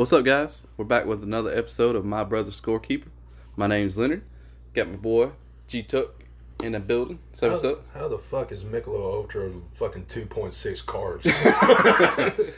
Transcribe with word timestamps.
What's 0.00 0.14
up, 0.14 0.24
guys? 0.24 0.64
We're 0.78 0.86
back 0.86 1.04
with 1.04 1.22
another 1.22 1.54
episode 1.54 1.94
of 1.94 2.06
My 2.06 2.24
Brother 2.24 2.52
Scorekeeper. 2.52 3.08
My 3.54 3.66
name's 3.66 3.98
Leonard. 3.98 4.22
Got 4.72 4.88
my 4.88 4.96
boy 4.96 5.32
G 5.68 5.82
Tuck 5.82 6.24
in 6.62 6.72
the 6.72 6.80
building. 6.80 7.18
So 7.34 7.50
what's 7.50 7.64
up? 7.64 7.82
How 7.92 8.08
the 8.08 8.16
fuck 8.16 8.50
is 8.50 8.64
Michelob 8.64 9.14
Ultra 9.14 9.52
fucking 9.74 10.06
2.6 10.06 10.84
carbs? 10.84 11.26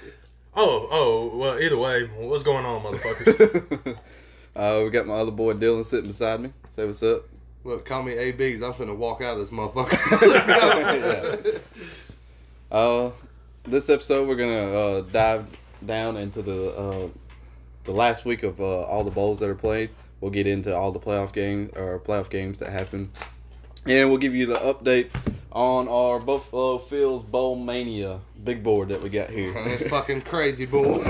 oh, 0.55 0.89
oh, 0.89 1.37
well, 1.37 1.59
either 1.59 1.77
way, 1.77 2.05
what's 2.17 2.45
going 2.45 2.65
on, 2.65 2.81
motherfuckers? 2.81 3.99
uh, 4.54 4.83
we 4.85 4.90
got 4.90 5.09
my 5.09 5.15
other 5.15 5.33
boy 5.33 5.54
Dylan 5.54 5.85
sitting 5.85 6.06
beside 6.06 6.43
me. 6.43 6.53
Say 6.77 6.87
what's 6.87 7.03
up. 7.03 7.24
Look, 7.65 7.85
call 7.85 8.04
me 8.04 8.13
ABs. 8.13 8.63
I'm 8.63 8.74
finna 8.74 8.97
walk 8.97 9.21
out 9.21 9.37
of 9.37 9.40
this 9.40 9.51
motherfucker. 9.51 11.61
Uh, 12.71 13.11
this 13.65 13.90
episode 13.90 14.29
we're 14.29 14.37
gonna 14.37 14.72
uh, 14.72 15.01
dive 15.01 15.49
down 15.85 16.16
into 16.16 16.43
the 16.43 16.70
uh, 16.70 17.09
the 17.84 17.92
last 17.92 18.24
week 18.24 18.42
of 18.42 18.60
uh, 18.60 18.83
all 18.83 19.05
the 19.05 19.10
bowls 19.10 19.41
that 19.41 19.48
are 19.48 19.55
played. 19.55 19.91
We'll 20.20 20.30
get 20.30 20.47
into 20.47 20.75
all 20.75 20.93
the 20.93 21.01
playoff 21.01 21.33
games 21.33 21.73
or 21.75 21.98
playoff 21.98 22.30
games 22.30 22.59
that 22.59 22.70
happen, 22.70 23.11
and 23.87 24.09
we'll 24.09 24.19
give 24.19 24.34
you 24.34 24.47
the 24.47 24.57
update 24.57 25.11
on 25.51 25.88
our 25.88 26.21
Buffalo 26.21 26.79
Fields 26.79 27.24
Bowl 27.24 27.57
Mania 27.57 28.21
big 28.45 28.62
board 28.62 28.88
that 28.88 29.02
we 29.02 29.09
got 29.09 29.30
here. 29.30 29.52
it's 29.57 29.88
fucking 29.88 30.23
crazy, 30.23 30.66
boy. 30.66 31.02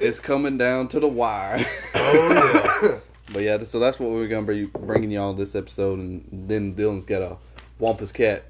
it's 0.00 0.20
coming 0.20 0.58
down 0.58 0.88
to 0.88 1.00
the 1.00 1.08
wire. 1.08 1.64
oh, 1.94 2.80
yeah. 2.82 2.98
But 3.32 3.42
yeah, 3.42 3.64
so 3.64 3.80
that's 3.80 3.98
what 3.98 4.10
we're 4.10 4.28
gonna 4.28 4.46
be 4.46 4.66
bringing 4.66 5.10
y'all 5.10 5.32
this 5.32 5.54
episode, 5.54 5.98
and 5.98 6.28
then 6.30 6.74
Dylan's 6.74 7.06
got 7.06 7.22
a 7.22 7.38
Wampus 7.78 8.12
Cat 8.12 8.44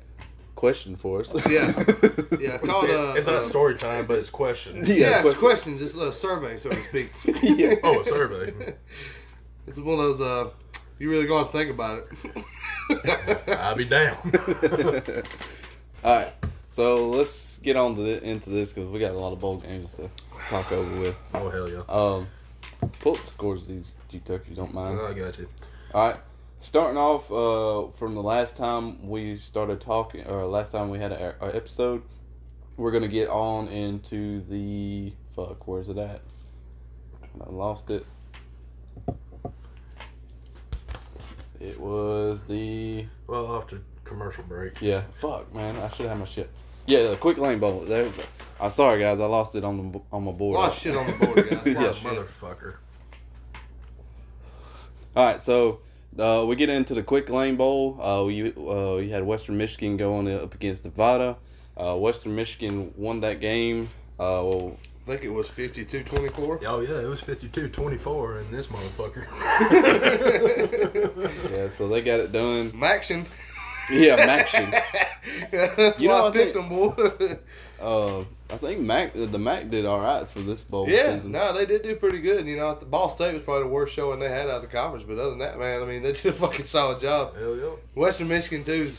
question 0.55 0.97
for 0.97 1.21
us. 1.21 1.35
Yeah. 1.49 1.73
yeah, 2.41 2.59
called 2.59 2.91
uh, 2.91 3.15
it's 3.17 3.27
not 3.27 3.37
uh, 3.37 3.49
story 3.49 3.77
time, 3.77 4.07
but 4.07 4.19
it's 4.19 4.31
questions. 4.31 4.89
Yeah, 4.95 4.95
Yeah, 4.95 5.27
it's 5.27 5.39
questions. 5.39 5.83
It's 5.83 5.95
a 5.95 6.13
survey, 6.13 6.57
so 6.57 6.71
to 6.71 6.83
speak. 6.83 7.11
Yeah. 7.43 7.75
Oh, 7.83 8.01
a 8.01 8.05
survey. 8.05 8.75
It's 9.67 9.79
one 9.79 9.99
of 9.99 10.19
those. 10.19 10.21
Uh, 10.21 10.51
you 10.99 11.11
really 11.11 11.27
gonna 11.27 11.51
think 11.51 11.71
about 11.71 12.07
it. 12.89 13.49
I'll 13.49 13.75
be 13.75 13.85
down. 13.85 14.17
All 16.05 16.17
right, 16.17 16.33
so 16.69 17.09
let's 17.09 17.59
get 17.59 17.77
on 17.77 17.95
to 17.97 18.03
the, 18.03 18.23
into 18.23 18.51
this 18.51 18.73
because 18.73 18.91
we 18.91 19.01
got 19.01 19.13
a 19.13 19.19
lot 19.19 19.33
of 19.33 19.41
bowl 19.41 19.57
games 19.57 19.93
to 19.95 20.11
talk 20.49 20.71
over 20.71 21.01
with. 21.01 21.17
Oh, 21.33 21.49
hell 21.49 21.69
yeah. 21.69 21.83
Um, 21.89 22.29
pull 23.01 23.17
up 23.17 23.25
the 23.25 23.31
scores 23.31 23.63
of 23.63 23.69
these 23.69 23.91
G 24.11 24.21
Tuck 24.21 24.43
you 24.49 24.55
don't 24.55 24.75
mind. 24.75 25.01
I 25.01 25.15
got 25.15 25.39
you. 25.39 25.49
All 25.95 26.09
right, 26.09 26.19
starting 26.65 26.97
off 26.97 27.31
uh, 27.31 27.91
from 27.99 28.15
the 28.15 28.23
last 28.23 28.57
time 28.57 29.07
we 29.09 29.37
started 29.37 29.81
talking, 29.81 30.27
or 30.27 30.47
last 30.47 30.73
time 30.73 30.89
we 30.91 30.99
had 30.99 31.13
an 31.13 31.35
episode, 31.43 32.03
we're 32.77 32.91
gonna 32.91 33.07
get 33.09 33.29
on 33.29 33.69
into 33.69 34.41
the 34.49 35.13
fuck. 35.37 35.67
Where's 35.69 35.89
it 35.91 35.99
at? 35.99 36.23
I 37.45 37.51
lost 37.51 37.91
it. 37.91 38.07
It 41.61 41.79
was 41.81 42.45
the 42.47 43.07
Well, 43.27 43.57
after 43.57 43.81
commercial 44.05 44.45
break. 44.45 44.81
yeah. 44.81 45.03
Fuck 45.21 45.55
man, 45.55 45.77
I 45.77 45.89
should 45.95 46.07
have 46.07 46.19
my 46.19 46.27
shit. 46.27 46.51
Yeah, 46.87 47.09
the 47.11 47.17
quick 47.17 47.39
lane 47.39 47.59
bowl. 47.61 47.81
There's. 47.87 48.15
I'm 48.61 48.71
sorry 48.71 49.01
guys, 49.01 49.21
I 49.21 49.27
lost 49.27 49.55
it 49.55 49.65
on 49.65 49.93
the 49.93 50.01
on 50.13 50.25
my 50.25 50.33
board. 50.33 50.59
of 50.59 50.75
shit 50.79 50.97
on 50.97 51.07
the 51.07 51.27
board, 51.27 51.49
guys. 51.51 51.63
Yeah. 51.67 52.11
Motherfucker. 52.11 52.75
All 55.17 55.25
right, 55.25 55.41
so 55.41 55.81
uh, 56.19 56.45
we 56.47 56.57
get 56.57 56.69
into 56.69 56.95
the 56.95 57.03
quick 57.03 57.29
lane 57.31 57.57
bowl. 57.57 57.99
Uh, 58.01 58.25
we 58.25 58.53
uh, 58.53 58.97
we 58.97 59.11
had 59.11 59.25
Western 59.25 59.57
Michigan 59.57 59.97
going 59.97 60.33
up 60.33 60.55
against 60.55 60.85
Nevada. 60.85 61.37
Uh, 61.77 61.97
Western 61.97 62.35
Michigan 62.35 62.93
won 62.97 63.21
that 63.21 63.41
game. 63.41 63.89
Uh, 64.19 64.43
well, 64.47 64.77
I 65.07 65.11
think 65.11 65.25
it 65.25 65.31
was 65.31 65.49
52-24. 65.49 66.63
Oh, 66.67 66.81
yeah, 66.81 67.01
it 67.01 67.05
was 67.07 67.21
52-24 67.21 68.41
in 68.43 68.51
this 68.53 68.69
motherfucker. 68.69 69.27
yeah, 71.51 71.69
so 71.77 71.89
they 71.89 72.01
got 72.01 72.21
it 72.21 72.33
done. 72.33 72.71
Maction. 72.73 73.27
Yeah, 73.91 74.27
Maction. 74.27 74.71
That's 75.77 76.01
You 76.01 76.09
why 76.09 76.19
know, 76.19 76.25
I 76.25 76.29
I 76.29 76.31
picked 76.31 76.55
think- 76.55 76.57
them, 76.69 76.69
boy. 76.69 77.39
Uh, 77.85 78.25
I 78.49 78.57
think 78.57 78.81
Mac 78.81 79.13
the 79.13 79.39
Mac 79.39 79.69
did 79.69 79.85
all 79.85 80.01
right 80.01 80.27
for 80.27 80.41
this 80.41 80.63
bowl 80.63 80.89
yeah, 80.89 81.17
season. 81.17 81.33
no, 81.33 81.53
they 81.53 81.67
did 81.67 81.83
do 81.83 81.95
pretty 81.97 82.23
good. 82.23 82.47
You 82.47 82.57
know, 82.57 82.75
the 82.75 82.87
Ball 82.87 83.15
State 83.15 83.35
was 83.35 83.43
probably 83.43 83.65
the 83.65 83.69
worst 83.69 83.95
showing 83.95 84.21
they 84.21 84.31
had 84.31 84.49
out 84.49 84.57
of 84.57 84.63
the 84.63 84.69
conference, 84.69 85.05
but 85.07 85.19
other 85.19 85.31
than 85.31 85.41
that, 85.41 85.59
man, 85.59 85.83
I 85.83 85.85
mean, 85.85 86.03
they 86.03 86.13
did 86.13 86.27
a 86.27 86.33
fucking 86.39 86.65
solid 86.65 87.01
job. 87.01 87.37
hell 87.37 87.55
yeah. 87.55 87.71
Western 87.95 88.29
Michigan 88.29 88.65
too, 88.65 88.95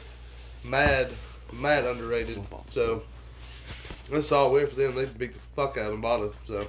mad, 0.64 1.12
mad 1.52 1.84
underrated. 1.86 2.40
So 2.72 3.02
that's 4.12 4.32
all 4.32 4.52
win 4.52 4.68
for 4.68 4.76
them. 4.76 4.94
They 4.94 5.06
beat 5.06 5.34
the 5.34 5.40
fuck 5.56 5.78
out 5.78 5.92
of 5.92 5.96
Nevada. 5.96 6.30
So 6.46 6.68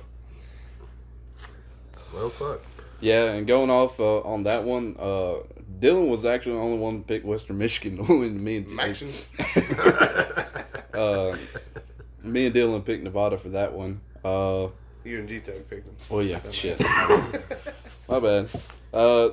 Well, 2.14 2.30
fuck. 2.30 2.62
Yeah, 3.00 3.24
and 3.32 3.46
going 3.46 3.68
off 3.68 4.00
uh, 4.00 4.20
on 4.20 4.44
that 4.44 4.64
one, 4.64 4.96
uh, 4.98 5.34
Dylan 5.80 6.08
was 6.08 6.24
actually 6.24 6.52
the 6.52 6.60
only 6.60 6.78
one 6.78 7.02
to 7.02 7.04
pick 7.06 7.24
Western 7.24 7.58
Michigan 7.58 7.98
when 8.06 8.42
me 8.42 8.56
and 8.56 8.68
Maction. 8.68 9.12
uh, 10.94 11.36
me 12.26 12.46
and 12.46 12.54
Dylan 12.54 12.84
picked 12.84 13.04
Nevada 13.04 13.38
for 13.38 13.48
that 13.50 13.72
one. 13.72 14.00
Uh, 14.24 14.68
You 15.04 15.20
and 15.20 15.28
G 15.28 15.40
Tuck 15.40 15.68
picked 15.70 15.86
them. 15.86 15.96
Oh 16.10 16.20
yeah, 16.20 16.40
shit, 16.50 16.80
my 16.80 18.20
bad. 18.20 18.48
Uh, 18.92 19.30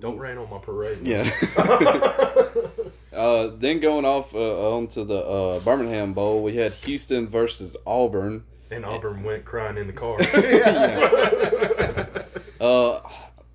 Don't 0.00 0.18
rain 0.18 0.38
on 0.38 0.48
my 0.50 0.58
parade. 0.58 0.98
yeah. 1.06 1.30
uh, 3.12 3.50
then 3.56 3.80
going 3.80 4.04
off 4.04 4.34
uh, 4.34 4.76
onto 4.76 5.04
the 5.04 5.18
uh, 5.18 5.58
Birmingham 5.60 6.14
Bowl, 6.14 6.42
we 6.42 6.56
had 6.56 6.72
Houston 6.72 7.28
versus 7.28 7.76
Auburn. 7.86 8.44
And 8.70 8.84
Auburn 8.84 9.22
went 9.24 9.44
crying 9.44 9.78
in 9.78 9.86
the 9.86 9.92
car. 9.92 10.18
Uh, 12.60 13.00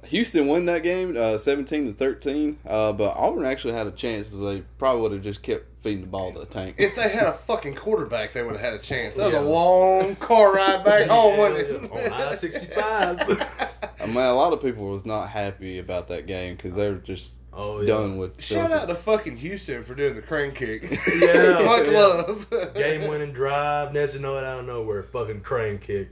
Houston 0.06 0.48
won 0.48 0.66
that 0.66 0.84
game, 0.84 1.16
uh, 1.18 1.38
seventeen 1.38 1.88
to 1.88 1.94
thirteen. 1.94 2.60
Uh, 2.68 2.92
but 2.94 3.16
Auburn 3.16 3.46
actually 3.46 3.74
had 3.74 3.88
a 3.88 3.92
chance. 3.92 4.30
So 4.30 4.38
they 4.38 4.62
probably 4.78 5.02
would 5.02 5.12
have 5.14 5.22
just 5.24 5.42
kept 5.44 5.66
feeding 5.84 6.02
the 6.02 6.08
ball 6.08 6.32
to 6.34 6.40
the 6.40 6.46
tank. 6.46 6.76
If 6.78 6.96
they 6.96 7.10
had 7.10 7.28
a 7.28 7.34
fucking 7.34 7.76
quarterback, 7.76 8.34
they 8.34 8.42
would 8.44 8.54
have 8.54 8.62
had 8.62 8.74
a 8.74 8.80
chance. 8.80 9.16
That 9.16 9.26
was 9.26 9.34
Yeah. 9.34 9.40
a 9.40 9.42
long 9.42 10.16
car 10.16 10.54
ride 10.54 10.84
back 10.86 11.08
home, 11.10 11.38
wasn't 11.38 11.70
it? 11.70 11.92
On 11.92 12.14
I-65. 12.14 13.48
I 14.00 14.06
mean, 14.06 14.18
a 14.18 14.34
lot 14.34 14.54
of 14.54 14.62
people 14.62 14.86
was 14.90 15.06
not 15.06 15.30
happy 15.30 15.80
about 15.80 16.08
that 16.10 16.26
game 16.28 16.56
because 16.56 16.76
they 16.76 16.90
were 16.90 16.96
just 16.98 17.40
Oh, 17.56 17.82
yeah. 17.82 17.88
done 17.88 18.18
with. 18.18 18.42
Shout 18.42 18.72
out 18.72 18.88
to 18.88 18.96
fucking 18.96 19.38
Houston 19.38 19.84
for 19.84 19.94
doing 19.94 20.16
the 20.16 20.22
crane 20.22 20.54
kick. 20.54 20.84
Yeah, 21.16 21.62
Much 21.66 21.88
yeah. 21.88 22.00
love. 22.00 22.48
Game 22.74 23.08
winning 23.10 23.32
drive, 23.34 23.94
next 23.94 24.14
to 24.14 24.20
know 24.20 24.38
it 24.38 24.44
out 24.44 24.60
of 24.62 24.66
nowhere. 24.66 25.04
Fucking 25.04 25.42
crane 25.42 25.78
kick. 25.80 26.10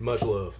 Much 0.00 0.22
love. 0.22 0.54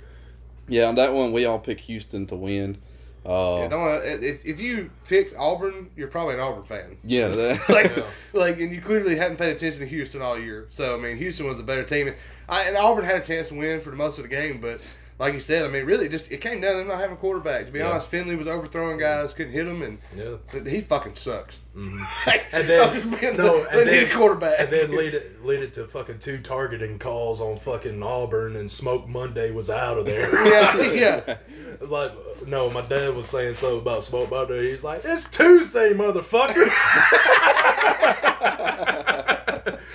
Yeah, 0.69 0.85
on 0.85 0.95
that 0.97 1.13
one 1.15 1.33
we 1.33 1.45
all 1.45 1.59
picked 1.59 1.83
Houston 1.83 2.27
to 2.27 2.37
win. 2.37 2.79
Uh, 3.27 3.59
Yeah, 3.63 3.69
don't, 3.69 4.23
if, 4.25 4.45
if 4.45 4.61
you 4.61 4.91
picked 5.07 5.37
Auburn, 5.37 5.91
you're 5.97 6.09
probably 6.09 6.35
an 6.35 6.41
Auburn 6.41 6.65
fan. 6.65 6.97
yeah, 7.05 7.29
that, 7.37 7.69
like, 7.69 7.97
Yeah. 7.97 8.05
like, 8.33 8.61
and 8.61 8.75
you 8.75 8.81
clearly 8.81 9.17
hadn't 9.17 9.37
paid 9.37 9.55
attention 9.57 9.81
to 9.81 9.87
Houston 9.87 10.23
all 10.23 10.39
year. 10.39 10.67
So, 10.71 10.95
I 10.97 10.99
mean, 11.01 11.17
Houston 11.19 11.47
was 11.47 11.59
a 11.59 11.63
better 11.63 11.85
team. 11.85 12.15
I, 12.49 12.63
and 12.63 12.77
Auburn 12.77 13.05
had 13.05 13.23
a 13.23 13.27
chance 13.27 13.49
to 13.49 13.55
win 13.55 13.81
for 13.81 13.91
the 13.91 13.97
most 13.97 14.19
of 14.19 14.23
the 14.25 14.29
game, 14.29 14.61
but 14.61 14.81
like 15.19 15.35
you 15.35 15.41
said, 15.41 15.65
I 15.65 15.69
mean, 15.69 15.85
really, 15.85 16.09
just 16.09 16.31
it 16.31 16.41
came 16.41 16.61
down 16.61 16.73
to 16.73 16.79
them 16.79 16.89
not 16.89 16.99
having 17.01 17.17
a 17.17 17.19
quarterback. 17.19 17.67
To 17.67 17.73
be 17.73 17.79
Yeah. 17.81 17.91
honest, 17.91 18.09
Finley 18.09 18.37
was 18.37 18.47
overthrowing 18.47 18.99
guys, 18.99 19.33
couldn't 19.33 19.53
hit 19.53 19.65
them, 19.65 19.83
and 19.83 19.99
Yeah. 20.17 20.37
he 20.71 20.81
fucking 20.83 21.17
sucks. 21.17 21.59
Mhm. 21.79 22.05
and 22.27 22.43
And 22.53 22.69
then, 22.69 23.11
then, 23.21 23.37
no, 23.37 23.63
they 23.63 23.79
and 23.81 23.89
then, 23.89 24.11
quarterback. 24.17 24.55
and 24.59 24.69
then 24.71 24.91
lead 24.97 25.15
it, 25.15 25.45
lead 25.45 25.61
it 25.61 25.75
to 25.75 25.87
fucking 25.87 26.19
two 26.19 26.39
targeting 26.39 26.99
calls 26.99 27.41
on 27.41 27.57
fucking 27.61 28.03
Auburn, 28.03 28.57
and 28.57 28.69
Smoke 28.71 29.07
Monday 29.09 29.53
was 29.53 29.71
out 29.71 29.97
of 29.99 30.07
there. 30.07 30.29
yeah, 30.49 30.77
yeah. 30.93 31.37
like, 31.81 32.11
no, 32.47 32.69
my 32.71 32.81
dad 32.83 33.15
was 33.15 33.27
saying 33.29 33.55
something 33.55 33.79
about 33.79 34.03
Smoke 34.05 34.29
Monday. 34.31 34.71
He's 34.73 34.83
like, 34.83 35.03
"It's 35.05 35.25
Tuesday, 35.31 35.93
motherfucker." 35.93 36.69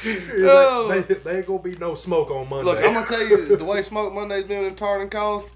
He's 0.01 0.43
Oh. 0.43 0.85
like, 0.89 1.07
"They- 1.07 1.13
there 1.15 1.37
ain't 1.37 1.45
gonna 1.47 1.59
be 1.59 1.75
no 1.77 1.95
smoke 1.95 2.29
on 2.31 2.49
Monday. 2.49 2.65
Look, 2.65 2.83
I'm 2.83 2.93
gonna 2.93 3.05
tell 3.07 3.21
you 3.25 3.55
the 3.55 3.63
way 3.65 3.83
Smoke 3.83 4.13
Monday's 4.13 4.45
been 4.45 4.65
in 4.65 4.75
targeting 4.75 5.09
calls. 5.09 5.49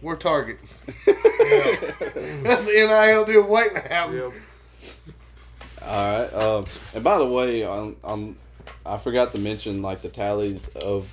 We're 0.00 0.16
target. 0.16 0.58
Yeah. 1.06 1.14
That's 2.00 2.64
the 2.64 2.86
NIL 2.86 3.24
deal 3.24 3.42
waiting 3.42 3.74
to 3.74 3.80
happen. 3.88 4.16
Yep. 4.16 4.32
all 5.82 5.88
right. 6.20 6.32
Um, 6.34 6.66
and 6.94 7.02
by 7.04 7.18
the 7.18 7.26
way, 7.26 7.64
on, 7.64 7.96
on 8.04 8.36
I 8.86 8.96
forgot 8.98 9.32
to 9.32 9.40
mention 9.40 9.82
like 9.82 10.02
the 10.02 10.08
tallies 10.08 10.68
of 10.68 11.08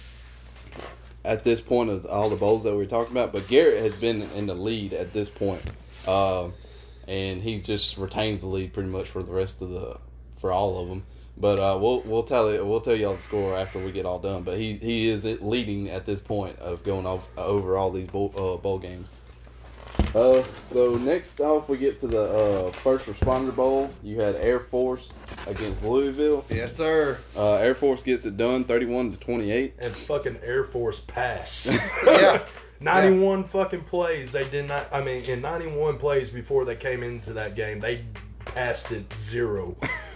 at 1.23 1.43
this 1.43 1.61
point 1.61 1.89
of 1.89 2.05
all 2.05 2.29
the 2.29 2.35
bowls 2.35 2.63
that 2.63 2.71
we 2.71 2.77
were 2.77 2.85
talking 2.85 3.11
about, 3.11 3.33
but 3.33 3.47
Garrett 3.47 3.81
has 3.81 3.99
been 3.99 4.21
in 4.35 4.45
the 4.45 4.53
lead 4.53 4.93
at 4.93 5.11
this 5.13 5.27
point, 5.29 5.61
um, 6.07 6.53
and 7.07 7.41
he 7.41 7.59
just 7.59 7.97
retains 7.97 8.41
the 8.41 8.47
lead 8.47 8.73
pretty 8.73 8.89
much 8.89 9.07
for 9.09 9.23
the 9.23 9.31
rest 9.31 9.61
of 9.63 9.69
the 9.71 9.97
for 10.39 10.51
all 10.51 10.79
of 10.79 10.87
them. 10.89 11.03
But 11.37 11.59
uh, 11.59 11.77
we'll 11.79 12.01
we'll 12.01 12.23
tell 12.23 12.51
you 12.51 12.65
we'll 12.65 12.81
tell 12.81 12.95
y'all 12.95 13.15
the 13.15 13.21
score 13.21 13.57
after 13.57 13.79
we 13.79 13.91
get 13.91 14.05
all 14.05 14.19
done. 14.19 14.43
But 14.43 14.57
he 14.57 14.77
he 14.77 15.09
is 15.09 15.25
leading 15.25 15.89
at 15.89 16.05
this 16.05 16.19
point 16.19 16.57
of 16.59 16.83
going 16.83 17.05
off 17.05 17.27
over 17.37 17.75
all 17.77 17.91
these 17.91 18.07
bowl, 18.07 18.33
uh, 18.37 18.61
bowl 18.61 18.79
games. 18.79 19.09
Uh, 20.13 20.43
so 20.71 20.95
next 20.95 21.39
off 21.41 21.67
we 21.67 21.77
get 21.77 21.99
to 21.99 22.07
the 22.07 22.21
uh, 22.21 22.71
first 22.71 23.05
responder 23.05 23.53
bowl. 23.53 23.89
You 24.01 24.21
had 24.21 24.35
Air 24.35 24.59
Force 24.61 25.11
against 25.47 25.83
Louisville. 25.83 26.45
Yes, 26.49 26.75
sir. 26.75 27.19
Uh, 27.35 27.55
Air 27.55 27.75
Force 27.75 28.01
gets 28.01 28.25
it 28.25 28.37
done, 28.37 28.63
thirty-one 28.63 29.11
to 29.11 29.17
twenty-eight. 29.17 29.75
And 29.77 29.95
fucking 29.95 30.39
Air 30.43 30.63
Force 30.63 31.01
passed. 31.01 31.67
Yeah. 32.05 32.45
91 32.81 33.45
fucking 33.45 33.85
plays. 33.85 34.33
They 34.33 34.47
did 34.49 34.67
not. 34.67 34.87
I 34.91 35.01
mean, 35.01 35.23
in 35.23 35.41
91 35.41 35.97
plays 35.97 36.29
before 36.29 36.65
they 36.65 36.75
came 36.75 37.03
into 37.03 37.31
that 37.33 37.55
game, 37.55 37.79
they 37.79 38.03
passed 38.43 38.91
it 38.91 39.05
zero. 39.17 39.75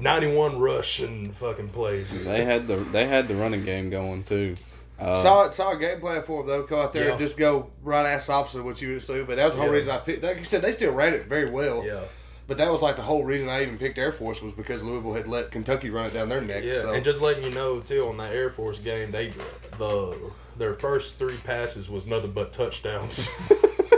91 0.00 0.58
rushing 0.58 1.32
fucking 1.34 1.68
plays. 1.68 2.06
They 2.24 2.44
had 2.44 2.66
the 2.66 2.76
they 2.76 3.06
had 3.06 3.28
the 3.28 3.34
running 3.36 3.64
game 3.64 3.90
going 3.90 4.24
too. 4.24 4.56
Uh, 4.98 5.50
saw 5.50 5.70
a 5.72 5.78
game 5.78 5.98
plan 6.00 6.22
for 6.22 6.42
them 6.42 6.48
though. 6.48 6.62
Go 6.66 6.80
out 6.80 6.92
there 6.92 7.06
Yeah. 7.06 7.10
and 7.12 7.18
just 7.20 7.36
go 7.36 7.70
right 7.82 8.04
ass 8.04 8.28
opposite 8.28 8.58
of 8.58 8.64
what 8.66 8.80
you 8.82 8.88
would 8.88 8.98
assume. 9.02 9.26
But 9.26 9.36
that 9.36 9.46
was 9.46 9.54
the 9.54 9.60
whole 9.60 9.70
Yeah. 9.70 9.76
reason 9.76 9.90
I 9.92 9.98
picked. 9.98 10.22
Like 10.22 10.38
you 10.38 10.44
said, 10.44 10.60
they 10.62 10.72
still 10.72 10.92
ran 10.92 11.14
it 11.14 11.26
very 11.26 11.48
well. 11.50 11.84
Yeah. 11.86 12.00
But 12.46 12.58
that 12.58 12.70
was 12.70 12.82
like 12.82 12.96
the 12.96 13.02
whole 13.02 13.24
reason 13.24 13.48
I 13.48 13.62
even 13.62 13.78
picked 13.78 13.96
Air 13.96 14.10
Force 14.12 14.42
was 14.42 14.52
because 14.52 14.82
Louisville 14.82 15.14
had 15.14 15.28
let 15.28 15.52
Kentucky 15.52 15.88
run 15.88 16.06
it 16.06 16.12
down 16.14 16.28
their 16.28 16.40
neck. 16.40 16.64
Yeah, 16.64 16.82
so. 16.82 16.92
and 16.92 17.04
just 17.04 17.20
letting 17.22 17.44
you 17.44 17.50
know 17.52 17.78
too 17.80 18.06
on 18.08 18.16
that 18.16 18.32
Air 18.34 18.50
Force 18.50 18.78
game, 18.78 19.10
they 19.12 19.32
the 19.78 20.16
their 20.58 20.74
first 20.74 21.18
three 21.18 21.36
passes 21.44 21.88
was 21.88 22.06
nothing 22.06 22.32
but 22.32 22.52
touchdowns. 22.52 23.24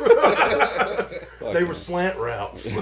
they 1.53 1.65
were 1.65 1.75
slant 1.75 2.19
routes. 2.19 2.69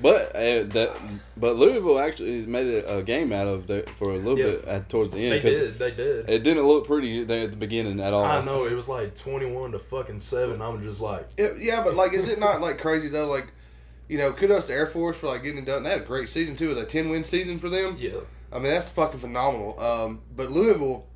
But 0.00 0.34
uh, 0.34 0.62
that, 0.74 0.96
but 1.36 1.56
Louisville 1.56 1.98
actually 2.00 2.44
made 2.46 2.66
a, 2.66 2.98
a 2.98 3.02
game 3.04 3.32
out 3.32 3.46
of 3.46 3.70
it 3.70 3.88
for 3.98 4.12
a 4.12 4.16
little 4.16 4.38
Yeah. 4.38 4.46
bit 4.46 4.64
at 4.64 4.88
towards 4.88 5.12
the 5.12 5.18
end. 5.24 5.42
they 5.44 5.50
did, 5.50 5.78
they 5.78 5.90
did. 5.92 6.28
it 6.28 6.38
didn't 6.42 6.64
look 6.66 6.86
pretty 6.86 7.22
there 7.24 7.42
at 7.44 7.50
the 7.52 7.56
beginning 7.56 8.00
at 8.00 8.12
all. 8.12 8.24
I 8.24 8.44
know 8.44 8.64
it 8.66 8.72
was 8.74 8.88
like 8.88 9.14
twenty-one 9.16 9.72
to 9.72 9.78
fucking 9.78 10.20
seven. 10.20 10.60
I'm 10.62 10.82
just 10.82 11.00
like, 11.00 11.28
Yeah, 11.38 11.52
yeah, 11.58 11.82
but 11.84 11.94
like, 11.94 12.12
is 12.14 12.26
it 12.28 12.38
not 12.40 12.60
like 12.60 12.78
crazy 12.80 13.08
though? 13.08 13.28
Like, 13.28 13.52
you 14.08 14.18
know, 14.18 14.32
kudos 14.32 14.66
to 14.66 14.72
Air 14.72 14.86
Force 14.86 15.16
for 15.16 15.28
like 15.28 15.42
getting 15.44 15.58
it 15.58 15.66
done. 15.66 15.82
They 15.84 15.90
had 15.90 16.02
a 16.02 16.04
great 16.04 16.28
season 16.28 16.56
too. 16.56 16.70
It 16.72 16.74
was 16.74 16.82
a 16.84 16.86
ten 16.86 17.08
win 17.08 17.24
season 17.24 17.58
for 17.60 17.68
them. 17.68 17.96
yeah, 17.98 18.20
I 18.52 18.56
mean, 18.56 18.72
that's 18.72 18.88
fucking 18.88 19.20
phenomenal. 19.20 19.78
Um, 19.80 20.20
but 20.34 20.50
Louisville, 20.50 21.06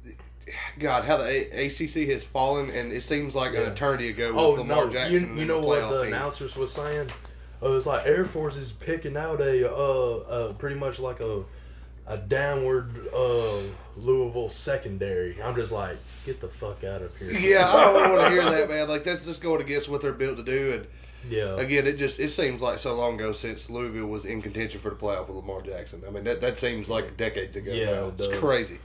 God, 0.79 1.05
how 1.05 1.17
the 1.17 1.27
ACC 1.67 2.09
has 2.11 2.23
fallen, 2.23 2.71
and 2.71 2.93
it 2.93 3.03
seems 3.03 3.35
like 3.35 3.55
an 3.55 3.63
eternity 3.63 4.11
ago 4.11 4.29
with 4.29 4.37
Oh 4.37 4.51
Lamar 4.51 4.87
no! 4.87 4.93
Jackson. 4.93 5.35
You, 5.35 5.41
you 5.41 5.45
know 5.47 5.61
the 5.61 5.67
what 5.67 5.91
the 5.91 5.99
team. 6.05 6.13
announcers 6.13 6.57
was 6.57 6.73
saying? 6.73 7.11
Uh, 7.63 7.67
it 7.67 7.71
was 7.71 7.87
like 7.87 8.07
Air 8.07 8.27
Force 8.27 8.57
is 8.57 8.73
picking 8.73 9.17
out 9.17 9.41
a 9.41 9.69
uh, 9.71 10.17
uh 10.19 10.53
pretty 10.55 10.77
much 10.77 10.99
like 10.99 11.21
a 11.21 11.43
a 12.07 12.17
downward 12.17 13.09
uh 13.13 13.61
Louisville 13.97 14.49
secondary. 14.51 15.43
I'm 15.43 15.57
just 15.57 15.73
like, 15.73 15.97
get 16.25 16.41
the 16.41 16.49
fuck 16.49 16.85
out 16.85 17.03
of 17.03 17.17
here. 17.17 17.33
Yeah, 17.33 17.69
I 17.69 17.85
don't 17.85 18.13
want 18.15 18.29
to 18.29 18.31
hear 18.31 18.45
that, 18.51 18.69
man. 18.69 18.89
Like 18.89 19.05
that's 19.05 19.25
just 19.27 19.41
going 19.41 19.61
against 19.61 19.89
what 19.89 20.03
they're 20.03 20.13
built 20.13 20.37
to 20.37 20.45
do. 20.45 20.75
And 20.75 20.87
yeah. 21.29 21.57
again, 21.59 21.87
it 21.89 21.97
just 21.99 22.21
it 22.21 22.31
seems 22.31 22.63
like 22.63 22.79
so 22.79 22.95
long 22.95 23.15
ago 23.17 23.33
since 23.33 23.69
Louisville 23.69 24.07
was 24.07 24.25
in 24.25 24.43
contention 24.43 24.81
for 24.81 24.91
the 24.91 24.97
playoff 24.97 25.27
with 25.27 25.37
Lamar 25.39 25.63
Jackson. 25.63 26.03
I 26.07 26.11
mean, 26.11 26.23
that 26.25 26.41
that 26.41 26.59
seems 26.59 26.89
like 26.89 27.17
decades 27.17 27.57
ago. 27.57 27.73
Yeah, 27.73 27.87
now. 27.87 28.05
it 28.05 28.15
it's 28.19 28.29
does. 28.29 28.39
crazy. 28.39 28.79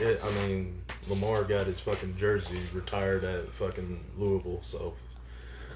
It, 0.00 0.20
I 0.24 0.30
mean, 0.46 0.82
Lamar 1.08 1.44
got 1.44 1.66
his 1.66 1.78
fucking 1.80 2.16
jersey 2.16 2.60
retired 2.72 3.22
at 3.24 3.52
fucking 3.54 4.00
Louisville, 4.16 4.60
so. 4.62 4.94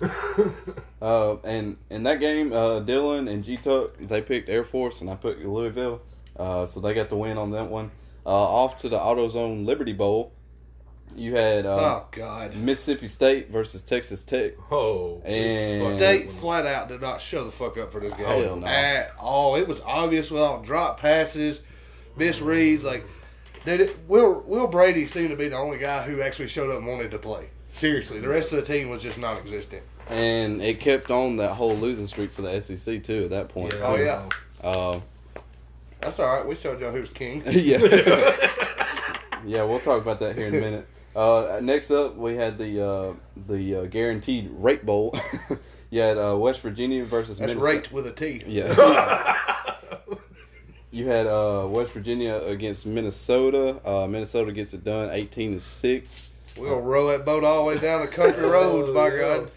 Uh, 1.01 1.37
and 1.45 1.77
in 1.91 2.03
that 2.05 2.19
game, 2.19 2.51
uh, 2.53 2.81
Dylan 2.81 3.31
and 3.31 3.45
G 3.45 3.59
Tuck 3.59 3.97
they 4.01 4.23
picked 4.23 4.49
Air 4.49 4.65
Force, 4.65 5.03
and 5.03 5.11
I 5.11 5.15
picked 5.17 5.45
Louisville. 5.45 6.01
Uh, 6.37 6.65
so 6.65 6.81
they 6.81 6.95
got 6.95 7.11
the 7.11 7.17
win 7.17 7.37
on 7.37 7.51
that 7.51 7.69
one. 7.71 7.91
Uh, 8.25 8.31
off 8.31 8.79
to 8.79 8.89
the 8.89 8.99
AutoZone 8.99 9.67
Liberty 9.67 9.93
Bowl. 9.93 10.33
You 11.15 11.37
had 11.37 11.67
uh, 11.67 11.77
oh 11.77 12.07
God. 12.11 12.57
Mississippi 12.57 13.07
State 13.07 13.51
versus 13.51 13.83
Texas 13.83 14.23
Tech. 14.23 14.55
Oh, 14.73 15.21
And- 15.27 15.91
fuck. 15.91 15.99
State 15.99 16.33
flat 16.33 16.65
out 16.67 16.89
did 16.89 17.03
not 17.03 17.21
show 17.21 17.45
the 17.45 17.53
fuck 17.53 17.77
up 17.77 17.93
for 17.93 18.01
this 18.01 18.15
game 18.15 18.25
Hell 18.27 18.57
no. 18.57 18.67
at 18.67 19.13
all. 19.19 19.55
It 19.57 19.69
was 19.69 19.81
obvious 19.83 20.31
with 20.31 20.41
all 20.43 20.63
drop 20.63 20.99
passes, 21.01 21.61
misreads. 22.19 22.83
Like, 22.83 23.05
dude, 23.65 23.81
it, 23.81 23.97
Will 24.09 24.43
Will 24.47 24.67
Brady 24.67 25.07
seemed 25.07 25.31
to 25.31 25.37
be 25.37 25.49
the 25.49 25.57
only 25.57 25.79
guy 25.79 26.03
who 26.03 26.21
actually 26.21 26.49
showed 26.49 26.71
up 26.71 26.79
and 26.79 26.87
wanted 26.87 27.11
to 27.13 27.19
play. 27.19 27.49
Seriously, 27.71 28.21
the 28.21 28.29
rest 28.29 28.53
of 28.53 28.65
the 28.65 28.73
team 28.73 28.89
was 28.89 29.03
just 29.03 29.19
non-existent. 29.19 29.83
And 30.09 30.63
it 30.63 30.81
kept 30.81 31.11
on 31.11 31.37
that 31.39 31.55
whole 31.55 31.75
losing 31.77 32.07
streak 32.07 32.33
for 32.33 32.43
the 32.43 32.61
SEC 32.61 33.03
too 33.03 33.25
at 33.25 33.31
that 33.31 33.49
point. 33.49 33.73
Yeah. 33.73 33.81
Oh 33.83 33.97
yeah, 33.97 34.29
Uh, 34.63 35.01
that's 36.01 36.21
all 36.21 36.27
right. 36.37 36.47
We 36.47 36.57
showed 36.57 36.81
y'all 36.81 36.93
who's 36.93 37.11
king. 37.13 37.43
yeah. 37.51 37.79
yeah, 39.47 39.63
we'll 39.65 39.81
talk 39.81 40.01
about 40.03 40.19
that 40.21 40.37
here 40.37 40.47
in 40.49 40.55
a 40.55 40.61
minute. 40.61 40.89
Uh, 41.17 41.61
next 41.63 41.91
up, 41.91 42.17
we 42.17 42.35
had 42.37 42.59
the 42.59 42.85
uh, 42.87 43.13
the 43.47 43.77
uh, 43.77 43.85
guaranteed 43.87 44.51
rate 44.53 44.85
bowl. 44.85 45.17
you 45.91 46.01
had 46.01 46.19
uh, 46.19 46.37
West 46.37 46.61
Virginia 46.61 47.05
versus 47.05 47.39
That's 47.39 47.49
Minnesota. 47.55 47.65
raked 47.75 47.93
with 47.93 48.07
a 48.07 48.13
T. 48.13 48.43
Yeah. 48.47 49.54
You 50.95 51.09
had 51.09 51.27
uh, 51.27 51.67
West 51.69 51.93
Virginia 51.93 52.37
against 52.37 52.87
Minnesota. 52.87 53.81
Uh, 53.85 54.07
Minnesota 54.07 54.53
gets 54.53 54.73
it 54.75 54.85
done, 54.85 55.11
eighteen 55.11 55.53
to 55.55 55.61
six. 55.61 56.29
We're 56.57 56.69
gonna 56.71 56.81
row 56.83 57.09
that 57.09 57.25
boat 57.25 57.43
all 57.43 57.59
the 57.59 57.65
way 57.65 57.79
down 57.79 58.01
the 58.03 58.07
country 58.07 58.45
roads, 58.45 58.91
by 58.95 59.09
yeah. 59.09 59.19
God. 59.19 59.51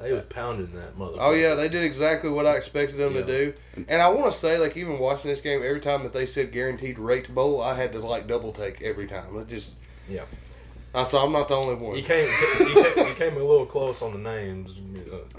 They 0.00 0.12
was 0.12 0.22
pounding 0.30 0.72
that 0.76 0.96
motherfucker. 0.96 1.16
Oh 1.18 1.32
yeah, 1.32 1.54
they 1.56 1.68
did 1.68 1.82
exactly 1.84 2.30
what 2.30 2.46
I 2.46 2.56
expected 2.56 2.96
them 2.98 3.14
Yeah. 3.16 3.20
to 3.22 3.26
do. 3.26 3.54
And 3.88 4.00
I 4.00 4.08
want 4.08 4.32
to 4.32 4.40
say, 4.40 4.56
like, 4.56 4.74
even 4.76 4.98
watching 4.98 5.30
this 5.30 5.42
game, 5.42 5.60
every 5.62 5.80
time 5.80 6.04
that 6.04 6.14
they 6.14 6.24
said 6.26 6.52
guaranteed 6.52 6.98
rate 6.98 7.34
bowl, 7.34 7.60
I 7.60 7.74
had 7.74 7.92
to 7.92 7.98
like 7.98 8.26
double 8.26 8.52
take 8.52 8.80
every 8.80 9.06
time. 9.06 9.36
It 9.38 9.48
just, 9.48 9.70
Yeah. 10.08 10.22
I 10.92 11.06
so 11.06 11.18
I'm 11.18 11.30
not 11.32 11.46
the 11.48 11.54
only 11.54 11.74
one. 11.76 11.94
He 11.96 12.02
came, 12.02 12.28
he 12.58 12.64
came, 12.74 13.06
he 13.06 13.14
came 13.14 13.36
a 13.36 13.38
little 13.44 13.66
close 13.66 14.02
on 14.02 14.12
the 14.12 14.18
names. 14.18 14.72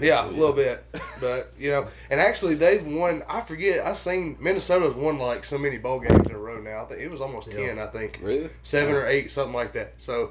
Yeah, 0.00 0.26
a 0.26 0.30
little 0.30 0.52
bit, 0.54 0.82
but 1.20 1.52
you 1.58 1.70
know, 1.70 1.88
and 2.10 2.20
actually 2.20 2.54
they've 2.54 2.84
won. 2.86 3.22
I 3.28 3.42
forget. 3.42 3.86
I've 3.86 3.98
seen 3.98 4.36
Minnesota's 4.40 4.94
won 4.94 5.18
like 5.18 5.44
so 5.44 5.58
many 5.58 5.76
bowl 5.78 6.00
games 6.00 6.26
in 6.26 6.34
a 6.34 6.38
row 6.38 6.60
now. 6.60 6.82
I 6.82 6.84
think 6.86 7.00
it 7.02 7.10
was 7.10 7.20
almost 7.20 7.48
Yeah. 7.48 7.66
ten. 7.66 7.78
I 7.78 7.86
think 7.88 8.18
Really? 8.22 8.48
seven 8.62 8.94
or 8.94 9.06
eight, 9.06 9.30
something 9.30 9.54
like 9.54 9.74
that. 9.74 9.94
So 9.98 10.30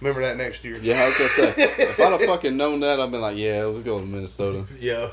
remember 0.00 0.22
that 0.22 0.36
next 0.38 0.64
year. 0.64 0.78
Yeah, 0.82 1.02
I 1.04 1.08
was 1.08 1.18
gonna 1.18 1.30
say 1.30 1.54
if 1.56 2.00
I'd 2.00 2.12
have 2.12 2.20
fucking 2.26 2.56
known 2.56 2.80
that, 2.80 2.98
I'd 3.00 3.10
been 3.10 3.20
like, 3.20 3.36
yeah, 3.36 3.64
let's 3.64 3.84
go 3.84 4.00
to 4.00 4.06
Minnesota. 4.06 4.64
Yeah. 4.80 5.10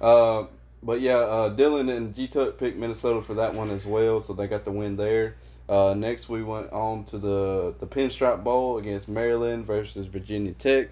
Uh, 0.00 0.46
but 0.82 1.00
yeah, 1.00 1.16
uh, 1.18 1.54
Dylan 1.56 1.94
and 1.96 2.14
G 2.14 2.26
Tuck 2.28 2.58
picked 2.58 2.76
Minnesota 2.76 3.20
for 3.22 3.34
that 3.34 3.54
one 3.54 3.70
as 3.70 3.86
well, 3.86 4.20
so 4.20 4.32
they 4.32 4.46
got 4.48 4.64
the 4.64 4.70
win 4.72 4.96
there. 4.96 5.36
Uh, 5.68 5.94
next, 5.94 6.28
we 6.28 6.42
went 6.42 6.72
on 6.72 7.04
to 7.04 7.18
the 7.18 7.74
the 7.78 7.86
Pinstripe 7.86 8.42
Bowl 8.42 8.78
against 8.78 9.08
Maryland 9.08 9.66
versus 9.66 10.06
Virginia 10.06 10.52
Tech. 10.52 10.88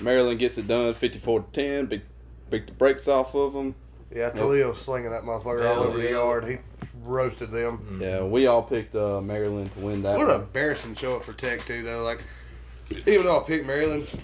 Maryland 0.00 0.38
gets 0.38 0.56
it 0.58 0.66
done, 0.66 0.94
fifty 0.94 1.18
four 1.18 1.40
to 1.40 1.46
ten. 1.52 1.86
Big, 1.86 2.02
beat 2.50 2.66
the 2.66 2.72
brakes 2.72 3.06
off 3.06 3.34
of 3.34 3.52
them. 3.52 3.74
Yeah, 4.14 4.30
Taulia 4.30 4.74
slinging 4.74 5.10
that 5.10 5.24
motherfucker 5.24 5.68
all 5.68 5.74
Hell 5.74 5.84
over 5.84 5.98
the 5.98 6.10
yard. 6.10 6.48
He 6.48 6.58
roasted 7.02 7.50
them. 7.50 8.00
Yeah, 8.02 8.22
we 8.24 8.46
all 8.46 8.62
picked 8.62 8.94
uh, 8.96 9.20
Maryland 9.20 9.72
to 9.72 9.80
win 9.80 10.02
that 10.02 10.16
What 10.16 10.30
an 10.30 10.40
embarrassing 10.40 10.94
show 10.94 11.16
up 11.16 11.24
for 11.24 11.34
Tech 11.34 11.66
too, 11.66 11.82
though. 11.82 12.02
Like, 12.02 12.22
even 13.06 13.26
though 13.26 13.40
I 13.40 13.46
picked 13.46 13.66
Maryland, 13.66 14.22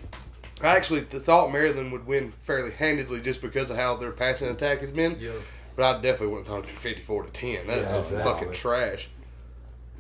I 0.63 0.69
actually 0.69 1.03
thought 1.03 1.53
Maryland 1.53 1.93
would 1.93 2.07
win 2.07 2.33
fairly 2.45 2.71
handedly 2.71 3.21
just 3.21 3.43
because 3.43 3.69
of 3.69 3.77
how 3.77 3.97
their 3.97 4.13
passing 4.13 4.49
attack 4.49 4.81
has 4.81 4.91
been. 4.91 5.19
Yeah. 5.21 5.33
But 5.77 5.97
I 5.97 6.01
definitely 6.01 6.29
wouldn't 6.29 6.47
talk 6.47 6.67
to 6.67 6.73
fifty-four 6.81 7.25
to 7.25 7.31
ten. 7.31 7.67
That's 7.67 7.83
Yeah, 7.83 7.99
exactly. 7.99 8.33
fucking 8.33 8.53
trash. 8.53 9.09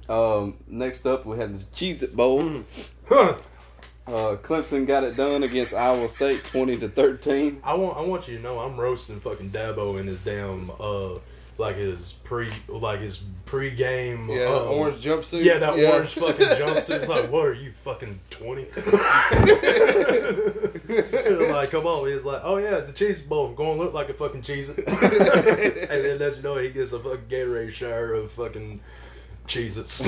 Um, 0.09 0.57
next 0.67 1.07
up, 1.07 1.27
we 1.27 1.39
had 1.39 1.59
the 1.59 1.65
Cheez 1.75 2.03
It 2.03 2.17
Bowl. 2.17 2.63
Huh. 3.09 3.39
Uh, 4.07 4.37
Clemson 4.37 4.87
got 4.87 5.03
it 5.03 5.17
done 5.17 5.43
against 5.45 5.73
Iowa 5.73 6.11
State, 6.11 6.45
twenty 6.45 6.77
to 6.77 6.91
thirteen. 6.91 7.59
I 7.65 7.73
want 7.73 7.97
I 7.97 8.03
want 8.03 8.29
you 8.29 8.37
to 8.37 8.43
know 8.43 8.59
I'm 8.59 8.79
roasting 8.79 9.19
fucking 9.19 9.49
Dabo 9.51 9.99
in 9.99 10.07
his 10.07 10.21
damn 10.21 10.71
uh 10.79 11.15
like 11.57 11.77
his 11.77 12.13
pre 12.23 12.51
like 12.69 13.01
his 13.01 13.21
pre-game 13.47 14.29
Yeah, 14.29 14.43
uh, 14.51 14.65
orange 14.65 15.03
jumpsuit. 15.03 15.43
yeah 15.43 15.57
that 15.57 15.71
orange 15.79 16.11
fucking 16.11 16.37
jumpsuit. 16.49 16.99
It's 17.01 17.09
like 17.09 17.31
what 17.31 17.47
are 17.47 17.55
you 17.55 17.73
fucking 17.83 18.21
twenty? 18.29 18.65
like 21.51 21.71
come 21.71 21.87
on, 21.87 22.07
he's 22.11 22.25
like 22.25 22.43
oh 22.45 22.59
yeah 22.59 22.77
it's 22.77 22.91
a 22.91 22.93
cheese 22.93 23.23
bowl. 23.23 23.47
I'm 23.49 23.55
going 23.55 23.79
to 23.79 23.85
look 23.85 23.95
like 23.95 24.11
a 24.11 24.15
fucking 24.15 24.43
cheese. 24.43 24.69
and 24.69 24.77
then 24.77 26.19
that's 26.19 26.37
you 26.37 26.43
know 26.43 26.57
he 26.57 26.69
gets 26.69 26.93
a 26.93 26.99
fucking 26.99 27.25
Gatorade 27.31 27.73
shower 27.73 28.13
of 28.13 28.33
fucking 28.33 28.81
Cheez-Its. 29.47 30.03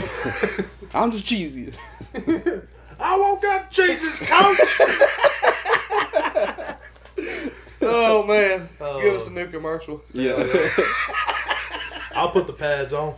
I'm 0.94 1.10
just 1.12 1.24
cheesy. 1.24 1.72
I 2.98 3.16
woke 3.18 3.44
up 3.44 3.70
Jesus, 3.70 4.18
coach. 4.20 4.58
oh 7.82 8.22
man, 8.26 8.68
Oh. 8.80 9.02
give 9.02 9.14
us 9.14 9.26
a 9.26 9.30
new 9.30 9.46
commercial. 9.48 10.02
yeah. 10.12 10.70
I'll 12.14 12.30
put 12.30 12.46
the 12.46 12.54
pads 12.54 12.94
on. 12.94 13.14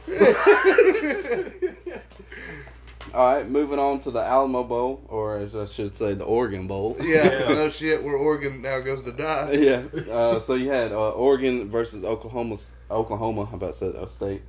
All 3.15 3.35
right, 3.35 3.49
moving 3.49 3.79
on 3.79 4.01
to 4.01 4.11
the 4.11 4.21
Alamo 4.21 4.65
Bowl, 4.65 5.03
or 5.09 5.39
as 5.39 5.57
I 5.57 5.65
should 5.65 5.97
say, 5.97 6.13
the 6.13 6.25
Oregon 6.25 6.67
Bowl. 6.67 6.97
Yeah, 7.01 7.25
Yeah. 7.41 7.49
no 7.55 7.71
shit. 7.71 8.03
Where 8.03 8.17
Oregon 8.17 8.61
now 8.61 8.81
goes 8.81 9.03
to 9.05 9.13
die. 9.13 9.53
yeah. 9.53 9.83
Uh, 10.13 10.39
so 10.41 10.55
you 10.55 10.69
had 10.71 10.93
uh, 10.93 11.13
Oregon 11.13 11.71
versus 11.71 12.05
Oklahoma. 12.05 12.57
Oklahoma, 12.91 13.47
how 13.47 13.55
about 13.57 13.77
said 13.77 13.95
uh, 13.97 14.07
State? 14.07 14.43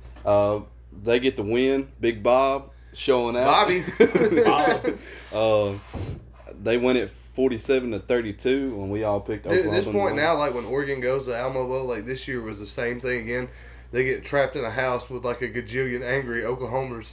They 0.92 1.20
get 1.20 1.36
the 1.36 1.42
win. 1.42 1.88
Big 2.00 2.22
Bob 2.22 2.70
showing 2.94 3.36
out. 3.36 3.44
Bobby. 3.44 3.84
Bob. 4.44 4.98
uh, 5.32 5.74
they 6.62 6.76
win 6.76 6.96
it 6.96 7.10
forty-seven 7.34 7.92
to 7.92 7.98
thirty-two 7.98 8.74
when 8.74 8.90
we 8.90 9.04
all 9.04 9.20
picked 9.20 9.46
At 9.46 9.70
this 9.70 9.84
point 9.84 10.16
now, 10.16 10.36
like 10.36 10.54
when 10.54 10.64
Oregon 10.64 11.00
goes 11.00 11.26
to 11.26 11.36
Alamo 11.36 11.66
Bowl, 11.66 11.86
like 11.86 12.06
this 12.06 12.26
year 12.28 12.40
was 12.40 12.58
the 12.58 12.66
same 12.66 13.00
thing 13.00 13.20
again. 13.20 13.48
They 13.92 14.04
get 14.04 14.24
trapped 14.24 14.54
in 14.56 14.64
a 14.64 14.70
house 14.70 15.10
with 15.10 15.24
like 15.24 15.42
a 15.42 15.48
gajillion 15.48 16.02
angry 16.02 16.42
Oklahomers. 16.42 17.08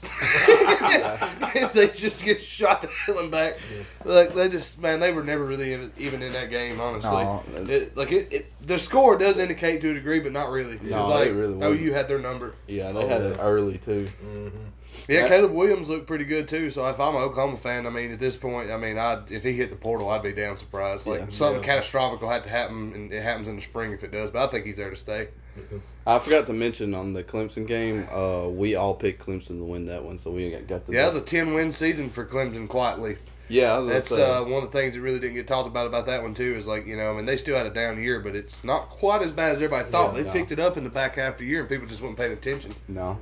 and 1.56 1.72
they 1.74 1.88
just 1.90 2.24
get 2.24 2.42
shot 2.44 2.82
the 2.82 2.88
hell 2.88 3.20
and 3.20 3.32
back. 3.32 3.58
Like 4.06 4.34
they 4.36 4.50
just 4.50 4.78
man, 4.80 5.00
they 5.00 5.12
were 5.12 5.24
never 5.24 5.44
really 5.44 5.74
in, 5.74 5.92
even 5.98 6.22
in 6.22 6.34
that 6.34 6.50
game. 6.50 6.80
Honestly, 6.80 7.10
No. 7.10 7.44
it, 7.70 7.98
like 7.98 8.12
it, 8.12 8.28
it, 8.32 8.54
the 8.66 8.78
score 8.80 9.18
does 9.18 9.38
indicate 9.38 9.82
to 9.82 9.92
a 9.92 9.94
degree, 9.94 10.20
but 10.20 10.32
not 10.32 10.50
really. 10.50 10.74
It 10.76 10.84
No, 10.84 10.98
was 11.00 11.10
like, 11.10 11.28
it 11.30 11.34
really 11.34 11.54
oh, 11.56 11.58
wasn't. 11.70 11.82
you 11.82 11.94
had 11.94 12.08
their 12.08 12.20
number. 12.20 12.54
Yeah, 12.68 12.92
they 12.92 13.00
Oh, 13.00 13.08
had 13.08 13.22
yeah. 13.22 13.28
it 13.30 13.38
early 13.40 13.78
too. 13.80 14.08
hmm 14.22 14.48
Yeah, 15.08 15.22
That- 15.22 15.30
Caleb 15.30 15.52
Williams 15.54 15.90
looked 15.90 16.08
pretty 16.08 16.26
good 16.26 16.48
too. 16.48 16.70
So 16.72 16.86
if 16.88 17.00
I'm 17.00 17.16
an 17.16 17.22
Oklahoma 17.22 17.58
fan, 17.58 17.88
I 17.88 17.90
mean, 17.90 18.12
at 18.12 18.20
this 18.20 18.36
point, 18.36 18.70
I 18.72 18.78
mean, 18.78 18.98
I 18.98 19.24
if 19.30 19.44
he 19.44 19.54
hit 19.54 19.70
the 19.72 19.76
portal, 19.78 20.10
I'd 20.10 20.22
be 20.24 20.32
damn 20.34 20.58
surprised. 20.58 21.06
Like 21.08 21.20
Yeah. 21.22 21.26
something 21.32 21.62
Yeah. 21.62 21.66
catastrophic 21.68 22.22
will 22.22 22.30
have 22.30 22.44
to 22.44 22.50
happen, 22.50 22.94
and 22.94 23.12
it 23.12 23.24
happens 23.24 23.48
in 23.48 23.56
the 23.56 23.62
spring 23.62 23.94
if 23.94 24.04
it 24.04 24.12
does. 24.12 24.30
But 24.32 24.48
I 24.48 24.52
think 24.52 24.66
he's 24.66 24.78
there 24.78 24.90
to 24.92 24.96
stay. 24.96 25.30
I 26.06 26.20
forgot 26.20 26.46
to 26.48 26.54
mention 26.54 26.94
on 26.94 27.14
the 27.14 27.24
Clemson 27.24 27.68
game, 27.68 28.08
uh, 28.12 28.50
we 28.50 28.76
all 28.76 28.96
picked 28.96 29.26
Clemson 29.26 29.60
to 29.60 29.64
win 29.64 29.86
that 29.88 30.04
one, 30.04 30.18
so 30.18 30.32
we 30.32 30.52
got, 30.52 30.68
got 30.68 30.86
the. 30.86 30.94
Yeah, 30.94 31.08
it 31.08 31.14
was 31.14 31.22
a 31.22 31.26
ten 31.26 31.54
win 31.54 31.74
season 31.74 32.10
for 32.10 32.26
Clemson. 32.26 32.68
Quietly, 32.68 33.18
yeah, 33.50 33.74
I 33.74 33.78
was 33.80 33.88
that's 33.88 34.12
uh, 34.12 34.44
one 34.44 34.64
of 34.64 34.72
the 34.72 34.78
things 34.78 34.94
that 34.94 35.02
really 35.02 35.20
didn't 35.20 35.36
get 35.36 35.48
talked 35.48 35.68
about 35.68 35.88
about 35.88 36.06
that 36.08 36.22
one 36.22 36.34
too. 36.34 36.56
Is 36.56 36.66
like 36.66 36.86
you 36.86 36.98
know, 36.98 37.12
I 37.12 37.16
mean, 37.16 37.26
they 37.26 37.38
still 37.38 37.58
had 37.58 37.66
a 37.66 37.74
down 37.74 38.02
year, 38.02 38.20
but 38.20 38.36
it's 38.36 38.64
not 38.64 38.90
quite 38.90 39.22
as 39.22 39.32
bad 39.32 39.52
as 39.52 39.62
everybody 39.62 39.90
thought. 39.90 40.16
Yeah, 40.16 40.22
they 40.22 40.28
no. 40.28 40.34
picked 40.34 40.52
it 40.52 40.60
up 40.60 40.78
in 40.78 40.84
the 40.84 40.90
back 40.90 41.16
half 41.16 41.34
of 41.34 41.40
the 41.40 41.46
year, 41.46 41.62
and 41.62 41.70
people 41.70 41.88
just 41.88 42.02
weren't 42.02 42.18
paying 42.18 42.34
attention. 42.34 42.74
no. 42.88 43.18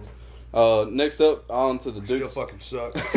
Uh, 0.53 0.85
next 0.89 1.19
up, 1.19 1.43
on 1.51 1.77
to 1.77 1.91
the 1.91 2.01
Still 2.05 2.19
Dukes. 2.19 2.33
fucking 2.33 2.61
sucks. 2.61 2.95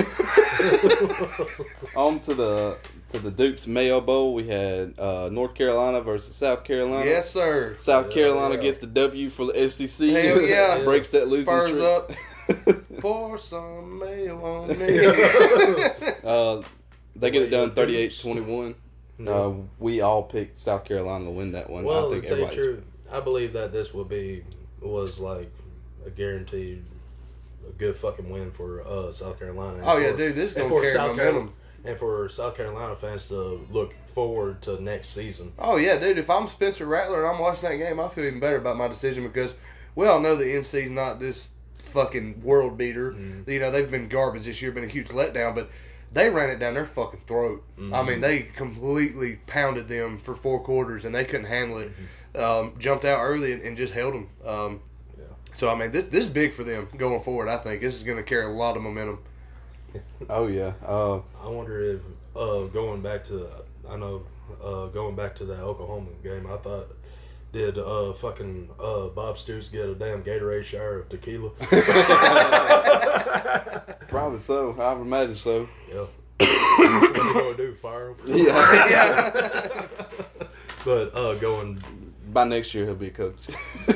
On 1.94 2.18
to 2.18 2.34
the 2.34 2.76
to 3.10 3.18
the 3.18 3.30
Dukes 3.30 3.66
Mayo 3.66 4.00
Bowl. 4.00 4.34
We 4.34 4.46
had 4.46 4.94
uh, 4.98 5.28
North 5.30 5.54
Carolina 5.54 6.00
versus 6.00 6.34
South 6.34 6.64
Carolina. 6.64 7.04
yes, 7.08 7.30
sir. 7.30 7.74
South 7.78 8.06
Yeah, 8.08 8.12
Carolina 8.14 8.54
yeah. 8.56 8.60
gets 8.62 8.78
the 8.78 8.86
W 8.86 9.30
for 9.30 9.46
the 9.46 9.68
SEC. 9.70 10.08
Hell 10.10 10.40
yeah. 10.42 10.78
breaks 10.84 11.08
that 11.10 11.28
losing 11.28 11.44
Spurs 11.44 11.70
streak. 11.70 11.82
up. 11.84 12.10
Pour 13.00 13.38
some 13.38 13.98
mayo 13.98 14.42
on 14.44 14.68
me. 14.78 15.06
uh, 16.24 16.62
they 17.16 17.30
get 17.30 17.42
it 17.42 17.48
done 17.50 17.74
Way 17.74 18.08
38-21. 18.08 18.74
Yeah. 19.18 19.30
Uh, 19.30 19.54
we 19.78 20.00
all 20.00 20.22
picked 20.22 20.58
South 20.58 20.84
Carolina 20.84 21.24
to 21.24 21.30
win 21.30 21.52
that 21.52 21.68
one. 21.68 21.84
Well, 21.84 22.06
I 22.06 22.10
think 22.10 22.22
to 22.24 22.28
tell 22.28 22.38
you 22.38 22.44
the 22.44 22.50
everybody's 22.52 22.76
truth, 22.76 22.84
I 23.10 23.20
believe 23.20 23.52
that 23.54 23.72
this 23.72 23.92
will 23.92 24.04
be 24.04 24.44
was 24.80 25.18
like 25.18 25.50
a 26.06 26.10
guaranteed 26.10 26.84
a 27.68 27.72
good 27.72 27.96
fucking 27.96 28.30
win 28.30 28.50
for 28.52 28.82
uh, 28.86 29.10
South 29.12 29.38
Carolina. 29.38 29.80
Oh, 29.82 29.96
And 29.96 30.04
yeah, 30.04 30.12
dude, 30.12 30.36
this 30.36 30.52
is 30.52 30.56
and 30.56 30.68
gonna 30.68 30.74
for 30.74 30.82
carry 30.82 30.94
South 30.94 31.08
momentum. 31.16 31.32
Carolina, 31.34 31.52
and 31.88 31.98
for 31.98 32.28
South 32.28 32.54
Carolina 32.56 32.94
fans 32.96 33.26
to 33.26 33.66
look 33.72 33.94
forward 34.14 34.60
to 34.62 34.80
next 34.82 35.08
season. 35.08 35.52
Oh 35.58 35.76
yeah, 35.76 35.98
dude. 35.98 36.18
If 36.18 36.28
I'm 36.28 36.46
Spencer 36.48 36.86
Rattler 36.86 37.24
and 37.24 37.34
I'm 37.34 37.40
watching 37.40 37.68
that 37.68 37.76
game, 37.76 37.98
I 37.98 38.08
feel 38.08 38.24
even 38.24 38.40
better 38.40 38.56
about 38.56 38.76
my 38.76 38.88
decision 38.88 39.22
because 39.26 39.54
we 39.94 40.06
all 40.06 40.20
know 40.20 40.36
the 40.36 40.54
UNC's 40.56 40.90
not 40.90 41.18
this 41.18 41.48
fucking 41.92 42.42
world 42.42 42.76
beater. 42.76 43.12
Mhm. 43.12 43.48
You 43.48 43.58
know 43.60 43.70
they've 43.70 43.90
been 43.90 44.08
garbage 44.08 44.44
this 44.44 44.60
year, 44.60 44.70
been 44.70 44.84
a 44.84 44.88
huge 44.88 45.08
letdown, 45.08 45.54
but 45.54 45.70
they 46.12 46.28
ran 46.30 46.50
it 46.50 46.58
down 46.58 46.74
their 46.74 46.84
fucking 46.86 47.20
throat. 47.26 47.62
I 47.78 47.80
Mhm. 47.80 48.06
mean, 48.08 48.20
they 48.20 48.40
completely 48.42 49.40
pounded 49.46 49.88
them 49.88 50.18
for 50.18 50.34
four 50.34 50.60
quarters 50.60 51.04
and 51.04 51.14
they 51.14 51.24
couldn't 51.24 51.46
handle 51.46 51.78
it. 51.78 51.92
Um, 52.38 52.74
jumped 52.78 53.04
out 53.06 53.20
early 53.22 53.52
and, 53.52 53.62
and 53.62 53.76
just 53.76 53.94
held 53.94 54.14
them. 54.14 54.28
Um, 54.44 54.80
Yeah. 55.18 55.24
So 55.54 55.68
I 55.70 55.74
mean, 55.74 55.90
this 55.92 56.04
this 56.04 56.24
is 56.26 56.30
big 56.30 56.52
for 56.52 56.64
them 56.64 56.88
going 56.98 57.22
forward. 57.22 57.48
I 57.48 57.56
think 57.56 57.80
this 57.80 57.94
is 57.96 58.02
going 58.02 58.18
to 58.18 58.22
carry 58.22 58.44
a 58.44 58.48
lot 58.50 58.76
of 58.76 58.82
momentum. 58.82 59.20
Oh 60.30 60.46
yeah. 60.46 60.72
Uh, 60.84 61.20
I 61.42 61.48
wonder 61.48 61.80
if 61.82 62.00
uh, 62.36 62.64
going 62.66 63.00
back 63.02 63.24
to 63.26 63.48
I 63.88 63.96
know 63.96 64.22
uh, 64.62 64.86
going 64.86 65.16
back 65.16 65.34
to 65.36 65.44
that 65.46 65.60
Oklahoma 65.60 66.10
game, 66.22 66.46
I 66.46 66.56
thought 66.58 66.94
did 67.52 67.78
uh, 67.78 68.12
fucking 68.14 68.68
uh, 68.78 69.06
Bob 69.08 69.38
Stoops 69.38 69.68
get 69.70 69.86
a 69.86 69.94
damn 69.94 70.22
Gatorade 70.22 70.64
shower 70.64 70.98
of 70.98 71.08
tequila? 71.08 71.50
probably 74.08 74.38
so. 74.38 74.76
I 74.78 74.92
would 74.92 75.06
imagine 75.06 75.36
so. 75.36 75.66
Yeah. 75.88 76.04
what 76.38 77.14
they 77.14 77.18
gonna 77.32 77.56
do? 77.56 77.74
Fire 77.74 78.10
him? 78.10 78.16
Yeah. 78.26 78.86
yeah. 78.90 79.86
But 80.84 81.14
uh, 81.14 81.34
going. 81.36 81.82
By 82.32 82.44
next 82.44 82.74
year 82.74 82.84
he'll 82.84 82.94
be 82.94 83.06
a 83.06 83.10
coach. 83.10 83.48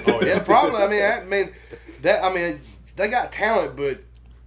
Oh 0.06 0.22
Yeah, 0.24 0.38
probably. 0.40 0.82
I 0.82 0.88
mean, 0.88 1.02
I 1.02 1.22
mean 1.24 1.52
that. 2.00 2.24
I 2.24 2.32
mean, 2.32 2.60
they 2.96 3.08
got 3.08 3.30
talent, 3.30 3.76
but 3.76 4.02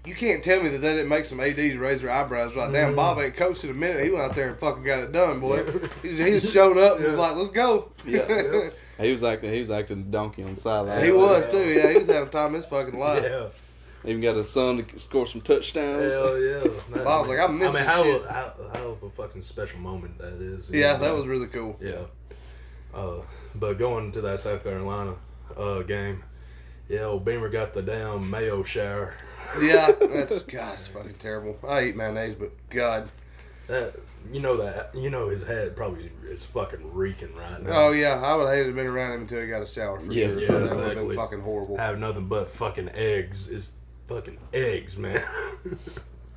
you 0.06 0.16
can't 0.16 0.44
tell 0.44 0.62
me 0.62 0.70
that 0.70 0.80
they 0.80 0.94
didn't 0.96 1.10
make 1.10 1.26
some 1.26 1.40
ads 1.40 1.58
raise 1.58 2.02
their 2.02 2.12
eyebrows. 2.12 2.56
Like, 2.56 2.72
damn, 2.72 2.94
Mhm. 2.94 2.96
Bob 2.96 3.20
ain't 3.20 3.36
coached 3.36 3.64
in 3.64 3.70
a 3.70 3.74
minute. 3.74 4.04
He 4.04 4.10
went 4.12 4.24
out 4.24 4.36
there 4.36 4.50
and 4.50 4.60
fucking 4.60 4.84
got 4.84 5.00
it 5.00 5.12
done, 5.12 5.40
boy. 5.40 5.64
He, 6.02 6.10
he 6.16 6.40
just 6.40 6.54
showed 6.54 6.78
up 6.78 6.98
and 6.98 7.06
was 7.08 7.18
like, 7.18 7.36
"Let's 7.36 7.52
go." 7.52 7.92
Yeah. 8.06 8.26
Yeah. 8.32 8.70
He 8.98 9.12
was 9.12 9.24
acting. 9.24 9.52
He 9.52 9.60
was 9.60 9.70
acting 9.72 10.10
donkey 10.10 10.42
on 10.44 10.56
the 10.56 10.62
sideline. 10.62 11.04
he 11.04 11.12
was 11.12 11.50
too. 11.52 11.68
Yeah, 11.70 11.92
he 11.92 11.98
was 11.98 12.08
having 12.08 12.30
time 12.30 12.54
his 12.54 12.66
fucking 12.66 12.98
life. 12.98 13.24
Yeah. 13.24 13.48
Even 14.06 14.22
got 14.22 14.38
his 14.38 14.50
son 14.50 14.86
to 14.86 15.00
score 15.00 15.28
some 15.28 15.42
touchdowns. 15.42 16.14
Hell 16.14 16.40
yeah. 16.40 16.60
That- 16.94 17.04
Bob's 17.04 17.28
like, 17.28 17.40
I 17.40 17.48
miss 17.48 17.74
I 17.76 17.80
mean, 17.80 17.84
how, 17.90 18.04
shit. 18.04 18.26
how 18.26 18.54
how 18.74 18.84
of 18.92 19.04
a 19.04 19.10
fucking 19.10 19.42
special 19.42 19.80
moment 19.80 20.18
that 20.20 20.34
is. 20.42 20.70
Yeah, 20.70 20.94
know, 20.94 21.00
that 21.00 21.00
but- 21.10 21.16
was 21.18 21.28
really 21.28 21.48
cool. 21.48 21.76
Yeah. 21.82 22.04
Uh, 22.94 23.22
but 23.56 23.78
going 23.78 24.14
to 24.14 24.22
that 24.22 24.40
South 24.40 24.64
Carolina 24.64 25.16
uh, 25.58 25.82
game, 25.82 26.24
yeah, 26.90 27.02
old 27.04 27.26
Beamer 27.26 27.50
got 27.50 27.74
the 27.74 27.82
damn 27.82 28.30
mayo 28.30 28.64
shower. 28.64 29.14
Yeah, 29.62 29.92
that's 30.00 30.40
God, 30.44 30.74
it's 30.76 30.88
fucking 30.88 31.16
terrible. 31.20 31.58
I 31.68 31.86
eat 31.86 31.96
mayonnaise, 31.96 32.36
but 32.36 32.52
God. 32.70 33.10
That 33.68 33.96
you 34.32 34.40
know 34.42 34.58
that 34.58 34.94
you 34.94 35.10
know 35.10 35.30
his 35.30 35.42
head 35.44 35.76
probably 35.76 36.12
is 36.30 36.44
fucking 36.44 36.94
reeking 36.94 37.34
right 37.36 37.62
now. 37.64 37.88
Oh 37.88 37.92
yeah, 37.92 38.16
I 38.22 38.36
would 38.36 38.48
hate 38.50 38.60
to 38.62 38.66
have 38.68 38.76
been 38.76 38.86
around 38.86 39.14
him 39.14 39.22
until 39.22 39.42
he 39.42 39.48
got 39.48 39.64
a 39.64 39.68
shower 39.68 40.00
for 40.00 40.12
Yeah, 40.14 40.28
sure. 40.28 40.40
yeah, 40.40 40.48
that 40.48 40.54
would 40.54 40.62
have 40.70 40.78
been 40.78 40.88
exactly. 40.92 41.16
fucking 41.16 41.42
horrible. 41.42 41.78
Have 41.78 41.98
nothing 41.98 42.28
but 42.28 42.52
fucking 42.56 42.90
eggs. 42.90 43.48
Is 43.48 43.72
fucking 44.08 44.38
eggs, 44.54 44.98
man. 44.98 45.24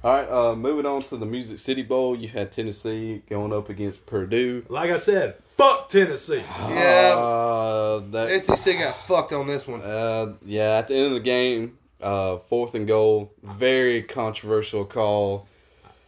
All 0.04 0.12
right. 0.12 0.28
Uh, 0.30 0.54
moving 0.54 0.86
on 0.86 1.02
to 1.02 1.16
the 1.16 1.26
Music 1.26 1.58
City 1.58 1.82
Bowl. 1.82 2.16
You 2.16 2.28
had 2.28 2.52
Tennessee 2.52 3.22
going 3.28 3.52
up 3.52 3.68
against 3.68 4.06
Purdue. 4.06 4.64
like 4.68 4.90
I 4.90 4.96
said, 4.96 5.36
fuck 5.56 5.88
Tennessee. 5.88 6.42
Yeah. 6.68 7.14
Uh, 7.16 8.02
that. 8.10 8.44
SEC 8.44 8.78
got 8.78 8.96
fucked 9.06 9.32
on 9.32 9.46
this 9.46 9.66
one. 9.66 9.82
Uh, 9.82 10.34
yeah. 10.44 10.78
At 10.78 10.88
the 10.88 10.94
end 10.94 11.06
of 11.06 11.12
the 11.12 11.20
game, 11.20 11.78
uh, 12.00 12.38
fourth 12.48 12.74
and 12.74 12.86
goal. 12.86 13.32
Very 13.42 14.02
controversial 14.02 14.84
call. 14.84 15.48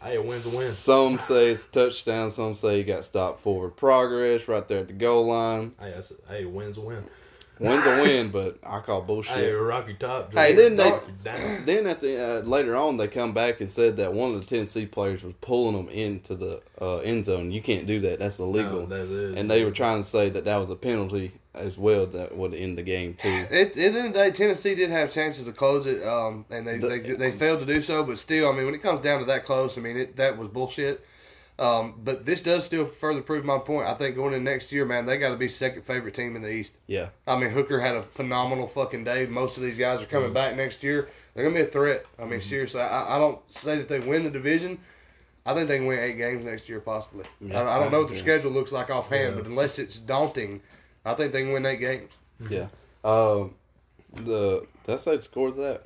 Hey, 0.03 0.17
a 0.17 0.23
win's 0.23 0.51
a 0.51 0.57
win. 0.57 0.71
Some 0.71 1.19
say 1.19 1.51
it's 1.51 1.67
a 1.67 1.71
touchdown. 1.71 2.31
Some 2.31 2.55
say 2.55 2.79
he 2.79 2.85
got 2.85 3.05
stopped 3.05 3.43
forward 3.43 3.77
progress 3.77 4.49
right 4.49 4.67
there 4.67 4.79
at 4.79 4.87
the 4.87 4.95
goal 4.95 5.27
line. 5.27 5.73
Hey, 5.79 5.91
that's, 5.95 6.13
hey, 6.27 6.45
a 6.45 6.49
win's 6.49 6.79
a 6.79 6.81
win. 6.81 7.05
Win's 7.61 7.87
a 7.87 8.03
win, 8.03 8.29
but 8.33 8.59
I 8.65 8.81
call 8.81 9.03
bullshit. 9.03 9.37
Hey, 9.37 9.51
rocky 9.51 9.95
Top. 9.95 10.33
Hey, 10.33 10.55
didn't 10.55 10.77
they- 10.79 10.91
knock 10.91 11.05
you 11.07 11.15
down. 11.23 11.63
Then 11.67 11.87
at 11.87 12.01
the 12.01 12.39
uh, 12.39 12.41
later 12.41 12.75
on, 12.77 12.97
they 12.97 13.07
come 13.07 13.33
back 13.35 13.61
and 13.61 13.71
said 13.71 13.97
that 13.99 14.13
one 14.13 14.33
of 14.35 14.41
the 14.41 14.47
Tennessee 14.47 14.87
players 14.87 15.23
was 15.23 15.35
pulling 15.41 15.77
them 15.77 15.89
into 15.89 16.35
the 16.35 16.63
uh, 16.81 16.97
end 16.99 17.27
zone. 17.27 17.53
You 17.53 17.63
can't 17.63 17.87
do 17.87 18.01
that; 18.01 18.19
that's 18.19 18.39
illegal. 18.39 18.87
No, 18.87 18.87
that 18.87 19.03
is. 19.13 19.37
and 19.37 19.51
they 19.51 19.65
were 19.65 19.71
trying 19.71 20.03
to 20.03 20.09
say 20.09 20.31
that 20.31 20.45
that 20.47 20.57
was 20.57 20.71
a 20.71 20.77
penalty 20.77 21.33
as 21.53 21.77
well 21.77 22.07
that 22.07 22.37
would 22.37 22.55
end 22.55 22.79
the 22.79 22.83
game 22.83 23.13
too. 23.15 23.47
It, 23.51 23.69
at 23.69 23.75
the 23.75 23.85
end 23.85 23.97
of 23.97 24.03
the 24.05 24.11
day, 24.11 24.31
Tennessee 24.31 24.75
did 24.77 24.89
have 24.91 25.13
chances 25.13 25.45
to 25.45 25.53
close 25.53 25.85
it, 25.85 26.03
um, 26.07 26.45
and 26.49 26.67
they, 26.67 26.79
The- 26.79 26.89
they 26.89 26.99
they 27.01 27.33
failed 27.33 27.61
to 27.61 27.67
do 27.67 27.81
so. 27.83 28.03
But 28.05 28.19
still, 28.19 28.49
I 28.49 28.53
mean, 28.53 28.65
when 28.67 28.75
it 28.75 28.83
comes 28.83 29.03
down 29.03 29.19
to 29.21 29.25
that 29.27 29.45
close, 29.45 29.77
I 29.77 29.81
mean, 29.81 29.97
it, 29.97 30.17
that 30.17 30.39
was 30.39 30.49
bullshit. 30.49 31.05
Um, 31.61 32.01
but 32.03 32.25
this 32.25 32.41
does 32.41 32.65
still 32.65 32.87
further 32.87 33.21
prove 33.21 33.45
my 33.45 33.59
point. 33.59 33.87
I 33.87 33.93
think 33.95 34.17
going 34.17 34.33
in 34.33 34.43
next 34.43 34.73
year, 34.73 34.87
man, 34.87 35.05
they 35.05 35.19
got 35.19 35.29
to 35.29 35.37
be 35.37 35.47
second 35.49 35.83
favorite 35.83 36.15
team 36.15 36.35
in 36.35 36.41
the 36.43 36.51
East. 36.51 36.73
Yeah, 36.87 37.11
I 37.27 37.39
mean, 37.39 37.51
Hooker 37.51 37.81
had 37.81 37.95
a 37.95 38.03
phenomenal 38.03 38.67
fucking 38.67 39.05
day. 39.05 39.27
Most 39.27 39.59
of 39.59 39.63
these 39.63 39.77
guys 39.77 40.01
are 40.01 40.07
coming 40.07 40.29
Mm-hmm. 40.29 40.35
back 40.35 40.57
next 40.57 40.83
year. 40.83 41.11
They're 41.35 41.45
gonna 41.45 41.55
be 41.55 41.61
a 41.61 41.67
threat. 41.67 42.07
I 42.19 42.25
mean, 42.25 42.41
seriously, 42.41 42.81
I, 42.81 43.17
I 43.17 43.19
don't 43.19 43.39
say 43.51 43.77
that 43.77 43.89
they 43.91 44.01
win 44.01 44.25
the 44.25 44.31
division. 44.31 44.79
I 45.45 45.55
think 45.55 45.69
they 45.69 45.77
can 45.79 45.87
win 45.87 45.99
eight 45.99 46.17
games 46.17 46.45
next 46.45 46.69
year, 46.69 46.81
possibly. 46.81 47.25
Yeah, 47.41 47.61
I, 47.63 47.77
I 47.77 47.79
don't 47.79 47.93
know 47.93 48.01
what 48.01 48.09
their 48.09 48.17
yeah. 48.17 48.23
schedule 48.23 48.51
looks 48.53 48.73
like 48.73 48.89
offhand, 48.91 49.35
Yeah. 49.37 49.43
but 49.43 49.47
unless 49.47 49.79
it's 49.79 49.97
daunting, 49.99 50.61
I 51.05 51.15
think 51.15 51.33
they 51.33 51.43
can 51.43 51.53
win 51.53 51.65
eight 51.67 51.79
games. 51.81 52.11
yeah. 52.51 52.69
Um, 53.05 53.55
the 54.15 54.67
did 54.87 54.95
I 54.95 54.97
say 54.97 55.17
the 55.17 55.23
score 55.23 55.51
that? 55.51 55.85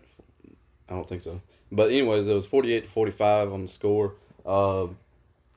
I 0.88 0.93
don't 0.95 1.09
think 1.09 1.23
so. 1.23 1.40
But 1.73 1.90
anyways, 1.90 2.28
it 2.28 2.33
was 2.35 2.47
forty 2.47 2.73
eight 2.73 2.85
to 2.85 2.90
forty 2.90 3.12
five 3.12 3.52
on 3.52 3.62
the 3.62 3.69
score. 3.69 4.14
Um, 4.47 4.99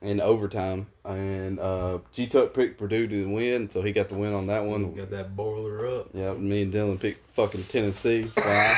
in 0.00 0.20
overtime, 0.20 0.86
and 1.04 1.58
uh, 1.58 1.98
G 2.12 2.26
Tuck 2.28 2.54
picked 2.54 2.78
Purdue 2.78 3.08
to 3.08 3.24
win, 3.28 3.68
so 3.68 3.82
he 3.82 3.90
got 3.92 4.08
the 4.08 4.14
win 4.14 4.32
on 4.32 4.46
that 4.46 4.64
one. 4.64 4.94
Got 4.94 5.10
that 5.10 5.34
boiler 5.34 5.86
up. 6.00 6.08
Yeah, 6.14 6.34
me 6.34 6.62
and 6.62 6.72
Dylan 6.72 7.00
picked 7.00 7.34
fucking 7.34 7.64
Tennessee. 7.64 8.30
Wow. 8.36 8.76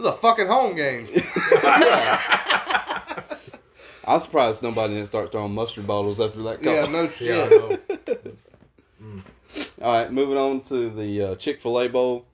It 0.00 0.04
was 0.04 0.06
a 0.06 0.12
fucking 0.18 0.46
home 0.46 0.74
game. 0.76 1.08
I'm 4.06 4.18
surprised 4.18 4.62
nobody 4.62 4.94
didn't 4.94 5.08
start 5.08 5.30
throwing 5.30 5.52
mustard 5.52 5.86
bottles 5.86 6.18
after 6.18 6.42
that 6.44 6.62
call. 6.62 6.74
yeah, 6.74 6.86
no 6.86 7.06
shit. 7.08 7.28
Yeah, 7.28 7.44
I 7.44 7.48
know. 7.50 7.78
All 9.82 9.92
right, 9.92 10.10
moving 10.10 10.38
on 10.38 10.60
to 10.62 10.88
the 10.90 11.22
uh, 11.22 11.34
Chick 11.36 11.60
Fil 11.60 11.80
A 11.80 11.88
Bowl. 11.88 12.24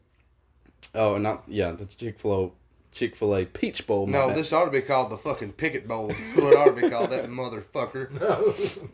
Oh, 0.94 1.18
not 1.18 1.42
yeah, 1.48 1.72
the 1.72 1.86
Chick 1.86 2.20
Fil 2.20 2.32
A 2.44 2.50
Chick 2.96 3.14
Fil 3.14 3.36
A 3.36 3.44
Peach 3.44 3.86
Bowl. 3.86 4.06
No, 4.06 4.28
bad. 4.28 4.38
this 4.38 4.54
ought 4.54 4.64
to 4.64 4.70
be 4.70 4.80
called 4.80 5.10
the 5.10 5.18
fucking 5.18 5.52
Pickett 5.52 5.86
Bowl. 5.86 6.08
That's 6.08 6.36
what 6.36 6.54
it 6.54 6.56
ought 6.56 6.74
to 6.74 6.80
be 6.80 6.88
called, 6.88 7.10
that 7.10 7.28
motherfucker. 7.28 8.06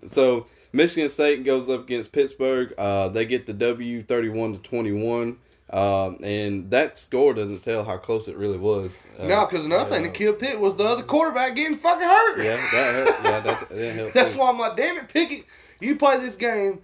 So 0.09 0.47
Michigan 0.73 1.09
State 1.09 1.44
goes 1.44 1.68
up 1.68 1.85
against 1.85 2.11
Pittsburgh. 2.11 2.75
Uh, 2.76 3.09
they 3.09 3.25
get 3.25 3.47
the 3.47 3.52
W, 3.52 4.02
thirty-one 4.02 4.54
to 4.54 4.59
twenty-one. 4.59 5.38
Um, 5.71 6.18
and 6.23 6.71
that 6.73 6.99
score 6.99 7.32
doesn't 7.32 7.62
tell 7.62 7.85
how 7.85 7.97
close 7.97 8.26
it 8.26 8.37
really 8.37 8.59
was. 8.59 9.04
Uh, 9.18 9.26
no, 9.28 9.47
because 9.47 9.64
another 9.64 9.88
thing 9.88 10.02
that 10.02 10.14
killed 10.14 10.40
Pitt 10.40 10.59
was 10.59 10.75
the 10.75 10.85
other 10.85 11.04
quarterback 11.04 11.54
getting 11.54 11.78
fucking 11.78 12.06
hurt. 12.06 12.42
Yeah, 12.42 12.56
that 12.56 12.71
hurt. 12.73 13.09
Yeah, 13.25 13.40
that, 13.40 13.44
that 13.44 13.68
didn't. 13.71 14.14
That's 14.14 14.32
too. 14.32 14.40
why 14.40 14.50
I'm 14.50 14.59
like, 14.59 14.76
damn 14.76 14.99
it, 14.99 15.09
Pickett, 15.09 15.47
you 15.80 15.94
play 15.97 16.18
this 16.18 16.35
game, 16.35 16.80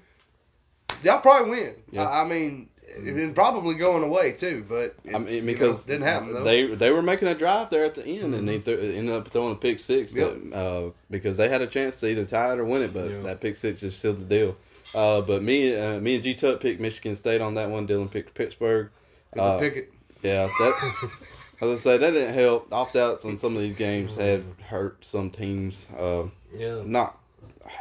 y'all 1.03 1.21
probably 1.21 1.51
win. 1.51 1.75
Yeah. 1.91 2.05
I, 2.05 2.23
I 2.23 2.29
mean, 2.29 2.69
and 3.07 3.35
probably 3.35 3.75
going 3.75 4.03
away 4.03 4.33
too, 4.33 4.65
but 4.69 4.95
it, 5.05 5.15
I 5.15 5.19
mean, 5.19 5.35
you 5.35 5.41
know, 5.41 5.47
because 5.47 5.85
didn't 5.85 6.03
happen 6.07 6.33
though. 6.35 6.43
they 6.45 6.67
they 6.75 6.91
were 6.91 7.03
making 7.03 7.29
a 7.29 7.35
drive 7.35 7.71
there 7.71 7.85
at 7.85 7.95
the 7.95 8.05
end, 8.07 8.35
and 8.35 8.49
they 8.49 8.59
th- 8.59 8.79
ended 8.97 9.15
up 9.15 9.29
throwing 9.29 9.53
a 9.53 9.57
pick 9.57 9.79
six 9.79 10.15
Yep. 10.15 10.35
that, 10.51 10.57
uh, 10.57 10.91
because 11.11 11.37
they 11.37 11.49
had 11.49 11.63
a 11.63 11.67
chance 11.67 11.97
to 11.97 12.09
either 12.09 12.25
tie 12.25 12.53
it 12.53 12.59
or 12.59 12.65
win 12.65 12.83
it, 12.83 12.93
but 12.93 13.11
Yeah. 13.11 13.23
that 13.23 13.41
pick 13.41 13.57
six 13.57 13.81
just 13.81 14.01
sealed 14.01 14.21
the 14.21 14.25
deal. 14.25 14.57
Uh, 14.95 15.21
but 15.21 15.43
me, 15.43 15.75
uh, 15.77 16.01
me 16.01 16.15
and 16.15 16.25
G 16.25 16.35
Tuck 16.35 16.61
picked 16.61 16.81
Michigan 16.81 17.15
State 17.15 17.41
on 17.41 17.55
that 17.55 17.69
one. 17.71 17.87
Dylan 17.87 18.11
picked 18.11 18.35
Pittsburgh. 18.35 18.89
It 19.35 19.39
was 19.39 19.57
Uh, 19.57 19.59
Pickett. 19.59 19.93
Yeah, 20.23 20.49
that. 20.59 20.95
As 21.61 21.81
I 21.81 21.83
say, 21.83 21.99
that 21.99 22.11
didn't 22.13 22.35
help. 22.35 22.73
Opt 22.73 22.97
outs 22.97 23.25
on 23.25 23.37
some 23.37 23.55
of 23.57 23.61
these 23.63 23.75
games 23.75 24.15
have 24.15 24.45
hurt 24.69 25.05
some 25.05 25.31
teams. 25.31 25.87
Uh, 25.99 26.25
Yeah. 26.57 26.83
not 26.85 27.19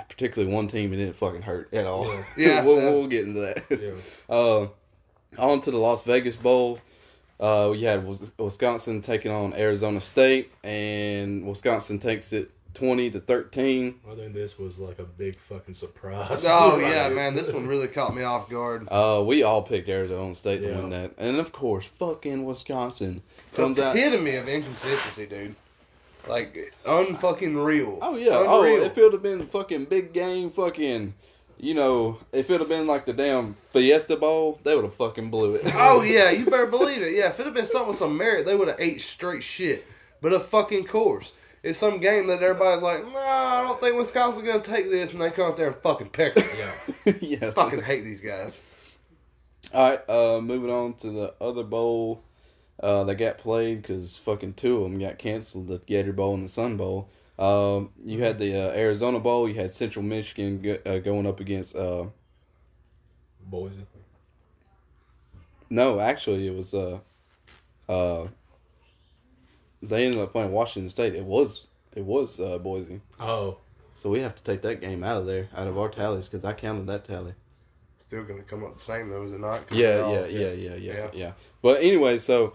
particularly 0.09 0.51
one 0.53 0.67
team. 0.67 0.91
It 0.91 0.97
didn't 0.97 1.15
fucking 1.15 1.43
hurt 1.43 1.73
at 1.73 1.85
all. 1.85 2.07
Yeah. 2.07 2.23
Yeah, 2.35 2.63
we'll, 2.65 2.75
we'll 2.75 3.07
get 3.07 3.25
into 3.25 3.39
that. 3.41 3.63
Yeah. 3.69 3.91
On 5.37 5.59
to 5.61 5.71
the 5.71 5.77
Las 5.77 6.01
Vegas 6.03 6.35
Bowl. 6.35 6.79
Uh, 7.39 7.69
we 7.71 7.83
had 7.83 8.05
Wisconsin 8.39 9.01
taking 9.01 9.31
on 9.31 9.53
Arizona 9.53 10.01
State, 10.01 10.51
and 10.63 11.45
Wisconsin 11.47 11.99
takes 11.99 12.33
it 12.33 12.49
twenty 12.73 13.11
to 13.11 13.19
thirteen. 13.19 13.99
I 14.11 14.15
think 14.15 14.33
this 14.33 14.57
was 14.57 14.79
like 14.79 14.97
a 14.97 15.03
big 15.03 15.37
fucking 15.47 15.75
surprise. 15.75 16.43
Oh 16.45 16.77
yeah, 16.81 17.09
man, 17.09 17.35
this 17.35 17.49
one 17.49 17.67
really 17.73 17.87
caught 17.87 18.15
me 18.15 18.23
off 18.23 18.49
guard. 18.49 18.87
Uh, 18.89 19.21
we 19.25 19.43
all 19.43 19.61
picked 19.61 19.87
Arizona 19.87 20.33
State 20.33 20.61
to 20.61 20.73
win 20.73 20.89
that, 20.89 21.11
and 21.19 21.37
of 21.37 21.51
course, 21.51 21.85
fucking 21.85 22.43
Wisconsin 22.43 23.21
comes 23.53 23.75
The 23.77 23.85
out. 23.85 23.95
epitome 23.95 24.35
of 24.35 24.47
inconsistency, 24.47 25.27
dude. 25.27 25.55
Like 26.27 26.73
unfucking 26.85 27.63
real. 27.63 27.99
Oh 28.01 28.15
yeah. 28.17 28.29
Oh, 28.31 28.63
Unreal. 28.63 28.83
if 28.83 28.97
it 28.97 29.03
would 29.03 29.13
have 29.13 29.21
been 29.23 29.45
fucking 29.47 29.85
big 29.85 30.11
game, 30.11 30.49
fucking, 30.49 31.13
you 31.59 31.73
know, 31.73 32.19
if 32.31 32.49
it 32.49 32.59
had 32.59 32.69
been 32.69 32.87
like 32.87 33.05
the 33.05 33.13
damn 33.13 33.57
Fiesta 33.71 34.15
Bowl, 34.15 34.59
they 34.63 34.75
would 34.75 34.83
have 34.83 34.95
fucking 34.95 35.29
blew 35.29 35.55
it. 35.55 35.63
Oh 35.75 36.01
yeah, 36.03 36.29
you 36.29 36.45
better 36.45 36.65
believe 36.65 37.01
it. 37.01 37.13
Yeah, 37.13 37.29
if 37.29 37.39
it 37.39 37.45
had 37.45 37.53
been 37.53 37.67
something 37.67 37.89
with 37.89 37.99
some 37.99 38.17
merit, 38.17 38.45
they 38.45 38.55
would 38.55 38.67
have 38.67 38.79
ate 38.79 39.01
straight 39.01 39.43
shit. 39.43 39.85
But 40.21 40.33
a 40.33 40.39
fucking 40.39 40.87
course, 40.87 41.31
it's 41.63 41.79
some 41.79 41.99
game 41.99 42.27
that 42.27 42.41
everybody's 42.41 42.81
like, 42.81 43.03
no, 43.05 43.17
I 43.17 43.63
don't 43.63 43.79
think 43.79 43.95
Wisconsin's 43.97 44.45
gonna 44.45 44.63
take 44.63 44.89
this, 44.89 45.13
and 45.13 45.21
they 45.21 45.31
come 45.31 45.51
out 45.51 45.57
there 45.57 45.67
and 45.67 45.75
fucking 45.77 46.09
peck 46.09 46.33
it. 46.35 46.45
Yeah. 46.57 47.13
yeah. 47.21 47.51
fucking 47.51 47.83
hate 47.83 48.03
these 48.03 48.21
guys. 48.21 48.53
All 49.73 49.89
right. 49.89 50.09
Uh, 50.09 50.41
moving 50.41 50.69
on 50.69 50.93
to 50.95 51.11
the 51.11 51.33
other 51.41 51.63
bowl. 51.63 52.23
Uh, 52.79 53.03
that 53.05 53.15
got 53.15 53.39
played 53.39 53.81
because 53.81 54.17
fucking 54.17 54.53
two 54.53 54.77
of 54.77 54.83
them 54.83 54.99
got 54.99 55.17
canceled. 55.17 55.67
The 55.67 55.79
Gator 55.87 56.13
Bowl 56.13 56.35
and 56.35 56.43
the 56.43 56.49
Sun 56.49 56.77
Bowl. 56.77 57.09
Um, 57.37 57.91
you 58.03 58.23
had 58.23 58.39
the 58.39 58.55
uh, 58.55 58.73
Arizona 58.73 59.19
Bowl. 59.19 59.47
You 59.47 59.55
had 59.55 59.71
Central 59.71 60.03
Michigan 60.03 60.61
go, 60.61 60.77
uh, 60.85 60.99
going 60.99 61.27
up 61.27 61.39
against. 61.39 61.75
Uh, 61.75 62.05
Boise. 63.41 63.85
no, 65.69 65.99
actually, 65.99 66.47
it 66.47 66.55
was. 66.55 66.73
Uh, 66.73 66.99
uh, 67.87 68.27
they 69.81 70.05
ended 70.05 70.19
up 70.19 70.31
playing 70.31 70.51
Washington 70.51 70.89
State. 70.89 71.15
It 71.15 71.23
was. 71.23 71.67
It 71.95 72.03
was 72.03 72.39
uh, 72.39 72.57
Boise. 72.57 73.01
Oh. 73.19 73.57
So 73.93 74.09
we 74.09 74.19
have 74.19 74.35
to 74.35 74.43
take 74.43 74.61
that 74.61 74.81
game 74.81 75.03
out 75.03 75.17
of 75.17 75.25
there, 75.25 75.49
out 75.55 75.67
of 75.67 75.77
our 75.77 75.89
tallies, 75.89 76.27
because 76.27 76.45
I 76.45 76.53
counted 76.53 76.85
that 76.87 77.03
tally. 77.03 77.33
Still 77.99 78.23
gonna 78.23 78.43
come 78.43 78.63
up 78.63 78.77
the 78.77 78.83
same 78.83 79.09
though, 79.09 79.23
is 79.23 79.33
it 79.33 79.39
not? 79.39 79.63
Yeah, 79.71 79.97
they're 79.97 80.27
yeah, 80.29 80.51
yeah, 80.51 80.51
yeah, 80.51 80.75
yeah, 80.75 80.93
Yeah. 80.93 81.09
yeah. 81.13 81.31
But 81.61 81.81
anyway, 81.81 82.19
so 82.19 82.53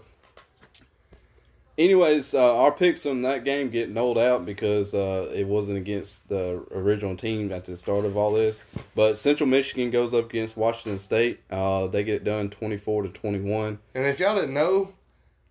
anyways, 1.77 2.33
uh, 2.33 2.55
our 2.57 2.71
picks 2.71 3.05
on 3.05 3.21
that 3.23 3.43
game 3.43 3.69
get 3.69 3.89
nulled 3.89 4.17
out 4.17 4.45
because 4.45 4.93
uh, 4.93 5.31
it 5.33 5.47
wasn't 5.47 5.77
against 5.77 6.27
the 6.29 6.63
original 6.71 7.15
team 7.15 7.51
at 7.51 7.65
the 7.65 7.77
start 7.77 8.05
of 8.05 8.15
all 8.17 8.33
this. 8.33 8.61
But 8.95 9.17
Central 9.17 9.47
Michigan 9.47 9.91
goes 9.91 10.13
up 10.13 10.29
against 10.29 10.57
Washington 10.57 10.99
State. 10.99 11.41
Uh, 11.49 11.87
they 11.87 12.03
get 12.03 12.15
it 12.15 12.23
done 12.23 12.49
twenty 12.49 12.77
four 12.77 13.03
to 13.03 13.09
twenty 13.09 13.39
one. 13.39 13.79
And 13.93 14.05
if 14.05 14.19
y'all 14.19 14.35
didn't 14.35 14.53
know, 14.53 14.93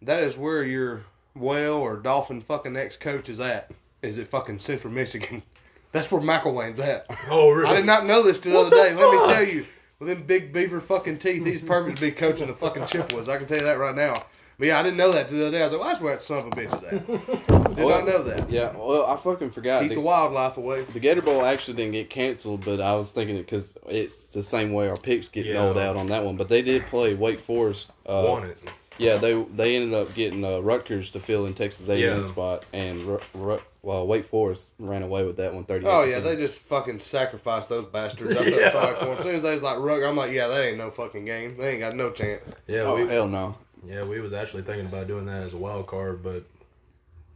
that 0.01 0.23
is 0.23 0.37
where 0.37 0.65
your 0.65 1.05
whale 1.35 1.75
or 1.75 1.97
dolphin 1.97 2.41
fucking 2.41 2.77
ex 2.77 2.97
coach 2.97 3.29
is 3.29 3.41
at. 3.41 3.71
Is 4.03 4.19
it 4.19 4.29
fucking 4.29 4.61
Central 4.61 4.93
Michigan? 4.93 5.43
That's 5.93 6.11
where 6.11 6.23
McElwain's 6.23 6.81
at. 6.81 7.07
Oh 7.31 7.51
really? 7.51 7.71
I 7.71 7.77
did 7.77 7.87
not 7.87 8.07
know 8.07 8.23
this 8.23 8.41
till 8.41 8.53
the 8.53 8.59
What 8.59 8.67
other 8.67 8.77
the 8.77 8.83
day. 8.83 8.95
Let 8.95 9.13
me 9.13 9.35
tell 9.35 9.55
you, 9.55 9.67
with 9.99 10.09
them 10.09 10.23
big 10.23 10.53
beaver 10.53 10.81
fucking 10.81 11.19
teeth, 11.19 11.45
he's 11.45 11.61
perfect 11.61 11.97
to 11.99 12.01
be 12.03 12.11
coaching 12.13 12.47
the 12.47 12.55
fucking 12.55 12.87
Chippewas. 12.87 13.29
I 13.29 13.37
can 13.37 13.47
tell 13.47 13.59
you 13.59 13.65
that 13.65 13.79
right 13.79 13.95
now. 13.95 14.15
But 14.63 14.69
yeah, 14.69 14.79
I 14.79 14.85
didn't 14.85 14.97
know 14.99 15.11
that 15.11 15.29
till 15.29 15.39
the 15.39 15.49
other 15.49 15.59
day. 15.59 15.61
I 15.61 15.67
was 15.67 15.73
like, 15.73 15.81
well, 15.81 15.89
that's 15.91 16.01
where 16.01 16.15
that 16.15 16.23
son 16.23 16.39
of 16.39 16.47
a 16.47 16.51
bitch 16.51 16.77
is 16.79 16.85
at. 16.85 17.75
Did 17.75 17.85
not 17.89 18.07
know 18.07 18.23
that. 18.23 18.49
Yeah, 18.49 18.71
well, 18.77 19.05
I 19.07 19.17
fucking 19.17 19.51
forgot. 19.51 19.81
Keep 19.83 19.89
The- 19.89 19.95
the 19.97 20.01
wildlife 20.01 20.57
away. 20.57 20.85
The 20.85 21.01
Gator 21.01 21.21
Bowl 21.21 21.45
actually 21.45 21.79
didn't 21.79 21.95
get 21.95 22.11
canceled, 22.11 22.65
but 22.65 22.81
I 22.81 22.95
was 22.95 23.11
thinking 23.11 23.35
it 23.35 23.43
because 23.47 23.75
it's 23.89 24.27
the 24.27 24.45
same 24.45 24.73
way 24.73 24.89
our 24.89 24.97
picks 24.97 25.29
get 25.29 25.47
Yeah. 25.47 25.55
nulled 25.55 25.79
out 25.79 25.97
on 25.97 26.07
that 26.11 26.25
one. 26.25 26.37
But 26.37 26.49
they 26.49 26.63
did 26.63 26.87
play 26.87 27.13
Wake 27.15 27.41
Forest. 27.41 27.91
Uh, 28.07 28.25
Won 28.29 28.45
it. 28.45 28.57
Yeah, 28.99 29.17
they 29.17 29.33
they 29.53 29.75
ended 29.75 29.95
up 29.95 30.15
getting 30.15 30.45
uh, 30.45 30.61
Rutgers 30.61 31.11
to 31.11 31.19
fill 31.19 31.47
in 31.47 31.55
Texas 31.55 31.89
A&M 31.89 31.99
Yeah. 31.99 32.23
spot, 32.23 32.65
and 32.73 33.03
Ru- 33.03 33.21
Ru- 33.35 33.63
well, 33.83 34.07
Wake 34.07 34.27
Forest 34.27 34.75
ran 34.79 35.03
away 35.03 35.25
with 35.25 35.39
that 35.39 35.53
one. 35.55 35.65
Thirty. 35.65 35.87
Oh 35.87 36.05
yeah, 36.05 36.21
they 36.21 36.37
just 36.37 36.61
fucking 36.61 37.01
sacrificed 37.01 37.69
those 37.69 37.87
bastards. 37.87 38.31
I 38.31 38.45
felt 38.45 38.47
Yeah. 38.61 38.71
sorry 38.71 38.95
for 38.95 39.05
them. 39.07 39.17
As 39.17 39.23
soon 39.25 39.35
as 39.35 39.43
they 39.43 39.55
was 39.55 39.63
like 39.65 39.79
Rugger, 39.79 40.07
I'm 40.07 40.17
like, 40.17 40.31
yeah, 40.31 40.47
that 40.47 40.65
ain't 40.65 40.79
no 40.79 40.93
fucking 40.93 41.25
game. 41.25 41.57
They 41.59 41.71
ain't 41.73 41.81
got 41.81 41.95
no 41.97 42.11
chance. 42.13 42.43
Yeah, 42.69 42.83
Oh 42.83 42.95
we, 43.03 43.09
hell 43.09 43.27
no. 43.27 43.57
Yeah, 43.87 44.05
we 44.05 44.21
was 44.21 44.33
actually 44.33 44.63
thinking 44.63 44.87
about 44.87 45.07
doing 45.09 45.27
that 45.27 45.43
as 45.45 45.55
a 45.55 45.57
wild 45.59 45.87
card, 45.87 46.23
but 46.23 46.45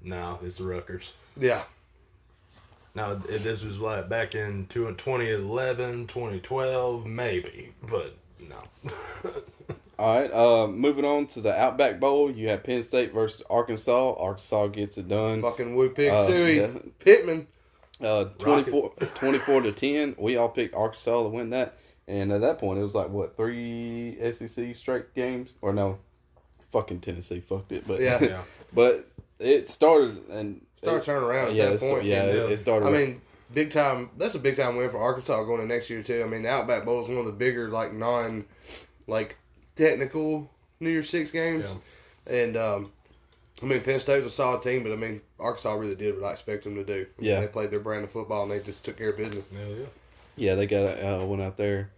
no, 0.03 0.39
it's 0.43 0.57
the 0.57 0.65
Rutgers. 0.65 1.13
Yeah. 1.37 1.63
Now, 2.95 3.13
it, 3.13 3.43
this 3.43 3.63
was 3.63 3.79
like 3.79 4.09
back 4.09 4.35
in 4.35 4.67
two- 4.69 4.87
2011, 4.97 6.07
2012, 6.07 7.07
maybe, 7.07 7.75
but 7.83 8.15
no. 8.41 8.91
All 9.99 10.21
right. 10.21 10.33
Uh, 10.33 10.67
moving 10.69 11.05
on 11.05 11.27
to 11.29 11.41
the 11.41 11.55
Outback 11.55 12.01
Bowl, 12.01 12.31
you 12.31 12.49
have 12.49 12.65
Penn 12.65 12.83
State 12.83 13.13
versus 13.13 13.43
Arkansas. 13.51 14.15
Arkansas 14.15 14.69
gets 14.69 14.97
it 14.99 15.09
done. 15.09 15.43
Fucking 15.43 15.75
Woo 15.77 15.91
Pig 15.91 16.11
Uh, 16.11 16.27
Suey. 16.27 16.57
yeah. 16.61 16.69
Pittman. 16.99 17.47
Uh, 18.01 18.25
24, 18.39 18.93
24 19.15 19.61
to 19.63 19.73
ten. 19.73 20.15
We 20.19 20.37
all 20.37 20.51
picked 20.51 20.75
Arkansas 20.75 21.23
to 21.23 21.29
win 21.31 21.49
that, 21.51 21.79
and 22.07 22.31
at 22.31 22.43
that 22.43 22.59
point, 22.59 22.79
it 22.79 22.83
was 22.83 22.95
like 22.95 23.09
what 23.09 23.39
three 23.39 24.19
SEC 24.33 24.77
straight 24.77 25.15
games 25.15 25.55
or 25.63 25.73
no? 25.73 25.97
Fucking 26.77 27.01
Tennessee 27.01 27.41
fucked 27.41 27.73
it, 27.73 27.87
but 27.87 28.01
Yeah. 28.01 28.19
Yeah. 28.23 28.43
but 28.73 29.09
it 29.39 29.69
started 29.69 30.29
and 30.29 30.61
Started 30.83 31.05
turning 31.07 31.25
around 31.25 31.49
at 31.49 31.55
yeah, 31.55 31.71
that 31.71 31.81
point, 31.81 32.05
yeah, 32.05 32.23
and, 32.23 32.31
it, 32.31 32.43
uh, 32.43 32.47
it 32.49 32.59
started. 32.59 32.87
I 32.87 32.91
mean, 32.91 33.23
big 33.53 33.73
time. 33.73 34.11
That's 34.19 34.35
a 34.35 34.39
big 34.39 34.57
time 34.57 34.77
win 34.77 34.91
for 34.91 34.99
Arkansas 34.99 35.43
going 35.45 35.61
to 35.61 35.67
next 35.67 35.89
year 35.89 36.03
too. 36.03 36.23
I 36.23 36.29
mean, 36.29 36.43
the 36.43 36.51
Outback 36.51 36.85
Bowl 36.85 37.01
is 37.03 37.09
one 37.09 37.17
of 37.19 37.25
the 37.27 37.33
bigger, 37.33 37.69
like 37.71 37.95
non, 37.95 38.45
like 39.07 39.37
technical 39.75 40.51
New 40.79 40.91
Year's 40.91 41.09
Six 41.09 41.31
games. 41.31 41.65
And 42.27 42.57
um, 42.59 42.93
I 43.63 43.67
mean, 43.67 43.81
Penn 43.81 43.99
State 44.01 44.23
was 44.23 44.35
a 44.35 44.37
solid 44.37 44.63
team, 44.63 44.83
but 44.83 44.93
I 44.93 44.97
mean, 44.97 45.23
Arkansas 45.41 45.73
really 45.73 45.95
did 45.95 46.21
what 46.21 46.29
I 46.29 46.33
expected 46.33 46.69
them 46.71 46.77
to 46.77 46.85
do. 46.85 47.07
I 47.19 47.21
mean, 47.23 47.31
Yeah. 47.31 47.41
they 47.41 47.47
played 47.49 47.71
their 47.71 47.81
brand 47.81 48.05
of 48.05 48.11
football 48.11 48.43
and 48.43 48.53
they 48.53 48.61
just 48.61 48.85
took 48.85 48.99
care 48.99 49.11
of 49.11 49.17
business. 49.17 49.45
Hell 49.51 49.71
yeah. 49.71 49.87
yeah, 50.37 50.55
they 50.57 50.67
got 50.67 50.83
a, 50.83 51.23
uh, 51.23 51.25
went 51.25 51.41
out 51.43 51.57
there 51.57 51.91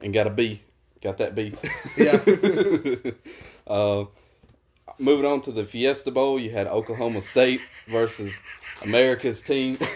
and 0.00 0.12
got 0.14 0.26
a 0.26 0.30
B, 0.30 0.62
got 1.02 1.18
that 1.18 1.34
B. 1.34 1.52
Yeah. 1.98 2.18
uh, 3.66 4.06
moving 4.98 5.24
on 5.26 5.40
to 5.42 5.52
the 5.52 5.64
Fiesta 5.64 6.10
Bowl, 6.10 6.38
you 6.38 6.50
had 6.50 6.66
Oklahoma 6.66 7.20
State 7.20 7.60
versus 7.88 8.32
America's 8.82 9.40
team. 9.40 9.76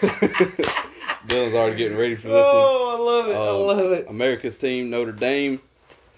Dylan's 1.27 1.53
already 1.53 1.75
getting 1.75 1.97
ready 1.97 2.15
for 2.15 2.27
this 2.29 2.45
one. 2.45 2.55
oh, 2.55 2.95
I 2.95 2.99
love 2.99 3.27
it! 3.27 3.33
I 3.35 3.47
Um, 3.49 3.61
love 3.61 3.91
it. 3.91 4.05
America's 4.09 4.57
team, 4.57 4.89
Notre 4.89 5.11
Dame, 5.11 5.61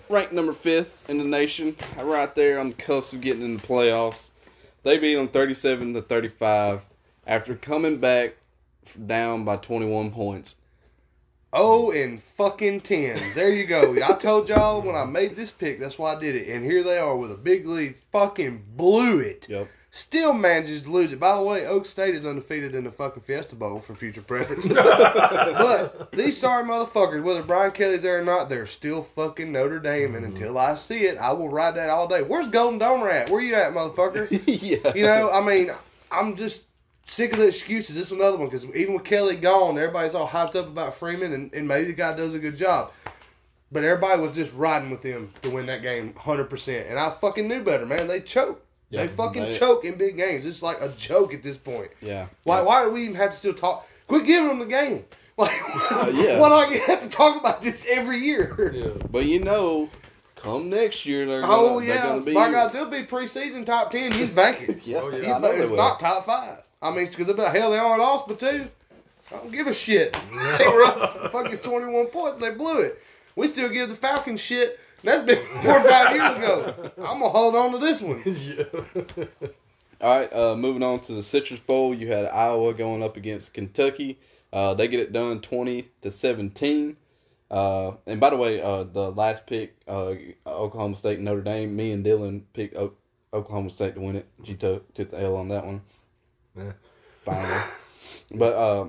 ranked 0.08 0.34
number 0.34 0.54
fifth 0.54 1.10
in 1.10 1.18
the 1.18 1.24
nation, 1.24 1.76
right 1.98 2.34
there 2.36 2.60
on 2.60 2.70
the 2.70 2.76
cuffs 2.76 3.14
of 3.14 3.22
getting 3.22 3.42
in 3.44 3.58
the 3.58 3.64
playoffs. 3.64 4.30
They 4.84 4.98
beat 4.98 5.16
them 5.16 5.28
thirty-seven 5.28 5.94
to 5.94 6.02
thirty-five 6.02 6.82
after 7.28 7.56
coming 7.56 7.98
back 7.98 8.36
down 9.06 9.44
by 9.46 9.58
twenty-one 9.58 10.12
points. 10.12 10.56
Oh, 11.52 11.92
and 11.92 12.22
fucking 12.38 12.82
ten. 12.82 13.20
There 13.34 13.50
you 13.50 13.66
go. 13.66 13.96
I 14.04 14.14
told 14.14 14.50
y'all 14.50 14.82
when 14.82 14.96
I 14.96 15.06
made 15.06 15.36
this 15.36 15.52
pick, 15.52 15.80
that's 15.80 15.98
why 15.98 16.16
I 16.16 16.20
did 16.20 16.36
it. 16.36 16.48
And 16.48 16.64
here 16.64 16.84
they 16.84 16.98
are 17.00 17.18
with 17.18 17.32
a 17.32 17.38
big 17.38 17.66
lead. 17.66 17.96
Fucking 18.12 18.66
blew 18.76 19.20
it. 19.20 19.48
Yep. 19.50 19.68
Still 19.92 20.34
manages 20.34 20.84
to 20.84 20.92
lose 20.92 21.12
it. 21.12 21.20
By 21.20 21.36
the 21.36 21.42
way, 21.42 21.66
Oak 21.66 21.88
State 21.88 22.14
is 22.14 22.24
undefeated 22.24 22.76
in 22.76 22.84
the 22.84 22.92
fucking 22.92 23.24
Fiesta 23.24 23.56
Bowl 23.56 23.80
for 23.80 23.96
future 23.96 24.22
preference. 24.22 24.64
but 24.74 26.12
these 26.12 26.38
sorry 26.38 26.64
motherfuckers, 26.64 27.24
whether 27.24 27.42
Brian 27.42 27.72
Kelly's 27.72 28.04
there 28.04 28.20
or 28.20 28.24
not, 28.24 28.50
they're 28.50 28.68
still 28.68 29.02
fucking 29.16 29.52
Notre 29.52 29.80
Dame. 29.80 30.14
And 30.14 30.24
mm-hmm. 30.24 30.36
until 30.36 30.60
I 30.60 30.76
see 30.76 31.06
it, 31.06 31.18
I 31.18 31.32
will 31.32 31.50
ride 31.50 31.76
that 31.76 31.90
all 31.90 32.08
day. 32.08 32.22
Where's 32.22 32.50
Golden 32.50 32.80
Domer 32.80 33.12
at? 33.12 33.32
Where 33.32 33.42
you 33.42 33.56
at, 33.56 33.74
motherfucker? 33.74 34.30
yeah. 34.46 34.94
You 34.94 35.06
know, 35.06 35.32
I 35.32 35.44
mean, 35.44 35.72
I'm 36.12 36.36
just 36.36 36.62
sick 37.10 37.34
of 37.34 37.40
the 37.40 37.48
excuses. 37.48 37.96
This 37.96 38.08
is 38.08 38.12
another 38.12 38.38
one 38.38 38.48
because 38.50 38.66
even 38.76 38.94
with 38.94 39.04
Kelly 39.04 39.36
gone, 39.36 39.78
everybody's 39.78 40.14
all 40.16 40.28
hyped 40.28 40.56
up 40.56 40.68
about 40.68 40.96
Freeman, 40.96 41.34
and, 41.34 41.54
and 41.54 41.68
maybe 41.68 41.86
the 41.88 41.94
guy 41.94 42.16
does 42.16 42.34
a 42.34 42.40
good 42.40 42.58
job. 42.58 42.92
but 43.72 43.84
everybody 43.84 44.22
was 44.22 44.34
just 44.36 44.54
riding 44.54 44.90
with 44.90 45.02
them 45.02 45.32
to 45.42 45.50
win 45.50 45.66
that 45.68 45.82
game 45.82 46.14
100%. 46.14 46.90
And 46.90 46.98
I 47.00 47.16
fucking 47.22 47.48
knew 47.48 47.64
better, 47.64 47.86
man. 47.86 48.08
They 48.08 48.22
choke. 48.22 48.64
Yeah, 48.90 49.04
they 49.04 49.08
fucking 49.10 49.44
they- 49.44 49.58
choke 49.58 49.86
in 49.86 49.96
big 49.96 50.18
games. 50.18 50.46
It's 50.46 50.62
like 50.64 50.82
a 50.82 50.90
joke 50.90 51.34
at 51.34 51.44
this 51.44 51.58
point. 51.58 51.92
Yeah. 52.02 52.28
Why, 52.44 52.62
why 52.62 52.84
do 52.86 52.92
we 52.92 53.04
even 53.04 53.16
have 53.16 53.32
to 53.32 53.38
still 53.38 53.54
talk? 53.54 53.88
Quit 54.08 54.26
giving 54.26 54.48
them 54.48 54.60
the 54.60 54.66
game. 54.66 55.06
Like, 55.40 55.54
uh, 55.90 56.12
yeah. 56.14 56.38
why 56.38 56.50
do 56.50 56.76
I 56.76 56.78
have 56.80 57.02
to 57.02 57.08
talk 57.08 57.40
about 57.40 57.62
this 57.62 57.78
every 57.88 58.18
year? 58.20 58.74
Yeah. 58.76 59.08
But 59.10 59.26
you 59.26 59.40
know, 59.40 59.90
come 60.36 60.70
next 60.70 61.06
year 61.06 61.26
they're 61.26 61.46
oh, 61.46 61.48
gonna, 61.48 61.62
Oh 61.62 61.80
they're 61.80 61.88
yeah, 61.96 62.04
gonna 62.04 62.22
be. 62.24 62.34
by 62.34 62.52
God, 62.52 62.74
they'll 62.74 62.90
be 62.90 63.04
preseason 63.06 63.66
top 63.66 63.90
ten. 63.90 64.12
He's 64.12 64.34
banking. 64.34 64.82
yeah, 64.84 64.98
Oh, 64.98 65.10
yeah. 65.10 65.18
He's 65.20 65.28
I 65.30 65.40
know 65.40 65.48
It's 65.52 65.72
not 65.78 65.98
top 66.02 66.26
five. 66.26 66.58
I 66.82 66.92
mean, 66.92 67.08
because 67.08 67.30
about 67.30 67.56
hell 67.56 67.72
they 67.72 67.80
only 67.80 68.00
lost 68.00 68.28
by 68.28 68.36
two. 68.36 68.68
I 69.32 69.36
don't 69.36 69.52
give 69.52 69.68
a 69.68 69.74
shit. 69.74 70.14
they 70.58 70.68
were 70.68 70.84
up 70.84 71.32
fucking 71.32 71.60
twenty 71.60 71.92
one 71.92 72.08
points 72.08 72.38
and 72.38 72.44
they 72.46 72.52
blew 72.52 72.80
it. 72.80 73.02
We 73.36 73.48
still 73.48 73.70
give 73.70 73.90
the 73.90 73.96
Falcons 73.96 74.42
shit. 74.42 74.80
That's 75.04 75.26
been 75.26 75.46
four 75.64 75.80
or 75.80 75.84
five 75.90 76.16
years 76.16 76.38
ago. 76.38 76.92
I'm 76.98 77.20
gonna 77.20 77.30
hold 77.30 77.56
on 77.56 77.72
to 77.74 77.78
this 77.78 78.02
one. 78.02 78.22
yeah. 78.26 79.26
All 80.02 80.18
right, 80.18 80.32
uh, 80.34 80.56
moving 80.56 80.82
on 80.84 81.02
to 81.02 81.12
the 81.14 81.24
Citrus 81.24 81.60
Bowl. 81.60 81.94
You 81.94 82.12
had 82.12 82.26
Iowa 82.26 82.74
going 82.74 83.04
up 83.04 83.18
against 83.18 83.54
Kentucky. 83.54 84.18
Uh, 84.52 84.74
they 84.74 84.88
get 84.88 85.00
it 85.00 85.12
done 85.14 85.42
twenty 85.42 85.90
to 86.02 86.10
seventeen. 86.12 86.98
Uh, 87.52 87.94
and 88.06 88.20
by 88.20 88.30
the 88.30 88.38
way, 88.38 88.62
uh, 88.62 88.84
the 88.84 89.12
last 89.12 89.48
pick, 89.48 89.76
uh, 89.88 90.14
Oklahoma 90.46 90.96
State 90.96 91.16
and 91.18 91.26
Notre 91.26 91.42
Dame. 91.42 91.76
Me 91.76 91.92
and 91.92 92.06
Dylan 92.06 92.44
picked 92.54 92.76
o- 92.76 92.94
Oklahoma 93.34 93.70
State 93.72 93.96
to 93.96 94.02
win 94.02 94.16
it. 94.16 94.28
G 94.44 94.54
Tuck 94.54 94.84
took 94.94 95.12
the 95.12 95.20
L 95.22 95.36
on 95.36 95.50
that 95.50 95.66
one. 95.66 95.82
Yeah. 96.58 96.72
Finally, 97.26 97.62
but 98.32 98.54
uh, 98.56 98.88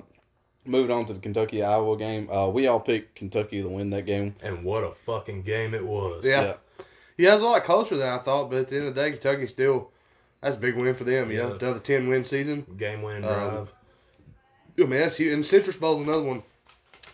moving 0.64 0.90
on 0.90 1.05
to 1.07 1.12
the 1.12 1.20
Kentucky 1.20 1.62
Iowa 1.62 1.96
game. 1.96 2.31
Uh, 2.31 2.49
we 2.49 2.66
all 2.66 2.81
picked 2.81 3.14
Kentucky 3.16 3.61
to 3.62 3.68
win 3.68 3.90
that 3.90 4.07
game. 4.07 4.35
And 4.42 4.64
what 4.64 4.85
a 4.85 4.92
fucking 5.07 5.42
game 5.42 5.75
it 5.75 5.85
was. 5.85 6.25
Yeah. 6.25 6.55
yeah, 7.16 7.31
it 7.33 7.35
was 7.35 7.42
a 7.42 7.46
lot 7.46 7.64
closer 7.64 7.96
than 7.96 8.09
I 8.09 8.18
thought. 8.18 8.51
But 8.51 8.61
at 8.61 8.68
the 8.68 8.77
end 8.77 8.87
of 8.88 8.94
the 8.94 9.01
day, 9.01 9.11
Kentucky 9.11 9.46
still 9.46 9.90
that's 10.40 10.57
a 10.57 10.61
big 10.61 10.77
win 10.77 10.94
for 10.94 11.05
them. 11.05 11.31
You 11.31 11.38
know, 11.38 11.53
another 11.55 11.81
ten 11.81 12.09
win 12.09 12.25
season. 12.25 12.64
Game 12.79 13.03
winning 13.03 13.25
Um, 13.25 13.31
drive. 13.35 13.68
I 14.79 14.83
mean, 14.83 14.90
that's 15.01 15.16
huge. 15.16 15.35
And 15.35 15.44
Citrus 15.44 15.77
Bowl's 15.77 16.03
another 16.07 16.23
one. 16.23 16.42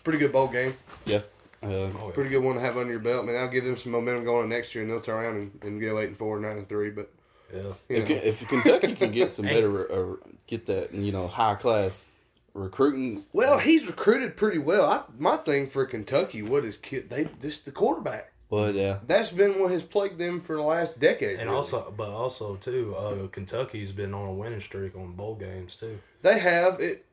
Pretty 0.05 0.19
good 0.21 0.33
bowl 0.33 0.47
game. 0.49 0.77
yeah. 1.05 1.23
Uh, 1.63 1.69
oh, 1.69 1.91
yeah. 2.07 2.11
Pretty 2.13 2.31
good 2.31 2.43
one 2.45 2.55
to 2.55 2.61
have 2.61 2.77
under 2.77 2.93
your 2.93 3.01
belt. 3.01 3.25
Man, 3.25 3.35
I 3.35 3.39
mean, 3.39 3.43
that'll 3.47 3.53
give 3.53 3.65
them 3.65 3.77
some 3.77 3.91
momentum 3.91 4.25
going 4.25 4.45
into 4.45 4.55
next 4.55 4.75
year, 4.75 4.85
and 4.85 4.93
they'll 4.93 5.01
turn 5.01 5.25
around 5.25 5.37
and, 5.37 5.59
and 5.63 5.81
go 5.81 5.99
eight 5.99 6.09
and 6.09 6.17
four, 6.17 6.39
nine 6.39 6.59
and 6.59 6.69
three. 6.69 6.91
But 6.91 7.11
yeah. 7.55 7.73
If, 7.89 8.41
if 8.43 8.49
Kentucky 8.49 8.95
can 8.95 9.13
get 9.13 9.31
some 9.31 9.45
better, 9.55 9.91
uh, 9.93 10.17
get 10.47 10.67
that 10.67 10.93
you 10.95 11.13
know 11.13 11.29
high 11.29 11.55
class 11.55 12.07
recruiting, 12.55 13.25
well, 13.33 13.59
he's 13.59 13.87
recruited 13.87 14.37
pretty 14.37 14.59
well. 14.59 14.85
I, 14.91 15.03
my 15.19 15.37
thing 15.37 15.69
for 15.69 15.85
Kentucky, 15.87 16.43
what 16.43 16.65
is 16.65 16.77
kid? 16.77 17.11
They 17.11 17.25
this 17.41 17.59
the 17.61 17.71
quarterback. 17.73 18.33
but 18.51 18.75
yeah, 18.75 18.99
That's 19.07 19.31
been 19.31 19.59
what 19.59 19.71
has 19.73 19.83
plagued 19.83 20.19
them 20.19 20.41
for 20.41 20.57
the 20.57 20.63
last 20.63 20.99
decade. 20.99 21.39
And 21.39 21.51
really. 21.51 21.57
also, 21.57 21.93
but 21.97 22.09
also 22.11 22.57
too, 22.57 22.95
uh, 22.97 23.27
Kentucky's 23.29 23.93
been 23.93 24.15
on 24.15 24.29
a 24.29 24.33
winning 24.33 24.61
streak 24.61 24.97
on 24.97 25.13
bowl 25.13 25.35
games 25.35 25.77
too. 25.77 25.99
they 26.23 26.39
have 26.39 26.81
it. 26.81 27.05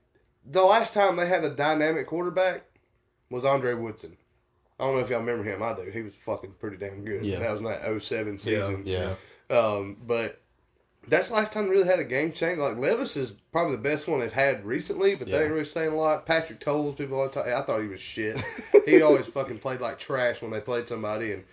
The 0.45 0.63
last 0.63 0.93
time 0.93 1.15
they 1.15 1.27
had 1.27 1.43
a 1.45 1.55
dynamic 1.55 2.07
quarterback 2.07 2.63
was 3.29 3.45
Andre 3.45 3.73
Woodson. 3.75 4.17
I 4.79 4.85
don't 4.85 4.95
know 4.95 5.01
if 5.01 5.09
y'all 5.09 5.21
remember 5.21 5.43
him. 5.49 5.63
I 5.63 5.73
do. 5.73 5.89
He 5.89 6.01
was 6.01 6.13
fucking 6.25 6.55
pretty 6.59 6.77
damn 6.77 7.05
good. 7.05 7.25
Yeah. 7.25 7.39
That 7.39 7.51
was 7.51 7.59
in 7.61 7.65
that 7.67 8.01
07 8.01 8.39
season. 8.39 8.83
yeah. 8.85 9.15
Um, 9.49 9.97
but 10.05 10.39
that's 11.07 11.27
the 11.27 11.33
last 11.33 11.51
time 11.51 11.65
they 11.65 11.71
really 11.71 11.87
had 11.87 11.99
a 11.99 12.03
game 12.05 12.31
change. 12.31 12.59
Like 12.59 12.77
Levis 12.77 13.17
is 13.17 13.33
probably 13.51 13.75
the 13.75 13.81
best 13.81 14.07
one 14.07 14.19
they've 14.21 14.31
had 14.31 14.63
recently, 14.65 15.15
but 15.15 15.27
Yeah. 15.27 15.37
they 15.39 15.43
ain't 15.45 15.53
really 15.53 15.65
saying 15.65 15.91
a 15.91 15.95
lot. 15.95 16.25
Patrick 16.25 16.59
Towles, 16.59 16.95
people 16.95 17.19
all 17.19 17.27
the 17.27 17.43
time. 17.43 17.53
I 17.55 17.61
thought 17.65 17.81
he 17.81 17.87
was 17.87 17.99
shit. 17.99 18.41
he 18.85 19.01
always 19.01 19.25
fucking 19.27 19.59
played 19.59 19.81
like 19.81 19.99
trash 19.99 20.41
when 20.41 20.51
they 20.51 20.61
played 20.61 20.87
somebody, 20.87 21.33
and 21.33 21.43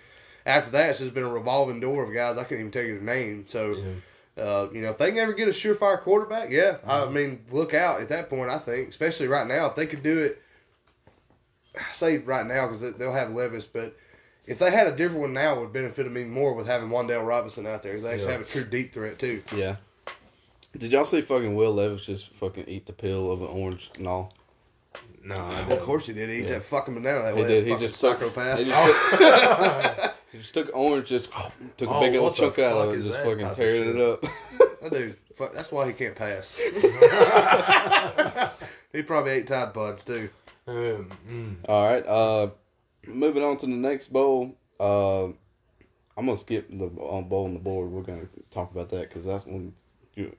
after 0.46 0.70
that, 0.70 0.90
it's 0.90 1.00
just 1.00 1.14
been 1.14 1.24
a 1.24 1.29
revolving 1.33 1.81
door 1.81 2.05
of 2.05 2.14
guys 2.14 2.38
I 2.38 2.44
can't 2.44 2.61
even 2.61 2.70
tell 2.72 2.83
you 2.83 2.94
their 2.94 3.03
name. 3.03 3.44
So, 3.48 3.76
Yeah. 4.37 4.42
uh, 4.42 4.68
you 4.72 4.81
know, 4.83 4.90
if 4.90 4.98
they 4.98 5.11
can 5.11 5.18
ever 5.18 5.33
get 5.35 5.48
a 5.48 5.53
surefire 5.53 6.00
quarterback, 6.00 6.50
yeah, 6.50 6.79
I 6.87 7.00
Mm-hmm. 7.00 7.12
mean, 7.14 7.44
look 7.50 7.74
out 7.74 8.00
at 8.00 8.09
that 8.09 8.31
point. 8.31 8.50
I 8.50 8.59
think, 8.59 8.88
especially 8.88 9.26
right 9.29 9.46
now, 9.46 9.66
if 9.66 9.74
they 9.76 9.87
could 9.87 10.03
do 10.03 10.18
it. 10.20 10.40
I 11.76 11.92
say 11.92 12.18
right 12.18 12.46
now 12.46 12.66
because 12.68 12.96
they'll 12.96 13.12
have 13.12 13.33
Levis, 13.33 13.66
but 13.66 13.96
if 14.46 14.59
they 14.59 14.70
had 14.70 14.87
a 14.87 14.96
different 14.96 15.20
one 15.20 15.33
now, 15.33 15.57
it 15.57 15.61
would 15.61 15.72
benefit 15.72 16.11
me 16.11 16.24
more 16.24 16.55
with 16.55 16.66
having 16.66 16.88
Wan'Dale 16.88 17.26
Robinson 17.26 17.66
out 17.66 17.83
there. 17.83 17.94
'cause 17.94 18.03
They 18.03 18.11
actually 18.12 18.26
Yeah. 18.26 18.33
have 18.33 18.40
a 18.42 18.44
true 18.44 18.64
deep 18.64 18.92
threat 18.92 19.18
too. 19.18 19.42
yeah. 19.55 19.76
Did 20.76 20.92
y'all 20.92 21.05
see 21.05 21.20
fucking 21.20 21.55
Will 21.57 21.74
Levis 21.74 22.03
just 22.03 22.29
fucking 22.35 22.64
eat 22.68 22.87
the 22.87 22.92
peel 22.92 23.33
of 23.33 23.42
an 23.42 23.48
orange 23.48 23.90
and 23.98 24.07
all? 24.07 24.33
No, 25.24 25.35
I 25.37 25.61
Of 25.62 25.83
course 25.83 26.07
he 26.07 26.12
did. 26.12 26.29
He 26.31 26.37
ate 26.37 26.44
Yeah. 26.44 26.53
that 26.55 26.62
fucking 26.64 26.94
banana 26.94 27.22
that 27.22 27.35
He 27.37 27.42
way. 27.42 27.48
did. 27.48 27.64
He 27.64 27.70
Fucking 27.72 27.87
just 27.88 28.00
took. 28.00 28.20
psychopath. 28.20 28.59
He 28.61 28.64
just 28.66 28.87
took, 28.87 30.14
he 30.33 30.38
just 30.38 30.55
took 30.55 30.70
orange, 30.74 31.09
just 31.09 31.29
took 31.76 31.90
a 31.90 31.92
Oh, 31.92 32.00
big 32.00 32.14
old 32.16 32.35
chunk 32.37 32.59
out 32.61 32.76
of 32.79 32.90
it, 32.90 32.94
and 32.94 33.03
just 33.05 33.18
fucking 33.20 33.40
type 33.46 33.57
tearing 33.57 33.96
it 33.96 34.00
up. 34.00 34.22
that 34.81 34.90
dude, 34.92 35.16
fuck, 35.37 35.53
that's 35.53 35.70
why 35.72 35.87
he 35.88 35.92
can't 35.92 36.14
pass. 36.14 36.57
he 38.92 39.03
probably 39.03 39.33
ate 39.33 39.46
Tide 39.46 39.74
Pods 39.74 40.05
too. 40.05 40.29
Um, 40.66 41.11
mm. 41.29 41.55
All 41.68 41.88
right. 41.88 42.07
Uh, 42.07 42.50
moving 43.07 43.43
on 43.43 43.57
to 43.59 43.67
the 43.67 43.73
next 43.73 44.13
bowl. 44.13 44.57
Uh, 44.79 45.27
I'm 46.17 46.27
gonna 46.27 46.37
skip 46.37 46.69
the 46.71 46.87
um, 46.87 47.29
bowl 47.29 47.45
on 47.45 47.55
the 47.55 47.61
board. 47.61 47.91
We're 47.91 48.03
gonna 48.03 48.29
talk 48.51 48.71
about 48.71 48.91
that 48.91 49.09
because 49.09 49.25
that's 49.25 49.47
when 49.47 49.75
you. 50.15 50.35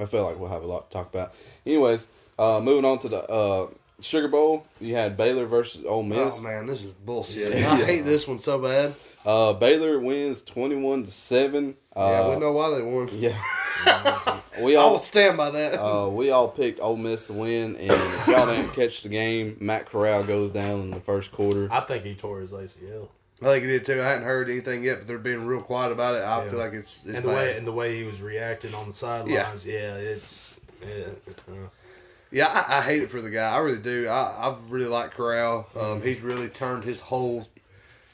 I 0.00 0.06
feel 0.06 0.24
like 0.24 0.38
we'll 0.38 0.50
have 0.50 0.62
a 0.62 0.66
lot 0.66 0.90
to 0.90 0.96
talk 0.96 1.12
about. 1.12 1.34
Anyways, 1.66 2.06
uh, 2.38 2.60
moving 2.60 2.84
on 2.84 2.98
to 3.00 3.08
the 3.08 3.28
uh, 3.28 3.68
Sugar 4.02 4.28
Bowl. 4.28 4.66
You 4.80 4.94
had 4.94 5.16
Baylor 5.16 5.46
versus 5.46 5.84
Ole 5.84 6.02
Miss. 6.02 6.38
Oh 6.38 6.42
man, 6.42 6.66
this 6.66 6.82
is 6.82 6.90
bullshit. 6.92 7.54
Yeah. 7.58 7.72
I 7.72 7.84
hate 7.84 8.04
this 8.04 8.26
one 8.28 8.38
so 8.38 8.58
bad. 8.58 8.94
Uh, 9.24 9.52
Baylor 9.52 9.98
wins 10.00 10.42
twenty 10.42 10.76
one 10.76 11.04
to 11.04 11.10
seven. 11.10 11.76
Uh, 11.94 12.08
yeah, 12.10 12.28
we 12.34 12.40
know 12.40 12.52
why 12.52 12.70
they 12.70 12.82
won. 12.82 13.08
Yeah. 13.18 13.36
we 14.60 14.76
I 14.76 14.84
will 14.84 14.90
all 14.96 15.00
stand 15.00 15.36
by 15.38 15.50
that. 15.50 15.80
uh, 15.82 16.08
we 16.08 16.30
all 16.30 16.48
picked 16.48 16.80
Ole 16.80 16.96
Miss 16.96 17.28
to 17.28 17.32
win, 17.32 17.76
and 17.76 17.90
if 17.90 18.26
y'all 18.26 18.46
didn't 18.46 18.72
catch 18.74 19.02
the 19.02 19.08
game, 19.08 19.56
Matt 19.58 19.86
Corral 19.88 20.22
goes 20.22 20.52
down 20.52 20.80
in 20.82 20.90
the 20.90 21.00
first 21.00 21.32
quarter. 21.32 21.66
I 21.72 21.80
think 21.80 22.04
he 22.04 22.14
tore 22.14 22.40
his 22.40 22.52
ACL. 22.52 23.08
I 23.42 23.46
think 23.46 23.64
he 23.64 23.70
did 23.70 23.86
too. 23.86 24.02
I 24.02 24.04
hadn't 24.04 24.24
heard 24.24 24.50
anything 24.50 24.84
yet, 24.84 24.98
but 24.98 25.08
they're 25.08 25.16
being 25.18 25.46
real 25.46 25.62
quiet 25.62 25.92
about 25.92 26.14
it. 26.14 26.18
I 26.18 26.44
Yeah. 26.44 26.50
feel 26.50 26.58
like 26.58 26.74
it's, 26.74 26.96
it's 26.98 27.06
and 27.06 27.16
the 27.16 27.20
bad. 27.22 27.34
way 27.34 27.56
and 27.56 27.66
the 27.66 27.72
way 27.72 27.96
he 27.96 28.04
was 28.04 28.20
reacting 28.20 28.74
on 28.74 28.88
the 28.88 28.94
sidelines, 28.94 29.64
yeah, 29.66 29.94
it's 29.94 30.56
yeah, 30.82 31.04
uh, 31.48 31.52
Yeah, 32.32 32.46
I, 32.46 32.78
I 32.78 32.82
hate 32.82 33.02
it 33.02 33.10
for 33.10 33.20
the 33.20 33.30
guy. 33.30 33.50
I 33.50 33.58
really 33.58 33.78
do. 33.82 34.06
I, 34.08 34.48
I 34.50 34.56
really 34.68 34.86
like 34.86 35.12
Corral. 35.12 35.64
Mm-hmm. 35.74 35.78
Um, 35.78 36.02
he's 36.02 36.20
really 36.20 36.48
turned 36.48 36.84
his 36.84 37.00
whole 37.00 37.48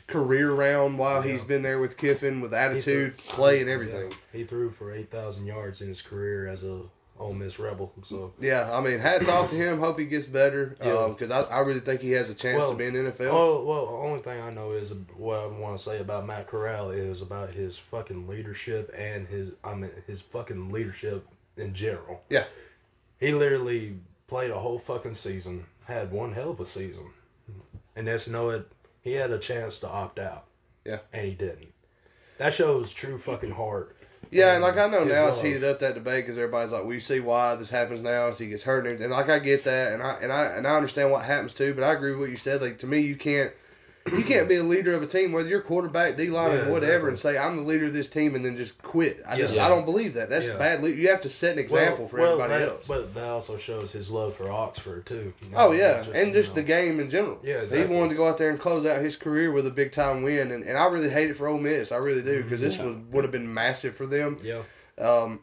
career 0.07 0.53
around 0.53 0.99
while 0.99 1.21
he's 1.21 1.43
been 1.43 1.63
there 1.63 1.79
with 1.81 1.97
Kiffin, 1.97 2.41
with 2.41 2.55
attitude, 2.55 3.17
play, 3.19 3.61
and 3.61 3.69
everything. 3.69 4.11
yeah. 4.11 4.17
He 4.33 4.45
threw 4.45 4.71
for 4.71 4.93
eight 4.95 5.11
thousand 5.11 5.47
yards 5.47 5.81
in 5.81 5.89
his 5.89 6.01
career 6.01 6.47
as 6.49 6.65
a 6.65 6.83
Ole 7.19 7.33
Miss 7.33 7.59
Rebel. 7.59 7.93
So 8.05 8.33
Yeah, 8.39 8.71
I 8.77 8.81
mean, 8.83 8.99
hats 8.99 9.27
off 9.27 9.49
to 9.51 9.57
him. 9.57 9.79
Hope 9.81 9.99
he 9.99 10.05
gets 10.05 10.27
better 10.27 10.77
Yeah. 10.85 11.09
because 11.09 11.31
I, 11.31 11.41
I 11.43 11.61
really 11.61 11.81
think 11.81 12.03
he 12.03 12.11
has 12.13 12.29
a 12.29 12.35
chance 12.35 12.59
Well, 12.59 12.73
to 12.73 12.77
be 12.77 12.85
in 12.85 12.93
NFL. 12.95 13.19
Well, 13.33 13.65
well, 13.65 13.87
the 13.87 13.93
only 13.93 14.21
thing 14.21 14.39
I 14.41 14.51
know 14.51 14.73
is 14.73 14.93
what 15.17 15.39
I 15.41 15.47
want 15.47 15.79
to 15.79 15.83
say 15.83 15.99
about 16.01 16.27
Matt 16.27 16.47
Corral 16.47 16.91
is 16.91 17.23
about 17.23 17.55
his 17.55 17.77
fucking 17.79 18.29
leadership 18.29 18.95
and 18.97 19.27
his, 19.27 19.53
I 19.65 19.75
mean, 19.75 19.91
his 20.07 20.21
fucking 20.21 20.71
leadership 20.71 21.27
in 21.57 21.73
general. 21.73 22.21
Yeah. 22.29 22.45
He 23.19 23.33
literally 23.33 23.97
played 24.27 24.51
a 24.51 24.59
whole 24.59 24.79
fucking 24.79 25.15
season, 25.15 25.67
had 25.87 26.13
one 26.13 26.33
hell 26.33 26.51
of 26.51 26.61
a 26.61 26.67
season, 26.67 27.11
and 27.95 28.07
that's 28.07 28.27
know 28.27 28.51
it. 28.51 28.71
He 29.01 29.13
had 29.13 29.31
a 29.31 29.39
chance 29.39 29.79
to 29.81 29.89
opt 29.89 30.19
out. 30.19 30.45
Yeah. 30.85 30.99
And 31.13 31.27
he 31.27 31.33
didn't. 31.33 31.73
That 32.39 32.55
shows 32.55 32.93
true 32.93 33.19
fucking 33.19 33.53
heart. 33.53 33.97
Yeah, 34.31 34.55
and 34.55 34.63
like 34.63 34.77
I 34.77 34.89
know 34.89 35.05
now 35.05 35.29
it's 35.29 35.41
heated 35.41 35.65
up 35.65 35.79
that 35.79 35.95
debate 35.95 36.27
because 36.27 36.37
everybody's 36.37 36.73
like, 36.73 36.85
we 36.85 36.99
see 36.99 37.21
why 37.21 37.55
this 37.55 37.71
happens 37.71 38.03
now 38.03 38.27
as 38.27 38.39
he 38.39 38.49
gets 38.49 38.65
hurt 38.65 38.81
and 38.81 38.89
everything. 38.89 39.11
Like 39.11 39.29
I 39.29 39.39
get 39.39 39.65
that, 39.65 39.93
and 39.93 40.03
I 40.03 40.19
and 40.21 40.33
I 40.33 40.45
and 40.47 40.67
I 40.67 40.77
understand 40.77 41.13
what 41.13 41.25
happens 41.25 41.55
too. 41.55 41.75
But 41.75 41.85
I 41.85 41.93
agree 41.93 42.11
with 42.11 42.21
what 42.21 42.31
you 42.31 42.37
said. 42.37 42.61
Like 42.61 42.79
to 42.79 42.87
me, 42.87 43.01
you 43.01 43.17
can't 43.17 43.53
you 44.13 44.23
can't 44.25 44.49
be 44.49 44.57
a 44.57 44.63
leader 44.63 44.95
of 44.95 45.03
a 45.03 45.07
team 45.07 45.33
whether 45.33 45.49
you're 45.49 45.61
quarterback, 45.61 46.17
D 46.17 46.29
line, 46.31 46.53
Yeah, 46.53 46.59
or 46.67 46.71
whatever, 46.73 47.09
exactly. 47.11 47.11
and 47.11 47.19
say 47.21 47.39
I'm 47.39 47.57
the 47.57 47.63
leader 47.63 47.87
of 47.87 47.93
this 47.93 48.09
team 48.09 48.35
and 48.35 48.45
then 48.45 48.57
just 48.57 48.77
quit. 48.83 49.23
I 49.27 49.39
just 49.39 49.55
Yeah. 49.55 49.67
I 49.67 49.69
don't 49.69 49.85
believe 49.85 50.15
that. 50.15 50.29
That's 50.31 50.47
Yeah. 50.47 50.57
bad. 50.57 50.83
Le- 50.83 50.91
you 50.91 51.09
have 51.09 51.21
to 51.23 51.31
set 51.31 51.53
an 51.55 51.59
example 51.59 52.01
Well- 52.05 52.09
for 52.09 52.21
well, 52.21 52.33
everybody 52.41 52.65
that- 52.65 52.71
else. 52.71 52.85
But 52.87 53.15
that 53.15 53.25
also 53.25 53.57
shows 53.57 53.93
his 53.93 54.11
love 54.11 54.37
for 54.37 54.51
Oxford 54.51 55.07
too. 55.07 55.33
you 55.43 55.51
know, 55.51 55.57
Oh 55.59 55.73
yeah, 55.73 56.05
not 56.07 56.15
and 56.15 56.33
just 56.35 56.51
know. 56.51 56.55
the 56.57 56.63
game 56.63 57.01
in 57.01 57.11
general. 57.11 57.39
Yeah, 57.43 57.65
He 57.67 57.85
wanted 57.85 58.11
to 58.11 58.15
go 58.17 58.27
out 58.27 58.39
there 58.39 58.51
and 58.51 58.59
close 58.61 58.85
out 58.87 59.01
his 59.03 59.17
career 59.17 59.51
with 59.53 59.67
a 59.67 59.71
big 59.71 59.93
time 59.93 60.23
win, 60.23 60.51
and, 60.53 60.65
and 60.65 60.77
I 60.79 60.87
really 60.87 61.11
hate 61.11 61.31
it 61.31 61.37
for 61.37 61.49
Ole 61.49 61.59
Miss. 61.59 61.91
I 61.93 61.97
really 61.97 62.23
do 62.23 62.43
because 62.43 62.61
this 62.61 62.79
was 62.79 62.97
would 63.13 63.25
have 63.25 63.33
been 63.33 63.53
massive 63.53 63.97
for 63.97 64.07
them. 64.07 64.39
Yeah. 64.43 64.63
Um, 64.99 65.41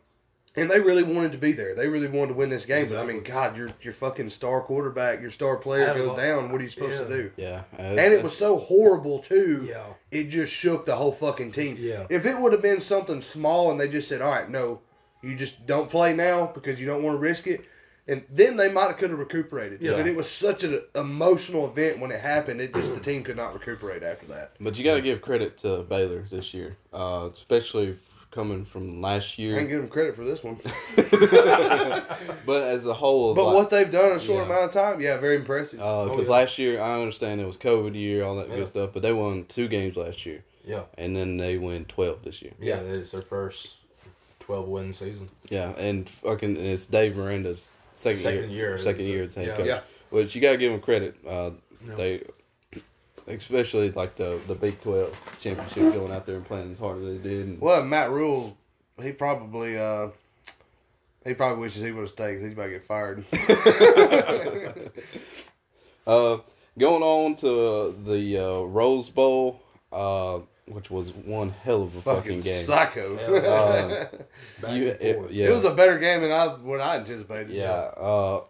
and 0.55 0.69
they 0.69 0.79
really 0.79 1.03
wanted 1.03 1.31
to 1.31 1.37
be 1.37 1.51
there. 1.51 1.73
They 1.73 1.87
really 1.87 2.07
wanted 2.07 2.29
to 2.29 2.33
win 2.35 2.49
this 2.49 2.65
game. 2.65 2.87
But 2.87 2.97
I 2.99 3.05
mean, 3.05 3.23
God, 3.23 3.57
your 3.57 3.69
your 3.81 3.93
fucking 3.93 4.29
star 4.29 4.61
quarterback, 4.61 5.21
your 5.21 5.31
star 5.31 5.57
player 5.57 5.93
goes 5.95 6.09
all- 6.09 6.15
down. 6.15 6.51
What 6.51 6.61
are 6.61 6.63
you 6.63 6.69
supposed 6.69 7.07
to 7.07 7.07
do? 7.07 7.31
Yeah, 7.37 7.63
uh, 7.77 7.81
And 7.81 8.13
it 8.13 8.21
was 8.23 8.37
so 8.37 8.57
horrible 8.57 9.19
too. 9.19 9.67
Yeah. 9.69 9.85
It 10.11 10.25
just 10.25 10.53
shook 10.53 10.85
the 10.85 10.95
whole 10.95 11.11
fucking 11.11 11.51
team. 11.53 11.77
Yeah. 11.79 12.05
If 12.09 12.25
it 12.25 12.37
would 12.37 12.51
have 12.51 12.61
been 12.61 12.79
something 12.81 13.21
small 13.21 13.71
and 13.71 13.79
they 13.79 13.87
just 13.87 14.07
said, 14.07 14.21
"All 14.21 14.31
right, 14.31 14.49
no, 14.49 14.81
you 15.21 15.35
just 15.35 15.65
don't 15.65 15.89
play 15.89 16.13
now 16.15 16.47
because 16.53 16.79
you 16.79 16.85
don't 16.85 17.01
want 17.03 17.15
to 17.15 17.19
risk 17.19 17.47
it," 17.47 17.61
and 18.07 18.23
then 18.29 18.57
they 18.57 18.69
might 18.71 18.87
have 18.87 18.97
could 18.97 19.09
have 19.09 19.17
recuperated. 19.19 19.81
Yeah. 19.81 19.93
But 19.93 20.05
it 20.07 20.15
was 20.15 20.29
such 20.29 20.63
an 20.63 20.81
emotional 20.93 21.67
event 21.67 21.99
when 21.99 22.11
it 22.11 22.19
happened. 22.21 22.61
It 22.61 22.73
just 22.75 22.93
the 22.93 22.99
team 23.01 23.23
could 23.23 23.37
not 23.37 23.53
recuperate 23.53 24.03
after 24.03 24.27
that. 24.27 24.51
But 24.59 24.77
you 24.77 24.83
got 24.83 24.95
to 24.95 25.01
give 25.01 25.21
credit 25.21 25.57
to 25.59 25.81
Baylor 25.83 26.25
this 26.29 26.53
year, 26.53 26.75
uh, 26.93 27.29
especially 27.33 27.91
f- 27.91 27.97
coming 28.33 28.65
from 28.65 29.01
last 29.01 29.37
year. 29.37 29.55
I 29.55 29.59
can't 29.59 29.69
give 29.69 29.79
them 29.81 29.89
credit 29.89 30.15
for 30.15 30.23
this 30.25 30.43
one. 30.43 30.59
But 32.45 32.63
as 32.63 32.85
a 32.85 32.93
whole, 32.93 33.33
But 33.33 33.45
like, 33.45 33.55
what 33.55 33.69
they've 33.69 33.89
done 33.91 34.11
in 34.11 34.17
a 34.17 34.19
short 34.19 34.39
Yeah. 34.47 34.53
amount 34.53 34.65
of 34.65 34.71
time, 34.73 34.99
yeah, 35.01 35.17
very 35.17 35.35
impressive. 35.37 35.79
Because 35.79 36.09
Oh, 36.09 36.21
yeah. 36.21 36.29
last 36.29 36.57
year, 36.59 36.81
I 36.81 36.99
understand 36.99 37.39
it 37.41 37.45
was 37.45 37.57
COVID 37.57 37.95
year, 37.95 38.23
all 38.23 38.35
that 38.37 38.49
Yeah. 38.49 38.55
good 38.57 38.67
stuff, 38.67 38.89
but 38.93 39.01
they 39.01 39.13
won 39.13 39.45
two 39.45 39.67
games 39.67 39.95
last 39.95 40.25
year, 40.25 40.43
Yeah. 40.65 40.83
and 40.97 41.15
then 41.15 41.37
they 41.37 41.57
win 41.57 41.85
twelve 41.85 42.23
this 42.23 42.41
year. 42.41 42.51
Yeah, 42.59 42.77
it's 42.79 43.11
their 43.11 43.21
first 43.21 43.75
twelve 44.39 44.67
win 44.67 44.93
season. 44.93 45.29
Yeah, 45.49 45.69
and 45.77 46.09
fucking 46.09 46.57
and 46.57 46.65
it's 46.65 46.85
Dave 46.85 47.17
Aranda's 47.17 47.69
second, 47.93 48.21
Second 48.23 48.49
year, 48.51 48.69
year, 48.69 48.77
second 48.77 49.05
year 49.05 49.23
as 49.23 49.35
head 49.35 49.47
Yeah. 49.47 49.57
coach. 49.57 49.65
Yeah. 49.67 49.79
Which 50.09 50.35
you 50.35 50.41
gotta 50.41 50.57
give 50.57 50.71
them 50.71 50.81
credit. 50.81 51.15
Uh, 51.25 51.51
Yeah. 51.87 51.95
They, 51.95 52.23
especially 53.27 53.91
like 53.91 54.15
the 54.15 54.39
the 54.47 54.55
Big 54.55 54.79
Twelve 54.81 55.15
championship, 55.39 55.93
going 55.93 56.11
out 56.11 56.25
there 56.25 56.35
and 56.35 56.45
playing 56.45 56.71
as 56.71 56.79
hard 56.79 56.97
as 57.01 57.05
they 57.05 57.17
did. 57.29 57.47
And, 57.47 57.61
Well, 57.61 57.83
Matt 57.83 58.11
Rhule, 58.11 58.57
he 59.01 59.11
probably 59.11 59.77
uh, 59.77 60.09
he 61.25 61.33
probably 61.33 61.59
wishes 61.61 61.81
he 61.83 61.91
would 61.91 62.01
have 62.01 62.09
stayed 62.09 62.35
'cause 62.35 62.43
he's 62.43 62.53
about 62.53 62.65
to 62.65 62.69
get 62.71 62.85
fired. 62.85 63.25
Uh, 66.05 66.39
going 66.77 67.01
on 67.01 67.33
to 67.35 67.95
the 68.05 68.37
uh, 68.37 68.59
Rose 68.63 69.09
Bowl, 69.09 69.61
uh, 69.93 70.39
which 70.67 70.91
was 70.91 71.11
one 71.11 71.49
hell 71.49 71.83
of 71.83 71.95
a 71.95 72.01
fucking, 72.01 72.21
Fucking 72.23 72.41
game. 72.41 72.65
psycho. 72.65 73.15
Uh, 73.15 74.07
You- 74.73 74.87
it- 74.99 75.31
yeah. 75.31 75.47
It 75.47 75.53
was 75.53 75.63
a 75.63 75.73
better 75.73 75.97
game 75.99 76.21
than 76.21 76.31
I 76.31 76.47
what 76.47 76.81
I 76.81 76.97
anticipated. 76.97 77.51
Yeah. 77.51 77.69
Uh, 77.71 78.41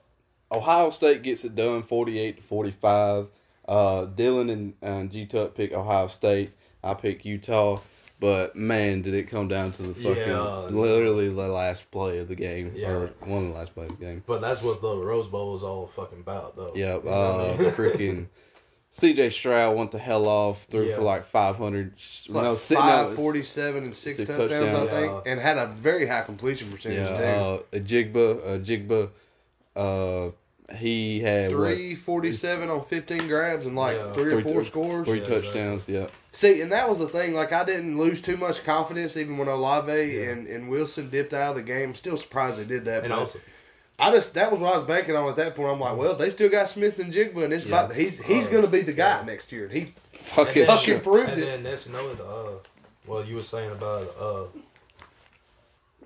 Ohio 0.51 0.89
State 0.89 1.21
gets 1.21 1.45
it 1.45 1.53
done, 1.55 1.83
forty-eight 1.83 2.37
to 2.37 2.41
forty-five. 2.43 3.27
Uh, 3.67 4.05
Dylan 4.07 4.51
and 4.51 4.73
uh, 4.83 5.11
G 5.11 5.25
Tuck 5.25 5.55
pick 5.55 5.71
Ohio 5.73 6.07
State. 6.07 6.51
I 6.83 6.93
pick 6.93 7.23
Utah. 7.25 7.79
But 8.19 8.55
man, 8.55 9.01
did 9.01 9.13
it 9.15 9.23
come 9.29 9.49
down 9.49 9.73
to 9.73 9.81
the 9.83 9.93
fucking 9.95 10.15
Yeah. 10.29 10.67
literally 10.69 11.27
the 11.27 11.47
last 11.47 11.91
play 11.91 12.19
of 12.19 12.29
the 12.29 12.35
game, 12.35 12.71
Yeah. 12.73 12.89
or 12.91 13.07
one 13.25 13.43
of 13.43 13.49
the 13.51 13.57
last 13.57 13.73
plays 13.73 13.91
of 13.91 13.99
the 13.99 14.05
game. 14.05 14.23
But 14.25 14.39
that's 14.39 14.61
what 14.61 14.81
the 14.81 14.95
Rose 14.95 15.27
Bowl 15.27 15.57
is 15.57 15.63
all 15.63 15.87
fucking 15.87 16.21
about, 16.21 16.55
though. 16.55 16.71
Yeah, 16.73 16.97
You 16.99 17.03
know 17.03 17.09
what 17.57 17.65
I 17.65 17.65
uh, 17.67 17.71
freaking 17.75 18.27
C.J. 18.91 19.29
Stroud 19.31 19.75
went 19.75 19.91
the 19.91 19.97
hell 19.99 20.25
off, 20.25 20.63
threw 20.71 20.87
Yeah. 20.87 20.95
for 20.97 21.01
like 21.01 21.25
five 21.25 21.57
hundred. 21.57 21.93
It's 21.95 22.29
like 22.29 22.57
five 22.57 23.15
forty-seven 23.15 23.83
and 23.83 23.95
six, 23.95 24.17
six 24.17 24.29
touchdowns, 24.29 24.49
touchdowns. 24.51 24.91
I 24.91 24.93
think, 25.01 25.11
Yeah. 25.25 25.31
and 25.31 25.41
had 25.41 25.57
a 25.57 25.65
very 25.67 26.05
high 26.05 26.21
completion 26.21 26.71
percentage 26.71 26.99
Yeah, 27.09 27.17
too. 27.17 27.23
uh, 27.23 27.79
Njigba, 27.79 28.53
a 28.55 28.59
Jigba, 28.59 29.09
uh, 29.75 30.31
he 30.75 31.19
had 31.21 31.51
Three 31.51 31.95
forty-seven 31.95 32.69
on 32.69 32.83
fifteen 32.85 33.27
grabs 33.27 33.65
and 33.65 33.75
like 33.75 33.97
Yeah. 33.97 34.13
three 34.13 34.33
or 34.33 34.41
Three- 34.41 34.51
four 34.53 34.63
scores. 34.63 35.07
three 35.07 35.19
Yeah, 35.19 35.25
touchdowns. 35.25 35.87
Yeah, 35.87 36.07
See, 36.31 36.61
and 36.61 36.71
that 36.71 36.89
was 36.89 36.97
the 36.97 37.07
thing. 37.07 37.33
Like, 37.33 37.51
I 37.51 37.63
didn't 37.63 37.97
lose 37.99 38.19
too 38.19 38.37
much 38.37 38.63
confidence 38.63 39.15
even 39.15 39.37
when 39.37 39.47
Olave 39.47 39.91
Yeah. 39.91 40.29
and, 40.31 40.47
and 40.47 40.69
Wilson 40.69 41.09
dipped 41.09 41.33
out 41.33 41.51
of 41.51 41.55
the 41.57 41.61
game. 41.63 41.89
I'm 41.89 41.95
still 41.95 42.17
surprised 42.17 42.57
they 42.57 42.65
did 42.65 42.85
that. 42.85 43.03
and 43.03 43.09
but 43.09 43.19
also, 43.19 43.39
I 43.99 44.11
just 44.11 44.33
that 44.33 44.51
was 44.51 44.59
what 44.59 44.73
I 44.73 44.77
was 44.77 44.85
banking 44.87 45.15
on 45.15 45.29
at 45.29 45.35
that 45.35 45.55
point. 45.55 45.71
I'm 45.71 45.79
like, 45.79 45.95
well, 45.95 46.15
they 46.15 46.29
still 46.31 46.49
got 46.49 46.69
Smith-Njigba, 46.69 47.43
and 47.43 47.53
it's 47.53 47.65
Yeah. 47.65 47.83
about 47.85 47.95
he's 47.95 48.19
he's 48.21 48.47
going 48.47 48.63
to 48.63 48.67
be 48.69 48.81
the 48.81 48.93
guy 48.93 49.19
yeah. 49.19 49.25
next 49.25 49.51
year, 49.51 49.65
and 49.65 49.73
he 49.73 49.93
fucking, 50.13 50.47
And 50.63 50.69
then- 50.69 50.77
fucking 50.77 50.85
shit. 50.95 51.03
proved 51.03 51.29
and 51.29 51.41
it. 51.41 51.45
then 51.45 51.63
next, 51.63 51.85
you 51.85 51.91
know, 51.93 52.09
uh, 52.09 52.67
well, 53.05 53.23
you 53.23 53.35
were 53.35 53.43
saying 53.43 53.71
about 53.71 54.03
uh, 54.19 54.45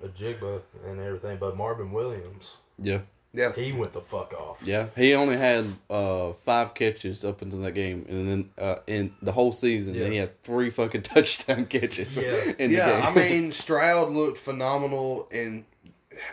Njigba 0.06 0.60
and 0.86 1.00
everything, 1.00 1.38
but 1.40 1.56
Marvin 1.56 1.90
Williams, 1.92 2.56
yeah, 2.78 3.00
Yeah, 3.38 3.52
he 3.52 3.72
went 3.72 3.92
the 3.92 4.00
fuck 4.00 4.34
off. 4.34 4.58
yeah. 4.62 4.88
He 4.96 5.14
only 5.14 5.36
had 5.36 5.64
uh 5.88 6.32
five 6.44 6.74
catches 6.74 7.24
up 7.24 7.40
until 7.42 7.60
that 7.60 7.72
game, 7.72 8.04
and 8.08 8.28
then 8.28 8.50
uh 8.58 8.80
in 8.86 9.14
the 9.22 9.32
whole 9.32 9.52
season, 9.52 9.94
Yeah. 9.94 10.02
then 10.02 10.12
he 10.12 10.18
had 10.18 10.42
three 10.42 10.70
fucking 10.70 11.02
touchdown 11.14 11.66
catches. 11.66 12.16
Yeah. 12.16 12.32
in 12.58 12.70
the 12.72 12.76
yeah. 12.78 13.08
I 13.08 13.14
mean, 13.14 13.52
Stroud 13.52 14.12
looked 14.12 14.38
phenomenal, 14.38 15.28
and 15.30 15.64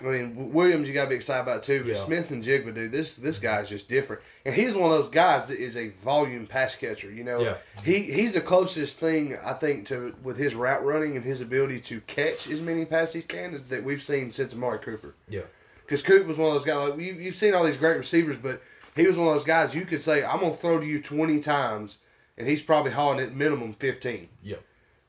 I 0.02 0.04
mean 0.06 0.52
Williams, 0.52 0.88
you 0.88 0.96
got 0.96 1.04
to 1.04 1.10
be 1.10 1.15
excited 1.15 1.44
about 1.44 1.62
too. 1.62 1.84
But 1.84 1.89
Yeah. 1.96 2.06
Smith-Njigba, 2.06 2.74
dude, 2.74 2.91
this 2.91 3.13
this 3.13 3.38
guy's 3.38 3.70
just 3.70 3.88
different, 3.88 4.24
and 4.44 4.56
he's 4.56 4.74
one 4.74 4.91
of 4.91 4.98
those 4.98 5.12
guys 5.12 5.48
that 5.50 5.60
is 5.60 5.78
a 5.78 5.89
volume 5.89 6.48
pass 6.48 6.74
catcher. 6.76 7.12
You 7.12 7.24
know, 7.24 7.39
Yeah. 7.39 7.58
he 7.84 8.00
he's 8.02 8.32
the 8.34 8.41
closest 8.41 8.98
thing 8.98 9.38
I 9.46 9.54
think 9.54 9.86
to 9.89 10.15
with 10.24 10.38
his 10.39 10.56
route 10.56 10.84
running 10.84 11.15
and 11.15 11.24
his 11.24 11.39
ability 11.39 11.82
to 11.82 12.02
catch 12.08 12.50
as 12.50 12.62
many 12.62 12.84
passes 12.86 13.13
he 13.13 13.22
can 13.22 13.63
that 13.70 13.84
we've 13.84 14.02
seen 14.02 14.32
since 14.32 14.54
Amari 14.54 14.80
Cooper. 14.80 15.13
Yeah. 15.30 15.41
Because 15.86 16.02
Coop 16.02 16.26
was 16.28 16.38
one 16.38 16.50
of 16.50 16.56
those 16.56 16.65
guys. 16.65 16.89
Like 16.91 17.00
you, 17.00 17.13
you've 17.13 17.36
seen 17.36 17.54
all 17.54 17.63
these 17.63 17.78
great 17.78 17.98
receivers, 17.98 18.38
but 18.38 18.62
he 18.95 19.06
was 19.06 19.17
one 19.17 19.28
of 19.28 19.34
those 19.36 19.43
guys 19.43 19.76
you 19.76 19.86
could 19.86 20.02
say, 20.02 20.24
"I'm 20.24 20.39
gonna 20.39 20.56
throw 20.56 20.80
to 20.80 20.86
you 20.86 21.02
20 21.02 21.39
times," 21.41 21.98
and 22.38 22.48
he's 22.48 22.62
probably 22.62 22.91
hauling 22.91 23.19
it 23.19 23.36
minimum 23.36 23.74
15. 23.74 24.30
Yeah. 24.43 24.58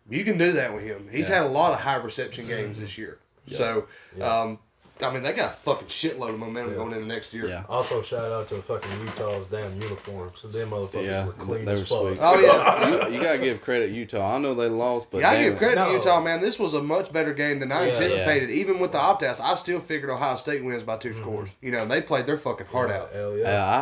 You 0.09 0.23
can 0.25 0.39
do 0.39 0.53
that 0.53 0.73
with 0.75 0.85
him. 0.85 1.09
He's 1.11 1.29
Yeah. 1.29 1.37
had 1.37 1.47
a 1.47 1.49
lot 1.49 1.73
of 1.73 1.81
high 1.81 1.97
reception 1.97 2.47
games 2.47 2.79
this 2.79 2.97
year. 2.99 3.19
So, 3.51 3.87
Yeah. 4.17 4.41
um, 4.43 4.59
I 5.03 5.13
mean, 5.13 5.23
they 5.23 5.33
got 5.35 5.53
a 5.53 5.57
fucking 5.59 5.89
shitload 5.89 6.31
of 6.31 6.39
momentum 6.39 6.73
Yeah. 6.73 6.79
going 6.79 6.93
into 6.93 7.07
next 7.07 7.35
year. 7.35 7.47
Yeah. 7.49 7.65
Also, 7.69 8.03
shout 8.03 8.33
out 8.33 8.49
to 8.49 8.63
fucking 8.63 8.91
Utah's 9.01 9.47
damn 9.47 9.81
uniforms. 9.81 10.41
So 10.41 10.49
them 10.49 10.71
motherfuckers 10.71 11.05
Yeah, 11.05 11.27
were 11.27 11.33
clean 11.33 11.65
they 11.67 11.73
as 11.73 11.89
fuck. 11.89 12.01
sweet. 12.01 12.19
Oh 12.21 12.39
yeah. 12.39 13.07
you, 13.09 13.15
you 13.15 13.21
gotta 13.23 13.39
give 13.39 13.61
credit 13.63 13.91
Utah. 13.91 14.37
I 14.37 14.39
know 14.39 14.55
they 14.55 14.69
lost, 14.69 15.11
but 15.11 15.21
yeah, 15.21 15.31
I 15.31 15.43
give 15.43 15.55
it. 15.55 15.59
credit 15.59 15.85
to 15.85 15.93
Utah, 15.93 16.21
man. 16.21 16.41
This 16.41 16.59
was 16.59 16.73
a 16.75 16.83
much 16.83 17.13
better 17.13 17.35
game 17.35 17.61
than 17.61 17.73
I 17.73 17.87
Yeah. 17.89 17.93
anticipated. 17.95 18.51
Even 18.51 18.79
with 18.79 18.93
the 18.93 18.99
opt 18.99 19.23
outs, 19.23 19.39
I 19.41 19.55
still 19.57 19.81
figured 19.81 20.11
Ohio 20.11 20.37
State 20.37 20.65
wins 20.65 20.83
by 20.83 20.97
2 20.97 21.11
mm-hmm. 21.11 21.21
scores. 21.21 21.51
You 21.61 21.73
know, 21.73 21.85
they 21.87 22.01
played 22.01 22.27
their 22.27 22.39
fucking 22.39 22.67
heart 22.69 22.91
out. 22.91 23.13
Hell 23.13 23.37
Yeah, 23.37 23.45
yeah. 23.45 23.67
I, 23.67 23.81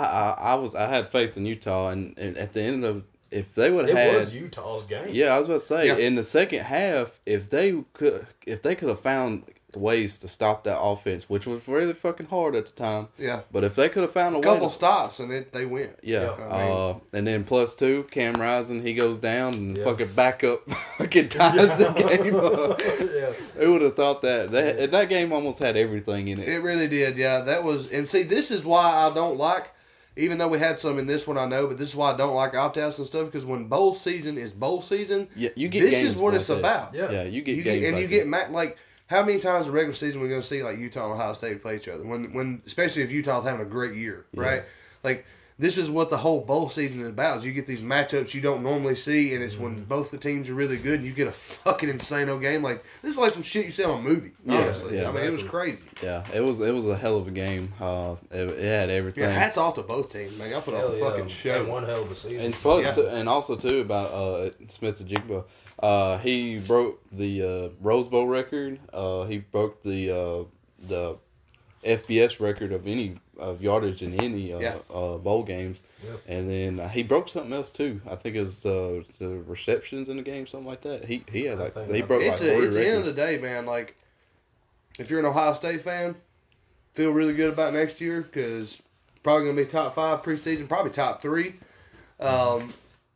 I, 0.48 0.52
I 0.52 0.54
was, 0.56 0.74
I 0.74 0.88
had 0.88 1.10
faith 1.12 1.36
in 1.36 1.46
Utah, 1.46 1.90
and, 1.90 2.16
and 2.18 2.36
at 2.36 2.52
the 2.52 2.62
end 2.62 2.84
of, 2.84 3.04
if 3.30 3.54
they 3.54 3.70
would 3.70 3.88
It 3.88 3.96
have 3.96 4.12
had, 4.12 4.20
was 4.20 4.34
Utah's 4.34 4.82
game. 4.84 5.08
yeah, 5.10 5.34
I 5.34 5.38
was 5.38 5.48
about 5.48 5.60
to 5.60 5.66
say, 5.66 5.86
Yeah. 5.88 5.96
in 5.96 6.14
the 6.14 6.22
second 6.22 6.60
half, 6.64 7.20
if 7.26 7.50
they 7.50 7.82
could, 7.92 8.26
if 8.46 8.62
they 8.62 8.74
could 8.76 8.88
have 8.88 9.00
found 9.00 9.42
ways 9.76 10.18
to 10.18 10.28
stop 10.28 10.64
that 10.64 10.78
offense, 10.80 11.28
which 11.28 11.46
was 11.46 11.66
really 11.68 11.92
fucking 11.92 12.26
hard 12.26 12.54
at 12.54 12.66
the 12.66 12.72
time, 12.72 13.08
Yeah. 13.18 13.40
but 13.52 13.64
if 13.64 13.74
they 13.74 13.88
could 13.88 14.02
have 14.02 14.12
found 14.12 14.34
a 14.34 14.38
A 14.38 14.40
way, 14.40 14.44
couple 14.44 14.68
to, 14.68 14.74
stops 14.74 15.18
and 15.20 15.32
it, 15.32 15.52
they 15.52 15.64
went. 15.66 15.90
yeah, 16.02 16.22
Yeah. 16.38 16.46
I 16.50 16.62
mean- 16.68 16.72
uh, 16.76 16.94
and 17.12 17.26
then 17.26 17.44
plus 17.44 17.74
two, 17.74 18.06
Cam 18.10 18.34
Rising, 18.34 18.82
he 18.82 18.94
goes 18.94 19.18
down 19.18 19.54
and 19.54 19.76
Yeah. 19.76 19.84
fucking 19.84 20.12
back 20.14 20.42
up, 20.44 20.68
fucking 20.98 21.28
ties 21.28 21.76
the 21.78 21.90
game 21.90 22.36
up. 22.36 22.80
yeah. 23.14 23.32
Who 23.62 23.72
would 23.72 23.82
have 23.82 23.96
thought 23.96 24.22
that? 24.22 24.50
That 24.50 24.78
and 24.78 24.92
that 24.92 25.08
game 25.08 25.32
almost 25.32 25.58
had 25.58 25.76
everything 25.76 26.28
in 26.28 26.38
it. 26.40 26.48
It 26.48 26.58
really 26.62 26.88
did, 26.88 27.16
yeah. 27.16 27.40
That 27.40 27.64
was, 27.64 27.90
and 27.90 28.08
see, 28.08 28.22
this 28.22 28.50
is 28.50 28.64
why 28.64 28.84
I 28.92 29.12
don't 29.14 29.36
like, 29.38 29.66
even 30.16 30.38
though 30.38 30.46
we 30.46 30.60
had 30.60 30.78
some 30.78 31.00
in 31.00 31.08
this 31.08 31.26
one, 31.26 31.36
I 31.36 31.44
know, 31.44 31.66
but 31.66 31.76
this 31.76 31.88
is 31.88 31.96
why 31.96 32.12
I 32.12 32.16
don't 32.16 32.34
like 32.36 32.54
opt 32.54 32.78
outs 32.78 32.98
and 32.98 33.06
stuff 33.06 33.26
because 33.26 33.44
when 33.44 33.64
bowl 33.64 33.96
season 33.96 34.38
is 34.38 34.52
bowl 34.52 34.80
season, 34.80 35.26
Yeah, 35.34 35.48
you 35.56 35.66
get 35.68 35.80
this 35.80 35.90
games 35.90 36.10
is 36.10 36.16
what 36.16 36.32
like 36.34 36.36
it's 36.40 36.46
this. 36.46 36.58
about. 36.60 36.94
Yeah. 36.94 37.10
Yeah, 37.10 37.22
you 37.24 37.42
get 37.42 37.56
You 37.56 37.62
games 37.64 37.80
get, 37.80 37.86
and 37.88 37.94
like 37.96 38.02
you 38.02 38.08
this. 38.08 38.16
get 38.18 38.26
ma- 38.28 38.46
like 38.56 38.76
how 39.14 39.22
many 39.24 39.38
times 39.38 39.66
in 39.66 39.70
the 39.72 39.76
regular 39.76 39.94
season 39.96 40.20
we 40.20 40.28
going 40.28 40.42
to 40.42 40.46
see 40.46 40.62
like 40.62 40.78
Utah 40.78 41.04
and 41.04 41.14
Ohio 41.14 41.34
State 41.34 41.62
play 41.62 41.76
each 41.76 41.88
other 41.88 42.04
when 42.04 42.32
when 42.32 42.62
especially 42.66 43.02
if 43.02 43.10
Utah's 43.10 43.44
having 43.44 43.60
a 43.60 43.64
great 43.68 43.94
year, 43.94 44.26
right? 44.34 44.64
Like 45.02 45.24
this 45.56 45.78
is 45.78 45.88
what 45.88 46.10
the 46.10 46.16
whole 46.18 46.40
bowl 46.40 46.68
season 46.68 47.00
is 47.02 47.06
about. 47.10 47.38
Is 47.38 47.44
you 47.44 47.52
get 47.52 47.68
these 47.68 47.78
matchups 47.78 48.34
you 48.34 48.40
don't 48.40 48.64
normally 48.64 48.96
see, 48.96 49.34
and 49.34 49.44
it's 49.44 49.54
Mm-hmm. 49.54 49.62
when 49.62 49.84
both 49.84 50.10
the 50.10 50.18
teams 50.18 50.48
are 50.48 50.54
really 50.54 50.78
good, 50.78 50.98
and 50.98 51.04
you 51.06 51.12
get 51.14 51.28
a 51.28 51.32
fucking 51.32 51.88
insane 51.88 52.28
old 52.28 52.40
game. 52.42 52.60
Like 52.60 52.82
this 53.02 53.12
is 53.12 53.16
like 53.16 53.32
some 53.34 53.44
shit 53.44 53.64
you 53.66 53.70
see 53.70 53.84
on 53.84 54.00
a 54.00 54.02
movie. 54.02 54.32
Yeah, 54.44 54.56
Honestly, 54.62 54.96
yeah. 54.98 55.08
I 55.08 55.12
mean 55.12 55.22
it 55.24 55.30
was 55.30 55.44
crazy. 55.44 55.78
Yeah, 56.02 56.24
it 56.34 56.40
was 56.40 56.58
it 56.58 56.74
was 56.74 56.86
a 56.88 56.96
hell 56.96 57.16
of 57.16 57.28
a 57.28 57.30
game. 57.30 57.72
Uh, 57.80 58.16
it, 58.32 58.48
it 58.48 58.64
had 58.64 58.90
everything. 58.90 59.22
Yeah, 59.22 59.30
hats 59.30 59.56
off 59.56 59.74
to 59.76 59.82
both 59.82 60.10
teams, 60.12 60.36
man. 60.36 60.52
I 60.52 60.58
put 60.58 60.74
on 60.74 60.92
a 60.92 60.96
yeah. 60.96 61.08
fucking 61.08 61.28
show. 61.28 61.60
And 61.60 61.68
one 61.68 61.84
hell 61.84 62.02
of 62.02 62.10
a 62.10 62.16
season. 62.16 62.40
and 62.46 62.54
plus, 62.54 62.84
Yeah. 62.86 62.92
to, 62.94 63.14
and 63.14 63.28
also 63.28 63.54
too 63.54 63.78
about 63.78 64.10
uh, 64.10 64.50
Smith-Njigba. 64.66 65.44
Uh, 65.78 66.18
he 66.18 66.58
broke 66.58 67.02
the 67.12 67.42
uh, 67.42 67.68
Rose 67.80 68.08
Bowl 68.08 68.26
record. 68.26 68.78
Uh, 68.92 69.24
he 69.24 69.38
broke 69.38 69.82
the 69.82 70.10
uh, 70.10 70.44
the 70.86 71.16
FBS 71.84 72.40
record 72.40 72.72
of 72.72 72.86
any 72.86 73.18
of 73.38 73.60
yardage 73.60 74.00
in 74.02 74.14
any 74.22 74.52
uh, 74.52 74.60
Yeah. 74.60 74.76
uh, 74.92 75.16
bowl 75.18 75.42
games. 75.42 75.82
Yep. 76.04 76.20
And 76.28 76.48
then 76.50 76.80
uh, 76.80 76.88
he 76.88 77.02
broke 77.02 77.28
something 77.28 77.52
else 77.52 77.70
too. 77.70 78.00
I 78.08 78.14
think 78.14 78.36
it's 78.36 78.64
uh, 78.64 79.02
the 79.18 79.28
receptions 79.46 80.08
in 80.08 80.16
the 80.16 80.22
game, 80.22 80.46
something 80.46 80.66
like 80.68 80.82
that. 80.82 81.04
He 81.06 81.24
he 81.30 81.44
had 81.44 81.58
like 81.58 81.74
he 81.90 82.02
broke 82.02 82.22
It's 82.22 82.30
like 82.30 82.40
the, 82.40 82.54
three 82.56 82.66
at 82.66 82.72
the 82.72 82.86
end 82.88 82.98
of 82.98 83.06
the 83.06 83.12
day, 83.12 83.38
man. 83.38 83.66
Like, 83.66 83.96
if 84.98 85.10
you're 85.10 85.18
an 85.18 85.26
Ohio 85.26 85.54
State 85.54 85.80
fan, 85.82 86.14
feel 86.94 87.10
really 87.10 87.34
good 87.34 87.52
about 87.52 87.72
next 87.74 88.00
year 88.00 88.22
because 88.22 88.80
probably 89.22 89.46
gonna 89.48 89.56
be 89.56 89.66
top 89.66 89.94
five 89.94 90.22
preseason, 90.22 90.68
probably 90.68 90.92
top 90.92 91.20
three. 91.20 91.56
Um, 92.20 92.72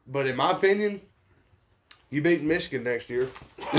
but 0.07 0.27
in 0.27 0.35
my 0.37 0.51
opinion, 0.51 1.01
you 2.11 2.23
beat 2.23 2.43
Michigan 2.43 2.85
next 2.85 3.11
year. 3.11 3.29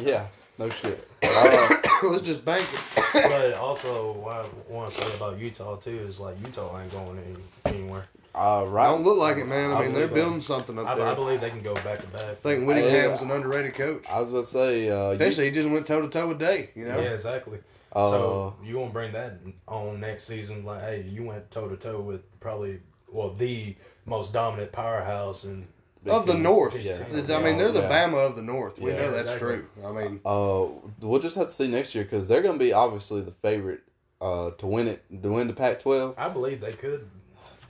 yeah, 0.00 0.26
no 0.58 0.68
shit. 0.68 1.08
Uh, 1.22 1.76
Let's 2.02 2.22
just 2.22 2.44
bank 2.44 2.66
it. 2.72 3.12
but 3.12 3.54
also, 3.54 4.12
what 4.12 4.34
I 4.34 4.46
want 4.72 4.92
to 4.92 5.00
say 5.00 5.14
about 5.14 5.38
Utah 5.38 5.76
too 5.76 5.98
is 6.00 6.18
like 6.18 6.36
Utah 6.44 6.80
ain't 6.80 6.90
going 6.90 7.18
any, 7.18 7.76
anywhere. 7.76 8.06
uh, 8.34 8.64
right. 8.68 8.86
Don't 8.88 9.04
look 9.04 9.18
like 9.18 9.36
it, 9.36 9.46
man. 9.46 9.70
I 9.70 9.74
I 9.76 9.82
mean, 9.84 9.92
they're 9.94 10.06
believe 10.06 10.08
so. 10.08 10.14
building 10.14 10.42
something 10.42 10.78
up 10.78 10.86
I, 10.88 10.94
there. 10.96 11.06
I 11.06 11.12
I 11.12 11.14
believe 11.14 11.40
they 11.40 11.50
can 11.50 11.62
go 11.62 11.74
back 11.74 12.00
to 12.00 12.06
back. 12.08 12.42
think 12.42 12.66
Whittingham's 12.66 13.20
an 13.22 13.30
underrated 13.30 13.74
coach. 13.74 14.04
I 14.10 14.18
was 14.20 14.30
about 14.30 14.44
to 14.44 14.50
say, 14.50 14.90
uh, 14.90 14.94
you- 15.10 15.12
Especially, 15.12 15.44
he 15.44 15.50
just 15.52 15.68
went 15.68 15.86
toe 15.86 16.00
to 16.02 16.08
toe 16.08 16.28
with 16.28 16.38
Day. 16.38 16.70
You 16.74 16.86
know, 16.86 16.98
Yeah, 17.00 17.10
exactly. 17.10 17.58
Uh, 17.94 18.10
so 18.10 18.56
you 18.64 18.74
gonna 18.74 18.90
bring 18.90 19.12
that 19.12 19.38
on 19.68 20.00
next 20.00 20.24
season? 20.24 20.64
Like, 20.64 20.80
hey, 20.80 21.04
you 21.08 21.24
went 21.24 21.50
toe 21.50 21.68
to 21.68 21.76
toe 21.76 22.00
with 22.00 22.22
probably 22.40 22.80
well 23.08 23.32
the 23.34 23.76
most 24.06 24.32
dominant 24.32 24.72
powerhouse 24.72 25.44
and 25.44 25.66
of 26.10 26.26
the 26.26 26.32
Ten. 26.32 26.42
North. 26.42 26.74
Yeah. 26.82 26.98
I 27.12 27.42
mean, 27.42 27.56
they're 27.58 27.70
the 27.72 27.80
Yeah. 27.80 28.08
Bama 28.08 28.26
of 28.26 28.36
the 28.36 28.42
North. 28.42 28.78
We 28.78 28.90
Yeah. 28.90 29.02
know 29.02 29.10
that's 29.12 29.30
Exactly. 29.30 29.48
true. 29.48 29.66
I 29.86 29.92
mean, 29.92 30.20
Uh, 30.24 30.66
we'll 31.00 31.20
just 31.20 31.36
have 31.36 31.46
to 31.46 31.52
see 31.52 31.68
next 31.68 31.94
year 31.94 32.04
because 32.04 32.28
they're 32.28 32.42
going 32.42 32.58
to 32.58 32.64
be 32.64 32.72
obviously 32.72 33.20
the 33.20 33.32
favorite 33.32 33.80
uh, 34.20 34.50
to 34.52 34.66
win 34.66 34.86
it, 34.86 35.02
to 35.22 35.32
win 35.32 35.48
the 35.48 35.52
Pac-12. 35.52 36.14
I 36.16 36.28
believe 36.28 36.60
they 36.60 36.72
could. 36.72 37.08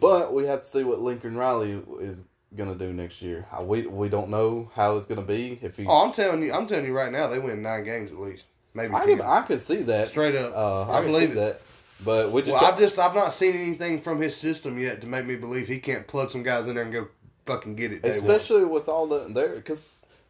But 0.00 0.34
we 0.34 0.46
have 0.46 0.60
to 0.62 0.66
see 0.68 0.84
what 0.84 1.00
Lincoln 1.00 1.36
Riley 1.36 1.80
is 2.00 2.22
going 2.54 2.70
to 2.76 2.78
do 2.86 2.92
next 2.92 3.22
year. 3.22 3.46
Uh, 3.58 3.62
We 3.64 3.86
we 3.86 4.08
don't 4.10 4.28
know 4.28 4.70
how 4.74 4.96
it's 4.96 5.06
going 5.06 5.20
to 5.20 5.26
be. 5.26 5.58
If 5.62 5.76
he, 5.78 5.86
oh, 5.86 6.02
I'm 6.04 6.12
telling 6.12 6.42
you, 6.42 6.52
I'm 6.52 6.66
telling 6.66 6.84
you 6.84 6.94
right 6.94 7.10
now, 7.10 7.26
they 7.28 7.38
win 7.38 7.62
nine 7.62 7.84
games 7.84 8.10
at 8.12 8.18
least, 8.20 8.44
maybe 8.74 8.92
I 8.94 9.06
can 9.06 9.20
I 9.22 9.40
can 9.42 9.58
see 9.58 9.82
that 9.84 10.08
Straight 10.10 10.34
up, 10.34 10.52
Uh, 10.54 10.82
I, 10.90 10.98
I 10.98 11.02
believe 11.06 11.28
see 11.30 11.32
it. 11.32 11.34
that. 11.36 11.60
But 12.04 12.32
we 12.32 12.42
just 12.42 12.52
well, 12.52 12.60
got- 12.60 12.74
I've 12.74 12.78
just 12.80 12.98
I've 12.98 13.14
not 13.14 13.32
seen 13.32 13.54
anything 13.56 14.00
from 14.00 14.20
his 14.20 14.36
system 14.36 14.76
yet 14.78 15.00
to 15.00 15.06
make 15.06 15.24
me 15.24 15.36
believe 15.36 15.68
he 15.68 15.78
can't 15.78 16.06
plug 16.06 16.30
some 16.32 16.42
guys 16.42 16.66
in 16.66 16.74
there 16.74 16.82
and 16.84 16.92
go 16.92 17.06
fucking 17.46 17.76
get 17.76 17.92
it. 17.92 18.02
day 18.02 18.10
one. 18.10 18.18
especially 18.18 18.64
with 18.64 18.88
all 18.88 19.06
the 19.06 19.28
there 19.28 19.56
because 19.56 19.82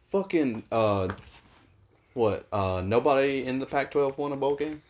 fucking 0.09 0.63
uh, 0.71 1.09
what 2.13 2.47
uh 2.51 2.81
nobody 2.81 3.45
in 3.45 3.59
the 3.59 3.65
Pac-12 3.65 4.17
won 4.17 4.31
a 4.31 4.35
bowl 4.35 4.55
game. 4.55 4.81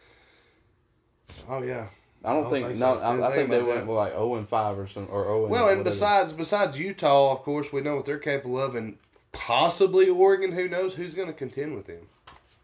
Oh 1.49 1.61
yeah. 1.61 1.87
I 2.25 2.31
don't, 2.31 2.43
don't 2.43 2.51
think, 2.51 2.67
think 2.67 2.79
no. 2.79 2.99
I, 2.99 3.13
I 3.13 3.35
think 3.35 3.35
think 3.35 3.49
they 3.49 3.61
went 3.61 3.85
that. 3.85 3.91
like 3.91 4.13
zero 4.13 4.35
and 4.35 4.47
five 4.47 4.79
or 4.79 4.87
something 4.87 5.13
or 5.13 5.23
zero. 5.23 5.47
Well, 5.47 5.67
and 5.67 5.79
whatever. 5.79 5.83
besides 5.83 6.31
besides 6.31 6.77
Utah, 6.77 7.33
of 7.33 7.39
course, 7.39 7.73
we 7.73 7.81
know 7.81 7.97
what 7.97 8.05
they're 8.05 8.17
capable 8.17 8.61
of, 8.61 8.75
and 8.75 8.97
possibly 9.33 10.07
Oregon. 10.09 10.53
Who 10.53 10.69
knows 10.69 10.93
who's 10.93 11.13
going 11.13 11.27
to 11.27 11.33
contend 11.33 11.75
with 11.75 11.87
them? 11.87 12.07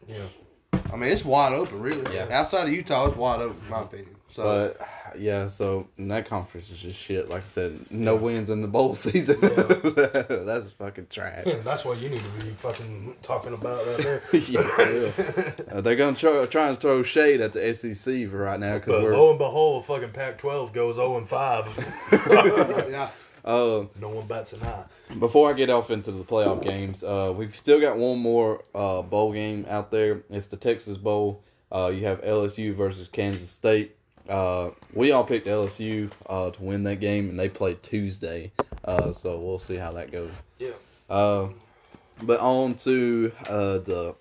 Yeah. 0.08 0.28
I 0.92 0.96
mean, 0.96 1.12
it's 1.12 1.26
wide 1.26 1.54
open, 1.54 1.82
really. 1.82 2.16
Yeah. 2.16 2.28
Outside 2.32 2.68
of 2.68 2.74
Utah, 2.74 3.08
it's 3.08 3.18
wide 3.18 3.42
open, 3.42 3.62
in 3.64 3.70
my 3.70 3.82
opinion. 3.82 4.16
So, 4.36 4.44
But 4.44 5.20
yeah, 5.20 5.48
so 5.48 5.88
that 5.98 6.28
conference 6.30 6.70
is 6.70 6.78
just 6.80 7.00
shit. 7.00 7.30
Like 7.30 7.44
I 7.44 7.48
said, 7.48 7.92
no 7.92 8.16
wins 8.16 8.50
in 8.50 8.62
the 8.62 8.68
bowl 8.68 8.94
season. 9.06 9.40
Yeah. 9.42 9.50
That's 10.46 10.72
fucking 10.72 11.08
trash. 11.10 11.48
That's 11.64 11.84
what 11.84 11.98
you 12.00 12.10
need 12.10 12.22
to 12.22 12.46
be 12.46 12.52
fucking 12.52 13.16
talking 13.22 13.54
about 13.54 13.86
right 13.88 13.98
there. 13.98 14.22
yeah, 14.34 14.62
for 14.68 14.86
real. 14.86 15.54
Uh, 15.72 15.82
they're 15.82 15.96
gonna 15.96 16.16
try 16.16 16.46
trying 16.46 16.76
to 16.76 16.82
throw 16.82 17.02
shade 17.04 17.42
at 17.42 17.54
the 17.54 17.74
SEC 17.74 18.30
for 18.30 18.38
right 18.38 18.60
now 18.60 18.76
because 18.76 19.02
But 19.04 19.12
lo 19.12 19.30
and 19.32 19.40
behold, 19.40 19.86
fucking 19.86 20.12
Pac-12 20.12 20.74
goes 20.74 20.96
0 20.96 21.18
and 21.18 21.28
5. 21.30 22.88
yeah. 22.92 23.10
Uh, 23.44 23.86
no 24.00 24.10
one 24.10 24.28
bats 24.28 24.54
an 24.54 24.62
eye. 24.64 24.84
before 25.18 25.50
I 25.50 25.54
get 25.54 25.70
off 25.70 25.90
into 25.90 26.12
the 26.12 26.24
playoff 26.24 26.62
games, 26.62 27.04
uh, 27.04 27.34
we've 27.36 27.56
still 27.56 27.80
got 27.80 27.98
one 27.98 28.20
more 28.20 28.64
uh, 28.76 29.02
bowl 29.02 29.32
game 29.34 29.66
out 29.70 29.92
there. 29.92 30.22
It's 30.30 30.48
the 30.48 30.58
Texas 30.58 30.98
Bowl. 30.98 31.42
Uh, 31.72 31.88
you 31.88 32.06
have 32.06 32.22
LSU 32.22 32.76
versus 32.76 33.08
Kansas 33.08 33.50
State. 33.50 33.96
Uh, 34.30 34.72
we 34.94 35.12
all 35.12 35.24
picked 35.24 35.48
LSU 35.48 36.12
uh, 36.28 36.52
to 36.52 36.62
win 36.62 36.84
that 36.84 37.00
game, 37.00 37.30
and 37.30 37.40
they 37.40 37.50
play 37.50 37.76
Tuesday. 37.82 38.52
Uh, 38.86 39.12
so 39.12 39.40
we'll 39.40 39.60
see 39.60 39.76
how 39.76 39.92
that 39.94 40.12
goes. 40.12 40.34
Yeah. 40.60 40.72
Uh, 41.10 41.50
but 42.22 42.40
on 42.40 42.76
to 42.76 43.32
uh, 43.48 43.80
the 43.80 44.16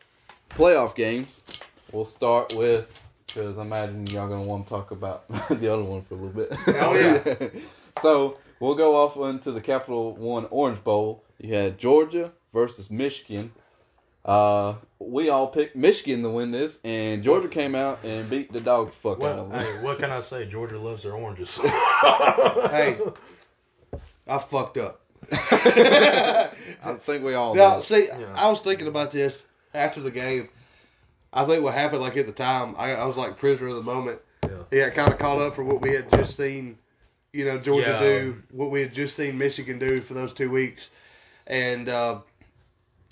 playoff 0.51 0.94
games. 0.94 1.42
We'll 1.92 2.05
start 2.05 2.55
with 2.55 2.92
because 3.27 3.59
I 3.59 3.62
imagine 3.62 4.07
y'all 4.09 4.29
gonna 4.29 4.42
want 4.42 4.66
to 4.66 4.71
talk 4.71 4.90
about 4.90 5.29
the 5.49 5.73
other 5.73 5.83
one 5.83 6.03
for 6.03 6.14
a 6.14 6.16
little 6.16 6.29
bit. 6.31 6.53
Oh, 6.68 6.94
yeah. 6.94 7.61
so 8.03 8.38
we'll 8.61 8.75
go 8.75 8.97
off 8.97 9.16
into 9.16 9.53
the 9.53 9.61
Capital 9.61 10.14
One 10.16 10.47
Orange 10.51 10.83
Bowl. 10.83 11.25
You 11.38 11.55
had 11.55 11.79
Georgia 11.79 12.33
versus 12.53 12.90
Michigan. 12.90 13.53
Uh, 14.29 14.75
we 14.99 15.31
all 15.31 15.47
picked 15.47 15.75
Michigan 15.75 16.23
to 16.23 16.29
win 16.29 16.51
this, 16.51 16.81
and 16.85 17.23
Georgia 17.25 17.49
came 17.49 17.75
out 17.75 18.05
and 18.05 18.29
beat 18.29 18.53
the 18.53 18.61
dog 18.61 18.93
fuck 18.93 19.19
out 19.23 19.38
of 19.38 19.51
them. 19.51 19.59
hey, 19.59 19.83
what 19.83 19.99
can 19.99 20.11
I 20.11 20.21
say? 20.21 20.45
Georgia 20.45 20.79
loves 20.79 21.03
their 21.03 21.14
oranges. 21.14 21.59
Hey, 22.69 22.99
I 24.27 24.38
fucked 24.38 24.77
up. 24.77 25.01
I 25.33 26.51
think 27.07 27.25
we 27.25 27.35
all. 27.35 27.55
Now, 27.55 27.77
did. 27.77 27.85
see, 27.85 28.07
Yeah. 28.09 28.35
I 28.37 28.49
was 28.51 28.61
thinking 28.61 28.87
about 28.87 29.11
this 29.12 29.43
after 29.73 30.01
the 30.01 30.11
game. 30.11 30.49
I 31.33 31.45
think 31.45 31.62
what 31.64 31.73
happened, 31.75 32.03
like 32.03 32.17
at 32.19 32.27
the 32.27 32.33
time, 32.33 32.75
I, 32.79 32.93
I 32.95 33.05
was 33.07 33.17
like 33.17 33.38
prisoner 33.38 33.69
of 33.69 33.77
the 33.77 33.83
moment. 33.83 34.21
yeah. 34.45 34.51
He 34.71 34.79
got 34.79 34.95
kind 34.95 35.12
of 35.12 35.19
caught 35.19 35.41
up 35.41 35.55
for 35.57 35.64
what 35.64 35.81
we 35.81 35.93
had 35.93 36.11
just 36.12 36.37
seen, 36.37 36.79
you 37.33 37.45
know, 37.47 37.59
Georgia 37.59 37.91
Yeah. 37.93 38.01
do, 38.01 38.43
what 38.51 38.71
we 38.71 38.81
had 38.83 38.93
just 38.93 39.17
seen 39.17 39.38
Michigan 39.38 39.79
do 39.79 40.01
for 40.03 40.12
those 40.14 40.33
two 40.35 40.51
weeks, 40.51 40.91
and 41.47 41.88
uh, 41.88 42.21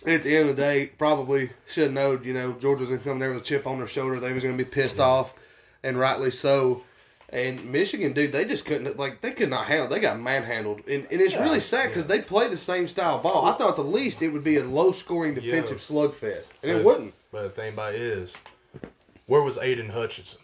at 0.06 0.22
the 0.22 0.36
end 0.36 0.48
of 0.48 0.56
the 0.56 0.62
day, 0.62 0.86
probably 0.98 1.50
should 1.66 1.84
have 1.84 1.92
known, 1.92 2.22
you 2.24 2.32
know, 2.32 2.52
Georgia 2.52 2.80
was 2.82 2.90
going 2.90 3.00
to 3.00 3.04
come 3.08 3.18
there 3.18 3.30
with 3.32 3.42
a 3.42 3.44
chip 3.44 3.66
on 3.66 3.78
their 3.78 3.86
shoulder. 3.86 4.20
They 4.20 4.32
was 4.32 4.42
going 4.42 4.56
to 4.56 4.64
be 4.64 4.68
pissed 4.70 4.98
off, 5.00 5.32
and 5.82 5.98
rightly 5.98 6.30
so. 6.30 6.82
And 7.28 7.72
Michigan, 7.72 8.12
dude, 8.12 8.30
they 8.32 8.44
just 8.44 8.64
couldn't 8.64 8.96
like 8.96 9.20
they 9.20 9.32
could 9.32 9.50
not 9.50 9.66
handle. 9.66 9.88
They 9.88 9.98
got 9.98 10.20
manhandled, 10.20 10.82
and, 10.86 11.06
and 11.10 11.20
it's 11.20 11.34
Yeah, 11.34 11.42
really 11.42 11.58
sad 11.58 11.88
because 11.88 12.04
yeah. 12.04 12.16
they 12.18 12.22
play 12.22 12.48
the 12.48 12.56
same 12.56 12.86
style 12.86 13.18
ball. 13.18 13.46
I 13.46 13.58
thought 13.58 13.74
the 13.74 13.82
least 13.82 14.22
it 14.22 14.28
would 14.28 14.44
be 14.44 14.58
a 14.58 14.64
low 14.64 14.92
scoring 14.92 15.34
defensive 15.34 15.78
slugfest, 15.78 16.46
and 16.62 16.70
it 16.70 16.84
wouldn't. 16.84 17.14
But 17.32 17.42
the 17.42 17.48
thing 17.50 17.72
about 17.74 17.96
it 17.96 18.00
is, 18.00 18.32
where 19.26 19.42
was 19.42 19.58
Aidan 19.58 19.88
Hutchinson? 19.90 20.40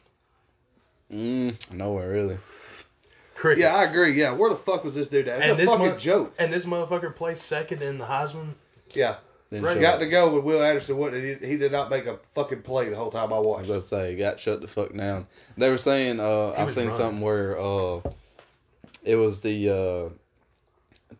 mm, 1.12 1.70
nowhere 1.72 2.10
really. 2.10 2.38
Crickets. 3.34 3.62
Yeah, 3.62 3.74
I 3.74 3.84
agree. 3.84 4.12
Yeah, 4.12 4.32
where 4.32 4.50
the 4.50 4.56
fuck 4.56 4.84
was 4.84 4.94
this 4.94 5.06
dude 5.08 5.28
at? 5.28 5.38
It's 5.38 5.44
And 5.44 5.52
a 5.52 5.56
this 5.56 5.68
fucking 5.70 5.86
mo- 5.86 5.96
joke. 5.98 6.34
And 6.38 6.52
this 6.52 6.64
motherfucker 6.64 7.14
placed 7.14 7.42
second 7.46 7.82
in 7.82 7.98
the 7.98 8.06
Heisman. 8.06 8.54
Yeah, 8.94 9.16
Didn't 9.52 9.64
Right. 9.66 9.80
got 9.80 9.94
up. 9.94 10.00
to 10.00 10.08
go 10.08 10.34
with 10.34 10.42
Will 10.44 10.62
Anderson. 10.62 10.96
What 10.96 11.12
he, 11.12 11.34
he 11.34 11.56
did 11.56 11.70
not 11.70 11.90
make 11.90 12.06
a 12.06 12.18
fucking 12.34 12.62
play 12.62 12.88
the 12.88 12.96
whole 12.96 13.10
time 13.12 13.32
I 13.32 13.36
I 13.36 13.38
was 13.38 13.46
watched. 13.46 13.68
about 13.68 13.82
to 13.82 13.88
say, 13.88 14.16
got 14.16 14.40
shut 14.40 14.60
the 14.62 14.66
fuck 14.66 14.92
down. 14.96 15.26
They 15.56 15.68
were 15.70 15.78
saying, 15.78 16.18
uh, 16.20 16.54
I've 16.56 16.70
seen 16.72 16.86
running. 16.88 16.98
something 17.00 17.20
where 17.20 17.60
uh, 17.60 18.00
it 19.04 19.16
was 19.16 19.40
the 19.42 19.68
uh, 19.68 20.08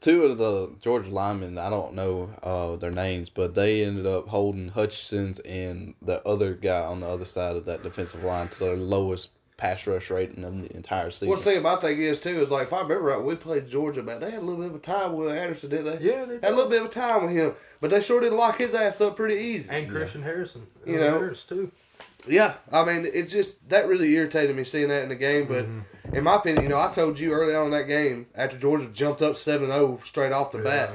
two 0.01 0.25
of 0.25 0.39
the 0.39 0.71
Georgia 0.81 1.11
linemen. 1.11 1.59
I 1.59 1.69
don't 1.71 1.95
know 1.95 2.31
uh, 2.43 2.77
their 2.77 2.91
names, 2.91 3.29
but 3.29 3.55
they 3.55 3.85
ended 3.85 4.07
up 4.07 4.29
holding 4.29 4.69
Hutchinson's 4.69 5.39
and 5.41 5.95
the 6.01 6.27
other 6.27 6.55
guy 6.55 6.81
on 6.81 7.01
the 7.01 7.07
other 7.09 7.25
side 7.27 7.57
of 7.57 7.67
that 7.67 7.83
defensive 7.83 8.25
line 8.25 8.49
to 8.49 8.59
their 8.59 8.77
lowest 8.77 9.29
pass 9.63 9.87
rush 9.87 10.11
rating 10.11 10.43
of 10.43 10.61
the 10.61 10.75
entire 10.75 11.09
season. 11.13 11.29
One 11.29 11.39
thing 11.39 11.63
my 11.63 11.77
thing 11.77 12.03
is 12.03 12.19
too 12.19 12.43
is 12.43 12.51
like 12.51 12.67
if 12.67 12.73
I 12.73 12.81
remember 12.81 13.05
right, 13.05 13.23
we 13.23 13.37
played 13.37 13.71
Georgia, 13.71 14.03
man. 14.03 14.19
They 14.19 14.33
had 14.33 14.41
a 14.41 14.45
little 14.45 14.57
bit 14.61 14.71
of 14.71 14.75
a 14.75 14.79
time 14.81 15.13
with 15.13 15.33
Anderson, 15.33 15.71
didn't 15.71 16.01
they? 16.01 16.05
Yeah, 16.05 16.25
they 16.25 16.35
had 16.35 16.51
a 16.51 16.57
little 16.57 16.69
bit 16.69 16.83
of 16.83 16.89
a 16.89 16.93
time 16.93 17.25
with 17.25 17.33
him, 17.37 17.55
but 17.81 17.91
they 17.91 18.03
sure 18.03 18.21
did 18.21 18.33
lock 18.33 18.59
his 18.59 18.75
ass 18.75 19.01
up 19.01 19.15
pretty 19.15 19.37
easy. 19.37 19.69
And 19.71 19.89
Christian 19.89 20.23
Harrison. 20.25 20.67
You 20.85 20.97
know. 20.97 21.13
Harris, 21.13 21.45
too. 21.45 21.71
Yeah, 22.27 22.55
I 22.73 22.85
mean, 22.85 23.07
it 23.07 23.29
just 23.29 23.69
that 23.69 23.87
really 23.87 24.13
irritated 24.13 24.57
me 24.57 24.65
seeing 24.65 24.89
that 24.89 25.05
in 25.05 25.11
the 25.11 25.15
game. 25.15 25.47
But 25.47 25.67
Mm-hmm. 25.67 26.17
in 26.17 26.25
my 26.25 26.35
opinion, 26.37 26.65
you 26.65 26.69
know, 26.69 26.81
I 26.81 26.93
told 26.93 27.21
you 27.21 27.31
early 27.31 27.55
on 27.55 27.67
in 27.67 27.71
that 27.71 27.87
game 27.87 28.27
after 28.35 28.59
Georgia 28.59 28.87
jumped 28.87 29.23
up 29.23 29.37
7-0 29.37 30.05
straight 30.05 30.33
off 30.33 30.51
the 30.51 30.59
bat, 30.59 30.91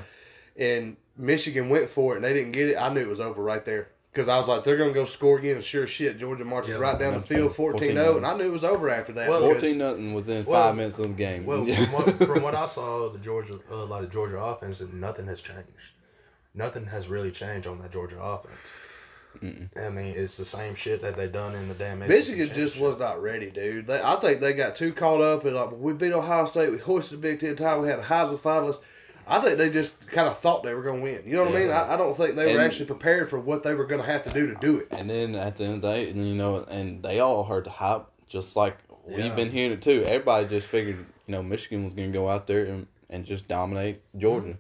and 0.58 0.98
Michigan 1.18 1.70
went 1.70 1.90
for 1.90 2.14
it 2.14 2.18
and 2.18 2.26
they 2.26 2.34
didn't 2.34 2.52
get 2.52 2.68
it. 2.68 2.76
I 2.76 2.94
knew 2.94 3.00
it 3.00 3.08
was 3.08 3.22
over 3.22 3.42
right 3.42 3.64
there 3.64 3.88
because 4.18 4.30
I 4.30 4.40
was 4.40 4.48
like, 4.48 4.64
they're 4.64 4.78
gonna 4.78 4.94
go 4.94 5.06
score 5.06 5.38
again. 5.38 5.58
And 5.58 5.64
sure 5.64 5.86
shit, 5.86 6.18
Georgia 6.18 6.44
marches 6.44 6.72
Yeah. 6.72 6.78
right 6.78 6.98
down 6.98 7.14
the 7.14 7.22
field 7.22 7.54
14-0, 7.56 8.18
and 8.18 8.26
I 8.26 8.36
knew 8.36 8.46
it 8.46 8.52
was 8.52 8.64
over 8.64 8.90
after 8.90 9.14
that. 9.14 9.30
Well, 9.30 9.42
Fourteen 9.42 9.78
nothing 9.78 10.16
within 10.16 10.44
Well- 10.44 10.64
five 10.70 10.76
minutes 10.76 10.98
of 10.98 11.10
the 11.10 11.14
game. 11.14 11.46
Well, 11.46 11.64
from 11.66 11.92
what, 11.94 12.18
from 12.24 12.42
what 12.42 12.56
I 12.56 12.66
saw 12.66 13.10
the 13.10 13.20
Georgia, 13.20 13.60
uh, 13.72 13.86
like 13.86 14.02
the 14.02 14.08
Georgia 14.08 14.40
offense, 14.40 14.82
nothing 14.92 15.28
has 15.28 15.40
changed. 15.42 15.68
Nothing 16.56 16.88
has 16.88 17.08
really 17.08 17.30
changed 17.30 17.68
on 17.68 17.80
that 17.84 17.92
Georgia 17.92 18.20
offense. 18.20 18.56
I 19.80 19.90
mean, 19.90 20.16
it's 20.16 20.36
the 20.36 20.46
same 20.46 20.74
shit 20.74 21.04
that 21.04 21.16
they 21.16 21.28
done 21.28 21.54
in 21.54 21.68
the 21.68 21.76
damn. 21.76 22.00
SEC 22.02 22.10
Michigan 22.10 22.50
just 22.56 22.80
was 22.80 22.98
not 22.98 23.22
ready, 23.22 23.52
dude. 23.52 23.86
They, 23.86 24.02
I 24.02 24.16
think 24.20 24.40
they 24.42 24.54
got 24.54 24.76
too 24.76 24.92
caught 24.94 25.22
up 25.22 25.46
in 25.46 25.54
like 25.54 25.72
we 25.74 25.94
beat 25.94 26.12
Ohio 26.12 26.48
State, 26.48 26.72
we 26.72 26.80
hoisted 26.80 27.20
the 27.20 27.22
Big 27.22 27.40
Ten 27.40 27.56
title, 27.56 27.84
we 27.84 27.88
had 27.90 28.00
a 28.00 28.04
Heisman 28.04 28.40
finalist. 28.40 28.80
I 29.28 29.40
think 29.42 29.58
they 29.58 29.70
just 29.70 29.94
kind 30.08 30.28
of 30.28 30.40
thought 30.40 30.64
they 30.64 30.74
were 30.74 30.84
going 30.84 30.98
to 30.98 31.04
win. 31.04 31.24
You 31.26 31.36
know 31.36 31.44
what 31.44 31.56
I 31.56 31.60
mean? 31.60 31.70
I, 31.70 31.94
I 31.94 31.98
don't 31.98 32.16
think 32.16 32.36
they 32.36 32.54
were 32.54 32.62
actually 32.62 32.86
prepared 32.86 33.30
for 33.30 33.40
what 33.40 33.62
they 33.64 33.74
were 33.74 33.86
going 33.86 34.02
to 34.02 34.08
have 34.08 34.24
to 34.24 34.30
do 34.30 34.48
to 34.48 34.56
do 34.56 34.78
it. 34.80 34.88
And 34.92 35.10
then 35.10 35.36
at 35.36 35.58
the 35.58 35.66
end 35.66 35.76
of 35.76 35.82
the 35.82 35.88
day, 35.92 36.12
you 36.12 36.36
know, 36.36 36.64
and 36.64 37.04
they 37.04 37.20
all 37.20 37.44
heard 37.44 37.66
the 37.66 37.70
hype, 37.72 38.06
just 38.30 38.56
like 38.56 38.78
we've 39.06 39.36
been 39.36 39.52
hearing 39.52 39.74
it 39.74 39.82
too. 39.82 40.04
Everybody 40.06 40.48
just 40.48 40.68
figured, 40.68 41.06
you 41.28 41.32
know, 41.34 41.44
Michigan 41.44 41.84
was 41.84 41.94
going 41.94 42.12
to 42.12 42.18
go 42.18 42.30
out 42.30 42.48
there 42.48 42.66
and, 42.66 42.88
and 43.10 43.26
just 43.26 43.48
dominate 43.48 44.02
Georgia. 44.18 44.58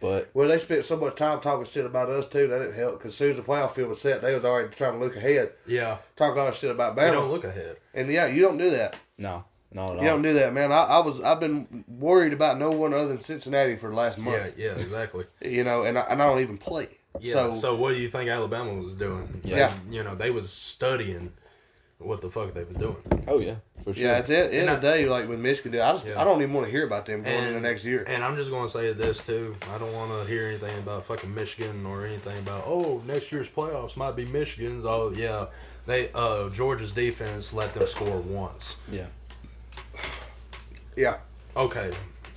But 0.00 0.30
Well, 0.34 0.48
they 0.48 0.58
spent 0.58 0.84
so 0.84 0.96
much 0.96 1.14
time 1.14 1.40
talking 1.40 1.64
shit 1.64 1.86
about 1.86 2.10
us 2.10 2.26
too. 2.26 2.48
That 2.48 2.58
didn't 2.58 2.74
help 2.74 2.98
because 2.98 3.12
as 3.12 3.18
soon 3.18 3.30
as 3.30 3.36
the 3.36 3.42
playoff 3.42 3.74
field 3.74 3.88
was 3.88 4.00
set, 4.00 4.20
they 4.20 4.34
was 4.34 4.44
already 4.44 4.74
trying 4.74 4.94
to 4.94 4.98
look 5.04 5.14
ahead, 5.16 5.52
Yeah, 5.64 5.98
talking 6.16 6.40
all 6.40 6.46
that 6.46 6.56
shit 6.56 6.72
about 6.72 6.96
they 6.96 7.10
don't 7.10 7.30
look 7.30 7.44
ahead. 7.44 7.76
And 7.94 8.10
yeah, 8.10 8.26
you 8.26 8.42
don't 8.42 8.58
do 8.58 8.70
that. 8.70 8.96
no, 9.16 9.44
not 9.74 9.96
at 9.96 10.02
You 10.02 10.08
all. 10.08 10.14
don't 10.16 10.22
do 10.22 10.32
that, 10.34 10.52
man. 10.52 10.72
I, 10.72 10.82
I 10.84 10.98
was 11.00 11.20
I've 11.20 11.40
been 11.40 11.84
worried 11.88 12.32
about 12.32 12.58
no 12.58 12.70
one 12.70 12.92
other 12.94 13.08
than 13.08 13.20
Cincinnati 13.24 13.76
for 13.76 13.90
the 13.90 13.96
last 13.96 14.18
month. 14.18 14.54
Yeah, 14.56 14.66
yeah, 14.66 14.72
exactly. 14.80 15.24
You 15.42 15.64
know, 15.64 15.82
and 15.82 15.98
I, 15.98 16.02
and 16.02 16.22
I 16.22 16.26
don't 16.26 16.40
even 16.40 16.58
play. 16.58 16.88
Yeah. 17.20 17.34
So, 17.34 17.54
So, 17.56 17.74
what 17.76 17.90
do 17.90 17.96
you 17.96 18.10
think 18.10 18.30
Alabama 18.30 18.72
was 18.74 18.94
doing? 18.94 19.40
Yeah. 19.44 19.74
You 19.90 20.02
know, 20.02 20.14
they 20.14 20.30
was 20.30 20.50
studying 20.50 21.32
what 21.98 22.20
the 22.20 22.30
fuck 22.30 22.52
they 22.54 22.64
was 22.64 22.76
doing. 22.76 22.96
Oh, 23.28 23.38
yeah, 23.38 23.56
for 23.84 23.94
sure. 23.94 24.02
yeah, 24.02 24.12
at 24.14 24.26
the 24.26 24.36
end 24.46 24.54
And 24.54 24.70
of 24.70 24.80
the 24.80 24.88
day, 24.88 25.06
like 25.06 25.28
with 25.28 25.38
Michigan, 25.38 25.70
dude, 25.72 25.80
I 25.82 25.92
just 25.92 26.04
Yeah. 26.06 26.20
I 26.20 26.24
don't 26.24 26.42
even 26.42 26.52
want 26.54 26.66
to 26.66 26.70
hear 26.72 26.84
about 26.84 27.06
them 27.06 27.22
going 27.22 27.44
in 27.44 27.54
the 27.54 27.60
next 27.60 27.84
year. 27.84 28.02
And 28.08 28.24
I'm 28.24 28.34
just 28.36 28.50
gonna 28.50 28.68
say 28.68 28.92
this 28.92 29.18
too. 29.18 29.54
I 29.72 29.78
don't 29.78 29.92
want 29.92 30.10
to 30.10 30.28
hear 30.28 30.48
anything 30.48 30.76
about 30.78 31.06
fucking 31.06 31.32
Michigan 31.32 31.86
or 31.86 32.04
anything 32.04 32.38
about 32.38 32.64
oh 32.66 33.02
next 33.06 33.30
year's 33.30 33.46
playoffs 33.48 33.96
might 33.96 34.16
be 34.16 34.24
Michigan's. 34.24 34.84
Oh 34.84 35.12
yeah, 35.14 35.46
They 35.86 36.10
uh 36.12 36.48
Georgia's 36.48 36.90
defense 36.92 37.52
let 37.52 37.72
them 37.74 37.86
score 37.86 38.18
once. 38.18 38.76
Yeah. 38.90 39.06
Yeah. 40.96 41.16
Okay, 41.56 41.92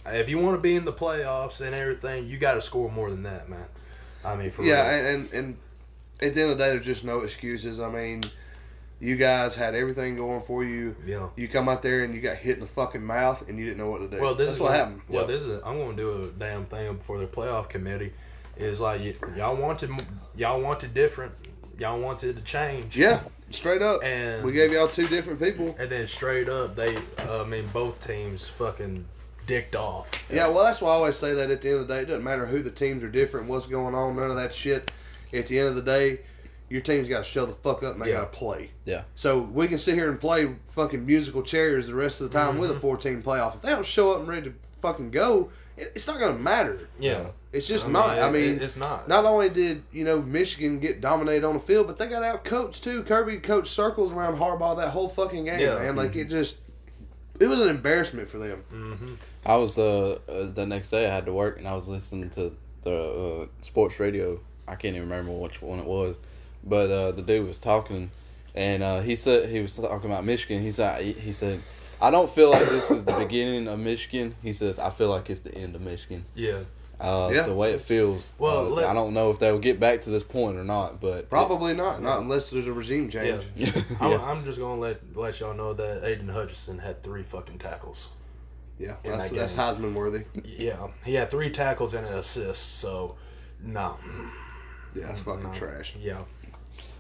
if 0.06 0.28
you 0.30 0.38
want 0.39 0.58
to 0.58 0.62
be 0.62 0.76
in 0.76 0.86
the 0.86 0.93
playoffs 0.93 1.62
and 1.62 1.74
everything, 1.76 2.28
you 2.28 2.38
got 2.38 2.56
to 2.56 2.62
score 2.62 2.91
more 2.91 3.10
than 3.10 3.24
that, 3.24 3.49
man. 3.49 3.66
I 4.24 4.36
mean, 4.36 4.51
for 4.51 4.64
Yeah, 4.64 4.88
real. 4.89 5.06
and, 5.16 5.30
and 5.30 5.34
and 5.34 5.58
at 6.22 6.34
the 6.36 6.41
end 6.41 6.51
of 6.51 6.58
the 6.58 6.64
day, 6.64 6.70
there's 6.72 6.86
just 6.86 7.03
no 7.03 7.20
excuses. 7.22 7.80
I 7.80 7.89
mean, 7.89 8.22
you 8.99 9.16
guys 9.18 9.56
had 9.56 9.76
everything 9.76 10.16
going 10.18 10.41
for 10.41 10.64
you. 10.64 10.95
Yeah. 11.06 11.28
You 11.36 11.47
come 11.47 11.70
out 11.70 11.82
there 11.82 12.03
and 12.03 12.14
you 12.16 12.22
got 12.22 12.38
hit 12.38 12.56
in 12.56 12.62
the 12.62 12.68
fucking 12.68 13.03
mouth, 13.03 13.47
and 13.47 13.58
you 13.60 13.66
didn't 13.66 13.78
know 13.78 13.89
what 13.89 13.99
to 13.99 14.08
do. 14.08 14.22
Well, 14.22 14.36
this 14.36 14.47
That's 14.47 14.56
is 14.56 14.60
what 14.62 14.68
gonna- 14.70 14.80
happened. 14.80 15.01
Well, 15.08 15.22
Yep. 15.22 15.28
this 15.30 15.43
is 15.43 15.62
I'm 15.66 15.78
going 15.78 15.95
to 15.95 16.01
do 16.01 16.24
a 16.24 16.28
damn 16.39 16.66
thing 16.66 16.97
before 16.97 17.20
the 17.20 17.28
playoff 17.28 17.70
committee. 17.70 18.14
Is 18.58 18.80
like 18.80 19.01
y- 19.01 19.14
y'all 19.36 19.56
wanted 19.58 19.89
y'all 20.36 20.62
wanted 20.62 20.93
different. 20.93 21.34
Y'all 21.78 21.99
wanted 21.99 22.38
to 22.38 22.41
change. 22.41 22.95
Yeah, 22.95 23.20
straight 23.51 23.81
up. 23.81 24.03
And 24.03 24.43
we 24.43 24.51
gave 24.51 24.71
y'all 24.71 24.87
two 24.87 25.07
different 25.07 25.39
people. 25.39 25.75
and 25.79 25.89
then 25.89 26.07
straight 26.07 26.49
up 26.49 26.75
they 26.75 26.95
uh, 27.19 27.43
I 27.43 27.45
mean 27.45 27.67
both 27.73 28.05
teams 28.05 28.47
fucking 28.47 29.05
dicked 29.47 29.75
off. 29.75 30.09
Yeah, 30.31 30.47
well, 30.47 30.63
that's 30.63 30.81
why 30.81 30.89
I 30.89 30.93
always 30.95 31.17
say 31.17 31.33
that 31.33 31.51
at 31.51 31.61
the 31.61 31.69
end 31.69 31.79
of 31.81 31.87
the 31.87 31.93
day, 31.93 32.01
it 32.01 32.05
doesn't 32.05 32.23
matter 32.23 32.47
who 32.47 32.63
the 32.63 32.71
teams 32.71 33.03
are 33.03 33.09
different, 33.09 33.47
what's 33.47 33.67
going 33.67 33.93
on, 33.93 34.15
none 34.15 34.29
of 34.31 34.35
that 34.37 34.53
shit. 34.53 34.91
At 35.33 35.47
the 35.47 35.59
end 35.59 35.69
of 35.69 35.75
the 35.75 35.81
day, 35.83 36.21
your 36.69 36.81
team's 36.81 37.07
got 37.07 37.19
to 37.19 37.23
show 37.29 37.45
the 37.45 37.53
fuck 37.53 37.83
up 37.83 37.93
and 37.93 38.01
they 38.03 38.09
Yeah. 38.09 38.21
got 38.21 38.31
to 38.33 38.37
play. 38.39 38.71
Yeah. 38.85 39.03
So 39.13 39.39
we 39.41 39.67
can 39.67 39.77
sit 39.77 39.93
here 39.93 40.09
and 40.09 40.19
play 40.19 40.55
fucking 40.71 41.05
musical 41.05 41.43
chairs 41.43 41.85
the 41.87 41.93
rest 41.93 42.21
of 42.21 42.31
the 42.31 42.37
time 42.37 42.57
with 42.57 42.69
Mm-hmm. 42.69 42.77
a 42.77 42.81
14 42.81 43.21
playoff. 43.21 43.55
If 43.57 43.61
they 43.61 43.69
don't 43.69 43.85
show 43.85 44.13
up 44.13 44.19
and 44.21 44.27
ready 44.27 44.49
to 44.49 44.53
fucking 44.81 45.11
go, 45.11 45.51
it, 45.78 45.91
it's 45.95 46.07
not 46.07 46.19
going 46.19 46.36
to 46.36 46.41
matter. 46.41 46.88
Yeah. 46.99 47.28
It's 47.51 47.67
just 47.67 47.84
I 47.86 47.88
mean, 47.88 47.93
not. 47.93 48.09
I 48.19 48.30
mean, 48.32 48.55
it- 48.55 48.61
it's 48.63 48.76
not. 48.76 49.07
Not 49.07 49.26
only 49.26 49.49
did 49.49 49.84
you 49.91 50.03
know 50.03 50.21
Michigan 50.21 50.80
get 50.80 50.99
dominated 51.01 51.45
on 51.45 51.53
the 51.53 51.59
field, 51.61 51.88
but 51.88 51.97
they 51.97 52.07
got 52.07 52.23
out 52.23 52.43
coached 52.43 52.84
too. 52.84 53.03
Kirby 53.03 53.38
coached 53.38 53.71
circles 53.73 54.11
around 54.11 54.38
Harbaugh 54.38 54.76
that 54.78 54.89
whole 54.89 55.09
fucking 55.09 55.45
game, 55.45 55.59
Yeah. 55.59 55.76
man. 55.76 55.95
Like 55.95 56.15
it 56.15 56.26
just, 56.30 56.55
it 57.39 57.47
was 57.47 57.59
an 57.61 57.69
embarrassment 57.69 58.30
for 58.30 58.38
them. 58.39 58.63
Mm-hmm. 58.73 59.13
I 59.45 59.55
was 59.55 59.78
uh, 59.78 60.19
uh 60.28 60.51
the 60.53 60.65
next 60.65 60.89
day 60.89 61.07
I 61.09 61.13
had 61.13 61.26
to 61.28 61.34
work 61.34 61.57
and 61.57 61.67
I 61.67 61.76
was 61.76 61.88
listening 61.88 62.30
to 62.32 62.53
the 62.82 62.93
uh, 63.43 63.45
sports 63.61 63.99
radio. 63.99 64.39
I 64.67 64.76
can't 64.76 64.95
even 64.95 65.09
remember 65.09 65.32
which 65.32 65.61
one 65.61 65.80
it 65.80 65.86
was, 65.86 66.17
but 66.63 66.89
uh, 66.89 67.11
the 67.11 67.21
dude 67.21 67.47
was 67.47 67.57
talking, 67.59 68.09
and 68.55 68.82
uh, 68.82 69.01
he 69.01 69.15
said 69.15 69.49
he 69.49 69.59
was 69.59 69.76
talking 69.76 70.09
about 70.09 70.26
Michigan. 70.26 70.61
He 70.63 70.71
said 70.71 71.01
he, 71.03 71.13
he 71.13 71.32
said, 71.32 71.61
"I 72.01 72.11
don't 72.11 72.29
feel 72.31 72.49
like 72.51 72.67
this 72.69 72.91
is 72.91 73.05
the 73.05 73.13
beginning 73.13 73.67
of 73.67 73.79
Michigan." 73.79 74.35
He 74.41 74.53
says, 74.53 74.79
"I 74.79 74.89
feel 74.89 75.09
like 75.09 75.29
it's 75.29 75.41
the 75.41 75.53
end 75.55 75.75
of 75.75 75.81
Michigan." 75.81 76.25
Yeah. 76.35 76.59
Uh, 76.99 77.29
Yeah. 77.33 77.41
The 77.43 77.53
way 77.53 77.73
it 77.73 77.81
feels. 77.81 78.31
Well, 78.39 78.67
uh, 78.67 78.69
let- 78.69 78.85
I 78.85 78.93
don't 78.93 79.13
know 79.13 79.29
if 79.29 79.37
they'll 79.39 79.59
get 79.59 79.79
back 79.81 80.01
to 80.01 80.09
this 80.09 80.23
point 80.23 80.55
or 80.57 80.63
not, 80.63 81.01
but 81.01 81.29
Probably 81.29 81.73
not, 81.73 82.01
not 82.01 82.21
unless 82.21 82.49
there's 82.49 82.67
a 82.67 82.73
regime 82.73 83.09
change. 83.09 83.43
Yeah. 83.57 83.71
I'm, 83.99 84.11
yeah. 84.11 84.21
I'm 84.21 84.45
just 84.45 84.57
gonna 84.59 84.79
let 84.79 85.01
let 85.15 85.39
y'all 85.41 85.53
know 85.53 85.73
that 85.73 86.05
Aidan 86.05 86.29
Hutchinson 86.29 86.79
had 86.79 87.03
three 87.03 87.23
fucking 87.23 87.59
tackles. 87.59 88.09
Yeah, 88.79 88.95
In 89.05 89.11
that's, 89.17 89.31
that 89.31 89.53
that's. 89.55 89.79
Heisman 89.79 89.93
worthy. 89.93 90.23
Yeah, 90.43 90.87
he 91.05 91.13
had 91.15 91.31
three 91.31 91.49
tackles 91.49 91.93
and 91.93 92.05
an 92.05 92.13
assist. 92.17 92.77
So, 92.79 93.15
no. 93.63 93.97
Yeah, 94.93 95.07
that's 95.07 95.21
fucking 95.21 95.43
No. 95.43 95.53
trash. 95.53 95.95
Yeah. 95.99 96.19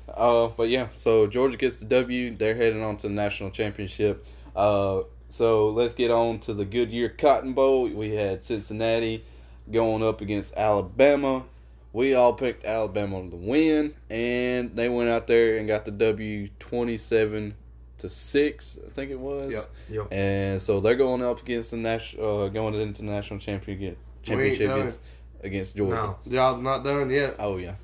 Uh, 0.07 0.47
but 0.55 0.69
yeah, 0.69 0.87
so 0.93 1.27
Georgia 1.27 1.57
gets 1.57 1.75
the 1.77 1.85
W. 1.85 2.35
They're 2.37 2.55
heading 2.55 2.81
on 2.83 2.97
to 2.97 3.07
the 3.07 3.13
national 3.13 3.49
championship. 3.51 4.25
Uh, 4.55 5.01
so 5.29 5.69
let's 5.69 5.93
get 5.93 6.11
on 6.11 6.39
to 6.39 6.53
the 6.53 6.65
Goodyear 6.65 7.09
Cotton 7.09 7.53
Bowl. 7.53 7.89
We 7.89 8.11
had 8.11 8.43
Cincinnati 8.43 9.25
going 9.71 10.03
up 10.03 10.21
against 10.21 10.55
Alabama. 10.55 11.43
We 11.91 12.13
all 12.13 12.33
picked 12.33 12.65
Alabama 12.65 13.29
to 13.29 13.35
win, 13.35 13.93
and 14.09 14.75
they 14.75 14.89
went 14.89 15.09
out 15.09 15.27
there 15.27 15.57
and 15.57 15.67
got 15.67 15.85
the 15.85 15.91
W, 15.91 16.49
twenty-seven 16.59 17.55
to 17.99 18.09
six, 18.09 18.77
I 18.85 18.89
think 18.89 19.11
it 19.11 19.19
was. 19.19 19.53
Yep. 19.53 19.65
Yep. 19.89 20.07
And 20.11 20.61
so 20.61 20.79
they're 20.79 20.95
going 20.95 21.23
up 21.23 21.41
against 21.41 21.71
the 21.71 21.77
national, 21.77 22.43
uh, 22.43 22.49
going 22.49 22.73
into 22.75 23.01
the 23.01 23.07
national 23.07 23.39
championship 23.39 23.97
championship 24.23 24.71
against, 24.71 24.99
against 25.41 25.75
Georgia. 25.75 25.95
No. 25.95 26.17
Job's 26.29 26.61
not 26.61 26.83
done 26.83 27.09
yet. 27.09 27.35
Oh 27.39 27.57
yeah, 27.57 27.75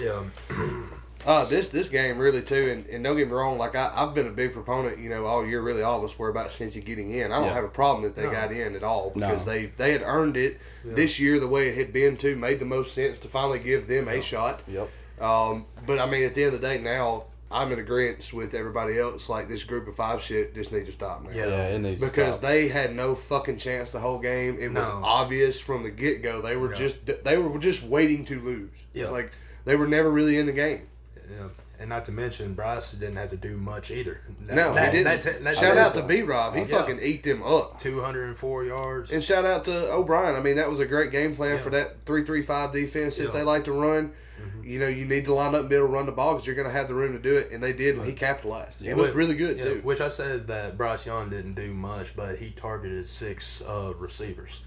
Yeah. 0.00 0.24
Uh, 1.26 1.44
this 1.44 1.66
this 1.68 1.88
game 1.88 2.18
really 2.18 2.40
too, 2.40 2.70
and, 2.70 2.86
and 2.86 3.02
don't 3.02 3.16
get 3.16 3.26
me 3.26 3.32
wrong, 3.34 3.58
like 3.58 3.74
I, 3.74 3.90
I've 3.92 4.14
been 4.14 4.28
a 4.28 4.30
big 4.30 4.52
proponent, 4.52 5.00
you 5.00 5.08
know, 5.08 5.26
all 5.26 5.44
year. 5.44 5.60
Really, 5.60 5.82
all 5.82 5.98
of 5.98 6.08
us 6.08 6.16
were 6.16 6.28
about 6.28 6.50
Cincy 6.50 6.82
getting 6.84 7.10
in. 7.10 7.32
I 7.32 7.38
don't 7.38 7.46
Yeah. 7.48 7.54
have 7.54 7.64
a 7.64 7.68
problem 7.68 8.04
that 8.04 8.14
they 8.14 8.22
No. 8.26 8.30
got 8.30 8.52
in 8.52 8.76
at 8.76 8.84
all 8.84 9.12
No. 9.16 9.30
because 9.30 9.44
they 9.44 9.66
they 9.76 9.90
had 9.90 10.02
earned 10.04 10.36
it 10.36 10.58
Yeah. 10.84 10.94
this 10.94 11.18
year 11.18 11.40
the 11.40 11.48
way 11.48 11.68
it 11.68 11.74
had 11.76 11.92
been 11.92 12.16
too. 12.16 12.36
Made 12.36 12.60
the 12.60 12.64
most 12.64 12.94
sense 12.94 13.18
to 13.18 13.28
finally 13.28 13.58
give 13.58 13.88
them 13.88 14.06
a 14.06 14.22
shot. 14.22 14.62
yep, 14.68 14.88
Um, 15.20 15.66
but 15.84 15.98
I 15.98 16.06
mean, 16.08 16.22
at 16.22 16.36
the 16.36 16.44
end 16.44 16.54
of 16.54 16.60
the 16.60 16.66
day, 16.68 16.78
now 16.78 17.24
I'm 17.50 17.72
in 17.72 17.80
agreement 17.80 18.32
with 18.32 18.54
everybody 18.54 18.96
else. 18.96 19.28
Like 19.28 19.48
this 19.48 19.64
group 19.64 19.88
of 19.88 19.96
five 19.96 20.22
shit 20.22 20.54
just 20.54 20.70
needs 20.70 20.86
to 20.86 20.92
stop 20.92 21.24
now. 21.24 21.30
Yeah. 21.30 21.46
yeah, 21.46 21.68
it 21.70 21.80
needs 21.80 22.00
to 22.02 22.06
Because 22.06 22.34
stop. 22.36 22.40
they 22.42 22.68
had 22.68 22.94
no 22.94 23.16
fucking 23.16 23.58
chance 23.58 23.90
the 23.90 23.98
whole 24.00 24.20
game. 24.20 24.58
It 24.60 24.72
was 24.72 24.88
obvious 24.88 25.58
from 25.58 25.82
the 25.82 25.90
get 25.90 26.22
go. 26.22 26.40
They 26.40 26.54
were 26.56 26.70
Yeah. 26.72 26.78
just 26.78 27.24
they 27.24 27.36
were 27.36 27.58
just 27.58 27.82
waiting 27.82 28.24
to 28.26 28.40
lose. 28.40 28.70
Yeah. 28.94 29.08
Like 29.08 29.32
they 29.64 29.74
were 29.74 29.88
never 29.88 30.08
really 30.10 30.38
in 30.38 30.46
the 30.46 30.52
game. 30.52 30.82
Yeah. 31.30 31.48
And 31.78 31.90
not 31.90 32.06
to 32.06 32.12
mention, 32.12 32.54
Bryce 32.54 32.92
didn't 32.92 33.16
have 33.16 33.30
to 33.30 33.36
do 33.36 33.56
much 33.56 33.90
either. 33.90 34.20
No, 34.40 34.72
That- 34.74 34.92
he 34.94 35.02
didn't. 35.02 35.22
that- 35.22 35.44
that 35.44 35.56
shout 35.58 35.76
out 35.76 35.94
to. 35.94 36.02
B 36.02 36.22
Rob. 36.22 36.54
He 36.54 36.60
Yeah. 36.62 36.66
fucking 36.78 36.98
ate 37.02 37.22
them 37.22 37.42
up. 37.42 37.80
204 37.80 38.64
yards. 38.64 39.10
And 39.10 39.22
shout 39.22 39.44
out 39.44 39.64
to 39.66 39.92
O'Brien. 39.92 40.34
I 40.36 40.40
mean, 40.40 40.56
that 40.56 40.70
was 40.70 40.80
a 40.80 40.86
great 40.86 41.10
game 41.10 41.36
plan 41.36 41.56
Yeah. 41.56 41.62
for 41.62 41.70
that 41.70 41.96
three-three-five 42.06 42.72
defense 42.72 43.16
that 43.18 43.24
Yeah. 43.24 43.30
they 43.32 43.42
like 43.42 43.64
to 43.64 43.72
run. 43.72 44.12
Mhm. 44.40 44.66
You 44.66 44.78
know, 44.78 44.86
you 44.88 45.04
need 45.06 45.24
to 45.26 45.34
line 45.34 45.54
up 45.54 45.60
and 45.62 45.68
be 45.68 45.76
able 45.76 45.86
to 45.88 45.92
run 45.92 46.06
the 46.06 46.12
ball 46.12 46.34
because 46.34 46.46
you're 46.46 46.56
going 46.56 46.68
to 46.68 46.72
have 46.72 46.88
the 46.88 46.94
room 46.94 47.12
to 47.12 47.18
do 47.18 47.36
it, 47.36 47.50
and 47.50 47.62
they 47.62 47.72
did, 47.72 47.96
and 47.96 48.06
he 48.06 48.12
capitalized. 48.12 48.80
He 48.80 48.92
looked 48.94 49.14
really 49.14 49.34
good 49.36 49.60
too. 49.62 49.80
Which 49.82 50.00
I 50.00 50.08
said 50.08 50.46
that 50.48 50.76
Bryce 50.78 51.04
Young 51.06 51.28
didn't 51.30 51.54
do 51.54 51.72
much, 51.74 52.14
but 52.16 52.36
he 52.38 52.50
targeted 52.50 53.06
six 53.08 53.62
uh, 53.66 53.92
receivers 53.98 54.62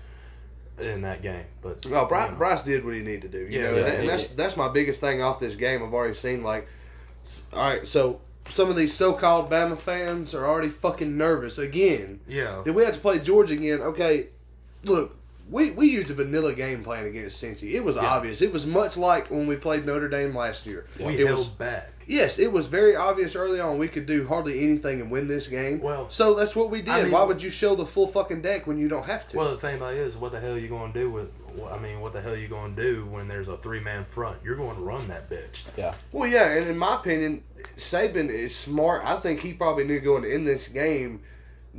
in 0.82 1.02
that 1.02 1.22
game. 1.22 1.46
But 1.62 1.86
No, 1.86 2.06
Bryce, 2.06 2.26
you 2.28 2.32
know. 2.32 2.38
Bryce 2.38 2.64
did 2.64 2.86
what 2.86 2.94
he 2.94 3.02
needed 3.02 3.24
to 3.24 3.28
do. 3.30 3.40
You 3.40 3.60
Yeah, 3.62 3.72
know, 3.72 3.78
yeah, 3.78 3.86
and 3.88 4.10
that's 4.10 4.28
that's 4.30 4.58
my 4.58 4.70
biggest 4.70 5.00
thing 5.02 5.22
off 5.22 5.40
this 5.40 5.56
game. 5.56 5.84
I've 5.84 5.94
already 5.94 6.16
seen 6.16 6.44
like, 6.44 6.68
all 7.54 7.60
right, 7.70 7.88
so 7.88 8.22
some 8.52 8.70
of 8.70 8.76
these 8.76 8.94
so-called 8.96 9.50
Bama 9.50 9.78
fans 9.78 10.34
are 10.34 10.46
already 10.46 10.70
fucking 10.70 11.16
nervous 11.18 11.58
again. 11.58 12.20
Yeah. 12.28 12.64
Then 12.66 12.74
we 12.74 12.84
have 12.84 12.96
to 12.96 13.00
play 13.00 13.20
Georgia 13.20 13.54
again. 13.54 13.82
Okay, 13.82 14.28
look, 14.84 15.16
we 15.50 15.72
we 15.72 15.88
used 15.88 16.10
a 16.12 16.14
vanilla 16.14 16.54
game 16.54 16.84
plan 16.84 17.06
against 17.06 17.42
Cincy. 17.44 17.74
It 17.74 17.84
was 17.84 17.96
Yeah. 17.96 18.06
obvious. 18.06 18.42
It 18.42 18.54
was 18.54 18.66
much 18.66 18.98
like 18.98 19.30
when 19.32 19.48
we 19.48 19.56
played 19.56 19.86
Notre 19.86 20.08
Dame 20.10 20.36
last 20.36 20.66
year. 20.66 20.86
We 21.00 21.16
it 21.18 21.26
held 21.28 21.40
was 21.40 21.48
back. 21.48 21.90
yes, 22.08 22.38
it 22.38 22.52
was 22.52 22.68
very 22.68 22.96
obvious 22.96 23.36
early 23.36 23.60
on 23.60 23.78
we 23.80 23.88
could 23.88 24.06
do 24.06 24.28
hardly 24.28 24.64
anything 24.64 25.02
and 25.02 25.10
win 25.10 25.28
this 25.28 25.48
game. 25.48 25.82
Well, 25.82 26.10
so 26.10 26.34
that's 26.36 26.56
what 26.56 26.70
we 26.70 26.82
did. 26.82 26.90
I 26.90 27.04
mean- 27.04 27.12
Why 27.12 27.24
would 27.24 27.42
you 27.42 27.50
show 27.50 27.76
the 27.76 27.86
full 27.86 28.08
fucking 28.08 28.42
deck 28.42 28.68
when 28.68 28.78
you 28.78 28.88
don't 28.88 29.06
have 29.06 29.28
to? 29.30 29.38
Well, 29.38 29.52
the 29.56 29.60
thing 29.60 29.76
about 29.78 29.94
it 29.96 30.00
is, 30.02 30.16
what 30.18 30.32
the 30.32 30.40
hell 30.40 30.52
are 30.54 30.58
you 30.60 30.68
going 30.68 30.94
to 30.94 31.00
do 31.00 31.10
with? 31.10 31.30
I 31.72 31.78
mean, 31.80 32.00
what 32.00 32.14
the 32.14 32.22
hell 32.22 32.34
are 32.34 32.38
you 32.38 32.48
going 32.48 32.76
to 32.76 32.82
do 32.82 33.06
when 33.08 33.28
there's 33.28 33.48
a 33.50 33.58
three 33.58 33.80
man 33.80 34.06
front? 34.14 34.38
You're 34.44 34.56
going 34.56 34.76
to 34.76 34.82
run 34.82 35.08
that 35.08 35.30
bitch. 35.30 35.64
yeah, 35.76 35.96
Well, 36.12 36.30
yeah, 36.30 36.46
and 36.52 36.68
in 36.70 36.78
my 36.78 36.96
opinion, 36.96 37.44
Saban 37.78 38.30
is 38.30 38.56
smart. 38.56 39.02
I 39.04 39.20
think 39.20 39.40
he 39.42 39.54
probably 39.54 39.84
knew 39.84 40.00
going 40.00 40.26
in 40.26 40.46
this 40.46 40.68
game 40.68 41.22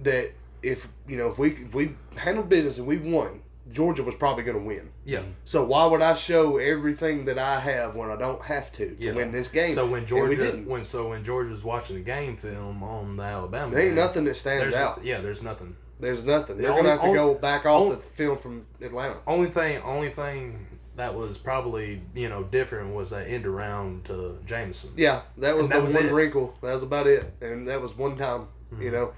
that 0.03 0.33
if 0.63 0.89
you 1.09 1.17
know 1.17 1.29
if 1.29 1.39
we 1.39 1.51
if 1.53 1.75
we 1.75 1.95
handled 2.17 2.49
business 2.49 2.79
and 2.79 2.87
we 2.87 2.99
won, 2.99 3.41
Georgia 3.73 4.03
was 4.03 4.15
probably 4.15 4.43
going 4.45 4.59
to 4.59 4.65
win. 4.65 4.91
Yeah. 5.05 5.23
So 5.45 5.65
why 5.65 5.87
would 5.87 6.03
I 6.03 6.15
show 6.15 6.57
everything 6.59 7.25
that 7.27 7.39
I 7.39 7.61
have 7.61 7.95
when 7.95 8.11
I 8.11 8.17
don't 8.17 8.43
have 8.43 8.73
to, 8.73 8.95
to 8.95 8.97
Yeah. 8.99 9.13
win 9.13 9.33
this 9.33 9.49
game? 9.49 9.75
So 9.75 9.87
when 9.87 10.07
Georgia, 10.07 10.53
when 10.67 10.83
so 10.85 11.09
when 11.11 11.25
Georgia's 11.25 11.63
watching 11.63 11.97
the 11.97 12.03
game 12.03 12.37
film 12.37 12.83
on 12.83 13.17
the 13.17 13.23
Alabama, 13.23 13.71
there 13.73 13.81
ain't 13.81 13.91
game, 13.91 14.05
nothing 14.05 14.25
that 14.25 14.37
stands 14.37 14.75
out. 14.75 15.05
Yeah, 15.05 15.21
there's 15.21 15.43
nothing. 15.43 15.77
There's 16.01 16.25
nothing. 16.25 16.57
The 16.57 16.63
They're 16.63 16.73
only- 16.73 16.83
going 16.85 16.97
to 16.99 17.03
have 17.05 17.11
to 17.13 17.15
go 17.15 17.35
back 17.35 17.67
off 17.67 17.83
only- 17.83 17.97
the 17.97 18.03
film 18.03 18.39
from 18.39 18.67
Atlanta. 18.81 19.17
Only 19.27 19.51
thing, 19.51 19.83
only 19.83 20.11
thing 20.11 20.67
that 20.97 21.15
was 21.15 21.39
probably 21.39 22.03
you 22.15 22.29
know 22.29 22.43
different 22.43 22.95
was 22.95 23.11
that 23.11 23.27
end 23.29 23.47
around 23.47 24.05
to 24.07 24.39
Jameson. 24.47 24.91
Yeah, 24.97 25.23
that 25.39 25.55
was 25.57 25.65
And 25.65 25.73
that 25.73 25.77
the 25.77 25.83
was 25.83 25.95
one 25.95 26.07
it. 26.07 26.13
wrinkle. 26.13 26.55
That 26.63 26.75
was 26.75 26.83
about 26.83 27.07
it, 27.07 27.33
and 27.41 27.69
that 27.69 27.81
was 27.81 27.97
one 27.97 28.17
time. 28.17 28.49
Mm-hmm. 28.73 28.83
You 28.83 28.91
know, 28.91 29.13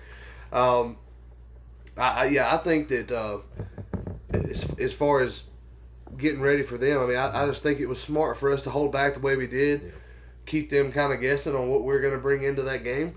um, 0.52 0.96
I, 1.96 2.08
I 2.08 2.24
yeah, 2.26 2.52
I 2.54 2.58
think 2.58 2.88
that 2.88 3.10
uh, 3.12 3.38
as 4.32 4.66
as 4.78 4.92
far 4.92 5.20
as 5.20 5.42
getting 6.18 6.40
ready 6.40 6.62
for 6.62 6.76
them, 6.76 7.00
I 7.00 7.06
mean, 7.06 7.16
I, 7.16 7.44
I 7.44 7.46
just 7.46 7.62
think 7.62 7.80
it 7.80 7.86
was 7.86 8.00
smart 8.00 8.36
for 8.38 8.52
us 8.52 8.62
to 8.62 8.70
hold 8.70 8.92
back 8.92 9.14
the 9.14 9.20
way 9.20 9.34
we 9.36 9.46
did, 9.46 9.80
Yeah. 9.82 9.88
keep 10.46 10.68
them 10.70 10.92
kind 10.92 11.12
of 11.12 11.20
guessing 11.20 11.54
on 11.54 11.68
what 11.68 11.84
we're 11.84 12.00
going 12.00 12.12
to 12.12 12.20
bring 12.20 12.42
into 12.42 12.62
that 12.62 12.84
game. 12.84 13.14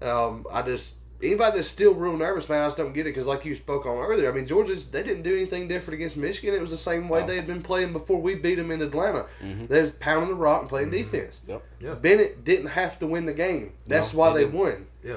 Yeah. 0.00 0.12
Um, 0.12 0.46
I 0.52 0.62
just 0.62 0.90
anybody 1.22 1.56
that's 1.56 1.68
still 1.68 1.94
real 1.94 2.16
nervous, 2.16 2.48
man, 2.48 2.62
I 2.62 2.66
just 2.66 2.76
don't 2.76 2.92
get 2.92 3.00
it 3.06 3.14
because, 3.14 3.26
like 3.26 3.44
you 3.44 3.56
spoke 3.56 3.84
on 3.86 3.96
earlier, 3.98 4.30
I 4.30 4.34
mean, 4.34 4.46
Georgia's 4.46 4.84
they 4.86 5.02
didn't 5.02 5.22
do 5.22 5.34
anything 5.34 5.66
different 5.66 5.94
against 5.94 6.16
Michigan. 6.16 6.54
It 6.54 6.60
was 6.60 6.70
the 6.70 6.78
same 6.78 7.08
way 7.08 7.26
they 7.26 7.36
had 7.36 7.46
been 7.48 7.62
playing 7.62 7.92
before 7.92 8.20
we 8.20 8.34
beat 8.36 8.56
them 8.56 8.70
in 8.70 8.80
Atlanta. 8.82 9.26
Mhm. 9.42 9.66
They're 9.66 9.90
pounding 9.90 10.28
the 10.28 10.34
rock 10.36 10.60
and 10.60 10.68
playing 10.68 10.90
Mm-hmm. 10.90 11.10
defense. 11.10 11.40
yep, 11.48 11.64
Yeah. 11.80 11.94
Bennett 11.94 12.44
didn't 12.44 12.68
have 12.68 12.98
to 13.00 13.06
win 13.08 13.26
the 13.26 13.32
game. 13.34 13.72
That's 13.86 14.12
No, 14.12 14.18
why 14.20 14.30
he 14.38 14.44
they 14.44 14.44
won. 14.44 14.86
Yeah. 15.02 15.16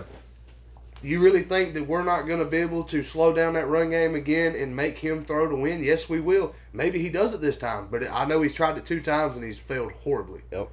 You 1.02 1.20
really 1.22 1.43
think 1.43 1.74
that 1.76 1.88
we're 1.88 2.04
not 2.04 2.24
going 2.24 2.39
to 2.39 2.45
be 2.45 2.58
able 2.58 2.84
to 2.86 3.04
slow 3.04 3.34
down 3.34 3.54
that 3.54 3.68
run 3.68 3.89
game 3.91 4.16
again 4.16 4.56
and 4.56 4.76
make 4.76 4.97
him 4.97 5.24
throw 5.26 5.47
to 5.47 5.56
win? 5.56 5.84
Yes, 5.84 6.10
we 6.10 6.20
will. 6.20 6.54
Maybe 6.74 7.00
he 7.00 7.10
does 7.10 7.34
it 7.34 7.41
this 7.41 7.58
time, 7.58 7.88
but 7.89 8.10
I 8.10 8.26
know 8.26 8.41
he's 8.41 8.54
tried 8.54 8.78
it 8.78 8.86
two 8.86 9.02
times 9.02 9.36
and 9.36 9.43
he's 9.45 9.58
failed 9.60 9.91
horribly. 10.04 10.41
yep. 10.52 10.70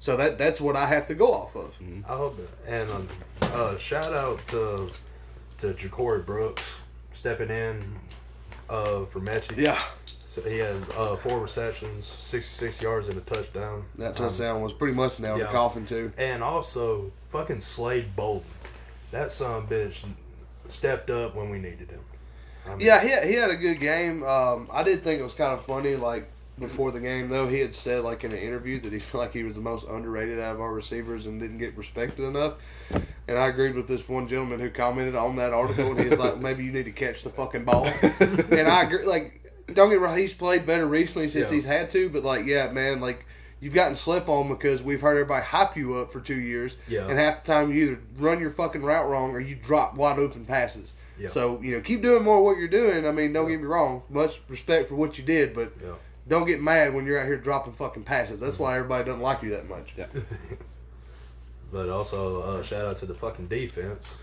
So 0.00 0.16
that 0.16 0.38
that's 0.38 0.60
what 0.60 0.76
I 0.76 0.86
have 0.86 1.08
to 1.08 1.14
go 1.14 1.32
off 1.34 1.56
of. 1.56 1.74
I 2.08 2.12
hope 2.12 2.36
that. 2.36 2.72
And 2.72 2.90
um, 2.90 3.08
uh, 3.42 3.76
shout 3.78 4.14
out 4.14 4.46
to 4.48 4.90
to 5.58 5.74
Ja'Corey 5.74 6.24
Brooks 6.24 6.62
stepping 7.12 7.50
in 7.50 7.84
uh, 8.70 9.06
for 9.06 9.18
Metchie. 9.20 9.56
Yeah, 9.56 9.82
So 10.28 10.40
he 10.42 10.58
had 10.58 10.76
uh, 10.96 11.16
four 11.16 11.40
receptions, 11.40 12.06
66 12.06 12.80
yards, 12.80 13.08
and 13.08 13.18
a 13.18 13.22
touchdown. 13.22 13.86
that 13.96 14.10
Um, 14.20 14.28
touchdown 14.28 14.62
was 14.62 14.72
pretty 14.72 14.94
much 14.94 15.18
nailed 15.18 15.40
yeah. 15.40 15.46
the 15.46 15.52
coffin 15.52 15.84
too. 15.84 16.12
and 16.16 16.44
also, 16.44 17.10
fucking 17.32 17.58
Slade 17.58 18.14
Bolden. 18.14 18.46
That 19.10 19.32
son 19.32 19.66
bitch 19.66 19.96
stepped 20.68 21.10
up 21.10 21.34
when 21.34 21.50
we 21.50 21.58
needed 21.58 21.90
him. 21.90 22.00
I 22.66 22.70
mean, 22.74 22.86
Yeah, 22.86 23.00
he 23.02 23.08
had, 23.08 23.24
he 23.24 23.34
had 23.34 23.50
a 23.50 23.56
good 23.56 23.80
game. 23.80 24.22
Um, 24.22 24.68
I 24.72 24.82
did 24.82 25.02
think 25.02 25.20
it 25.20 25.24
was 25.24 25.34
kind 25.34 25.52
of 25.58 25.64
funny, 25.64 25.96
like 25.96 26.28
before 26.58 26.90
the 26.90 27.00
game 27.00 27.28
though, 27.28 27.48
he 27.48 27.60
had 27.60 27.74
said 27.74 28.02
like 28.02 28.24
in 28.24 28.32
an 28.32 28.38
interview 28.38 28.80
that 28.80 28.92
he 28.92 28.98
felt 28.98 29.22
like 29.22 29.32
he 29.32 29.44
was 29.44 29.54
the 29.54 29.60
most 29.60 29.86
underrated 29.88 30.40
out 30.40 30.54
of 30.56 30.60
our 30.60 30.72
receivers 30.72 31.26
and 31.26 31.40
didn't 31.40 31.58
get 31.58 31.76
respected 31.76 32.24
enough. 32.24 32.54
And 33.28 33.38
I 33.38 33.46
agreed 33.46 33.74
with 33.74 33.88
this 33.88 34.08
one 34.08 34.28
gentleman 34.28 34.60
who 34.60 34.70
commented 34.70 35.14
on 35.14 35.36
that 35.36 35.52
article, 35.52 35.90
and 35.90 36.00
he 36.00 36.08
was 36.08 36.18
like, 36.18 36.38
"Maybe 36.38 36.64
you 36.64 36.72
need 36.72 36.86
to 36.86 36.92
catch 36.92 37.22
the 37.22 37.30
fucking 37.30 37.64
ball." 37.64 37.86
and 38.20 38.66
I 38.68 38.82
agree. 38.84 39.04
Like, 39.04 39.34
don't 39.66 39.90
get 39.90 39.96
me 40.00 40.04
wrong, 40.04 40.16
he's 40.16 40.32
played 40.34 40.64
better 40.66 40.86
recently 40.86 41.28
since 41.28 41.50
Yeah. 41.50 41.54
he's 41.56 41.64
had 41.66 41.90
to, 41.92 42.08
but 42.08 42.24
like, 42.24 42.44
yeah, 42.46 42.70
man, 42.72 43.00
like. 43.00 43.24
You've 43.60 43.74
gotten 43.74 43.96
slip 43.96 44.28
on 44.28 44.48
because 44.48 44.82
we've 44.82 45.00
heard 45.00 45.12
everybody 45.18 45.44
hype 45.44 45.76
you 45.76 45.96
up 45.96 46.12
for 46.12 46.20
two 46.20 46.38
years, 46.38 46.76
Yeah. 46.86 47.08
and 47.08 47.18
half 47.18 47.44
the 47.44 47.52
time 47.52 47.72
you 47.72 47.82
either 47.84 48.00
run 48.16 48.38
your 48.40 48.50
fucking 48.52 48.82
route 48.82 49.08
wrong 49.08 49.32
or 49.32 49.40
you 49.40 49.56
drop 49.56 49.94
wide 49.96 50.18
open 50.18 50.44
passes. 50.44 50.92
Yeah. 51.18 51.30
So 51.30 51.60
you 51.60 51.72
know, 51.74 51.80
keep 51.80 52.00
doing 52.02 52.22
more 52.22 52.38
of 52.38 52.44
what 52.44 52.56
you're 52.58 52.68
doing. 52.68 53.06
I 53.06 53.10
mean, 53.12 53.32
don't 53.32 53.48
get 53.48 53.58
me 53.60 53.66
wrong. 53.66 54.02
Much 54.08 54.40
respect 54.48 54.88
for 54.88 54.94
what 54.94 55.18
you 55.18 55.24
did, 55.24 55.54
but 55.54 55.72
Yeah. 55.82 55.94
don't 56.28 56.46
get 56.46 56.62
mad 56.62 56.94
when 56.94 57.04
you're 57.06 57.18
out 57.18 57.26
here 57.26 57.36
dropping 57.36 57.72
fucking 57.72 58.04
passes. 58.04 58.38
That's 58.38 58.58
why 58.58 58.76
everybody 58.76 59.04
doesn't 59.04 59.22
like 59.22 59.42
you 59.42 59.50
that 59.50 59.68
much. 59.68 59.94
Yeah. 59.96 60.06
But 61.70 61.88
also, 61.90 62.40
uh, 62.40 62.62
shout 62.62 62.86
out 62.86 62.98
to 63.00 63.06
the 63.06 63.14
fucking 63.14 63.48
defense. 63.48 64.14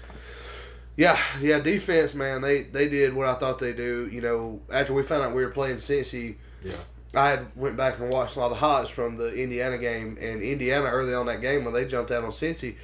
Yeah, 0.98 1.20
yeah. 1.42 1.60
Defense, 1.60 2.16
man, 2.16 2.42
they 2.42 2.64
they 2.64 2.88
did 2.90 3.14
what 3.14 3.28
I 3.28 3.36
thought 3.36 3.60
they 3.60 3.74
do. 3.74 4.10
You 4.12 4.22
know, 4.22 4.62
after 4.72 4.94
we 4.94 5.04
found 5.04 5.24
out 5.24 5.36
we 5.36 5.44
were 5.44 5.52
playing 5.52 5.78
Cincy, 5.78 6.38
Yeah. 6.64 6.74
I 7.16 7.30
had 7.30 7.47
went 7.55 7.78
back 7.78 7.99
and 7.99 8.09
watched 8.09 8.36
a 8.36 8.39
lot 8.39 8.45
of 8.47 8.51
the 8.51 8.55
highlights 8.57 8.89
from 8.89 9.16
the 9.16 9.34
Indiana 9.34 9.78
game, 9.78 10.18
and 10.22 10.41
Indiana 10.41 10.88
early 10.89 11.13
on 11.13 11.26
that 11.28 11.41
game 11.41 11.63
when 11.66 11.74
they 11.74 11.86
jumped 11.86 12.11
out 12.11 12.24
on 12.24 12.32
Cincy, 12.32 12.76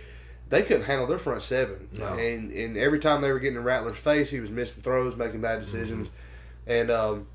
they 0.50 0.62
couldn't 0.64 0.84
handle 0.84 1.08
their 1.08 1.18
front 1.20 1.42
seven, 1.44 1.88
No. 1.94 2.06
and 2.08 2.52
and 2.52 2.78
every 2.78 3.00
time 3.00 3.22
they 3.22 3.32
were 3.32 3.40
getting 3.40 3.58
in 3.58 3.64
Rattler's 3.64 3.98
face, 4.00 4.30
he 4.30 4.40
was 4.40 4.50
missing 4.50 4.82
throws, 4.84 5.16
making 5.16 5.42
bad 5.42 5.62
decisions, 5.62 6.10
and 6.68 6.90
um, 6.92 7.28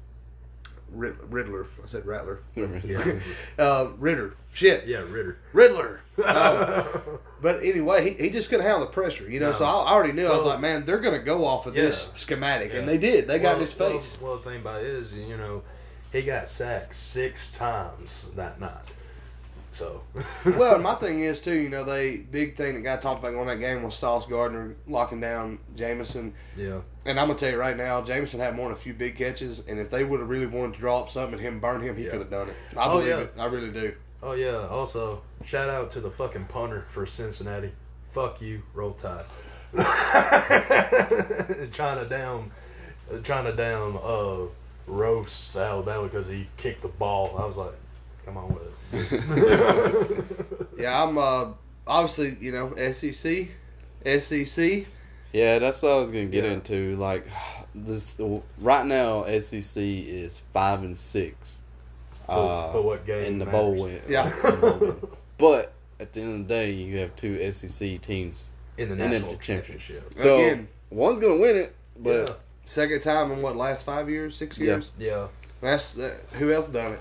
Riddler, 0.92 1.66
I 1.82 1.88
said 1.88 2.06
Rattler, 2.06 2.40
Yeah. 2.54 3.18
uh, 3.58 3.88
Ridder, 3.98 4.34
shit, 4.52 4.86
yeah, 4.86 4.98
Ridder. 4.98 5.38
Riddler. 5.52 6.00
Um, 6.24 7.18
but 7.42 7.62
anyway, 7.62 8.08
he, 8.14 8.22
he 8.24 8.30
just 8.30 8.48
couldn't 8.48 8.64
handle 8.64 8.80
the 8.86 8.92
pressure, 8.92 9.28
you 9.28 9.40
know. 9.40 9.50
No. 9.50 9.58
So 9.58 9.64
I, 9.64 9.70
I 9.82 9.92
already 9.92 10.12
knew 10.12 10.26
I 10.26 10.36
was 10.36 10.46
like, 10.46 10.60
man, 10.60 10.84
they're 10.84 11.00
gonna 11.00 11.18
go 11.18 11.44
off 11.44 11.66
of 11.66 11.74
Yeah. 11.76 11.86
this 11.86 12.08
schematic, 12.16 12.72
and 12.72 12.88
they 12.88 12.98
did. 12.98 13.26
They 13.26 13.38
got 13.38 13.56
in 13.56 13.60
his 13.62 13.72
face. 13.72 14.04
Well, 14.20 14.30
well, 14.32 14.36
the 14.38 14.50
thing 14.50 14.60
about 14.60 14.82
it 14.82 14.86
is, 14.86 15.12
you 15.12 15.36
know, 15.36 15.62
he 16.16 16.22
got 16.22 16.48
sacked 16.48 16.94
six 16.94 17.52
times 17.52 18.30
that 18.36 18.58
night. 18.60 18.72
So. 19.72 20.00
well, 20.46 20.74
and 20.76 20.82
my 20.82 20.94
thing 20.94 21.20
is 21.20 21.40
too, 21.40 21.54
you 21.54 21.68
know, 21.68 21.84
they 21.84 22.16
big 22.16 22.56
thing 22.56 22.74
that 22.74 22.80
got 22.80 23.02
talked 23.02 23.22
about 23.22 23.34
on 23.38 23.46
that 23.48 23.60
game 23.60 23.82
was 23.82 23.94
Sauce 23.94 24.24
Gardner 24.26 24.74
locking 24.88 25.20
down 25.20 25.58
Jameson. 25.76 26.32
yeah. 26.56 26.80
And 27.04 27.20
I'm 27.20 27.26
gonna 27.28 27.38
tell 27.38 27.50
you 27.50 27.58
right 27.58 27.76
now, 27.76 28.00
Jameson 28.02 28.40
had 28.40 28.56
more 28.56 28.68
than 28.70 28.76
a 28.78 28.80
few 28.80 28.94
big 28.94 29.16
catches, 29.16 29.60
and 29.68 29.78
if 29.78 29.90
they 29.90 30.02
would 30.02 30.20
have 30.20 30.28
really 30.30 30.46
wanted 30.46 30.74
to 30.74 30.80
draw 30.80 31.00
up 31.00 31.10
something 31.10 31.34
and 31.34 31.42
him 31.42 31.60
burn 31.60 31.82
him, 31.82 31.94
he 31.96 32.04
Yeah. 32.04 32.10
could 32.12 32.20
have 32.20 32.30
done 32.30 32.48
it. 32.48 32.56
I 32.76 32.86
Oh, 32.86 32.92
believe 32.92 33.08
yeah. 33.08 33.18
it. 33.20 33.34
I 33.38 33.44
really 33.46 33.70
do. 33.70 33.92
Oh 34.22 34.32
yeah. 34.32 34.66
Also, 34.68 35.20
shout 35.44 35.68
out 35.68 35.90
to 35.92 36.00
the 36.00 36.10
fucking 36.10 36.46
punter 36.46 36.86
for 36.90 37.04
Cincinnati. 37.04 37.72
Fuck 38.14 38.40
you, 38.40 38.62
roll 38.72 38.92
tide. 38.92 39.26
trying 41.72 41.98
to 41.98 42.06
down, 42.08 42.50
trying 43.24 43.44
to 43.44 43.52
down, 43.54 43.98
uh, 44.02 44.46
roast 44.86 45.54
Alabama 45.56 46.04
because 46.04 46.26
he 46.26 46.46
kicked 46.56 46.82
the 46.82 46.88
ball. 46.88 47.36
I 47.38 47.44
was 47.46 47.56
like, 47.56 47.74
come 48.24 48.36
on 48.36 48.54
with 48.54 48.62
it. 49.12 50.24
Yeah, 50.78 51.02
I'm 51.02 51.16
uh, 51.16 51.48
obviously 51.86 52.36
you 52.40 52.52
know 52.52 52.74
SEC, 52.92 53.48
SEC. 54.20 54.86
Yeah, 55.32 55.58
that's 55.58 55.82
what 55.82 55.92
I 55.92 55.96
was 55.98 56.08
gonna 56.08 56.26
get 56.26 56.44
Yeah. 56.44 56.52
into. 56.52 56.96
Like 56.96 57.26
this 57.74 58.16
right 58.60 58.84
now, 58.86 59.24
SEC 59.38 59.76
is 59.82 60.42
five 60.52 60.82
and 60.82 60.96
six. 60.96 61.62
Uh, 62.28 62.72
but 62.72 62.84
what 62.84 63.06
game 63.06 63.22
in 63.22 63.38
the 63.38 63.46
bowl 63.46 63.74
win? 63.74 64.02
Yeah. 64.08 64.30
bowl 64.60 64.78
win. 64.80 64.96
But 65.38 65.72
at 66.00 66.12
the 66.12 66.20
end 66.20 66.42
of 66.42 66.48
the 66.48 66.54
day, 66.54 66.72
you 66.72 66.98
have 66.98 67.14
two 67.16 67.50
SEC 67.52 68.00
teams. 68.02 68.50
in 68.76 68.88
the 68.90 69.02
And 69.02 69.12
it's 69.14 69.22
national 69.22 69.38
championship. 69.40 70.02
championship. 70.02 70.18
So 70.18 70.36
Again. 70.36 70.68
one's 70.90 71.18
gonna 71.20 71.36
win 71.36 71.56
it, 71.56 71.74
but 71.98 72.28
yeah. 72.28 72.34
Second 72.66 73.00
time 73.02 73.30
in 73.32 73.42
what 73.42 73.56
last 73.56 73.84
five 73.84 74.10
years, 74.10 74.36
six 74.36 74.58
years. 74.58 74.90
Yeah. 74.98 75.28
That's 75.60 75.94
that, 75.94 76.20
who 76.32 76.52
else 76.52 76.68
done 76.68 76.92
it? 76.94 77.00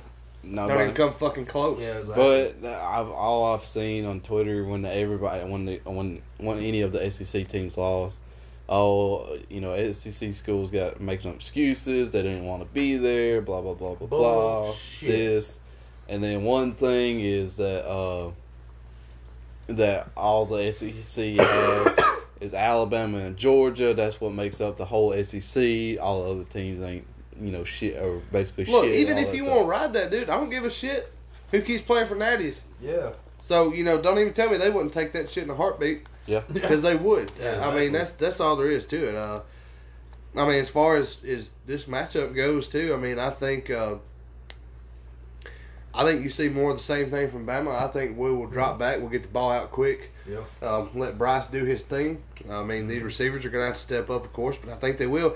Don't 0.53 0.71
even 0.71 0.93
come 0.93 1.13
fucking 1.15 1.47
close. 1.47 1.79
Yeah. 1.81 1.97
Exactly. 1.97 2.53
But 2.61 2.69
I've 2.69 3.09
all 3.09 3.53
I've 3.53 3.65
seen 3.65 4.05
on 4.05 4.21
Twitter 4.21 4.63
when 4.63 4.85
everybody 4.85 5.43
when 5.43 5.65
the 5.65 5.81
when 5.85 6.21
when 6.37 6.59
any 6.59 6.81
of 6.81 6.91
the 6.91 7.09
SEC 7.09 7.47
teams 7.47 7.77
lost, 7.77 8.19
oh 8.69 9.37
you 9.49 9.59
know 9.59 9.91
SEC 9.91 10.33
schools 10.33 10.69
got 10.69 11.01
making 11.01 11.33
excuses 11.33 12.11
they 12.11 12.21
didn't 12.21 12.45
want 12.45 12.61
to 12.61 12.67
be 12.73 12.97
there, 12.97 13.41
blah 13.41 13.61
blah 13.61 13.73
blah 13.73 13.95
blah 13.95 14.07
blah. 14.07 14.75
This, 15.01 15.59
and 16.07 16.23
then 16.23 16.43
one 16.43 16.75
thing 16.75 17.21
is 17.21 17.57
that 17.57 17.87
uh 17.87 18.31
that 19.67 20.09
all 20.15 20.45
the 20.45 20.71
SEC 20.71 21.39
has 21.39 21.99
is 22.39 22.53
Alabama 22.53 23.19
and 23.19 23.37
Georgia. 23.37 23.93
That's 23.93 24.19
what 24.19 24.33
makes 24.33 24.61
up 24.61 24.77
the 24.77 24.85
whole 24.85 25.11
SEC. 25.23 25.99
All 25.99 26.23
the 26.23 26.31
other 26.31 26.43
teams 26.43 26.81
ain't 26.81 27.05
you 27.41 27.51
know 27.51 27.63
shit 27.63 28.01
or 28.01 28.21
basically 28.31 28.65
Look, 28.65 28.85
shit. 28.85 28.95
even 28.95 29.17
if 29.17 29.33
you 29.33 29.45
want 29.45 29.61
to 29.61 29.65
ride 29.65 29.93
that 29.93 30.11
dude, 30.11 30.29
I 30.29 30.37
don't 30.37 30.49
give 30.49 30.63
a 30.63 30.69
shit. 30.69 31.11
Who 31.51 31.61
keeps 31.61 31.83
playing 31.83 32.07
for 32.07 32.15
Natties? 32.15 32.55
yeah. 32.81 33.11
So 33.47 33.73
you 33.73 33.83
know, 33.83 34.01
don't 34.01 34.17
even 34.17 34.33
tell 34.33 34.49
me 34.49 34.57
they 34.57 34.71
wouldn't 34.71 34.93
take 34.93 35.13
that 35.13 35.29
shit 35.29 35.43
in 35.43 35.49
a 35.51 35.55
heartbeat 35.55 36.07
yeah. 36.25 36.41
because 36.51 36.81
they 36.81 36.95
would. 36.95 37.31
Yeah, 37.39 37.67
I 37.67 37.75
mean, 37.75 37.91
that's 37.91 38.11
that's 38.13 38.39
all 38.39 38.55
there 38.55 38.69
is 38.69 38.85
to 38.87 39.09
it. 39.09 39.15
Uh, 39.15 39.41
I 40.35 40.47
mean, 40.47 40.61
as 40.61 40.69
far 40.69 40.97
as 40.97 41.17
is 41.23 41.49
this 41.65 41.83
matchup 41.83 42.35
goes, 42.35 42.67
too. 42.67 42.93
I 42.93 42.97
mean, 42.97 43.19
I 43.19 43.29
think 43.29 43.69
uh, 43.69 43.95
I 45.95 46.03
think 46.03 46.23
you 46.23 46.29
see 46.29 46.49
more 46.49 46.71
of 46.71 46.77
the 46.77 46.83
same 46.83 47.09
thing 47.09 47.31
from 47.31 47.45
Bama. 47.45 47.73
I 47.73 47.87
think 47.87 48.17
we 48.17 48.31
will 48.31 48.47
drop 48.47 48.77
back. 48.77 48.99
We'll 48.99 49.09
get 49.09 49.21
the 49.21 49.29
ball 49.29 49.49
out 49.49 49.71
quick. 49.71 50.11
Yeah. 50.29 50.41
Um, 50.61 50.89
let 50.93 51.17
Bryce 51.17 51.47
do 51.47 51.63
his 51.63 51.81
thing. 51.83 52.21
I 52.49 52.63
mean, 52.63 52.87
these 52.87 53.01
receivers 53.01 53.45
are 53.45 53.49
going 53.49 53.61
to 53.61 53.67
have 53.67 53.75
to 53.75 53.81
step 53.81 54.09
up, 54.09 54.25
of 54.25 54.33
course, 54.33 54.57
but 54.61 54.71
I 54.73 54.77
think 54.77 54.97
they 54.97 55.07
will. 55.07 55.35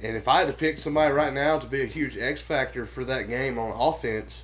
And 0.00 0.16
if 0.16 0.28
I 0.28 0.40
had 0.40 0.48
to 0.48 0.52
pick 0.52 0.78
somebody 0.78 1.12
right 1.12 1.32
now 1.32 1.58
to 1.58 1.66
be 1.66 1.80
a 1.80 1.86
huge 1.86 2.18
X 2.18 2.40
factor 2.42 2.84
for 2.84 3.04
that 3.04 3.28
game 3.28 3.58
on 3.58 3.72
offense, 3.72 4.42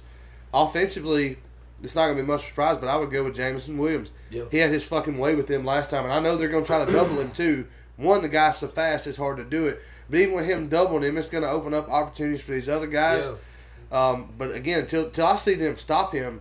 offensively, 0.54 1.38
it's 1.82 1.94
not 1.94 2.06
going 2.06 2.16
to 2.16 2.22
be 2.22 2.26
much 2.26 2.46
surprise, 2.48 2.78
but 2.80 2.88
I 2.88 2.96
would 2.96 3.10
go 3.10 3.24
with 3.24 3.36
Jameson 3.36 3.76
Williams. 3.76 4.10
Yeah. 4.30 4.44
He 4.50 4.58
had 4.58 4.70
his 4.70 4.84
fucking 4.84 5.18
way 5.18 5.34
with 5.34 5.46
them 5.46 5.64
last 5.64 5.90
time, 5.90 6.04
and 6.04 6.12
I 6.12 6.20
know 6.20 6.36
they're 6.36 6.48
going 6.48 6.64
to 6.64 6.66
try 6.66 6.82
to 6.84 6.90
double 6.90 7.18
him 7.18 7.32
too. 7.32 7.66
One, 7.96 8.22
the 8.22 8.28
guy's 8.28 8.58
so 8.58 8.68
fast, 8.68 9.06
it's 9.06 9.18
hard 9.18 9.36
to 9.36 9.44
do 9.44 9.66
it. 9.66 9.82
But 10.08 10.20
even 10.20 10.34
with 10.34 10.46
him 10.46 10.68
doubling 10.68 11.02
him, 11.02 11.18
it's 11.18 11.28
going 11.28 11.44
to 11.44 11.50
open 11.50 11.74
up 11.74 11.88
opportunities 11.90 12.40
for 12.40 12.52
these 12.52 12.68
other 12.68 12.86
guys. 12.86 13.24
Yeah. 13.24 13.34
Um, 13.92 14.32
but 14.38 14.54
again, 14.54 14.86
till, 14.86 15.06
until 15.06 15.26
I 15.26 15.36
see 15.36 15.54
them 15.54 15.76
stop 15.76 16.12
him, 16.12 16.40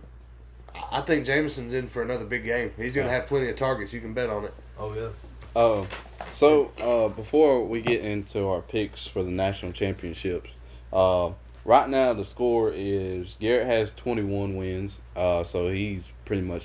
I 0.74 0.98
I 0.98 1.02
think 1.02 1.26
Jameson's 1.26 1.72
in 1.72 1.88
for 1.88 2.00
another 2.02 2.24
big 2.24 2.44
game. 2.44 2.70
He's 2.76 2.94
going 2.94 3.06
to 3.06 3.12
Yeah. 3.12 3.18
have 3.20 3.26
plenty 3.26 3.48
of 3.48 3.56
targets. 3.56 3.92
You 3.92 4.00
can 4.00 4.14
bet 4.14 4.30
on 4.30 4.44
it. 4.44 4.54
Oh 4.78 4.94
yeah. 4.94 5.08
Uh, 5.54 5.84
so 6.32 6.70
uh, 6.80 7.08
before 7.08 7.66
we 7.66 7.80
get 7.82 8.02
into 8.02 8.46
our 8.46 8.62
picks 8.62 9.06
for 9.06 9.22
the 9.24 9.30
national 9.32 9.72
championships, 9.72 10.50
uh, 10.92 11.30
right 11.64 11.88
now 11.88 12.14
the 12.14 12.24
score 12.24 12.72
is 12.72 13.36
Garrett 13.40 13.66
has 13.66 13.90
21 13.92 14.56
wins, 14.56 15.00
uh, 15.16 15.42
so 15.42 15.68
he's 15.72 16.08
pretty 16.24 16.42
much 16.42 16.64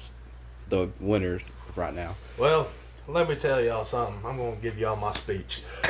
the 0.69 0.89
winner 0.99 1.39
right 1.75 1.95
now. 1.95 2.15
Well, 2.37 2.67
let 3.07 3.27
me 3.27 3.35
tell 3.35 3.59
y'all 3.59 3.85
something. 3.85 4.17
I'm 4.23 4.37
gonna 4.37 4.55
give 4.57 4.77
y'all 4.77 4.95
my 4.95 5.11
speech. 5.13 5.63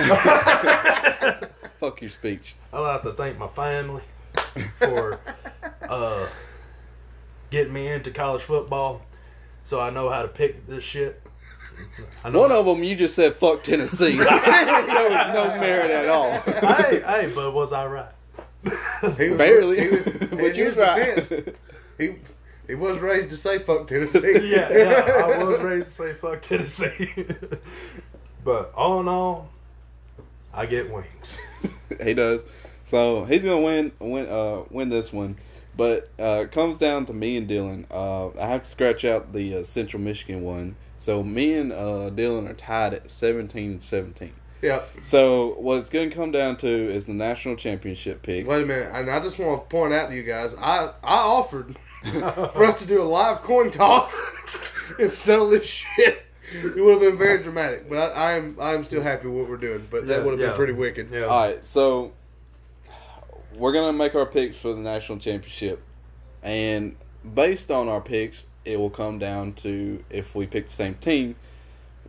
Fuck 1.80 2.02
your 2.02 2.10
speech. 2.10 2.56
I'd 2.74 2.80
like 2.80 3.04
to 3.04 3.14
thank 3.14 3.38
my 3.38 3.48
family 3.50 4.04
for 4.80 5.20
uh, 5.90 6.28
getting 7.52 7.74
me 7.74 7.88
into 7.88 8.12
college 8.12 8.42
football, 8.44 9.02
so 9.64 9.80
I 9.80 9.90
know 9.90 10.10
how 10.10 10.22
to 10.22 10.28
pick 10.28 10.68
this 10.68 10.84
shit. 10.84 11.22
I 12.24 12.30
know 12.30 12.40
One 12.42 12.52
of 12.54 12.66
them 12.66 12.84
you 12.84 12.96
just 12.96 13.16
said 13.16 13.36
fuck 13.38 13.64
Tennessee. 13.64 14.16
there 14.18 14.26
was 14.26 15.34
no 15.34 15.58
merit 15.60 15.92
at 15.92 16.08
all. 16.08 16.32
hey, 16.40 17.02
hey, 17.02 17.32
but 17.36 17.54
was 17.54 17.74
I 17.74 17.86
right? 17.86 18.12
He 19.18 19.30
was- 19.30 19.38
Barely, 19.38 19.82
he 19.82 19.90
was- 19.90 20.06
but 20.32 20.56
you 20.56 20.66
was 20.66 20.76
right. 20.78 21.16
defense, 21.18 21.56
He 21.98 22.16
he 22.68 22.74
was 22.76 22.98
raised 23.00 23.30
to 23.32 23.38
say 23.38 23.60
fuck 23.60 23.88
Tennessee. 23.88 24.50
yeah, 24.50 24.72
yeah, 24.72 25.26
I 25.30 25.44
was 25.44 25.60
raised 25.62 25.88
to 25.88 25.94
say 25.94 26.14
fuck 26.14 26.42
Tennessee. 26.42 27.14
but 28.44 28.74
all 28.74 29.02
in 29.02 29.08
all, 29.08 29.50
I 30.54 30.66
get 30.66 30.92
wings. 30.92 31.38
he 32.04 32.14
does. 32.14 32.44
So 32.86 33.26
he's 33.26 33.44
gonna 33.44 33.62
win 33.62 33.92
win 34.00 34.28
uh 34.28 34.64
win 34.70 34.90
this 34.90 35.12
one. 35.12 35.38
But 35.78 36.10
uh, 36.18 36.44
it 36.46 36.54
comes 36.54 36.78
down 36.78 37.06
to 37.08 37.14
me 37.14 37.36
and 37.36 37.50
Dylan. 37.50 37.84
Uh, 37.92 38.30
I 38.40 38.48
have 38.48 38.64
to 38.64 38.70
scratch 38.70 39.04
out 39.04 39.34
the 39.34 39.58
uh, 39.58 39.64
Central 39.66 40.02
Michigan 40.02 40.42
one. 40.42 40.78
So 40.98 41.22
me 41.22 41.54
and 41.54 41.74
uh, 41.74 42.10
Dylan 42.12 42.50
are 42.50 42.54
tied 42.54 42.94
at 42.94 43.08
17-17. 43.10 44.32
Yeah. 44.62 44.84
So 45.02 45.56
what 45.60 45.80
it's 45.80 45.90
going 45.90 46.10
to 46.10 46.16
come 46.16 46.32
down 46.32 46.56
to 46.58 46.68
is 46.68 47.08
the 47.08 47.14
national 47.14 47.58
championship 47.58 48.22
pick. 48.22 48.48
Wait 48.48 48.64
a 48.64 48.66
minute, 48.66 48.90
and 48.94 49.12
I 49.12 49.20
just 49.20 49.38
want 49.38 49.64
to 49.64 49.68
point 49.70 49.94
out 49.94 50.08
to 50.08 50.16
you 50.16 50.24
guys, 50.24 50.54
I 50.58 50.92
I 51.04 51.18
offered 51.18 51.78
for 52.14 52.64
us 52.64 52.80
to 52.80 52.86
do 52.86 53.02
a 53.02 53.04
live 53.04 53.40
coin 53.40 53.70
toss 53.70 54.14
and 55.00 55.12
settle 55.14 55.50
this 55.50 55.66
shit. 55.66 56.22
It 56.54 56.78
would 56.82 56.92
have 56.94 57.02
been 57.02 57.18
very 57.18 57.44
dramatic, 57.44 57.90
but 57.90 57.98
I, 57.98 58.08
I 58.12 58.32
am 58.36 58.58
I 58.62 58.74
am 58.76 58.86
still 58.86 59.04
happy 59.04 59.28
with 59.28 59.42
what 59.42 59.50
we're 59.50 59.58
doing. 59.58 59.86
But 59.92 60.08
that 60.08 60.20
Yeah, 60.20 60.24
would 60.24 60.32
have 60.32 60.40
yeah. 60.40 60.48
been 60.48 60.56
pretty 60.56 60.74
wicked. 60.74 61.10
Yeah. 61.12 61.24
All 61.26 61.38
right, 61.42 61.66
so 61.66 62.14
we're 63.56 63.74
gonna 63.74 63.94
make 63.94 64.16
our 64.16 64.26
picks 64.26 64.58
for 64.58 64.74
the 64.74 64.82
national 64.82 65.20
championship, 65.20 65.82
and 66.44 66.96
based 67.34 67.72
on 67.72 67.88
our 67.88 68.02
picks, 68.02 68.46
it 68.64 68.78
will 68.78 68.90
come 68.90 69.20
down 69.20 69.54
to 69.54 70.04
if 70.10 70.36
we 70.36 70.46
pick 70.46 70.68
the 70.68 70.74
same 70.74 70.96
team, 70.96 71.36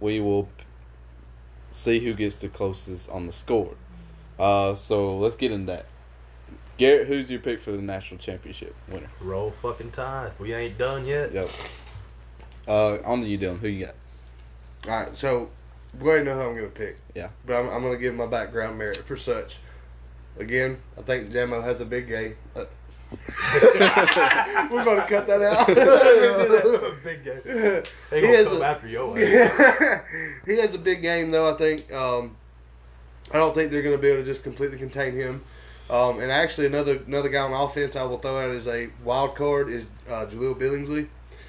we 0.01 0.21
will 0.21 0.49
see 1.71 2.01
who 2.01 2.15
gets 2.15 2.37
the 2.37 2.49
closest 2.49 3.09
on 3.11 3.27
the 3.27 3.33
score. 3.33 3.75
Uh, 4.39 4.75
so 4.75 5.17
let's 5.19 5.37
get 5.37 5.53
into 5.53 5.67
that. 5.67 5.87
Garrett, 6.79 7.09
who's 7.09 7.31
your 7.31 7.41
pick 7.41 7.61
for 7.61 7.73
the 7.73 7.81
national 7.81 8.19
championship 8.19 8.75
winner? 8.91 9.09
Roll 9.21 9.51
fucking 9.51 9.93
tide. 9.93 10.33
We 10.39 10.53
ain't 10.53 10.77
done 10.77 11.07
yet. 11.07 11.33
Yep. 11.33 11.51
Uh, 12.69 12.99
on 13.05 13.23
to 13.23 13.27
you, 13.27 13.39
Dylan. 13.39 13.59
Who 13.61 13.69
you 13.69 13.87
got? 13.87 13.95
All 14.87 14.91
right, 14.91 15.17
so 15.17 15.49
we 15.99 16.09
already 16.09 16.25
know 16.27 16.35
who 16.35 16.43
I'm 16.43 16.57
going 16.57 16.69
to 16.71 16.75
pick. 16.75 16.99
Yeah. 17.15 17.31
But 17.47 17.57
I'm, 17.57 17.71
I'm 17.71 17.83
going 17.83 17.95
to 17.95 17.99
give 17.99 18.15
my 18.15 18.27
background 18.27 18.77
merit 18.77 19.03
for 19.07 19.17
such. 19.17 19.57
Again, 20.39 20.79
I 20.99 21.03
think 21.03 21.31
Jamo 21.31 21.63
has 21.63 21.81
a 21.81 21.85
big 21.85 22.09
game. 22.09 22.37
Uh, 22.55 22.65
we're 24.71 24.85
going 24.85 25.01
to 25.01 25.07
cut 25.09 25.27
that 25.29 25.43
out. 25.43 25.67
Big 27.05 27.25
game. 27.25 27.41
He 27.45 27.51
They 28.11 28.21
gonna 28.21 28.37
has 28.37 28.47
come 28.47 28.63
a- 28.63 28.65
after 28.65 28.89
your 28.89 29.19
ass. 29.19 30.03
he 30.45 30.57
has 30.59 30.75
a 30.75 30.79
big 30.79 31.03
game, 31.03 31.31
though. 31.31 31.53
I 31.53 31.57
think. 31.57 31.91
Um, 31.93 32.37
I 33.31 33.39
don't 33.39 33.55
think 33.55 33.71
they're 33.71 33.83
going 33.83 33.95
to 33.97 34.01
be 34.03 34.09
able 34.09 34.23
to 34.25 34.31
just 34.31 34.43
completely 34.45 34.79
contain 34.79 35.15
him. 35.15 35.43
Um, 35.89 36.21
and 36.21 36.31
actually, 36.33 36.67
another 36.67 37.01
another 37.07 37.29
guy 37.29 37.41
on 37.41 37.53
offense 37.53 37.95
I 37.97 38.03
will 38.03 38.19
throw 38.19 38.37
out 38.39 38.51
as 38.51 38.67
a 38.67 38.89
wild 39.05 39.37
card 39.37 39.71
is 39.71 39.85
uh, 40.09 40.27
Jahleel 40.27 40.57
Billingsley. 40.61 41.07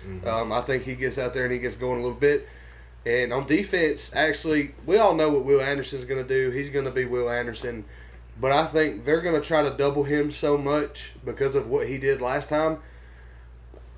Mhm. 0.07 0.25
Um, 0.27 0.51
I 0.51 0.61
think 0.61 0.83
he 0.83 0.95
gets 0.95 1.17
out 1.17 1.33
there 1.33 1.43
and 1.43 1.51
he 1.53 1.59
gets 1.59 1.75
going 1.75 1.99
a 1.99 2.03
little 2.03 2.17
bit. 2.19 2.47
And 3.05 3.33
on 3.33 3.47
defense, 3.47 4.11
actually, 4.13 4.75
we 4.85 4.97
all 4.97 5.15
know 5.15 5.29
what 5.29 5.43
Will 5.43 5.61
Anderson 5.61 5.99
is 5.99 6.05
going 6.05 6.21
to 6.25 6.27
do. 6.27 6.51
He's 6.51 6.69
going 6.69 6.85
to 6.85 6.91
be 6.91 7.05
Will 7.05 7.29
Anderson. 7.29 7.85
But 8.39 8.51
I 8.51 8.67
think 8.67 9.05
they're 9.05 9.21
going 9.21 9.39
to 9.39 9.45
try 9.45 9.63
to 9.63 9.75
double 9.75 10.03
him 10.03 10.31
so 10.31 10.57
much 10.57 11.11
because 11.25 11.55
of 11.55 11.67
what 11.67 11.87
he 11.87 11.97
did 11.97 12.21
last 12.21 12.49
time. 12.49 12.79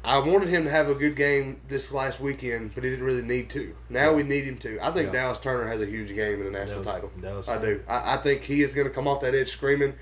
I 0.04 0.18
wanted 0.20 0.48
him 0.48 0.64
to 0.64 0.70
have 0.72 0.88
a 0.88 0.96
good 0.96 1.18
game 1.18 1.60
this 1.68 1.92
last 1.92 2.22
weekend, 2.22 2.74
but 2.74 2.86
he 2.86 2.90
didn't 2.90 3.04
really 3.04 3.22
need 3.22 3.50
to. 3.50 3.76
Now 3.90 4.14
we 4.14 4.24
need 4.24 4.46
him 4.46 4.58
to. 4.60 4.80
I 4.82 4.94
think 4.94 5.08
Yeah. 5.08 5.24
Dallas 5.24 5.40
Turner 5.40 5.68
has 5.68 5.82
a 5.82 5.86
huge 5.86 6.08
game 6.16 6.40
in 6.40 6.46
the 6.46 6.58
national 6.58 6.86
title. 6.86 7.12
Dallas 7.22 7.50
I 7.50 7.58
do. 7.58 7.82
I, 7.88 8.16
I 8.16 8.18
think 8.18 8.44
he 8.44 8.64
is 8.64 8.74
going 8.74 8.88
to 8.88 8.94
come 8.94 9.10
off 9.10 9.20
that 9.22 9.36
edge 9.36 9.52
screaming. 9.52 9.96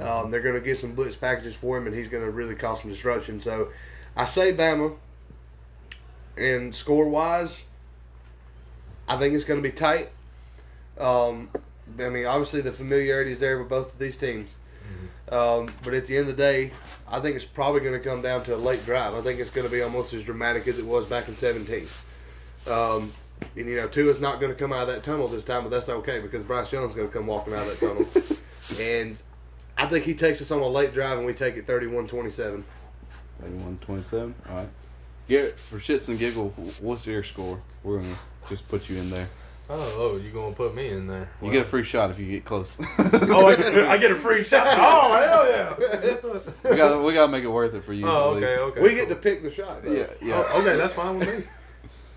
Um, 0.00 0.30
they're 0.30 0.40
going 0.40 0.54
to 0.54 0.62
get 0.62 0.78
some 0.78 0.94
blitz 0.94 1.14
packages 1.14 1.54
for 1.54 1.76
him, 1.76 1.86
and 1.86 1.94
he's 1.94 2.08
going 2.08 2.24
to 2.24 2.30
really 2.30 2.54
cause 2.54 2.80
some 2.80 2.90
disruption. 2.90 3.40
So 3.40 3.68
I 4.16 4.24
say 4.24 4.52
Bama. 4.54 4.96
And 6.36 6.74
score 6.74 7.08
wise, 7.08 7.60
I 9.06 9.16
think 9.18 9.34
it's 9.34 9.44
going 9.44 9.62
to 9.62 9.68
be 9.68 9.74
tight. 9.74 10.10
Um, 10.98 11.50
I 11.98 12.08
mean, 12.08 12.26
obviously 12.26 12.60
the 12.60 12.72
familiarity 12.72 13.32
is 13.32 13.40
there 13.40 13.58
with 13.58 13.68
both 13.68 13.92
of 13.92 13.98
these 13.98 14.16
teams. 14.16 14.48
Um, 15.30 15.72
but 15.82 15.94
at 15.94 16.06
the 16.06 16.16
end 16.16 16.28
of 16.28 16.36
the 16.36 16.42
day, 16.42 16.70
I 17.08 17.20
think 17.20 17.36
it's 17.36 17.44
probably 17.44 17.80
going 17.80 17.94
to 17.94 18.00
come 18.00 18.20
down 18.20 18.44
to 18.44 18.54
a 18.54 18.56
late 18.56 18.84
drive. 18.84 19.14
I 19.14 19.22
think 19.22 19.40
it's 19.40 19.50
going 19.50 19.66
to 19.66 19.72
be 19.72 19.82
almost 19.82 20.12
as 20.12 20.22
dramatic 20.22 20.68
as 20.68 20.78
it 20.78 20.84
was 20.84 21.06
back 21.06 21.28
in 21.28 21.36
17. 21.36 21.86
Um, 22.66 23.12
and, 23.56 23.66
you 23.68 23.76
know, 23.76 23.88
Tua's 23.88 24.20
not 24.20 24.38
going 24.38 24.52
to 24.52 24.58
come 24.58 24.72
out 24.72 24.82
of 24.82 24.88
that 24.88 25.02
tunnel 25.02 25.26
this 25.28 25.44
time, 25.44 25.62
but 25.62 25.70
that's 25.70 25.88
okay 25.88 26.20
because 26.20 26.44
Bryce 26.46 26.70
Young's 26.72 26.94
going 26.94 27.08
to 27.08 27.12
come 27.12 27.26
walking 27.26 27.54
out 27.54 27.66
of 27.66 27.80
that 27.80 27.86
tunnel. 27.86 28.38
and 28.80 29.16
I 29.76 29.86
think 29.86 30.04
he 30.04 30.14
takes 30.14 30.42
us 30.42 30.50
on 30.50 30.60
a 30.60 30.68
late 30.68 30.92
drive 30.92 31.18
and 31.18 31.26
we 31.26 31.32
take 31.32 31.56
it 31.56 31.66
31 31.66 32.06
27. 32.06 32.64
31-27. 33.42 34.34
All 34.48 34.56
right. 34.56 34.68
Garrett, 35.26 35.58
for 35.58 35.78
shits 35.78 36.08
and 36.08 36.18
giggles, 36.18 36.52
what's 36.80 37.06
your 37.06 37.22
score? 37.22 37.60
We're 37.82 37.98
gonna 37.98 38.18
just 38.48 38.68
put 38.68 38.88
you 38.88 38.98
in 38.98 39.10
there. 39.10 39.28
Oh, 39.70 39.94
oh, 39.98 40.16
you 40.16 40.30
gonna 40.30 40.54
put 40.54 40.74
me 40.74 40.90
in 40.90 41.06
there? 41.06 41.30
You 41.40 41.50
get 41.50 41.62
a 41.62 41.64
free 41.64 41.84
shot 41.84 42.10
if 42.10 42.18
you 42.18 42.26
get 42.26 42.44
close. 42.44 42.76
Oh, 42.98 43.46
I 43.46 43.56
get, 43.56 43.78
I 43.78 43.96
get 43.96 44.10
a 44.10 44.16
free 44.16 44.44
shot. 44.44 44.66
Oh, 44.78 45.14
hell 45.14 45.50
yeah! 45.50 46.70
we 46.70 46.76
got 46.76 47.02
we 47.02 47.12
got 47.14 47.26
to 47.26 47.32
make 47.32 47.44
it 47.44 47.48
worth 47.48 47.74
it 47.74 47.82
for 47.82 47.94
you. 47.94 48.06
Oh, 48.06 48.34
okay, 48.34 48.56
okay. 48.56 48.80
We 48.80 48.94
get 48.94 49.08
to 49.08 49.14
pick 49.16 49.42
the 49.42 49.50
shot. 49.50 49.82
Though. 49.82 49.92
Yeah, 49.92 50.06
yeah. 50.20 50.44
Oh, 50.48 50.60
okay, 50.60 50.76
that's 50.76 50.94
fine 50.94 51.18
with 51.18 51.38
me. 51.38 51.44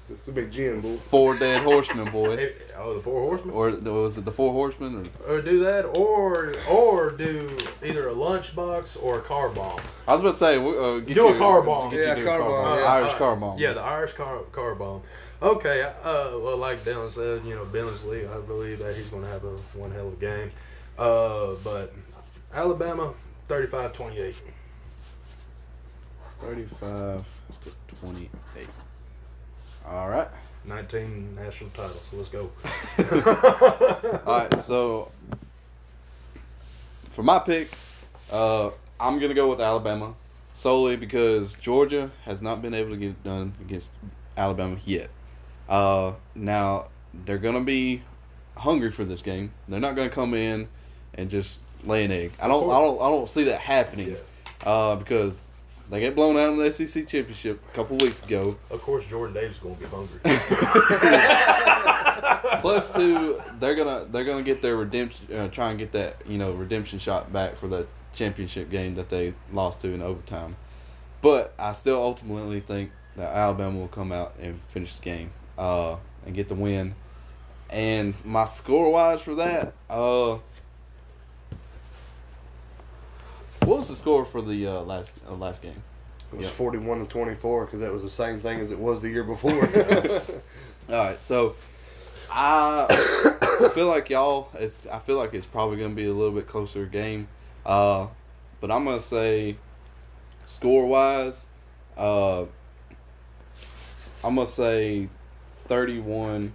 It's 0.10 0.28
a 0.28 0.32
big 0.32 0.52
gin, 0.52 0.80
bull. 0.80 0.98
Four 1.10 1.36
dead 1.36 1.64
horsemen, 1.64 2.10
boy. 2.12 2.38
Hey, 2.38 2.54
oh, 2.78 2.94
the 2.96 3.02
four 3.02 3.22
horsemen. 3.22 3.54
Or 3.54 3.72
was 3.72 4.18
it 4.18 4.24
the 4.24 4.32
four 4.32 4.54
horsemen? 4.54 5.10
Or 5.28 5.36
Or 5.36 5.42
do 5.42 5.60
that, 5.66 5.84
or 5.98 6.54
or 6.70 7.12
do 7.12 7.50
either 7.84 8.08
a 8.08 8.14
lunchbox 8.14 9.04
or 9.04 9.20
a 9.20 9.22
car 9.22 9.50
bomb. 9.50 9.82
I 10.08 10.14
was 10.14 10.22
about 10.22 10.32
to 10.34 10.38
say, 10.38 10.56
uh, 10.58 11.00
get 11.00 11.14
Do 11.14 11.28
a 11.28 11.34
you, 11.34 11.38
car 11.38 11.62
bomb. 11.62 11.92
Get 11.92 12.04
Yeah, 12.04 12.14
to 12.16 12.22
do 12.22 12.26
car 12.28 12.40
a 12.40 12.42
car 12.42 12.50
bomb, 12.52 12.64
bomb. 12.64 12.80
yeah. 12.80 12.86
Irish 12.94 13.14
uh, 13.14 13.18
car 13.18 13.36
bomb. 13.36 13.60
Yeah, 13.60 13.74
the 13.74 13.82
Irish 13.82 14.14
car 14.14 14.38
car 14.54 14.76
bomb. 14.76 15.02
Okay, 15.42 15.82
uh, 15.84 15.94
well, 16.40 16.58
like 16.58 16.80
Dylan 16.86 17.12
said, 17.12 17.46
you 17.46 17.54
know, 17.54 17.66
Billingsley, 17.66 18.28
I 18.34 18.40
believe 18.40 18.80
that 18.80 18.96
he's 18.96 19.08
going 19.10 19.24
to 19.24 19.30
have 19.30 19.44
a 19.44 19.58
one 19.78 19.92
hell 19.92 20.08
of 20.08 20.14
a 20.14 20.16
game. 20.16 20.52
Uh, 20.98 21.54
but 21.64 21.94
Alabama, 22.54 23.14
35-28. 23.50 24.36
thirty-five 26.42 27.24
to 27.64 27.72
twenty-eight. 28.00 28.68
All 29.90 30.10
right. 30.10 30.28
19 30.66 31.36
national 31.36 31.70
titles. 31.70 32.02
So 32.12 32.18
let's 32.18 32.30
go. 32.30 32.52
All 34.26 34.40
right. 34.40 34.62
So 34.62 35.12
for 37.14 37.24
my 37.24 37.40
pick, 37.40 37.70
uh, 38.32 38.72
I'm 39.00 39.20
gonna 39.20 39.34
go 39.34 39.50
with 39.50 39.62
Alabama 39.62 40.14
solely 40.54 40.98
because 40.98 41.54
Georgia 41.54 42.12
has 42.26 42.42
not 42.42 42.62
been 42.62 42.74
able 42.74 42.90
to 42.90 42.98
get 42.98 43.10
it 43.12 43.24
done 43.24 43.54
against 43.62 43.88
Alabama 44.36 44.78
yet. 44.86 45.10
Uh, 45.70 46.14
now 46.36 46.88
they're 47.26 47.38
gonna 47.38 47.64
be 47.64 48.04
hungry 48.58 48.92
for 48.92 49.06
this 49.06 49.22
game. 49.22 49.54
They're 49.68 49.80
not 49.80 49.96
gonna 49.96 50.10
come 50.10 50.34
in 50.34 50.68
and 51.14 51.30
just 51.30 51.60
lay 51.84 52.04
an 52.04 52.12
egg. 52.12 52.34
I 52.40 52.48
don't. 52.48 52.70
I 52.70 52.80
don't. 52.80 53.02
I 53.02 53.10
don't 53.10 53.30
see 53.30 53.46
that 53.46 53.60
happening. 53.62 54.18
Uh, 54.66 54.96
because 54.96 55.40
they 55.90 56.02
get 56.02 56.16
blown 56.16 56.38
out 56.38 56.52
in 56.52 56.58
the 56.58 56.72
SEC 56.72 57.08
championship 57.08 57.62
a 57.72 57.76
couple 57.76 57.98
weeks 57.98 58.22
ago. 58.24 58.58
Of 58.70 58.82
course, 58.82 59.06
Jordan 59.06 59.34
Davis 59.34 59.58
is 59.58 59.64
going 59.64 59.76
to 59.76 59.82
get 59.82 59.90
hungry. 59.90 60.20
Plus, 62.62 62.94
two, 62.94 63.42
they're 63.60 63.76
gonna 63.76 64.06
they're 64.12 64.26
gonna 64.26 64.44
get 64.44 64.62
their 64.62 64.76
redemption, 64.76 65.34
uh, 65.34 65.48
try 65.48 65.70
and 65.70 65.80
get 65.80 65.92
that 65.94 66.18
you 66.28 66.38
know 66.38 66.52
redemption 66.52 67.00
shot 67.00 67.32
back 67.32 67.58
for 67.58 67.68
the 67.68 67.88
championship 68.14 68.70
game 68.70 68.96
that 68.96 69.10
they 69.10 69.34
lost 69.52 69.82
to 69.82 69.94
in 69.94 70.02
overtime. 70.02 70.56
But 71.22 71.54
I 71.58 71.74
still 71.74 72.02
ultimately 72.02 72.60
think 72.60 72.92
that 73.16 73.36
Alabama 73.36 73.80
will 73.80 73.88
come 73.88 74.12
out 74.12 74.36
and 74.40 74.60
finish 74.70 74.94
the 74.94 75.02
game 75.02 75.32
uh, 75.58 75.98
and 76.26 76.36
get 76.36 76.48
the 76.48 76.56
win. 76.56 76.96
And 77.70 78.14
my 78.24 78.46
score 78.46 78.92
wise 78.92 79.22
for 79.22 79.36
that, 79.36 79.74
uh, 79.90 80.38
what 83.68 83.78
was 83.78 83.90
the 83.90 83.96
score 83.96 84.24
for 84.26 84.42
the 84.42 84.66
uh, 84.68 84.82
last 84.82 85.12
uh, 85.28 85.34
last 85.34 85.62
game? 85.62 85.84
It 86.32 86.38
was 86.38 86.46
Yeah. 86.48 86.52
41 86.54 87.00
to 87.00 87.06
24 87.06 87.66
because 87.66 87.80
that 87.80 87.92
was 87.92 88.04
the 88.04 88.10
same 88.10 88.40
thing 88.42 88.60
as 88.60 88.72
it 88.72 88.80
was 88.80 89.02
the 89.02 89.10
year 89.10 89.24
before. 89.24 89.52
All 90.90 90.96
right, 90.96 91.22
so 91.22 91.56
I 92.32 93.70
feel 93.74 93.88
like 93.88 94.10
y'all. 94.10 94.50
It's 94.54 94.86
I 94.88 95.00
feel 95.00 95.18
like 95.18 95.34
it's 95.34 95.46
probably 95.46 95.78
going 95.78 95.92
to 95.92 95.96
be 95.96 96.06
a 96.08 96.14
little 96.14 96.34
bit 96.34 96.48
closer 96.48 96.86
game, 96.86 97.28
uh, 97.66 98.08
but 98.62 98.72
I'm 98.72 98.86
gonna 98.86 99.02
say 99.02 99.58
score 100.46 100.86
wise, 100.86 101.48
uh, 101.98 102.44
I'm 104.24 104.36
gonna 104.36 104.48
say 104.48 105.10
thirty-one 105.68 106.54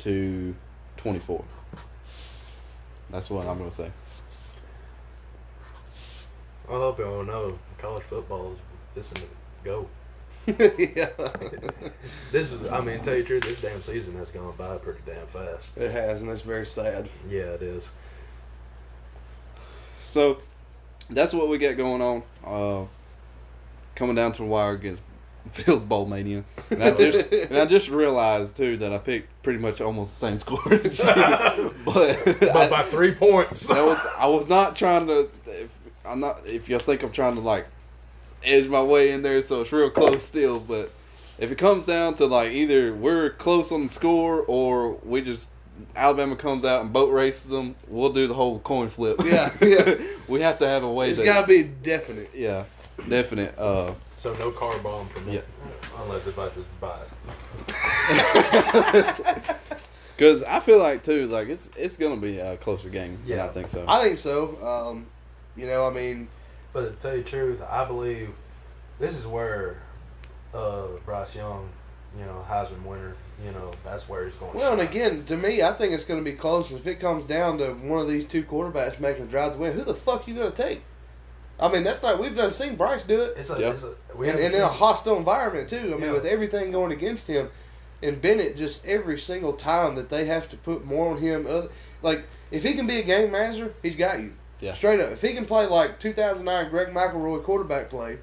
to 0.00 0.54
twenty-four. 0.98 1.44
That's 3.10 3.30
what 3.30 3.46
I'm 3.46 3.58
gonna 3.58 3.70
say. 3.70 3.90
I 6.68 6.72
hope 6.72 6.98
y'all 6.98 7.24
know 7.24 7.58
college 7.78 8.02
football 8.04 8.52
is 8.52 8.58
this 8.94 9.10
to 9.10 9.22
go. 9.64 9.86
yeah. 10.46 11.10
This 12.32 12.52
is, 12.52 12.70
I 12.70 12.80
mean, 12.80 13.00
tell 13.00 13.14
you 13.14 13.22
the 13.22 13.28
truth, 13.28 13.42
this 13.44 13.60
damn 13.60 13.82
season 13.82 14.16
has 14.16 14.28
gone 14.30 14.54
by 14.56 14.76
pretty 14.78 15.00
damn 15.06 15.26
fast. 15.26 15.70
It 15.76 15.90
has, 15.90 16.20
and 16.20 16.30
it's 16.30 16.42
very 16.42 16.66
sad. 16.66 17.08
Yeah, 17.28 17.40
it 17.40 17.62
is. 17.62 17.84
So 20.06 20.38
that's 21.10 21.32
what 21.34 21.48
we 21.48 21.58
got 21.58 21.76
going 21.76 22.02
on. 22.02 22.22
Uh, 22.44 22.86
coming 23.94 24.14
down 24.14 24.32
to 24.32 24.38
the 24.38 24.44
wire 24.48 24.72
against 24.72 25.02
Fields 25.52 25.84
Bowl 25.84 26.06
Mania, 26.06 26.44
and 26.70 26.82
I 26.82 26.90
just 26.92 27.30
and 27.32 27.56
I 27.56 27.66
just 27.66 27.88
realized 27.88 28.56
too 28.56 28.76
that 28.78 28.92
I 28.92 28.98
picked 28.98 29.42
pretty 29.42 29.58
much 29.58 29.80
almost 29.80 30.12
the 30.12 30.26
same 30.26 30.38
score 30.38 30.72
as 30.72 30.98
you. 30.98 31.04
but 31.84 32.24
But 32.24 32.56
I, 32.56 32.68
by 32.68 32.82
three 32.84 33.14
points. 33.14 33.66
that 33.66 33.84
was 33.84 33.98
I 34.16 34.26
was 34.26 34.48
not 34.48 34.76
trying 34.76 35.06
to. 35.06 35.30
I'm 36.08 36.20
not. 36.20 36.50
If 36.50 36.68
you 36.68 36.78
think 36.78 37.02
I'm 37.02 37.12
trying 37.12 37.34
to 37.34 37.40
like 37.40 37.66
edge 38.42 38.68
my 38.68 38.82
way 38.82 39.12
in 39.12 39.22
there, 39.22 39.40
so 39.42 39.60
it's 39.60 39.72
real 39.72 39.90
close 39.90 40.22
still. 40.24 40.60
But 40.60 40.92
if 41.38 41.50
it 41.50 41.58
comes 41.58 41.84
down 41.84 42.14
to 42.16 42.26
like 42.26 42.52
either 42.52 42.94
we're 42.94 43.30
close 43.30 43.70
on 43.72 43.86
the 43.86 43.92
score 43.92 44.42
or 44.42 44.92
we 45.04 45.20
just 45.22 45.48
Alabama 45.94 46.36
comes 46.36 46.64
out 46.64 46.82
and 46.82 46.92
boat 46.92 47.12
races 47.12 47.50
them, 47.50 47.76
we'll 47.86 48.12
do 48.12 48.26
the 48.26 48.34
whole 48.34 48.58
coin 48.60 48.88
flip. 48.88 49.20
Yeah, 49.24 49.52
yeah. 49.60 49.94
we 50.28 50.40
have 50.40 50.58
to 50.58 50.66
have 50.66 50.82
a 50.82 50.92
way. 50.92 51.10
It's 51.10 51.18
to, 51.18 51.24
got 51.24 51.42
to 51.42 51.46
be 51.46 51.62
definite. 51.64 52.30
Yeah, 52.34 52.64
definite. 53.08 53.56
Uh, 53.58 53.94
So 54.20 54.34
no 54.34 54.50
car 54.50 54.78
bomb 54.78 55.08
for 55.08 55.20
me. 55.20 55.34
Yeah. 55.36 55.42
Unless 56.02 56.26
if 56.26 56.38
I 56.38 56.48
just 56.48 56.80
buy 56.80 57.00
it. 57.68 59.56
Because 60.18 60.42
I 60.42 60.58
feel 60.58 60.78
like 60.78 61.04
too, 61.04 61.28
like 61.28 61.48
it's 61.48 61.70
it's 61.76 61.96
gonna 61.96 62.16
be 62.16 62.38
a 62.38 62.56
closer 62.56 62.88
game. 62.88 63.20
Yeah, 63.24 63.36
Yeah. 63.36 63.44
I 63.44 63.48
think 63.50 63.70
so. 63.70 63.84
I 63.86 64.02
think 64.02 64.18
so. 64.18 64.58
Um, 64.66 65.06
you 65.58 65.66
know, 65.66 65.86
I 65.86 65.90
mean, 65.90 66.28
But 66.72 66.82
to 66.82 66.90
tell 67.02 67.16
you 67.16 67.22
the 67.22 67.28
truth, 67.28 67.60
I 67.68 67.84
believe 67.84 68.30
this 68.98 69.16
is 69.16 69.26
where 69.26 69.76
uh, 70.54 70.86
Bryce 71.04 71.34
Young, 71.34 71.68
you 72.18 72.24
know, 72.24 72.44
Heisman 72.48 72.84
winner, 72.84 73.14
you 73.44 73.50
know, 73.52 73.70
that's 73.84 74.08
where 74.08 74.24
he's 74.26 74.34
going. 74.36 74.52
to 74.52 74.58
well, 74.58 74.72
and 74.72 74.80
again, 74.80 75.24
to 75.26 75.36
me, 75.36 75.62
I 75.62 75.72
think 75.72 75.92
it's 75.92 76.04
going 76.04 76.20
to 76.20 76.24
be 76.24 76.36
close. 76.36 76.70
If 76.70 76.86
it 76.86 77.00
comes 77.00 77.24
down 77.26 77.58
to 77.58 77.72
one 77.74 78.00
of 78.00 78.08
these 78.08 78.24
two 78.24 78.42
quarterbacks 78.44 78.98
making 79.00 79.24
a 79.24 79.26
drive 79.26 79.52
to 79.52 79.58
win, 79.58 79.72
who 79.74 79.84
the 79.84 79.94
fuck 79.94 80.26
you 80.26 80.34
going 80.34 80.52
to 80.52 80.56
take? 80.56 80.82
I 81.60 81.68
mean, 81.70 81.82
that's 81.82 82.00
not. 82.02 82.20
We've 82.20 82.36
done 82.36 82.52
seen 82.52 82.76
Bryce 82.76 83.02
do 83.02 83.20
it, 83.22 83.34
it's 83.36 83.50
a, 83.50 83.60
Yeah. 83.60 83.70
it's 83.70 83.82
a 83.82 83.94
we 84.16 84.28
and, 84.28 84.38
and 84.38 84.54
in 84.54 84.60
a 84.60 84.68
hostile 84.68 85.16
environment 85.16 85.68
too. 85.68 85.76
I 85.78 85.82
mean, 85.96 86.02
Yeah. 86.02 86.12
with 86.12 86.24
everything 86.24 86.70
going 86.70 86.92
against 86.92 87.26
him, 87.26 87.50
and 88.00 88.20
Bennett 88.22 88.56
just 88.56 88.84
every 88.86 89.18
single 89.18 89.54
time 89.54 89.96
that 89.96 90.08
they 90.08 90.26
have 90.26 90.48
to 90.50 90.56
put 90.56 90.84
more 90.84 91.10
on 91.10 91.18
him. 91.18 91.46
Other, 91.48 91.68
like 92.00 92.22
if 92.52 92.62
he 92.62 92.74
can 92.74 92.86
be 92.86 93.00
a 93.00 93.02
game 93.02 93.32
manager, 93.32 93.74
he's 93.82 93.96
got 93.96 94.20
you. 94.20 94.34
Yeah. 94.60 94.74
Straight 94.74 95.00
up, 95.00 95.10
if 95.12 95.22
he 95.22 95.34
can 95.34 95.44
play 95.44 95.66
like 95.66 96.00
2009 96.00 96.70
Greg 96.70 96.88
McElroy 96.88 97.42
quarterback 97.44 97.90
play, 97.90 98.18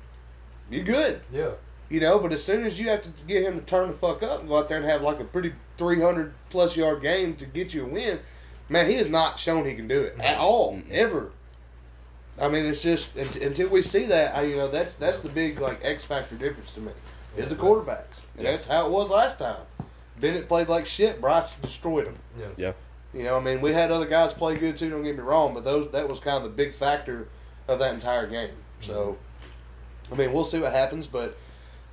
you're 0.69 0.83
good. 0.83 1.21
Yeah. 1.31 1.51
You 1.89 1.99
know, 1.99 2.19
but 2.19 2.33
as 2.33 2.43
soon 2.43 2.65
as 2.65 2.79
you 2.79 2.89
have 2.89 3.03
to 3.03 3.09
get 3.27 3.43
him 3.43 3.59
to 3.59 3.65
turn 3.65 3.87
the 3.89 3.93
fuck 3.93 4.23
up 4.23 4.39
and 4.41 4.49
go 4.49 4.57
out 4.57 4.67
there 4.67 4.77
and 4.77 4.85
have 4.85 5.01
like 5.01 5.19
a 5.19 5.23
pretty 5.23 5.53
300 5.77 6.33
plus 6.49 6.75
yard 6.75 7.01
game 7.01 7.35
to 7.35 7.45
get 7.45 7.73
you 7.73 7.83
a 7.83 7.87
win, 7.87 8.19
man, 8.67 8.89
he 8.89 8.95
has 8.95 9.07
not 9.07 9.39
shown 9.39 9.65
he 9.65 9.75
can 9.75 9.87
do 9.87 10.01
it 10.01 10.15
at 10.19 10.37
all, 10.39 10.73
Mm-mm. 10.73 10.89
ever. 10.91 11.31
I 12.39 12.49
mean, 12.49 12.65
it's 12.65 12.81
just 12.81 13.15
until 13.15 13.69
we 13.69 13.81
see 13.81 14.05
that, 14.07 14.35
I, 14.35 14.41
you 14.43 14.57
know, 14.57 14.67
that's 14.69 14.93
that's 14.95 15.19
the 15.19 15.29
big 15.29 15.61
like 15.61 15.79
X 15.83 16.03
factor 16.03 16.35
difference 16.35 16.71
to 16.73 16.81
me 16.81 16.91
is 17.37 17.49
the 17.49 17.55
Yeah. 17.55 17.61
quarterbacks, 17.61 18.19
and 18.35 18.43
Yeah. 18.45 18.51
that's 18.51 18.65
how 18.65 18.87
it 18.87 18.91
was 18.91 19.09
last 19.09 19.39
time. 19.39 19.61
Bennett 20.19 20.47
played 20.49 20.67
like 20.67 20.85
shit. 20.85 21.21
Bryce 21.21 21.51
destroyed 21.61 22.07
him. 22.07 22.17
Yeah. 22.37 22.47
yeah, 22.57 22.71
You 23.15 23.23
know, 23.23 23.37
I 23.37 23.39
mean, 23.39 23.61
we 23.61 23.71
had 23.71 23.91
other 23.91 24.05
guys 24.05 24.33
play 24.33 24.57
good 24.57 24.77
too. 24.77 24.89
Don't 24.89 25.03
get 25.03 25.15
me 25.15 25.21
wrong, 25.21 25.53
but 25.53 25.63
those 25.63 25.89
that 25.91 26.09
was 26.09 26.19
kind 26.19 26.35
of 26.37 26.43
the 26.43 26.49
big 26.49 26.73
factor 26.73 27.29
of 27.65 27.79
that 27.79 27.93
entire 27.93 28.27
game. 28.27 28.51
So, 28.81 29.17
I 30.11 30.15
mean, 30.15 30.33
we'll 30.33 30.43
see 30.43 30.59
what 30.59 30.73
happens, 30.73 31.07
but 31.07 31.37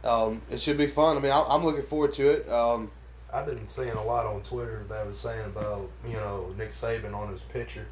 um, 0.02 0.42
it 0.50 0.60
should 0.60 0.76
be 0.76 0.88
fun. 0.88 1.16
I 1.16 1.20
mean, 1.20 1.30
I, 1.30 1.42
I'm 1.42 1.64
looking 1.64 1.84
forward 1.84 2.12
to 2.14 2.28
it. 2.28 2.48
Um, 2.48 2.90
I've 3.32 3.46
been 3.46 3.68
seeing 3.68 3.90
a 3.90 4.04
lot 4.04 4.26
on 4.26 4.42
Twitter 4.42 4.84
that 4.88 5.06
was 5.06 5.18
saying 5.18 5.46
about 5.46 5.88
you 6.04 6.14
know 6.14 6.52
Nick 6.58 6.72
Saban 6.72 7.14
on 7.14 7.32
his 7.32 7.42
picture 7.42 7.86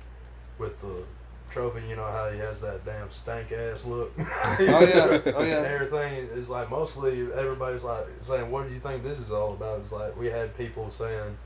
with 0.59 0.81
the 0.81 1.05
trophy. 1.51 1.87
You 1.89 1.95
know 1.95 2.05
how 2.05 2.31
he 2.31 2.39
has 2.41 2.61
that 2.63 2.85
damn 2.85 3.11
stank 3.11 3.53
ass 3.53 3.85
look. 3.85 4.13
oh 4.19 4.25
yeah. 4.61 5.33
Oh, 5.35 5.43
yeah. 5.45 5.59
And 5.59 5.67
everything 5.67 6.15
is 6.35 6.49
like 6.49 6.69
mostly 6.69 7.29
everybody's 7.33 7.85
like 7.85 8.07
saying, 8.23 8.51
"What 8.51 8.67
do 8.67 8.75
you 8.75 8.81
think 8.81 9.05
this 9.05 9.19
is 9.19 9.31
all 9.31 9.53
about?" 9.53 9.81
It's 9.81 9.93
like 9.93 10.19
we 10.19 10.27
had 10.27 10.57
people 10.59 10.91
saying, 10.91 11.37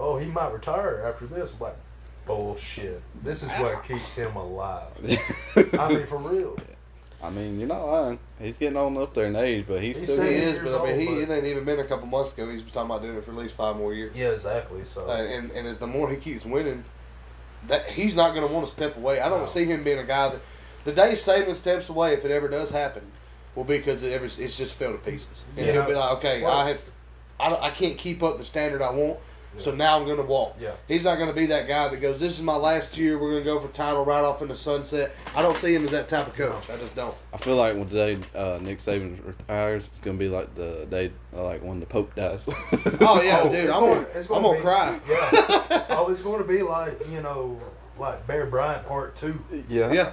"Oh, 0.00 0.16
he 0.18 0.26
might 0.26 0.52
retire 0.52 1.04
after 1.06 1.26
this." 1.26 1.52
Like 1.60 1.76
bullshit. 2.26 3.02
This 3.22 3.42
is 3.42 3.50
what 3.52 3.84
keeps 3.84 4.12
him 4.12 4.36
alive. 4.36 4.88
I 5.78 5.88
mean, 5.88 6.06
for 6.06 6.18
real. 6.18 6.56
I 7.22 7.28
mean, 7.28 7.58
you're 7.58 7.68
not 7.68 7.84
lying. 7.84 8.18
He's 8.38 8.56
getting 8.56 8.78
on 8.78 8.96
up 8.96 9.12
there 9.14 9.26
in 9.26 9.36
age, 9.36 9.66
but 9.68 9.82
he's 9.82 9.98
He's 10.00 10.10
still. 10.10 10.24
he 10.24 10.38
seven 10.38 10.54
is, 10.66 10.72
but 10.72 10.80
I 10.80 10.84
mean, 10.90 11.00
he 11.00 11.08
old, 11.08 11.18
it 11.18 11.30
ain't 11.30 11.44
even 11.44 11.64
been 11.64 11.78
a 11.78 11.84
couple 11.84 12.06
months 12.06 12.32
ago. 12.32 12.48
He's 12.48 12.62
talking 12.62 12.82
about 12.90 13.02
doing 13.02 13.16
it 13.16 13.24
for 13.24 13.32
at 13.32 13.36
least 13.36 13.56
five 13.56 13.76
more 13.76 13.92
years. 13.92 14.14
Yeah, 14.16 14.28
exactly. 14.30 14.84
So 14.84 15.06
Uh, 15.08 15.16
and 15.16 15.50
and 15.50 15.66
as 15.66 15.76
the 15.76 15.86
more 15.86 16.08
he 16.10 16.16
keeps 16.16 16.44
winning, 16.46 16.84
that 17.68 17.86
he's 17.90 18.16
not 18.16 18.34
going 18.34 18.46
to 18.46 18.52
want 18.52 18.66
to 18.66 18.72
step 18.72 18.96
away. 18.96 19.20
I 19.20 19.28
don't 19.28 19.40
No. 19.42 19.48
see 19.48 19.64
him 19.66 19.84
being 19.84 19.98
a 19.98 20.04
guy 20.04 20.30
that 20.30 20.40
the 20.84 20.92
day 20.92 21.12
Saban 21.12 21.56
steps 21.56 21.90
away, 21.90 22.14
if 22.14 22.24
it 22.24 22.30
ever 22.30 22.48
does 22.48 22.70
happen, 22.70 23.02
will 23.54 23.64
be 23.64 23.76
because 23.76 24.02
it 24.02 24.12
ever, 24.12 24.24
it's 24.24 24.56
just 24.56 24.74
fell 24.76 24.92
to 24.92 24.98
pieces, 24.98 25.26
and 25.58 25.66
Yeah. 25.66 25.72
he'll 25.72 25.84
be 25.86 25.94
like, 25.94 26.12
okay, 26.18 26.42
Well- 26.42 26.52
I 26.52 26.68
have, 26.68 26.80
I, 27.38 27.50
don't- 27.50 27.62
I 27.62 27.68
can't 27.70 27.98
keep 27.98 28.22
up 28.22 28.38
the 28.38 28.44
standard 28.44 28.80
I 28.80 28.90
want, 28.92 29.18
so 29.58 29.72
now 29.74 29.98
I'm 29.98 30.04
going 30.04 30.16
to 30.18 30.22
walk. 30.22 30.56
Yeah. 30.60 30.72
He's 30.86 31.02
not 31.04 31.16
going 31.16 31.28
to 31.28 31.34
be 31.34 31.46
that 31.46 31.66
guy 31.66 31.88
that 31.88 32.00
goes, 32.00 32.20
this 32.20 32.34
is 32.34 32.40
my 32.42 32.54
last 32.56 32.96
year, 32.96 33.18
we're 33.18 33.32
going 33.32 33.42
to 33.42 33.50
go 33.50 33.60
for 33.60 33.68
title 33.68 34.04
right 34.04 34.22
off 34.22 34.40
in 34.42 34.48
the 34.48 34.56
sunset. 34.56 35.12
I 35.34 35.42
don't 35.42 35.56
see 35.58 35.74
him 35.74 35.84
as 35.84 35.90
that 35.90 36.08
type 36.08 36.28
of 36.28 36.34
coach. 36.34 36.70
I 36.70 36.76
just 36.76 36.94
don't. 36.94 37.14
I 37.34 37.36
feel 37.38 37.56
like 37.56 37.74
when 37.74 37.88
today 37.88 38.18
uh, 38.34 38.58
Nick 38.62 38.78
Saban 38.78 39.18
retires, 39.26 39.88
it's 39.88 39.98
gonna 39.98 40.18
be 40.18 40.28
like 40.28 40.54
the 40.54 40.86
day, 40.90 41.12
uh, 41.34 41.44
like 41.44 41.62
when 41.62 41.80
the 41.80 41.86
Pope 41.86 42.14
dies. 42.14 42.46
Oh 43.00 43.20
yeah, 43.22 43.40
Oh, 43.42 43.48
dude, 43.50 43.54
it's 43.64 43.74
I'm 43.74 43.80
gonna- 43.82 43.94
gonna, 43.94 44.18
I'm 44.18 44.26
gonna 44.26 44.42
gonna 44.42 44.56
be- 44.56 44.62
cry. 44.62 45.00
Yeah. 45.08 45.86
oh, 45.90 46.10
it's 46.10 46.20
going 46.22 46.40
to 46.42 46.46
be 46.48 46.62
like 46.62 46.98
you 47.10 47.20
know, 47.20 47.60
like 47.98 48.26
Bear 48.26 48.46
Bryant 48.46 48.86
Part 48.86 49.16
Two. 49.16 49.42
yeah, 49.68 49.92
yeah. 49.92 50.12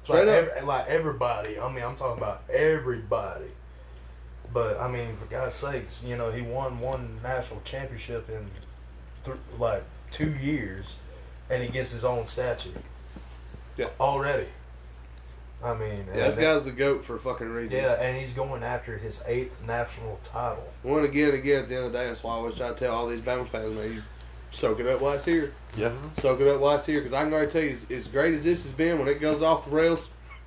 It's 0.00 0.10
like, 0.10 0.20
Straight 0.22 0.28
up. 0.28 0.48
every, 0.50 0.66
like 0.66 0.86
everybody. 0.88 1.58
I 1.58 1.72
mean, 1.72 1.82
I'm 1.84 1.96
talking 1.96 2.18
about 2.22 2.42
everybody. 2.52 3.46
But 4.52 4.78
I 4.78 4.88
mean, 4.90 5.16
for 5.16 5.24
God's 5.26 5.54
sakes, 5.54 6.04
you 6.04 6.16
know, 6.16 6.30
he 6.30 6.42
won 6.42 6.78
one 6.78 7.18
national 7.22 7.60
championship 7.64 8.28
in 8.28 8.46
th- 9.24 9.36
like 9.58 9.82
two 10.10 10.30
years, 10.30 10.96
and 11.50 11.62
he 11.62 11.68
gets 11.68 11.90
his 11.92 12.04
own 12.04 12.26
statue. 12.26 12.70
Yeah. 13.76 13.86
Already. 14.00 14.46
I 15.62 15.72
mean, 15.74 16.04
Yeah, 16.14 16.28
this 16.28 16.36
guy's 16.36 16.64
the 16.64 16.70
goat 16.72 17.04
for 17.04 17.16
a 17.16 17.18
fucking 17.18 17.48
reason. 17.48 17.78
yeah, 17.78 17.94
and 17.94 18.18
he's 18.20 18.34
going 18.34 18.62
after 18.62 18.98
his 18.98 19.22
eighth 19.26 19.54
national 19.66 20.20
title. 20.22 20.68
One 20.82 21.04
again, 21.04 21.32
again. 21.34 21.62
At 21.62 21.68
the 21.70 21.76
end 21.76 21.86
of 21.86 21.92
the 21.92 21.98
day, 21.98 22.06
that's 22.06 22.22
why 22.22 22.36
I 22.36 22.40
was 22.40 22.54
trying 22.56 22.74
to 22.74 22.78
tell 22.80 22.94
all 22.94 23.08
these 23.08 23.22
Bama 23.22 23.48
fans, 23.48 23.74
man, 23.74 23.92
you 23.94 24.02
soak 24.50 24.78
it 24.80 24.86
up 24.86 25.00
while 25.00 25.14
it's 25.14 25.24
here. 25.24 25.54
yeah. 25.76 25.92
Soak 26.20 26.40
it 26.40 26.48
up 26.48 26.60
while 26.60 26.76
it's 26.76 26.84
here, 26.86 27.00
because 27.00 27.14
I 27.14 27.24
can 27.24 27.32
already 27.32 27.50
tell 27.50 27.62
you, 27.62 27.78
as, 27.90 28.04
as 28.04 28.08
great 28.08 28.34
as 28.34 28.42
this 28.44 28.62
has 28.64 28.72
been, 28.72 28.98
when 28.98 29.08
it 29.08 29.20
goes 29.20 29.42
off 29.42 29.64
the 29.64 29.70
rails, 29.70 30.00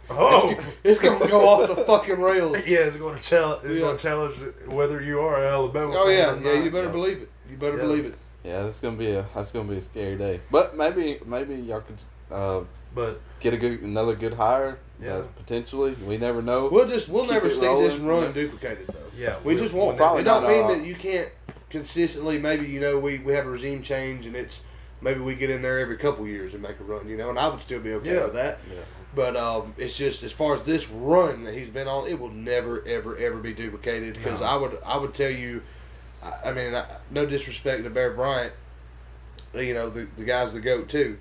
Oh, 0.10 0.56
it's 0.86 1.02
gonna 1.02 1.28
go 1.28 1.50
off 1.50 1.68
the 1.68 1.84
fucking 1.84 2.22
rails. 2.22 2.56
yeah, 2.68 2.78
it's 2.80 2.96
going 2.96 3.18
to 3.18 3.22
challenge. 3.22 3.66
It's 3.66 3.74
Yeah. 3.74 3.80
going 3.82 3.98
to 3.98 4.02
challenge 4.04 4.36
whether 4.68 5.02
you 5.02 5.20
are 5.20 5.44
an 5.44 5.52
Alabama. 5.52 5.94
Oh 5.98 6.06
fan 6.06 6.14
yeah, 6.18 6.32
or 6.32 6.36
yeah. 6.38 6.56
not. 6.60 6.64
You 6.64 6.72
better 6.72 6.86
Yeah. 6.86 6.92
believe 6.94 7.22
it. 7.24 7.32
You 7.50 7.58
better 7.58 7.76
Yeah. 7.78 7.84
believe 7.84 8.06
it. 8.06 8.16
Yeah, 8.48 8.64
that's 8.64 8.80
gonna 8.80 8.96
be 8.98 9.12
a 9.12 9.26
that's 9.36 9.52
gonna 9.52 9.70
be 9.70 9.78
a 9.78 9.82
scary 9.82 10.16
day. 10.18 10.40
But 10.50 10.78
maybe 10.78 11.20
maybe 11.26 11.56
y'all 11.56 11.82
could 11.82 11.98
uh, 12.34 12.64
But 12.96 13.20
get 13.42 13.54
a 13.54 13.58
good 13.58 13.82
another 13.82 14.16
good 14.16 14.34
hire. 14.36 14.80
Yeah. 15.02 15.18
Yeah, 15.20 15.24
potentially. 15.36 15.94
We 15.94 16.18
never 16.18 16.42
know. 16.42 16.70
We'll 16.72 16.88
just 16.88 17.10
we'll 17.10 17.24
Keep 17.24 17.34
never 17.34 17.48
it 17.48 17.56
see 17.56 17.60
this 17.60 17.96
rolling, 17.98 18.06
run 18.06 18.24
yeah. 18.24 18.32
duplicated 18.32 18.88
though. 18.88 19.12
yeah, 19.18 19.38
We 19.44 19.54
we'll- 19.54 19.64
just 19.64 19.74
won't. 19.74 19.98
Probably 19.98 20.22
it 20.22 20.26
don't 20.26 20.48
mean 20.48 20.64
uh, 20.64 20.68
that 20.70 20.86
you 20.86 20.96
can't 20.96 21.30
consistently. 21.70 22.38
Maybe 22.38 22.66
you 22.68 22.80
know 22.80 22.98
we 22.98 23.20
we 23.20 23.34
have 23.34 23.46
a 23.46 23.50
regime 23.50 23.84
change 23.84 24.26
and 24.26 24.36
it's 24.36 24.62
maybe 25.02 25.20
we 25.20 25.36
get 25.36 25.50
in 25.50 25.62
there 25.62 25.80
every 25.80 25.98
couple 25.98 26.26
years 26.26 26.54
and 26.54 26.64
make 26.64 26.80
a 26.80 26.84
run. 26.84 27.08
You 27.10 27.18
know, 27.18 27.30
and 27.30 27.38
I 27.38 27.50
would 27.50 27.62
still 27.62 27.80
be 27.82 27.94
okay 27.94 28.16
Yeah. 28.16 28.24
with 28.24 28.34
that. 28.34 28.60
Yeah. 28.74 28.80
But 29.14 29.36
um, 29.36 29.74
it's 29.78 29.96
just 29.98 30.24
as 30.24 30.32
far 30.32 30.56
as 30.56 30.64
this 30.64 30.88
run 30.90 31.44
that 31.44 31.54
he's 31.54 31.70
been 31.70 31.88
on, 31.88 32.08
it 32.08 32.20
will 32.20 32.30
never, 32.30 32.86
ever, 32.88 33.18
ever 33.18 33.38
be 33.38 33.52
duplicated. 33.54 34.14
Because 34.16 34.42
No. 34.42 34.46
I 34.48 34.56
would, 34.58 34.78
I 34.86 34.98
would 34.98 35.14
tell 35.16 35.30
you, 35.32 35.64
I, 36.24 36.50
I 36.50 36.54
mean, 36.54 36.74
I, 36.76 36.86
no 37.12 37.26
disrespect 37.26 37.84
to 37.84 37.90
Bear 37.90 38.12
Bryant, 38.12 38.54
you 39.54 39.74
know, 39.74 39.90
the 39.90 40.08
the 40.18 40.24
guy's 40.24 40.54
the 40.54 40.60
goat 40.60 40.90
too, 40.90 41.18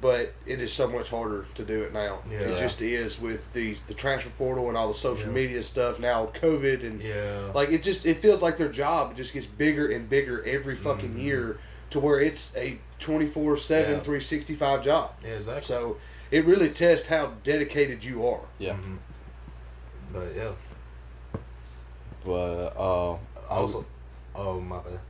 but 0.00 0.32
it 0.46 0.60
is 0.60 0.72
so 0.72 0.88
much 0.88 1.08
harder 1.10 1.46
to 1.54 1.64
do 1.64 1.82
it 1.82 1.92
now. 1.92 2.20
Yeah. 2.30 2.38
It 2.40 2.58
just 2.58 2.80
is 2.80 3.20
with 3.20 3.52
the 3.52 3.76
the 3.88 3.94
transfer 3.94 4.30
portal 4.38 4.68
and 4.68 4.76
all 4.76 4.92
the 4.92 4.98
social 4.98 5.28
Yeah. 5.28 5.34
media 5.34 5.62
stuff 5.62 5.98
now, 5.98 6.26
COVID 6.34 6.84
and 6.84 7.00
Yeah. 7.02 7.50
like 7.54 7.70
it 7.70 7.82
just 7.82 8.06
it 8.06 8.18
feels 8.18 8.40
like 8.42 8.56
their 8.56 8.68
job 8.72 9.16
just 9.16 9.32
gets 9.32 9.46
bigger 9.46 9.88
and 9.90 10.08
bigger 10.08 10.42
every 10.44 10.76
fucking 10.76 11.14
Mhm. 11.14 11.22
year 11.22 11.58
to 11.90 11.98
where 12.00 12.20
it's 12.20 12.50
a 12.56 12.78
24/7 13.00 13.90
Yeah. 13.96 14.00
365 14.00 14.84
job. 14.84 15.12
yeah, 15.24 15.30
exactly. 15.30 15.66
So 15.66 15.96
it 16.30 16.44
really 16.44 16.68
tests 16.70 17.08
how 17.08 17.32
dedicated 17.44 18.04
you 18.04 18.26
are. 18.26 18.40
Yeah. 18.58 18.74
Mhm. 18.74 18.98
But 20.12 20.34
yeah. 20.36 20.52
But 22.24 22.72
uh, 22.76 23.12
I 23.48 23.60
was 23.60 23.74
Also, 23.74 23.84
oh 24.40 24.60
my 24.60 24.78
bad. 24.78 25.00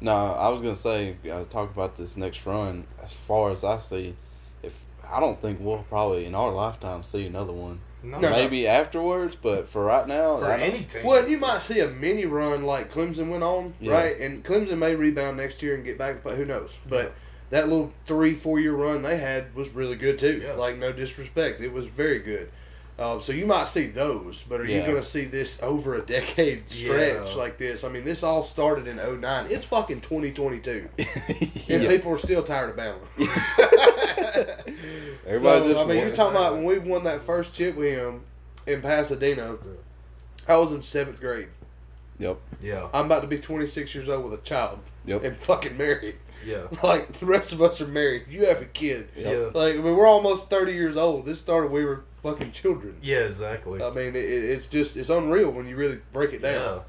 no, 0.00 0.12
I 0.32 0.48
was 0.48 0.60
gonna 0.60 0.76
say 0.76 1.16
uh, 1.30 1.44
talk 1.44 1.70
about 1.72 1.96
this 1.96 2.16
next 2.16 2.44
run. 2.46 2.86
As 3.02 3.12
far 3.12 3.50
as 3.50 3.64
I 3.64 3.78
see, 3.78 4.14
if 4.62 4.74
I 5.08 5.20
don't 5.20 5.40
think 5.40 5.58
we'll 5.60 5.84
probably 5.88 6.24
in 6.26 6.34
our 6.34 6.52
lifetime 6.52 7.02
see 7.02 7.26
another 7.26 7.52
one. 7.52 7.80
No, 8.02 8.20
No. 8.20 8.30
Maybe 8.30 8.66
afterwards, 8.68 9.36
but 9.40 9.68
for 9.68 9.84
right 9.84 10.06
now, 10.06 10.38
for 10.38 10.52
any 10.52 10.84
team. 10.84 11.04
Well, 11.04 11.28
you 11.28 11.36
might 11.38 11.62
see 11.62 11.80
a 11.80 11.88
mini 11.88 12.26
run 12.26 12.62
like 12.62 12.92
Clemson 12.92 13.28
went 13.28 13.42
on, 13.42 13.74
Yeah. 13.80 13.92
right? 13.92 14.20
And 14.20 14.44
Clemson 14.44 14.78
may 14.78 14.94
rebound 14.94 15.36
next 15.36 15.62
year 15.62 15.74
and 15.74 15.84
get 15.84 15.98
back, 15.98 16.22
but 16.22 16.36
who 16.36 16.44
knows? 16.44 16.70
But 16.88 17.12
that 17.50 17.68
little 17.68 17.92
three, 18.06 18.34
four 18.34 18.60
year 18.60 18.74
run 18.74 19.02
they 19.02 19.16
had 19.18 19.52
was 19.54 19.70
really 19.70 19.96
good 19.96 20.18
too. 20.18 20.42
Yeah. 20.44 20.52
Like 20.52 20.78
no 20.78 20.92
disrespect, 20.92 21.60
it 21.60 21.72
was 21.72 21.86
very 21.86 22.20
good. 22.20 22.50
Uh, 22.98 23.20
so 23.20 23.30
you 23.32 23.46
might 23.46 23.68
see 23.68 23.86
those, 23.86 24.42
but 24.48 24.60
are 24.60 24.64
you 24.66 24.80
going 24.82 24.96
to 24.96 25.04
see 25.04 25.24
this 25.24 25.56
over 25.62 25.94
a 25.94 26.00
decade 26.02 26.64
stretch 26.70 27.28
Yeah. 27.28 27.34
like 27.36 27.56
this? 27.56 27.84
I 27.84 27.88
mean, 27.88 28.04
this 28.04 28.24
all 28.24 28.42
started 28.42 28.88
in 28.88 28.96
09. 28.96 29.46
It's 29.50 29.64
fucking 29.64 30.00
2022. 30.00 30.88
And 31.70 31.82
Yeah. 31.84 31.88
people 31.88 32.12
are 32.12 32.18
still 32.18 32.42
tired 32.42 32.70
of 32.70 32.76
Bama. 32.76 32.98
Everybody 35.26 35.60
So, 35.64 35.68
just. 35.72 35.80
I 35.80 35.84
mean, 35.86 35.98
you're 35.98 36.14
talking 36.14 36.36
about 36.36 36.54
when 36.54 36.64
we 36.64 36.78
won 36.78 37.04
that 37.04 37.22
first 37.22 37.52
chip 37.54 37.76
with 37.76 37.96
him 37.96 38.22
in 38.66 38.82
Pasadena. 38.82 39.56
I 40.48 40.56
was 40.56 40.72
in 40.72 40.82
seventh 40.82 41.20
grade. 41.20 41.48
Yep. 42.18 42.38
Yeah, 42.62 42.88
I'm 42.92 43.06
about 43.06 43.20
to 43.22 43.28
be 43.28 43.38
26 43.38 43.94
years 43.94 44.08
old 44.08 44.24
with 44.28 44.40
a 44.40 44.42
child 44.42 44.80
Yep. 45.04 45.22
and 45.24 45.36
fucking 45.36 45.76
married. 45.76 46.16
Yeah, 46.44 46.62
Like 46.82 47.12
the 47.12 47.26
rest 47.26 47.52
of 47.52 47.60
us 47.62 47.80
are 47.80 47.86
married. 47.86 48.24
You 48.28 48.46
have 48.46 48.60
a 48.60 48.66
kid. 48.66 49.08
yeah, 49.16 49.50
Like 49.54 49.74
I 49.74 49.78
mean, 49.78 49.96
we're 49.96 50.06
almost 50.06 50.50
30 50.50 50.72
years 50.72 50.96
old. 50.96 51.26
This 51.26 51.38
started 51.38 51.70
we 51.70 51.84
were 51.84 52.04
fucking 52.22 52.52
children. 52.52 52.96
yeah. 53.02 53.18
Exactly. 53.18 53.82
I 53.82 53.90
mean, 53.90 54.14
it, 54.16 54.24
it's 54.24 54.66
just 54.66 54.96
it's 54.96 55.08
unreal 55.10 55.50
when 55.50 55.66
you 55.66 55.76
really 55.76 56.00
break 56.12 56.32
it 56.32 56.42
down. 56.42 56.82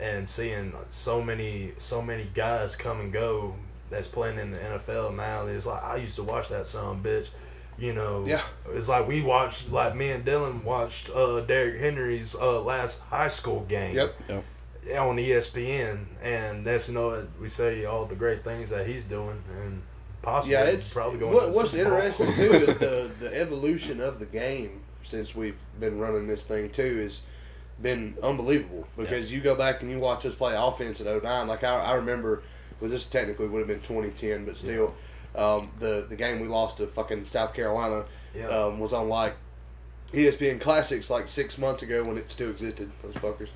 Yeah, 0.00 0.06
and 0.06 0.28
seeing 0.30 0.72
so 0.88 1.22
many 1.22 1.72
so 1.78 2.02
many 2.02 2.28
guys 2.34 2.74
come 2.76 3.00
and 3.00 3.12
go 3.12 3.54
that's 3.90 4.08
playing 4.08 4.38
in 4.38 4.50
the 4.50 4.58
NFL 4.58 5.14
now. 5.14 5.46
It's 5.46 5.66
like 5.66 5.82
I 5.82 5.96
used 5.96 6.16
to 6.16 6.22
watch 6.22 6.48
that 6.48 6.66
son 6.66 7.02
bitch. 7.02 7.28
You 7.78 7.94
know, 7.94 8.24
Yeah. 8.26 8.42
It's 8.70 8.86
like 8.88 9.08
we 9.08 9.22
watched, 9.22 9.70
like 9.70 9.96
me 9.96 10.10
and 10.10 10.24
Dylan 10.24 10.62
watched 10.62 11.08
uh, 11.10 11.40
Derrick 11.40 11.80
Henry's 11.80 12.34
uh, 12.34 12.60
last 12.60 13.00
high 13.00 13.28
school 13.28 13.60
game. 13.60 13.96
Yep. 13.96 14.14
Yep. 14.28 14.44
On 14.90 15.16
ESPN, 15.16 16.06
and 16.22 16.66
that's 16.66 16.88
you 16.88 16.94
know 16.94 17.26
we 17.40 17.48
say 17.48 17.84
all 17.84 18.04
the 18.04 18.16
great 18.16 18.42
things 18.42 18.70
that 18.70 18.86
he's 18.86 19.04
doing, 19.04 19.42
and 19.62 19.82
possibly 20.22 20.54
Yeah, 20.54 20.64
it's 20.64 20.92
probably 20.92 21.18
going. 21.20 21.32
what, 21.34 21.46
to 21.46 21.52
what's 21.52 21.74
interesting 21.74 22.34
too 22.34 22.52
is 22.52 22.78
the 22.78 23.10
the 23.20 23.40
evolution 23.40 24.00
of 24.00 24.18
the 24.18 24.26
game 24.26 24.80
since 25.04 25.34
we've 25.36 25.58
been 25.78 25.98
running 25.98 26.26
this 26.26 26.42
thing 26.42 26.68
too 26.70 27.00
has 27.02 27.20
been 27.80 28.14
unbelievable 28.22 28.86
because 28.96 29.32
you 29.32 29.40
go 29.40 29.54
back 29.54 29.82
and 29.82 29.90
you 29.90 29.98
watch 29.98 30.24
us 30.26 30.34
play 30.34 30.54
offense 30.56 31.00
at 31.00 31.22
09 31.22 31.48
like 31.48 31.64
I, 31.64 31.74
I 31.76 31.94
remember 31.94 32.42
well 32.80 32.88
this 32.90 33.04
technically 33.04 33.48
would 33.48 33.58
have 33.58 33.66
been 33.66 33.80
2010 33.80 34.44
but 34.44 34.56
still 34.56 34.94
um, 35.34 35.70
the 35.80 36.06
the 36.08 36.14
game 36.14 36.38
we 36.40 36.46
lost 36.46 36.76
to 36.76 36.86
fucking 36.86 37.26
South 37.26 37.54
Carolina 37.54 38.04
Yeah. 38.34 38.46
um, 38.48 38.78
was 38.78 38.92
on 38.92 39.08
like 39.08 39.34
ESPN 40.12 40.60
Classics 40.60 41.08
like 41.10 41.26
six 41.26 41.56
months 41.58 41.82
ago 41.82 42.04
when 42.04 42.18
it 42.18 42.30
still 42.30 42.50
existed 42.50 42.90
those 43.02 43.14
fuckers 43.14 43.48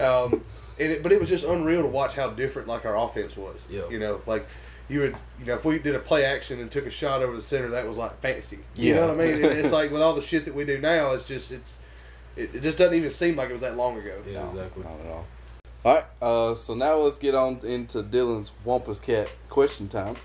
um, 0.00 0.42
and 0.80 0.90
it, 0.92 1.02
but 1.02 1.12
it 1.12 1.20
was 1.20 1.28
just 1.28 1.44
unreal 1.44 1.82
to 1.82 1.88
watch 1.88 2.14
how 2.14 2.30
different 2.30 2.66
like 2.68 2.84
our 2.84 2.96
offense 2.96 3.36
was 3.36 3.58
Yeah. 3.68 3.88
you 3.90 3.98
know 3.98 4.20
like 4.26 4.46
you 4.88 4.98
would, 4.98 5.16
you 5.38 5.46
know, 5.46 5.54
if 5.54 5.64
we 5.64 5.78
did 5.78 5.94
a 5.94 6.00
play 6.00 6.24
action 6.24 6.58
and 6.58 6.68
took 6.68 6.84
a 6.84 6.90
shot 6.90 7.22
over 7.22 7.36
the 7.36 7.42
center, 7.42 7.68
that 7.70 7.86
was 7.86 7.96
like 7.96 8.20
fancy. 8.20 8.58
You 8.74 8.96
know 8.96 9.02
what 9.06 9.20
I 9.20 9.24
mean? 9.24 9.34
And 9.44 9.44
it's 9.60 9.70
like 9.80 9.92
with 9.92 10.02
all 10.02 10.14
the 10.16 10.20
shit 10.22 10.44
that 10.46 10.54
we 10.56 10.64
do 10.64 10.78
now, 10.80 11.12
it's 11.12 11.22
just 11.22 11.52
it's 11.52 11.78
it, 12.34 12.56
it 12.56 12.62
just 12.64 12.76
doesn't 12.76 12.96
even 12.96 13.12
seem 13.12 13.36
like 13.36 13.50
it 13.50 13.52
was 13.52 13.62
that 13.62 13.76
long 13.76 13.96
ago. 13.98 14.16
Yeah, 14.26 14.42
No, 14.42 14.48
exactly. 14.50 14.82
Not 14.82 14.92
at 15.00 15.06
all. 15.12 15.26
All 15.84 15.94
right. 15.94 16.04
Uh, 16.20 16.54
so 16.56 16.74
now 16.74 16.96
let's 16.96 17.18
get 17.18 17.36
on 17.36 17.60
into 17.64 18.02
Dylan's 18.02 18.50
Wampus 18.64 18.98
Cat 18.98 19.28
question 19.48 19.86
time. 19.88 20.16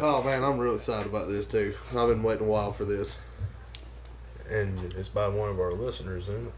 Oh 0.00 0.22
man, 0.24 0.42
I'm 0.44 0.58
real 0.58 0.74
excited 0.76 1.06
about 1.06 1.28
this 1.28 1.46
too. 1.46 1.74
I've 1.90 2.08
been 2.08 2.22
waiting 2.22 2.46
a 2.46 2.50
while 2.50 2.72
for 2.72 2.84
this. 2.84 3.16
and 4.50 4.92
it's 4.94 5.08
by 5.08 5.28
one 5.28 5.48
of 5.50 5.60
our 5.60 5.72
listeners, 5.72 6.24
isn't 6.24 6.46
it? 6.48 6.52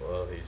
Well, 0.00 0.26
he's 0.26 0.46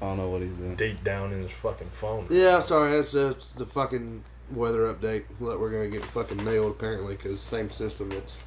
I 0.00 0.06
don't 0.06 0.16
know 0.16 0.30
what 0.30 0.42
he's 0.42 0.54
doing. 0.54 0.76
deep 0.76 1.04
down 1.04 1.32
in 1.32 1.42
his 1.42 1.52
fucking 1.52 1.90
phone. 1.90 2.26
Yeah, 2.30 2.62
sorry, 2.64 2.92
that's, 2.92 3.12
that's 3.12 3.52
the 3.52 3.66
fucking 3.66 4.24
weather 4.50 4.92
update 4.92 5.24
that 5.40 5.60
we're 5.60 5.70
gonna 5.70 5.88
get 5.88 6.04
fucking 6.06 6.44
nailed 6.44 6.72
apparently 6.72 7.16
because 7.16 7.40
same 7.40 7.70
system 7.70 8.08
that's 8.10 8.38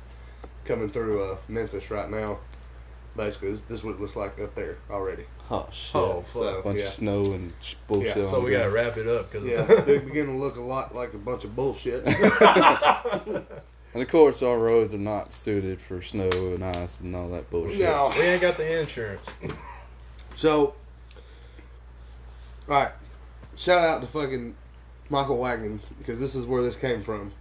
coming 0.65 0.89
through 0.89 1.23
uh, 1.23 1.37
Memphis 1.47 1.91
right 1.91 2.09
now. 2.09 2.39
Basically, 3.15 3.51
this, 3.51 3.61
this 3.69 3.79
is 3.79 3.83
what 3.85 3.95
it 3.95 4.01
looks 4.01 4.15
like 4.15 4.39
up 4.39 4.55
there 4.55 4.79
already. 4.89 5.25
Oh 5.51 5.67
shit. 5.71 5.95
Oh, 5.95 6.23
fuck. 6.23 6.33
So 6.33 6.61
Bunch 6.63 6.79
yeah, 6.79 6.85
of 6.85 6.91
snow 6.91 7.21
and 7.25 7.53
bullshit. 7.87 8.17
Yeah, 8.17 8.27
So 8.27 8.39
we 8.39 8.51
gotta 8.51 8.71
wrap 8.71 8.97
it 8.97 9.07
up 9.07 9.31
because 9.31 9.47
yeah, 9.47 9.61
they're 9.85 9.99
beginning 9.99 10.37
to 10.37 10.43
look 10.43 10.55
a 10.55 10.61
lot 10.61 10.95
like 10.95 11.13
a 11.13 11.17
bunch 11.19 11.43
of 11.43 11.55
bullshit. 11.55 12.03
And 13.93 14.01
of 14.01 14.09
course, 14.09 14.41
our 14.41 14.57
roads 14.57 14.93
are 14.93 14.97
not 14.97 15.33
suited 15.33 15.79
for 15.81 16.01
snow 16.01 16.29
and 16.31 16.63
ice 16.63 16.99
and 16.99 17.15
all 17.15 17.29
that 17.29 17.49
bullshit. 17.51 17.79
no, 17.79 18.11
we 18.15 18.21
ain't 18.21 18.41
got 18.41 18.57
the 18.57 18.79
insurance. 18.79 19.25
So, 20.35 20.73
all 22.67 22.75
right, 22.75 22.91
shout 23.55 23.83
out 23.83 24.01
to 24.01 24.07
fucking 24.07 24.55
Michael 25.09 25.37
Wagner 25.37 25.77
because 25.99 26.19
this 26.19 26.33
is 26.33 26.45
where 26.47 26.63
this 26.63 26.75
came 26.75 27.03
from. 27.03 27.31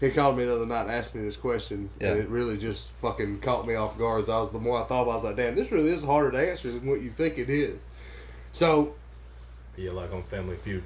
He 0.00 0.10
called 0.10 0.36
me 0.36 0.44
the 0.44 0.54
other 0.54 0.66
night 0.66 0.82
and 0.82 0.90
asked 0.90 1.14
me 1.14 1.22
this 1.22 1.36
question, 1.36 1.88
Yeah. 1.98 2.08
and 2.08 2.20
it 2.20 2.28
really 2.28 2.58
just 2.58 2.88
fucking 3.00 3.40
caught 3.40 3.66
me 3.66 3.74
off 3.74 3.96
guard. 3.96 4.24
As 4.24 4.28
I 4.28 4.38
was 4.40 4.50
the 4.52 4.58
more 4.58 4.82
I 4.82 4.84
thought, 4.86 5.02
about 5.04 5.10
it, 5.10 5.12
I 5.12 5.16
was 5.16 5.24
like, 5.24 5.36
"Damn, 5.36 5.54
this 5.54 5.70
really 5.72 5.90
is 5.90 6.02
harder 6.02 6.30
to 6.32 6.50
answer 6.50 6.70
than 6.70 6.84
what 6.86 7.00
you 7.00 7.10
think 7.16 7.38
it 7.38 7.48
is." 7.48 7.78
So, 8.52 8.94
Yeah, 9.76 9.92
like 9.92 10.12
on 10.12 10.24
Family 10.24 10.56
Feud. 10.62 10.82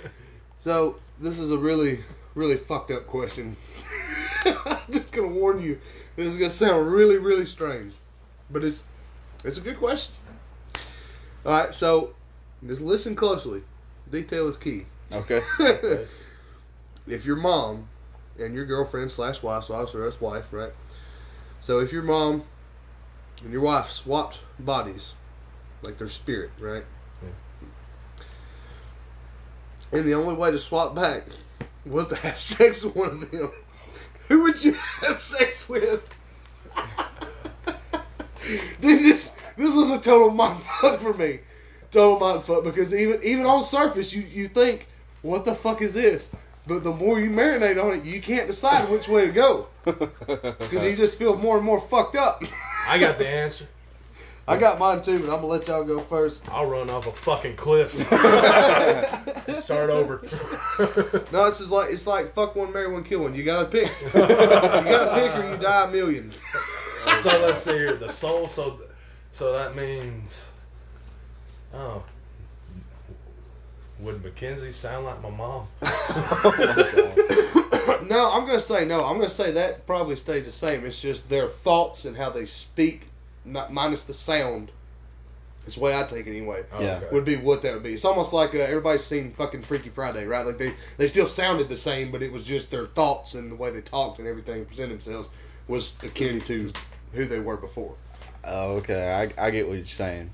so 0.64 0.96
this 1.20 1.38
is 1.38 1.50
a 1.50 1.58
really, 1.58 2.00
really 2.36 2.58
fucked 2.58 2.92
up 2.92 3.08
question. 3.08 3.56
I'm 4.44 4.78
just 4.92 5.10
gonna 5.10 5.26
warn 5.28 5.60
you, 5.60 5.80
this 6.14 6.26
is 6.26 6.36
gonna 6.36 6.50
sound 6.50 6.92
really, 6.92 7.16
really 7.16 7.46
strange, 7.46 7.94
but 8.48 8.62
it's 8.62 8.84
it's 9.42 9.58
a 9.58 9.60
good 9.60 9.78
question. 9.78 10.14
All 11.44 11.52
right, 11.52 11.74
so 11.74 12.14
just 12.64 12.80
listen 12.80 13.16
closely. 13.16 13.62
Detail 14.08 14.46
is 14.46 14.56
key. 14.56 14.86
Okay. 15.12 15.40
if 17.06 17.24
your 17.24 17.36
mom 17.36 17.88
and 18.40 18.56
your 18.56 18.66
girlfriend 18.66 19.12
slash 19.12 19.40
wife, 19.40 19.62
so 19.64 19.74
obviously 19.74 20.00
that's 20.00 20.20
wife, 20.20 20.46
right? 20.50 20.72
So 21.60 21.78
if 21.78 21.92
your 21.92 22.02
mom 22.02 22.42
and 23.40 23.52
your 23.52 23.60
wife 23.60 23.88
swapped 23.88 24.40
bodies, 24.58 25.12
like 25.80 25.98
their 25.98 26.08
spirit, 26.08 26.50
right? 26.58 26.82
Yeah. 27.22 28.26
And 29.96 30.04
the 30.04 30.14
only 30.14 30.34
way 30.34 30.50
to 30.50 30.58
swap 30.58 30.96
back 30.96 31.28
was 31.86 32.06
to 32.08 32.16
have 32.16 32.40
sex 32.40 32.82
with 32.82 32.96
one 32.96 33.10
of 33.10 33.30
them. 33.30 33.52
Who 34.28 34.42
would 34.42 34.64
you 34.64 34.72
have 34.72 35.22
sex 35.22 35.68
with? 35.68 36.02
Dude, 38.80 39.00
this 39.00 39.30
this 39.56 39.74
was 39.74 39.90
a 39.90 39.98
total 39.98 40.30
mind 40.30 40.62
fuck 40.80 41.00
for 41.00 41.14
me. 41.14 41.40
Total 41.90 42.18
mind 42.18 42.42
fuck 42.42 42.64
because 42.64 42.92
even 42.92 43.22
even 43.22 43.46
on 43.46 43.64
surface 43.64 44.12
you 44.12 44.22
you 44.22 44.48
think, 44.48 44.88
what 45.22 45.44
the 45.44 45.54
fuck 45.54 45.80
is 45.82 45.92
this? 45.92 46.28
But 46.66 46.82
the 46.82 46.92
more 46.92 47.20
you 47.20 47.30
marinate 47.30 47.82
on 47.82 47.92
it, 47.98 48.04
you 48.04 48.20
can't 48.20 48.48
decide 48.48 48.90
which 48.90 49.06
way 49.06 49.26
to 49.26 49.32
go 49.32 49.68
because 49.84 50.82
you 50.82 50.96
just 50.96 51.16
feel 51.16 51.36
more 51.36 51.56
and 51.56 51.64
more 51.64 51.80
fucked 51.80 52.16
up. 52.16 52.42
I 52.88 52.98
got 52.98 53.18
the 53.18 53.28
answer. 53.28 53.68
I 54.48 54.56
got 54.56 54.78
mine 54.78 55.02
too, 55.02 55.18
but 55.18 55.24
I'm 55.24 55.40
gonna 55.40 55.46
let 55.46 55.66
y'all 55.66 55.82
go 55.82 56.00
first. 56.00 56.48
I'll 56.48 56.66
run 56.66 56.88
off 56.88 57.06
a 57.06 57.12
fucking 57.12 57.56
cliff. 57.56 57.92
Start 59.60 59.90
over. 59.90 60.22
No, 61.32 61.50
this 61.50 61.60
is 61.60 61.70
like 61.70 61.90
it's 61.90 62.06
like 62.06 62.34
fuck 62.34 62.54
one, 62.54 62.72
marry 62.72 62.90
one, 62.90 63.02
kill 63.02 63.20
one. 63.20 63.34
You 63.34 63.42
gotta 63.42 63.66
pick. 63.66 63.90
you 64.04 64.20
gotta 64.20 65.20
pick 65.20 65.34
or 65.34 65.50
you 65.50 65.56
die 65.56 65.84
a 65.84 65.90
million. 65.90 66.30
so 67.22 67.40
let's 67.40 67.62
see 67.62 67.72
here. 67.72 67.96
The 67.96 68.08
soul. 68.08 68.48
So, 68.48 68.80
so 69.32 69.52
that 69.52 69.74
means. 69.74 70.42
Oh. 71.74 72.04
Would 74.00 74.22
Mackenzie 74.22 74.72
sound 74.72 75.06
like 75.06 75.22
my 75.22 75.30
mom? 75.30 75.68
No, 78.08 78.30
I'm 78.30 78.46
gonna 78.46 78.60
say 78.60 78.84
no. 78.84 79.04
I'm 79.04 79.16
gonna 79.16 79.28
say 79.28 79.52
that 79.52 79.86
probably 79.86 80.16
stays 80.16 80.46
the 80.46 80.52
same. 80.52 80.84
It's 80.84 81.00
just 81.00 81.28
their 81.28 81.48
thoughts 81.48 82.04
and 82.04 82.16
how 82.16 82.30
they 82.30 82.46
speak, 82.46 83.08
minus 83.46 84.02
the 84.02 84.14
sound. 84.14 84.70
It's 85.66 85.74
the 85.74 85.80
way 85.80 85.96
I 85.98 86.04
take 86.04 86.26
it 86.26 86.30
anyway. 86.36 86.64
Oh, 86.72 86.80
Yeah. 86.80 87.00
Would 87.10 87.24
be 87.24 87.36
what 87.36 87.62
that 87.62 87.74
would 87.74 87.82
be. 87.82 87.94
It's 87.94 88.04
almost 88.04 88.32
like 88.32 88.54
uh, 88.54 88.58
everybody's 88.58 89.04
seen 89.04 89.32
fucking 89.32 89.62
Freaky 89.62 89.88
Friday, 89.88 90.24
right? 90.24 90.46
Like 90.46 90.58
they 90.58 90.74
they 90.96 91.08
still 91.08 91.26
sounded 91.26 91.68
the 91.68 91.76
same, 91.76 92.12
but 92.12 92.22
it 92.22 92.30
was 92.32 92.44
just 92.44 92.70
their 92.70 92.86
thoughts 92.86 93.34
and 93.34 93.50
the 93.50 93.56
way 93.56 93.70
they 93.70 93.80
talked 93.80 94.18
and 94.20 94.28
everything 94.28 94.64
presented 94.64 94.92
themselves 95.00 95.28
was 95.66 95.92
akin 96.04 96.40
to 96.42 96.72
who 97.12 97.24
they 97.24 97.40
were 97.40 97.56
before. 97.56 97.94
Oh, 98.44 98.76
okay. 98.76 99.32
I, 99.38 99.46
I 99.46 99.50
get 99.50 99.66
what 99.66 99.76
you're 99.78 99.86
saying. 99.86 100.30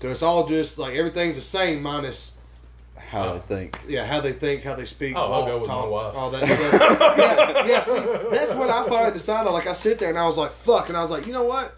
So 0.00 0.08
it's 0.10 0.22
all 0.22 0.46
just 0.46 0.78
like 0.78 0.94
everything's 0.94 1.34
the 1.36 1.42
same 1.42 1.82
minus 1.82 2.30
How 2.96 3.24
Oh. 3.30 3.34
I 3.34 3.38
think. 3.40 3.80
yeah 3.88 4.06
how 4.06 4.20
they 4.20 4.32
think, 4.32 4.62
how 4.62 4.76
they 4.76 4.84
speak. 4.86 5.16
Oh, 5.16 5.32
I'll 5.32 5.44
go 5.46 5.58
with 5.58 5.68
my 5.68 5.84
wife. 5.84 6.14
All 6.16 6.30
that 6.30 6.46
stuff. 6.46 7.18
yeah, 7.18 7.66
yeah. 7.66 7.84
See, 7.84 8.30
that's 8.36 8.52
what 8.54 8.70
I 8.70 8.88
finally 8.88 9.12
decided. 9.12 9.50
Like 9.50 9.66
I 9.66 9.72
sit 9.72 9.98
there 9.98 10.08
and 10.10 10.18
I 10.18 10.24
was 10.26 10.36
like, 10.36 10.52
fuck, 10.52 10.88
and 10.88 10.96
I 10.96 11.02
was 11.02 11.10
like, 11.10 11.26
you 11.26 11.32
know 11.32 11.42
what? 11.42 11.76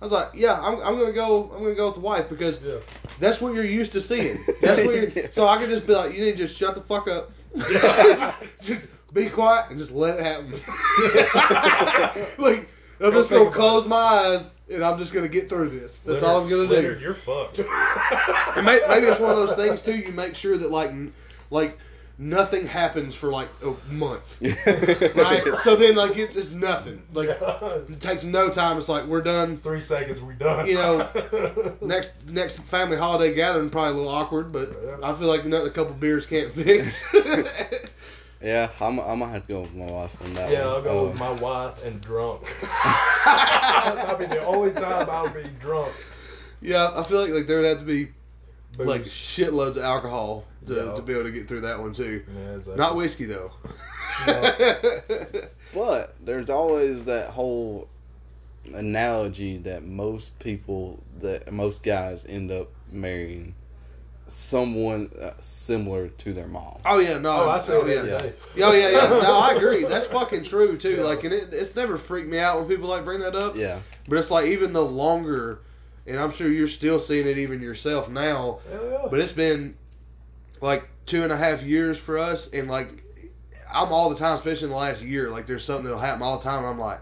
I 0.00 0.04
was 0.04 0.12
like, 0.12 0.30
yeah, 0.34 0.60
I'm, 0.60 0.74
I'm 0.80 0.98
gonna 0.98 1.12
go. 1.12 1.50
I'm 1.54 1.62
gonna 1.62 1.74
go 1.74 1.86
with 1.86 1.94
the 1.94 2.00
wife 2.00 2.28
because 2.28 2.60
Yeah. 2.62 2.76
that's 3.18 3.40
what 3.40 3.54
you're 3.54 3.64
used 3.64 3.92
to 3.92 4.00
seeing. 4.00 4.44
That's 4.60 4.80
what 4.84 4.94
you're, 4.94 5.10
so 5.32 5.46
I 5.46 5.56
can 5.56 5.70
just 5.70 5.86
be 5.86 5.94
like, 5.94 6.12
you 6.14 6.20
need 6.24 6.32
to 6.32 6.36
just 6.46 6.56
shut 6.56 6.74
the 6.74 6.82
fuck 6.82 7.08
up. 7.08 7.32
just 8.62 8.84
be 9.14 9.30
quiet 9.30 9.70
and 9.70 9.78
just 9.78 9.90
let 9.92 10.18
it 10.18 10.24
happen. 10.24 10.52
like 12.38 12.68
I'm 13.00 13.12
just 13.12 13.30
gonna 13.30 13.42
about 13.42 13.54
close 13.54 13.86
my 13.86 13.96
eyes 13.96 14.42
and 14.70 14.84
I'm 14.84 14.98
just 14.98 15.12
gonna 15.14 15.28
get 15.28 15.48
through 15.48 15.70
this. 15.70 15.96
That's 16.04 16.22
all 16.22 16.42
I'm 16.42 16.48
gonna 16.48 16.64
Leonard, 16.64 16.98
do. 16.98 17.04
You're 17.04 17.14
fucked. 17.14 17.60
And 17.60 18.66
may- 18.66 18.80
maybe 18.88 19.06
it's 19.06 19.20
one 19.20 19.30
of 19.30 19.36
those 19.36 19.54
things 19.54 19.80
too. 19.80 19.96
You 19.96 20.12
make 20.12 20.34
sure 20.34 20.58
that 20.58 20.70
like, 20.70 20.90
like 21.50 21.78
nothing 22.18 22.66
happens 22.66 23.14
for 23.14 23.30
like 23.30 23.48
a 23.62 23.74
month, 23.92 24.38
right? 24.42 25.44
so 25.62 25.76
then 25.76 25.96
like 25.96 26.16
it's, 26.16 26.36
it's 26.36 26.50
nothing. 26.50 27.02
Like 27.12 27.28
it 27.40 28.00
takes 28.00 28.24
no 28.24 28.50
time. 28.50 28.78
It's 28.78 28.88
like 28.88 29.04
we're 29.04 29.22
done. 29.22 29.56
Three 29.56 29.80
seconds, 29.80 30.20
we're 30.20 30.32
done. 30.32 30.66
You 30.66 30.74
know, 30.74 31.76
next 31.80 32.10
next 32.26 32.58
family 32.60 32.96
holiday 32.96 33.34
gathering 33.34 33.70
probably 33.70 33.92
a 33.92 33.94
little 33.96 34.08
awkward, 34.10 34.52
but 34.52 34.70
I 35.02 35.12
feel 35.14 35.28
like 35.28 35.44
nothing 35.44 35.66
a 35.68 35.70
couple 35.70 35.94
beers 35.94 36.26
can't 36.26 36.52
fix. 36.54 37.02
Yeah, 38.42 38.68
I'm, 38.80 38.98
I'm 39.00 39.18
gonna 39.20 39.32
have 39.32 39.42
to 39.46 39.48
go 39.48 39.60
with 39.62 39.74
my 39.74 39.86
wife 39.90 40.14
on 40.22 40.34
that 40.34 40.50
yeah, 40.50 40.66
one. 40.66 40.74
I'll 40.74 40.82
go 40.82 40.98
Uh, 41.00 41.08
with 41.08 41.18
my 41.18 41.30
wife 41.32 41.82
and 41.82 42.00
drunk. 42.02 42.42
That'll 43.24 44.18
be 44.18 44.26
the 44.26 44.44
only 44.44 44.72
time 44.72 45.08
I'll 45.10 45.30
be 45.30 45.44
drunk. 45.58 45.92
yeah, 46.60 46.92
I 46.94 47.02
feel 47.02 47.22
like 47.22 47.30
like 47.30 47.46
there 47.46 47.60
would 47.60 47.66
have 47.66 47.78
to 47.78 47.84
be 47.84 48.08
Booze. 48.76 48.86
like 48.86 49.04
shitloads 49.04 49.76
of 49.76 49.78
alcohol 49.78 50.44
to, 50.66 50.74
Yeah. 50.74 50.94
to 50.94 51.02
be 51.02 51.12
able 51.12 51.24
to 51.24 51.32
get 51.32 51.48
through 51.48 51.62
that 51.62 51.80
one 51.80 51.92
too. 51.94 52.22
Yeah, 52.34 52.50
exactly. 52.52 52.76
Not 52.76 52.96
whiskey 52.96 53.24
though. 53.26 53.52
But 55.74 56.14
there's 56.24 56.48
always 56.48 57.04
that 57.04 57.30
whole 57.30 57.88
analogy 58.72 59.58
that 59.58 59.84
most 59.84 60.38
people, 60.38 61.02
that 61.20 61.52
most 61.52 61.82
guys 61.82 62.24
end 62.26 62.50
up 62.50 62.68
marrying 62.90 63.54
someone 64.28 65.10
uh, 65.20 65.32
similar 65.38 66.08
to 66.08 66.32
their 66.32 66.46
mom. 66.48 66.78
oh 66.84 66.98
yeah, 66.98 67.18
no. 67.18 67.30
Oh, 67.30 67.50
I 67.50 67.58
say 67.60 67.74
oh, 67.74 67.86
it 67.86 68.06
yeah. 68.06 68.30
yeah. 68.56 68.66
Oh 68.66 68.72
yeah, 68.72 68.88
yeah. 68.88 69.08
No, 69.08 69.36
I 69.36 69.54
agree. 69.54 69.84
That's 69.88 70.06
fucking 70.06 70.42
true 70.44 70.76
too. 70.78 70.96
Yeah. 70.96 71.02
Like, 71.04 71.22
and 71.24 71.32
it, 71.32 71.52
it's 71.52 71.76
never 71.76 71.96
freaked 71.96 72.28
me 72.28 72.38
out 72.38 72.58
when 72.58 72.68
people 72.68 72.88
like 72.88 73.04
bring 73.04 73.20
that 73.20 73.36
up. 73.36 73.54
Yeah, 73.54 73.80
But 74.08 74.18
it's 74.18 74.30
like 74.30 74.46
even 74.46 74.72
the 74.72 74.84
longer, 74.84 75.60
and 76.06 76.18
I'm 76.18 76.32
sure 76.32 76.48
you're 76.48 76.68
still 76.68 76.98
seeing 77.00 77.26
it 77.26 77.38
even 77.38 77.60
yourself 77.60 78.08
now. 78.08 78.60
Yeah. 78.70 79.06
But 79.10 79.20
it's 79.20 79.32
been 79.32 79.76
like 80.60 80.88
two 81.06 81.22
and 81.22 81.32
a 81.32 81.36
half 81.36 81.62
years 81.62 81.98
for 81.98 82.18
us, 82.18 82.48
and 82.52 82.68
like 82.68 83.02
I'm 83.72 83.92
all 83.92 84.10
the 84.10 84.16
time, 84.16 84.34
especially 84.34 84.66
in 84.66 84.70
the 84.70 84.76
last 84.76 85.02
year. 85.02 85.30
Like 85.30 85.46
there's 85.46 85.64
something 85.64 85.84
that'll 85.84 85.98
happen 86.00 86.22
all 86.22 86.38
the 86.38 86.44
time, 86.44 86.58
and 86.60 86.68
I'm 86.68 86.78
like, 86.78 87.00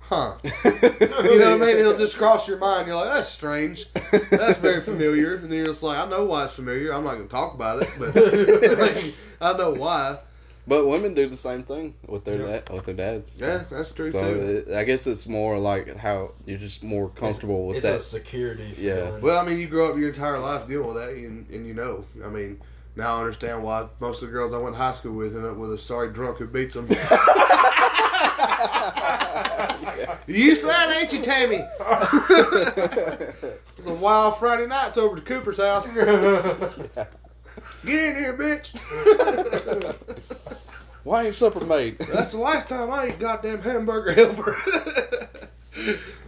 huh. 0.00 0.34
You 0.64 1.38
know 1.38 1.56
what 1.56 1.62
I 1.62 1.66
mean? 1.66 1.76
It'll 1.76 1.96
just 1.96 2.16
cross 2.16 2.46
your 2.48 2.58
mind. 2.58 2.86
You're 2.86 2.96
like, 2.96 3.12
that's 3.12 3.28
strange. 3.28 3.86
That's 4.30 4.58
very 4.58 4.80
familiar. 4.80 5.36
And 5.36 5.44
then 5.44 5.52
you're 5.52 5.66
just 5.66 5.82
like, 5.82 5.98
I 5.98 6.08
know 6.08 6.24
why 6.24 6.44
it's 6.44 6.54
familiar. 6.54 6.92
I'm 6.92 7.04
not 7.04 7.14
going 7.14 7.26
to 7.26 7.30
talk 7.30 7.54
about 7.54 7.82
it, 7.82 7.90
but 7.98 8.14
like, 8.78 9.14
I 9.40 9.52
know 9.56 9.70
why. 9.70 10.18
But 10.66 10.86
women 10.86 11.14
do 11.14 11.28
the 11.28 11.36
same 11.36 11.62
thing 11.62 11.94
with 12.06 12.24
their 12.24 12.40
Yeah. 12.40 12.46
dad, 12.60 12.70
with 12.70 12.84
their 12.86 12.94
dads. 12.94 13.36
Yeah, 13.38 13.64
that's 13.70 13.90
true 13.92 14.10
So 14.10 14.20
too. 14.34 14.64
it, 14.68 14.74
I 14.74 14.84
guess 14.84 15.06
it's 15.06 15.26
more 15.26 15.58
like 15.58 15.96
how 15.96 16.32
you're 16.46 16.58
just 16.58 16.82
more 16.82 17.08
comfortable 17.10 17.66
with 17.66 17.76
it's 17.78 17.86
that. 17.86 17.96
a 17.96 18.00
security. 18.00 18.74
Yeah. 18.78 19.06
feeling. 19.06 19.20
Well, 19.22 19.38
I 19.38 19.44
mean, 19.44 19.58
you 19.58 19.66
grow 19.66 19.90
up 19.92 19.98
your 19.98 20.08
entire 20.08 20.38
life 20.40 20.66
dealing 20.66 20.86
with 20.88 20.96
that, 20.96 21.10
and, 21.10 21.46
and 21.50 21.66
you 21.66 21.74
know. 21.74 22.04
I 22.24 22.28
mean, 22.28 22.60
now 22.96 23.16
I 23.16 23.20
understand 23.20 23.62
why 23.62 23.86
most 24.00 24.22
of 24.22 24.28
the 24.28 24.32
girls 24.32 24.54
I 24.54 24.58
went 24.58 24.74
to 24.76 24.80
high 24.80 24.92
school 24.92 25.12
with 25.14 25.34
end 25.36 25.44
up 25.44 25.56
with 25.56 25.72
a 25.72 25.78
sorry 25.78 26.12
drunk 26.12 26.38
who 26.38 26.46
beats 26.46 26.74
them. 26.74 26.86
you 30.26 30.34
used 30.34 30.64
that, 30.64 30.96
ain't 31.00 31.12
you, 31.12 31.20
Tammy? 31.22 31.64
It's 33.86 33.90
a 33.90 33.94
wild 34.00 34.38
Friday 34.38 34.66
nights 34.66 34.96
over 34.96 35.16
to 35.16 35.20
Cooper's 35.20 35.58
house. 35.58 35.86
Get 37.84 38.04
in 38.04 38.16
here, 38.16 38.34
bitch. 38.34 38.74
Why 41.04 41.26
ain't 41.26 41.36
supper 41.36 41.64
made? 41.64 41.98
That's 41.98 42.32
the 42.32 42.38
last 42.38 42.68
time 42.68 42.90
I 42.90 43.04
ate 43.04 43.18
goddamn 43.18 43.62
hamburger 43.62 44.12
helper. 44.12 44.56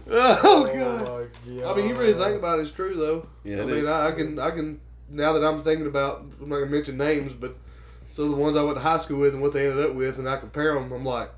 Oh, 0.09 0.39
oh 0.43 0.73
god. 0.73 1.29
my 1.45 1.65
I 1.65 1.75
mean, 1.75 1.89
you 1.89 1.95
really 1.95 2.13
think 2.13 2.37
about 2.37 2.59
it, 2.59 2.63
it's 2.63 2.71
true 2.71 2.95
though. 2.95 3.27
Yeah, 3.43 3.61
I 3.61 3.65
mean, 3.65 3.75
is. 3.77 3.87
I, 3.87 4.07
I 4.07 4.11
can, 4.13 4.39
I 4.39 4.51
can. 4.51 4.79
Now 5.09 5.33
that 5.33 5.45
I'm 5.45 5.63
thinking 5.63 5.87
about, 5.87 6.25
I'm 6.41 6.49
not 6.49 6.59
gonna 6.59 6.71
mention 6.71 6.97
names, 6.97 7.33
but 7.33 7.55
some 8.15 8.25
of 8.25 8.31
the 8.31 8.37
ones 8.37 8.55
I 8.55 8.63
went 8.63 8.77
to 8.77 8.81
high 8.81 8.99
school 8.99 9.19
with 9.19 9.33
and 9.33 9.41
what 9.41 9.53
they 9.53 9.69
ended 9.69 9.85
up 9.85 9.95
with, 9.95 10.17
and 10.17 10.29
I 10.29 10.37
compare 10.37 10.73
them. 10.75 10.91
I'm 10.91 11.05
like, 11.05 11.31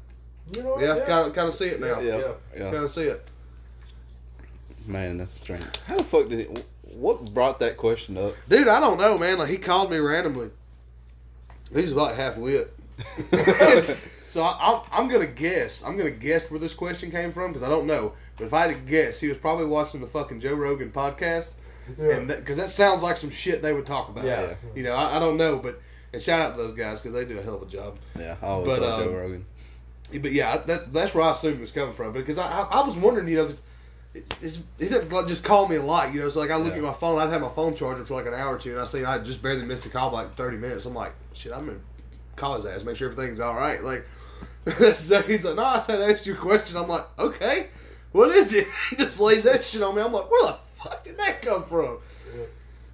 You 0.55 0.63
know 0.63 0.79
yeah, 0.79 1.05
kind 1.05 1.27
of, 1.27 1.33
kind 1.33 1.47
of 1.47 1.55
see 1.55 1.65
it 1.65 1.79
now. 1.79 1.99
Yeah, 1.99 2.17
Yeah. 2.17 2.31
yeah. 2.55 2.71
Kind 2.71 2.83
of 2.83 2.93
see 2.93 3.03
it. 3.03 3.29
Man, 4.85 5.17
that's 5.17 5.33
strange. 5.33 5.63
How 5.85 5.97
the 5.97 6.03
fuck 6.03 6.29
did 6.29 6.39
it? 6.39 6.65
What 6.93 7.33
brought 7.33 7.59
that 7.59 7.77
question 7.77 8.17
up? 8.17 8.33
Dude, 8.47 8.67
I 8.67 8.79
don't 8.79 8.97
know, 8.99 9.17
man. 9.17 9.37
Like 9.37 9.49
he 9.49 9.57
called 9.57 9.91
me 9.91 9.97
randomly. 9.97 10.49
He's 11.73 11.91
about 11.91 12.15
half 12.15 12.37
lit. 12.37 12.73
so 14.29 14.41
I, 14.43 14.57
I'm, 14.59 14.81
I'm 15.03 15.07
gonna 15.09 15.27
guess. 15.27 15.83
I'm 15.83 15.97
gonna 15.97 16.11
guess 16.11 16.49
where 16.49 16.59
this 16.59 16.73
question 16.73 17.11
came 17.11 17.31
from 17.31 17.51
because 17.53 17.63
I 17.63 17.69
don't 17.69 17.87
know. 17.87 18.13
But 18.37 18.45
if 18.45 18.53
I 18.53 18.67
had 18.67 18.75
to 18.75 18.91
guess, 18.91 19.19
he 19.19 19.27
was 19.27 19.37
probably 19.37 19.65
watching 19.65 20.01
the 20.01 20.07
fucking 20.07 20.39
Joe 20.39 20.53
Rogan 20.53 20.91
podcast, 20.91 21.47
Yeah. 21.97 22.15
and 22.15 22.27
because 22.27 22.57
that, 22.57 22.69
sounds 22.69 23.01
like 23.03 23.17
some 23.17 23.29
shit 23.29 23.61
they 23.61 23.73
would 23.73 23.85
talk 23.85 24.09
about. 24.09 24.25
Yeah. 24.25 24.55
You 24.75 24.83
know, 24.83 24.93
I, 24.93 25.17
I 25.17 25.19
don't 25.19 25.37
know, 25.37 25.57
but 25.57 25.81
and 26.11 26.21
shout 26.21 26.41
out 26.41 26.55
to 26.55 26.63
those 26.63 26.75
guys 26.75 26.99
because 26.99 27.13
they 27.13 27.25
do 27.25 27.37
a 27.37 27.43
hell 27.43 27.55
of 27.55 27.63
a 27.63 27.65
job. 27.65 27.97
Yeah, 28.17 28.35
I 28.41 28.45
always 28.47 28.67
But, 28.67 28.81
love 28.81 29.03
Joe 29.03 29.09
um, 29.09 29.15
Rogan. 29.15 29.45
But 30.21 30.31
yeah, 30.31 30.57
that's 30.65 30.85
that's 30.85 31.13
where 31.13 31.23
I 31.25 31.33
assume 31.33 31.55
it 31.55 31.61
was 31.61 31.71
coming 31.71 31.93
from. 31.93 32.13
Because 32.13 32.37
I, 32.39 32.47
I, 32.49 32.61
I 32.81 32.87
was 32.87 32.97
wondering, 32.97 33.27
you 33.27 33.37
know, 33.37 33.45
because 33.45 33.61
it's, 34.41 34.59
he 34.77 34.87
didn't 34.89 35.09
just 35.27 35.43
call 35.43 35.67
me 35.67 35.75
a 35.77 35.83
lot, 35.83 36.13
you 36.13 36.19
know. 36.21 36.29
So 36.29 36.39
like 36.39 36.51
I 36.51 36.55
look 36.57 36.73
Yeah. 36.73 36.79
at 36.79 36.83
my 36.83 36.93
phone, 36.93 37.19
I'd 37.19 37.29
have 37.31 37.41
my 37.41 37.49
phone 37.49 37.75
charged 37.75 38.07
for 38.07 38.13
like 38.15 38.25
an 38.25 38.33
hour 38.33 38.55
or 38.55 38.57
two, 38.59 38.71
and 38.71 38.79
I 38.81 38.85
see 38.85 39.03
I 39.05 39.17
just 39.19 39.41
barely 39.41 39.63
missed 39.65 39.85
a 39.85 39.89
call 39.89 40.09
by 40.11 40.23
like 40.23 40.35
thirty 40.35 40.57
minutes. 40.57 40.85
I'm 40.85 40.93
like, 40.95 41.13
shit, 41.33 41.51
I'm 41.53 41.65
gonna 41.65 41.79
call 42.35 42.55
his 42.55 42.65
ass, 42.65 42.83
make 42.83 42.95
sure 42.97 43.09
everything's 43.11 43.39
all 43.39 43.55
right. 43.55 43.83
Like 43.83 44.05
so 44.95 45.21
he's 45.23 45.43
like, 45.43 45.55
no, 45.55 45.63
I 45.63 45.83
said 45.85 46.01
I 46.01 46.11
asked 46.13 46.25
you 46.25 46.33
a 46.33 46.37
question. 46.37 46.77
I'm 46.77 46.87
like, 46.87 47.05
okay, 47.17 47.67
what 48.11 48.29
is 48.35 48.53
it? 48.53 48.67
He 48.89 48.95
just 48.95 49.19
lays 49.19 49.43
that 49.43 49.63
shit 49.63 49.81
on 49.81 49.95
me. 49.95 50.01
I'm 50.01 50.11
like, 50.13 50.29
where 50.29 50.43
the 50.51 50.57
fuck 50.81 51.03
did 51.03 51.17
that 51.17 51.41
come 51.41 51.63
from? 51.65 51.99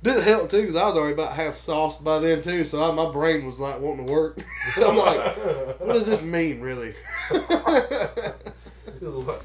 Didn't 0.03 0.23
help 0.23 0.51
too 0.51 0.61
because 0.61 0.76
I 0.76 0.86
was 0.86 0.95
already 0.95 1.13
about 1.13 1.34
half 1.34 1.57
sauced 1.57 2.03
by 2.03 2.19
then 2.19 2.43
too, 2.43 2.63
so 2.63 2.80
I, 2.84 2.91
my 2.93 3.11
brain 3.11 3.43
was 3.45 3.57
like 3.57 3.80
wanting 3.80 4.05
to 4.05 4.11
work. 4.13 4.39
I'm 4.78 4.95
like, 4.95 5.36
what 5.80 5.93
does 5.93 6.05
this 6.05 6.21
mean, 6.21 6.59
really? 6.61 6.93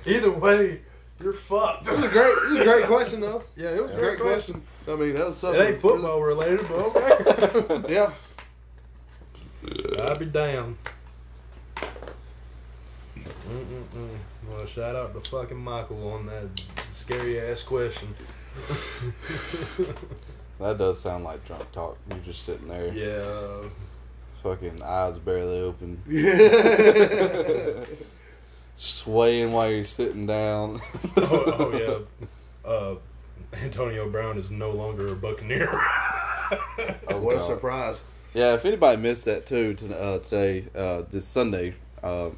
Either 0.06 0.30
way, 0.30 0.80
you're 1.22 1.32
fucked. 1.32 1.88
It 1.88 1.92
was 1.92 2.04
a 2.04 2.08
great, 2.08 2.28
it 2.28 2.50
was 2.50 2.60
a 2.60 2.64
great 2.64 2.86
question 2.86 3.20
though. 3.20 3.42
Yeah, 3.56 3.70
it 3.70 3.82
was 3.82 3.90
a 3.92 3.96
Great 3.96 4.20
question. 4.20 4.62
I 4.88 4.94
mean, 4.96 5.14
that 5.14 5.26
was 5.26 5.36
something. 5.36 5.60
It 5.60 5.64
something. 5.64 5.74
ain't 5.74 5.82
football 5.82 6.22
related, 6.22 6.66
but 6.68 6.96
okay. 6.96 7.94
yeah. 7.94 8.12
I'd 10.02 10.18
be 10.18 10.26
damned. 10.26 10.76
Mm-mm-mm. 13.48 14.16
Well, 14.48 14.66
shout 14.66 14.96
out 14.96 15.12
to 15.22 15.30
fucking 15.30 15.58
Michael 15.58 16.08
on 16.12 16.26
that 16.26 16.48
scary 16.92 17.40
ass 17.40 17.62
question. 17.62 18.14
That 20.60 20.76
does 20.76 21.00
sound 21.00 21.24
like 21.24 21.42
drunk 21.46 21.72
talk. 21.72 21.96
You're 22.10 22.18
just 22.18 22.44
sitting 22.44 22.68
there, 22.68 22.92
yeah. 22.92 23.70
fucking 24.42 24.82
eyes 24.82 25.18
barely 25.18 25.60
open, 25.60 26.02
Yeah. 26.06 27.84
swaying 28.76 29.52
while 29.52 29.70
you're 29.70 29.84
sitting 29.84 30.26
down. 30.26 30.80
Oh, 31.16 31.44
oh 31.58 31.78
yeah. 31.78 32.68
Uh, 32.70 32.94
Antonio 33.52 34.08
Brown 34.08 34.38
is 34.38 34.50
no 34.50 34.70
longer 34.70 35.12
a 35.12 35.16
Buccaneer. 35.16 35.70
Oh, 37.06 37.20
what 37.20 37.36
a 37.36 37.46
surprise. 37.46 38.00
Yeah, 38.34 38.54
if 38.54 38.64
anybody 38.64 39.00
missed 39.00 39.24
that 39.26 39.46
too 39.46 39.74
to, 39.74 39.96
uh, 39.96 40.18
today, 40.18 40.64
uh, 40.74 41.02
this 41.08 41.24
Sunday, 41.24 41.76
uh, 42.02 42.30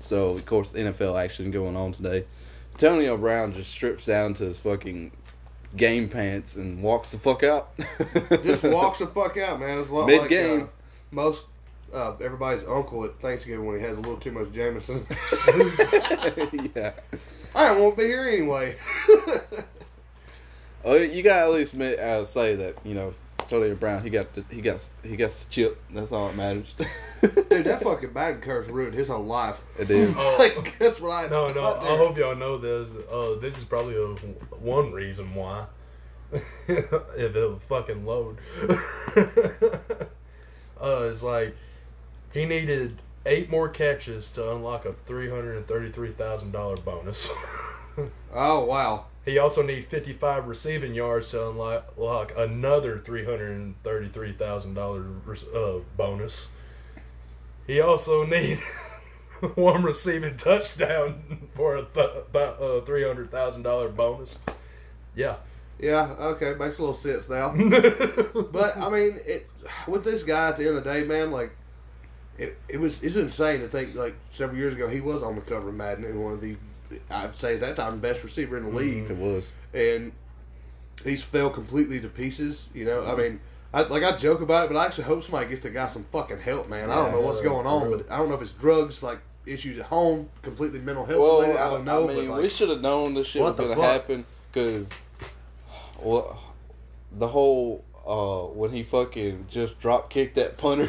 so 0.00 0.30
of 0.30 0.44
course 0.44 0.74
NFL 0.74 1.18
action 1.18 1.50
going 1.50 1.74
on 1.74 1.92
today. 1.92 2.26
Antonio 2.74 3.16
Brown 3.16 3.54
just 3.54 3.70
strips 3.70 4.04
down 4.04 4.34
to 4.34 4.44
his 4.44 4.58
fucking 4.58 5.12
game 5.76 6.10
pants 6.10 6.56
and 6.56 6.82
walks 6.82 7.10
the 7.10 7.18
fuck 7.18 7.42
out. 7.42 7.70
Just 8.44 8.62
walks 8.64 8.98
the 8.98 9.06
fuck 9.06 9.38
out, 9.38 9.60
man. 9.60 9.78
It's 9.78 9.88
a 9.88 9.94
lot 9.94 10.06
Mid-game. 10.06 10.60
Like, 10.60 10.62
uh, 10.64 10.70
most 11.10 11.44
uh, 11.92 12.14
everybody's 12.20 12.64
uncle 12.64 13.04
at 13.04 13.20
Thanksgiving 13.20 13.66
when 13.66 13.78
he 13.78 13.84
has 13.84 13.96
a 13.96 14.00
little 14.00 14.18
too 14.18 14.32
much 14.32 14.52
Jameson. 14.52 15.06
yeah. 16.74 16.92
I 17.54 17.72
won't 17.72 17.96
be 17.96 18.04
here 18.04 18.24
anyway. 18.24 18.76
Oh, 20.84 20.94
you 20.94 21.22
gotta 21.22 21.42
at 21.42 21.52
least 21.52 21.72
admit, 21.72 21.98
uh, 21.98 22.24
say 22.24 22.54
that 22.54 22.76
you 22.84 22.94
know 22.94 23.12
Antonio 23.40 23.74
Brown. 23.74 24.02
He 24.02 24.10
got 24.10 24.32
the, 24.32 24.44
he 24.48 24.60
got 24.60 24.88
he 25.02 25.16
got 25.16 25.30
the 25.30 25.44
chip. 25.50 25.82
That's 25.92 26.12
all 26.12 26.28
that 26.28 26.36
matters. 26.36 26.72
Dude, 27.20 27.64
that 27.64 27.82
fucking 27.82 28.12
bad 28.12 28.40
curse 28.42 28.68
ruined 28.68 28.94
his 28.94 29.08
whole 29.08 29.24
life. 29.24 29.58
it 29.76 29.88
did. 29.88 30.14
Oh. 30.16 30.36
like, 30.38 30.78
that's 30.78 31.00
what 31.00 31.10
I. 31.10 31.28
No, 31.28 31.48
no. 31.48 31.62
right 31.62 31.82
I 31.82 31.96
hope 31.96 32.16
y'all 32.16 32.36
know 32.36 32.58
this. 32.58 32.90
Uh, 33.10 33.34
this 33.40 33.58
is 33.58 33.64
probably 33.64 33.96
a, 33.96 34.14
one 34.60 34.92
reason 34.92 35.34
why. 35.34 35.66
if 36.32 36.92
it'll 37.08 37.58
fucking 37.68 38.06
load. 38.06 38.38
uh, 40.80 41.08
it's 41.10 41.22
like 41.22 41.56
he 42.38 42.46
needed 42.46 43.00
eight 43.26 43.50
more 43.50 43.68
catches 43.68 44.30
to 44.32 44.52
unlock 44.52 44.84
a 44.86 44.94
three 45.06 45.28
hundred 45.28 45.56
and 45.56 45.66
thirty-three 45.66 46.12
thousand 46.12 46.52
dollar 46.52 46.76
bonus. 46.76 47.28
Oh 48.32 48.64
wow. 48.64 49.06
he 49.24 49.38
also 49.38 49.60
needs 49.60 49.86
fifty-five 49.86 50.46
receiving 50.46 50.94
yards 50.94 51.32
to 51.32 51.48
unlock 51.50 52.32
another 52.36 53.00
three 53.00 53.24
hundred 53.24 53.56
and 53.56 53.74
thirty-three 53.82 54.34
thousand 54.34 54.74
dollar 54.74 55.04
uh, 55.52 55.78
bonus. 55.96 56.48
He 57.66 57.80
also 57.80 58.24
need 58.36 58.60
one 59.56 59.82
receiving 59.82 60.36
touchdown 60.36 61.48
for 61.56 61.74
a 61.76 61.82
th- 61.86 62.10
about 62.30 62.58
a 62.62 62.82
three 62.86 63.02
hundred 63.04 63.32
thousand 63.32 63.62
dollar 63.62 63.88
bonus. 63.88 64.38
Yeah, 65.16 65.36
Yeah. 65.80 66.14
Okay. 66.20 66.54
Makes 66.54 66.78
a 66.78 66.82
little 66.82 66.94
sense 66.94 67.28
now. 67.28 67.50
But 68.52 68.76
I 68.76 68.88
mean, 68.90 69.18
it. 69.26 69.50
with 69.88 70.04
this 70.04 70.22
guy 70.22 70.50
at 70.50 70.56
the 70.56 70.68
end 70.68 70.78
of 70.78 70.84
the 70.84 70.92
day, 70.92 71.04
man, 71.04 71.32
like 71.32 71.50
it, 72.38 72.56
it 72.68 72.78
was 72.78 73.02
it's 73.02 73.16
insane 73.16 73.60
to 73.60 73.68
think 73.68 73.94
like 73.94 74.14
several 74.32 74.58
years 74.58 74.74
ago 74.74 74.88
he 74.88 75.00
was 75.00 75.22
on 75.22 75.34
the 75.34 75.40
cover 75.40 75.68
of 75.68 75.74
Madden 75.74 76.04
and 76.04 76.22
one 76.22 76.32
of 76.32 76.40
the 76.40 76.56
I'd 77.10 77.36
say 77.36 77.54
at 77.54 77.60
that 77.60 77.76
time 77.76 77.98
best 77.98 78.24
receiver 78.24 78.56
in 78.56 78.64
the 78.64 78.68
mm-hmm. 78.70 78.78
league, 78.78 79.10
It 79.10 79.16
was. 79.16 79.52
and 79.74 80.12
he's 81.04 81.22
fell 81.22 81.50
completely 81.50 82.00
to 82.00 82.08
pieces. 82.08 82.66
You 82.72 82.84
know, 82.84 83.04
I 83.04 83.14
mean. 83.14 83.40
I, 83.70 83.82
like 83.82 84.02
I 84.02 84.16
joke 84.16 84.40
about 84.40 84.64
it, 84.64 84.72
but 84.72 84.78
I 84.78 84.86
actually 84.86 85.04
hope 85.04 85.22
somebody 85.24 85.50
gets 85.50 85.60
the 85.60 85.68
guy 85.68 85.88
some 85.88 86.06
fucking 86.10 86.40
help, 86.40 86.70
man. 86.70 86.90
I 86.90 86.94
don't 86.94 87.12
know 87.12 87.20
what's 87.20 87.40
yeah, 87.40 87.50
going 87.50 87.66
on, 87.66 87.82
for 87.82 87.98
but 87.98 88.10
I 88.10 88.16
don't 88.16 88.30
know 88.30 88.34
if 88.34 88.40
it's 88.40 88.52
drugs, 88.52 89.02
like 89.02 89.18
issues 89.44 89.78
at 89.78 89.84
home, 89.84 90.30
completely 90.40 90.78
mental 90.78 91.04
health 91.04 91.20
Well, 91.20 91.40
related. 91.42 91.60
I 91.60 91.70
don't 91.70 91.84
know. 91.84 92.04
I 92.04 92.14
mean, 92.14 92.28
but 92.28 92.34
like, 92.34 92.42
we 92.44 92.48
should 92.48 92.70
have 92.70 92.80
known 92.80 93.12
this 93.12 93.26
shit 93.26 93.42
was 93.42 93.56
gonna 93.56 93.74
fuck? 93.74 93.84
happen 93.84 94.24
because, 94.50 94.88
well, 96.00 96.42
the 97.12 97.28
whole 97.28 97.84
uh 98.08 98.46
when 98.46 98.70
he 98.72 98.82
fucking 98.82 99.46
just 99.50 99.78
drop 99.80 100.08
kicked 100.08 100.36
that 100.36 100.56
punter. 100.56 100.88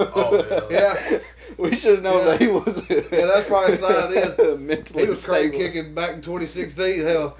Oh, 0.00 0.66
yeah, 0.70 1.18
we 1.58 1.76
should 1.76 1.96
have 1.96 2.02
known 2.02 2.24
Yeah. 2.24 2.30
that 2.32 2.40
he 2.40 2.46
was. 2.46 2.82
Yeah, 2.88 3.26
that's 3.26 3.46
probably 3.48 3.74
a 3.74 3.78
sign 3.78 4.12
it 4.12 4.40
is. 4.40 4.58
mentally 4.58 5.04
he 5.04 5.10
was 5.10 5.20
stable. 5.20 5.58
kicking 5.58 5.94
back 5.94 6.10
in 6.14 6.22
2016. 6.22 7.02
Hell, 7.02 7.36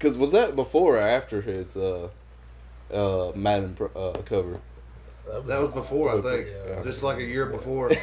Cause 0.00 0.18
was 0.18 0.32
that 0.32 0.56
before 0.56 0.96
or 0.96 1.00
after 1.00 1.40
his 1.42 1.76
uh 1.76 2.08
uh 2.92 3.32
Madden 3.36 3.76
uh, 3.94 4.12
cover? 4.24 4.60
that 5.46 5.62
was 5.62 5.70
before, 5.72 6.18
I 6.18 6.20
think, 6.20 6.48
Yeah. 6.66 6.82
just 6.82 7.02
like 7.02 7.18
a 7.18 7.22
year 7.24 7.46
before. 7.46 7.90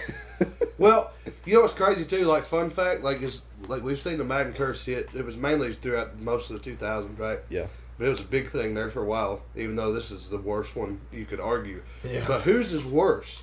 Well, 0.77 1.11
you 1.45 1.55
know 1.55 1.59
what's 1.63 1.73
crazy 1.73 2.05
too? 2.05 2.23
Like 2.23 2.45
fun 2.45 2.69
fact, 2.69 3.03
like 3.03 3.21
is 3.21 3.41
like 3.67 3.83
we've 3.83 3.99
seen 3.99 4.17
the 4.17 4.23
Madden 4.23 4.53
curse 4.53 4.85
hit. 4.85 5.09
It 5.13 5.25
was 5.25 5.35
mainly 5.35 5.73
throughout 5.73 6.17
most 6.21 6.49
of 6.49 6.63
the 6.63 6.71
2000s, 6.71 7.19
right? 7.19 7.39
Yeah. 7.49 7.67
But 7.99 8.07
it 8.07 8.09
was 8.11 8.19
a 8.21 8.23
big 8.23 8.49
thing 8.49 8.73
there 8.73 8.89
for 8.89 9.01
a 9.03 9.05
while. 9.05 9.41
Even 9.55 9.75
though 9.75 9.91
this 9.93 10.09
is 10.09 10.29
the 10.29 10.37
worst 10.37 10.75
one, 10.75 11.01
you 11.11 11.25
could 11.25 11.39
argue. 11.41 11.83
Yeah. 12.03 12.23
But 12.25 12.41
whose 12.41 12.73
is 12.73 12.83
worse? 12.85 13.41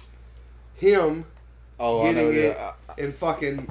Him 0.75 1.27
Oh, 1.79 2.03
I 2.03 2.13
know. 2.13 2.33
getting 2.33 2.41
it 2.51 2.57
Yeah. 2.57 2.73
and 2.99 3.15
fucking, 3.15 3.71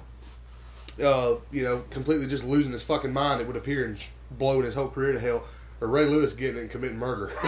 uh, 1.04 1.34
you 1.52 1.64
know, 1.64 1.84
completely 1.90 2.28
just 2.28 2.44
losing 2.44 2.72
his 2.72 2.84
fucking 2.84 3.12
mind. 3.12 3.42
It 3.42 3.48
would 3.48 3.56
appear 3.58 3.84
and 3.86 3.98
blowing 4.32 4.64
his 4.64 4.76
whole 4.76 4.90
career 4.90 5.12
to 5.14 5.20
hell. 5.20 5.44
Or 5.82 5.88
Ray 5.88 6.06
Lewis 6.06 6.34
getting 6.34 6.58
it 6.58 6.62
and 6.62 6.70
committing 6.72 6.98
murder. 7.00 7.34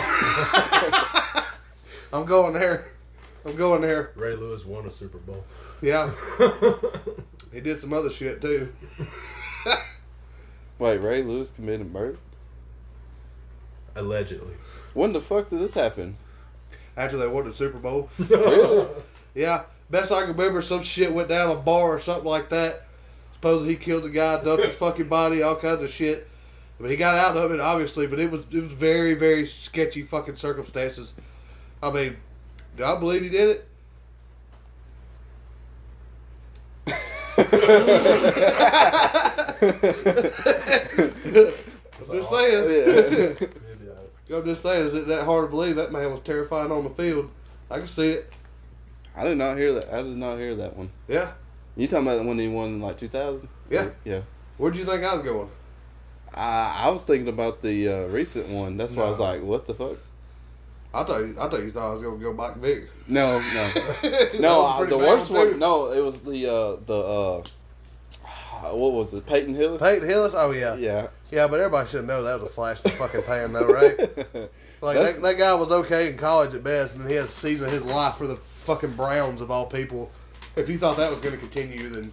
I'm 2.11 2.25
going 2.25 2.53
there. 2.53 2.87
I'm 3.45 3.55
going 3.55 3.81
there. 3.81 4.11
Ray 4.15 4.35
Lewis 4.35 4.65
won 4.65 4.85
a 4.87 4.91
Super 4.91 5.19
Bowl. 5.19 5.43
Yeah, 5.81 6.11
he 7.53 7.61
did 7.61 7.79
some 7.79 7.93
other 7.93 8.09
shit 8.09 8.41
too. 8.41 8.73
Wait, 10.79 10.97
Ray 10.97 11.21
Lewis 11.23 11.51
committed 11.51 11.91
murder? 11.93 12.17
Allegedly. 13.97 14.53
When 14.93 15.11
the 15.11 15.19
fuck 15.19 15.49
did 15.49 15.59
this 15.59 15.73
happen? 15.73 16.17
After 16.95 17.17
they 17.17 17.27
won 17.27 17.45
the 17.45 17.53
Super 17.53 17.79
Bowl. 17.79 18.09
Really? 18.19 18.87
Yeah, 19.35 19.63
best 19.89 20.11
I 20.11 20.21
can 20.21 20.29
remember, 20.35 20.61
some 20.63 20.81
shit 20.81 21.13
went 21.13 21.29
down 21.29 21.51
a 21.51 21.55
bar 21.55 21.93
or 21.93 21.99
something 21.99 22.25
like 22.25 22.49
that. 22.49 22.87
Supposedly 23.33 23.73
he 23.73 23.79
killed 23.79 24.05
a 24.05 24.09
guy, 24.09 24.43
dumped 24.43 24.65
his 24.65 24.75
fucking 24.75 25.07
body, 25.07 25.43
all 25.43 25.55
kinds 25.55 25.83
of 25.83 25.91
shit. 25.91 26.27
But 26.79 26.89
he 26.89 26.97
got 26.97 27.15
out 27.15 27.37
of 27.37 27.51
it, 27.51 27.59
obviously. 27.59 28.07
But 28.07 28.19
it 28.19 28.31
was 28.31 28.41
it 28.51 28.61
was 28.61 28.71
very 28.71 29.13
very 29.13 29.45
sketchy 29.45 30.03
fucking 30.03 30.37
circumstances. 30.37 31.13
I 31.83 31.91
mean, 31.91 32.17
do 32.75 32.83
I 32.83 32.99
believe 32.99 33.21
he 33.21 33.29
did 33.29 33.49
it? 33.49 33.67
I'm 37.37 37.45
just 42.19 42.29
saying. 42.29 43.37
I- 44.29 44.35
I'm 44.37 44.45
just 44.45 44.61
saying, 44.61 44.87
is 44.87 44.93
it 44.93 45.07
that 45.07 45.25
hard 45.25 45.45
to 45.45 45.49
believe 45.49 45.75
that 45.77 45.91
man 45.91 46.11
was 46.11 46.21
terrifying 46.21 46.71
on 46.71 46.83
the 46.83 46.89
field? 46.91 47.29
I 47.69 47.79
can 47.79 47.87
see 47.87 48.09
it. 48.09 48.31
I 49.15 49.23
did 49.23 49.37
not 49.37 49.57
hear 49.57 49.73
that. 49.73 49.93
I 49.93 50.01
did 50.01 50.15
not 50.17 50.37
hear 50.37 50.55
that 50.55 50.77
one. 50.77 50.91
Yeah. 51.07 51.31
You 51.75 51.87
talking 51.87 52.07
about 52.07 52.25
when 52.25 52.39
he 52.39 52.47
won 52.47 52.67
in 52.69 52.81
like 52.81 52.97
2000? 52.97 53.47
Yeah. 53.69 53.89
Yeah. 54.05 54.21
Where'd 54.57 54.75
you 54.75 54.85
think 54.85 55.03
I 55.03 55.15
was 55.15 55.23
going? 55.23 55.49
I 56.33 56.83
I 56.85 56.89
was 56.89 57.03
thinking 57.03 57.27
about 57.29 57.61
the 57.61 57.87
uh, 57.87 58.07
recent 58.07 58.47
one. 58.49 58.77
That's 58.77 58.95
why 58.95 59.05
I 59.05 59.09
was 59.09 59.19
like, 59.19 59.41
what 59.41 59.65
the 59.65 59.73
fuck? 59.73 59.97
I 60.93 61.03
thought 61.03 61.19
you, 61.19 61.35
I 61.39 61.49
thought 61.49 61.63
you 61.63 61.71
thought 61.71 61.89
I 61.91 61.93
was 61.93 62.01
gonna 62.03 62.17
go 62.17 62.33
back 62.33 62.57
Vic. 62.57 62.89
No, 63.07 63.39
no. 63.39 63.71
No, 64.39 64.65
uh, 64.65 64.85
the 64.85 64.97
worst 64.97 65.27
too. 65.27 65.33
one. 65.35 65.59
No, 65.59 65.91
it 65.91 65.99
was 66.03 66.19
the 66.21 66.47
uh, 66.47 66.75
the 66.85 66.97
uh, 66.97 67.43
what 68.75 68.93
was 68.93 69.13
it? 69.13 69.25
Peyton 69.25 69.55
Hillis. 69.55 69.81
Peyton 69.81 70.07
Hillis. 70.07 70.33
Oh 70.35 70.51
yeah. 70.51 70.75
Yeah. 70.75 71.07
Yeah, 71.31 71.47
but 71.47 71.59
everybody 71.59 71.89
should 71.89 72.07
know 72.07 72.23
that 72.23 72.39
was 72.39 72.49
a 72.49 72.53
flash 72.53 72.77
in 72.77 72.91
the 72.91 72.97
fucking 72.97 73.23
pan, 73.23 73.53
though, 73.53 73.67
right? 73.67 74.49
Like 74.79 74.95
that, 74.97 75.21
that 75.23 75.37
guy 75.39 75.55
was 75.55 75.71
okay 75.71 76.11
in 76.11 76.17
college 76.19 76.53
at 76.53 76.63
best, 76.63 76.93
and 76.93 77.01
then 77.01 77.09
he 77.09 77.15
had 77.15 77.25
a 77.25 77.31
season 77.31 77.65
of 77.65 77.71
his 77.71 77.83
life 77.83 78.15
for 78.15 78.27
the 78.27 78.37
fucking 78.63 78.91
Browns 78.91 79.41
of 79.41 79.49
all 79.49 79.65
people. 79.65 80.11
If 80.55 80.69
you 80.69 80.77
thought 80.77 80.97
that 80.97 81.09
was 81.09 81.19
going 81.19 81.33
to 81.33 81.39
continue, 81.39 81.89
then 81.89 82.11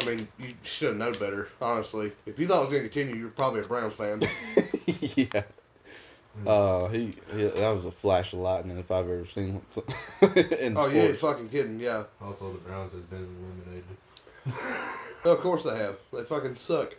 I 0.00 0.04
mean, 0.04 0.28
you 0.38 0.54
should 0.62 0.90
have 0.90 0.96
known 0.96 1.12
better. 1.14 1.48
Honestly, 1.60 2.12
if 2.24 2.38
you 2.38 2.46
thought 2.46 2.58
it 2.58 2.70
was 2.70 2.70
going 2.70 2.82
to 2.84 2.88
continue, 2.88 3.16
you're 3.16 3.30
probably 3.30 3.62
a 3.62 3.64
Browns 3.64 3.94
fan. 3.94 4.22
yeah. 5.16 5.42
Uh, 6.46 6.86
he, 6.88 7.16
he 7.34 7.42
that 7.42 7.74
was 7.74 7.84
a 7.84 7.90
flash 7.90 8.32
of 8.32 8.38
lightning 8.38 8.78
if 8.78 8.90
I've 8.92 9.06
ever 9.06 9.26
seen 9.26 9.60
one. 9.74 10.32
in 10.36 10.76
oh, 10.76 10.82
sports. 10.82 10.94
yeah, 10.94 11.02
you're 11.02 11.16
fucking 11.16 11.48
kidding. 11.48 11.80
Yeah, 11.80 12.04
Also, 12.22 12.52
the 12.52 12.58
Browns 12.58 12.92
has 12.92 13.02
been 13.02 13.26
eliminated. 13.66 13.84
of 15.24 15.40
course 15.40 15.64
they 15.64 15.76
have. 15.76 15.96
They 16.12 16.22
fucking 16.22 16.54
suck. 16.54 16.94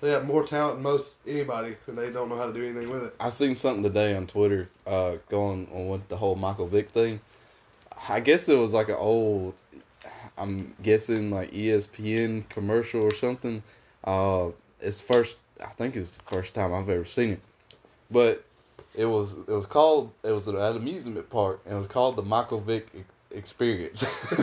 They 0.00 0.10
have 0.10 0.26
more 0.26 0.44
talent 0.46 0.76
than 0.76 0.82
most 0.82 1.14
anybody, 1.26 1.76
and 1.86 1.96
they 1.96 2.10
don't 2.10 2.28
know 2.28 2.36
how 2.36 2.46
to 2.46 2.52
do 2.52 2.64
anything 2.64 2.90
with 2.90 3.04
it. 3.04 3.14
I 3.20 3.30
seen 3.30 3.54
something 3.54 3.82
today 3.82 4.14
on 4.14 4.26
Twitter, 4.26 4.68
uh, 4.86 5.16
going 5.28 5.68
on 5.72 5.88
with 5.88 6.08
the 6.08 6.16
whole 6.16 6.34
Michael 6.34 6.66
Vick 6.66 6.90
thing. 6.90 7.20
I 8.08 8.20
guess 8.20 8.48
it 8.48 8.56
was 8.56 8.72
like 8.72 8.88
an 8.88 8.96
old, 8.96 9.54
I'm 10.38 10.74
guessing 10.82 11.30
like 11.30 11.52
ESPN 11.52 12.48
commercial 12.48 13.02
or 13.02 13.12
something. 13.12 13.62
Uh, 14.04 14.50
it's 14.80 15.00
first, 15.00 15.36
I 15.60 15.68
think 15.76 15.96
it's 15.96 16.10
the 16.10 16.22
first 16.22 16.54
time 16.54 16.72
I've 16.72 16.88
ever 16.88 17.04
seen 17.04 17.32
it, 17.32 17.40
but 18.10 18.44
it 18.94 19.04
was 19.04 19.34
it 19.34 19.52
was 19.52 19.66
called 19.66 20.10
it 20.24 20.32
was 20.32 20.48
at 20.48 20.54
an 20.54 20.76
amusement 20.76 21.30
park 21.30 21.60
and 21.64 21.74
it 21.74 21.78
was 21.78 21.86
called 21.86 22.16
the 22.16 22.22
Michael 22.22 22.60
Vick 22.60 22.88
Experience. 23.30 24.02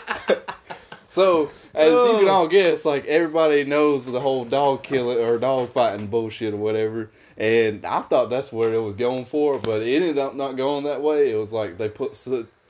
So 1.11 1.51
as 1.75 1.91
you 1.91 2.19
can 2.21 2.29
all 2.29 2.47
guess, 2.47 2.85
like 2.85 3.05
everybody 3.07 3.65
knows 3.65 4.07
the 4.07 4.21
whole 4.21 4.45
dog 4.45 4.85
killing 4.85 5.19
or 5.19 5.39
dog 5.39 5.73
fighting 5.73 6.07
bullshit 6.07 6.55
or 6.55 6.59
whatever, 6.59 7.11
and 7.37 7.85
I 7.85 8.03
thought 8.03 8.31
that's 8.31 8.53
where 8.53 8.73
it 8.73 8.79
was 8.79 8.95
going 8.95 9.25
for, 9.25 9.59
but 9.59 9.83
it 9.83 9.93
ended 9.93 10.19
up 10.19 10.37
not 10.37 10.53
going 10.53 10.85
that 10.85 11.03
way. 11.03 11.33
It 11.33 11.35
was 11.35 11.53
like 11.53 11.79
they 11.79 11.89
put 11.89 12.17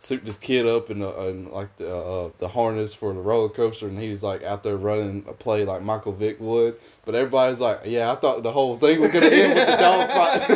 suit, 0.01 0.25
this 0.25 0.39
kid 0.39 0.67
up 0.67 0.91
in, 0.91 0.99
the, 1.01 1.29
in 1.29 1.53
like 1.53 1.77
the 1.77 1.95
uh, 1.95 2.31
the 2.39 2.49
harness 2.49 2.95
for 2.95 3.13
the 3.13 3.21
roller 3.21 3.49
coaster, 3.49 3.87
and 3.87 3.99
he's 3.99 4.23
like 4.23 4.43
out 4.43 4.63
there 4.65 4.77
running 4.77 5.25
a 5.29 5.33
play 5.33 5.65
like 5.65 5.83
Michael 5.83 6.13
Vick 6.13 6.41
would. 6.41 6.77
But 7.05 7.15
everybody's 7.15 7.61
like, 7.61 7.83
"Yeah, 7.85 8.11
I 8.11 8.17
thought 8.17 8.43
the 8.43 8.53
whole 8.53 8.79
thing 8.79 9.01
was 9.01 9.13
gonna 9.13 9.27
end 9.27 9.55
with 9.55 9.69
the 9.69 9.77
dog 9.77 10.09
fight." 10.11 10.49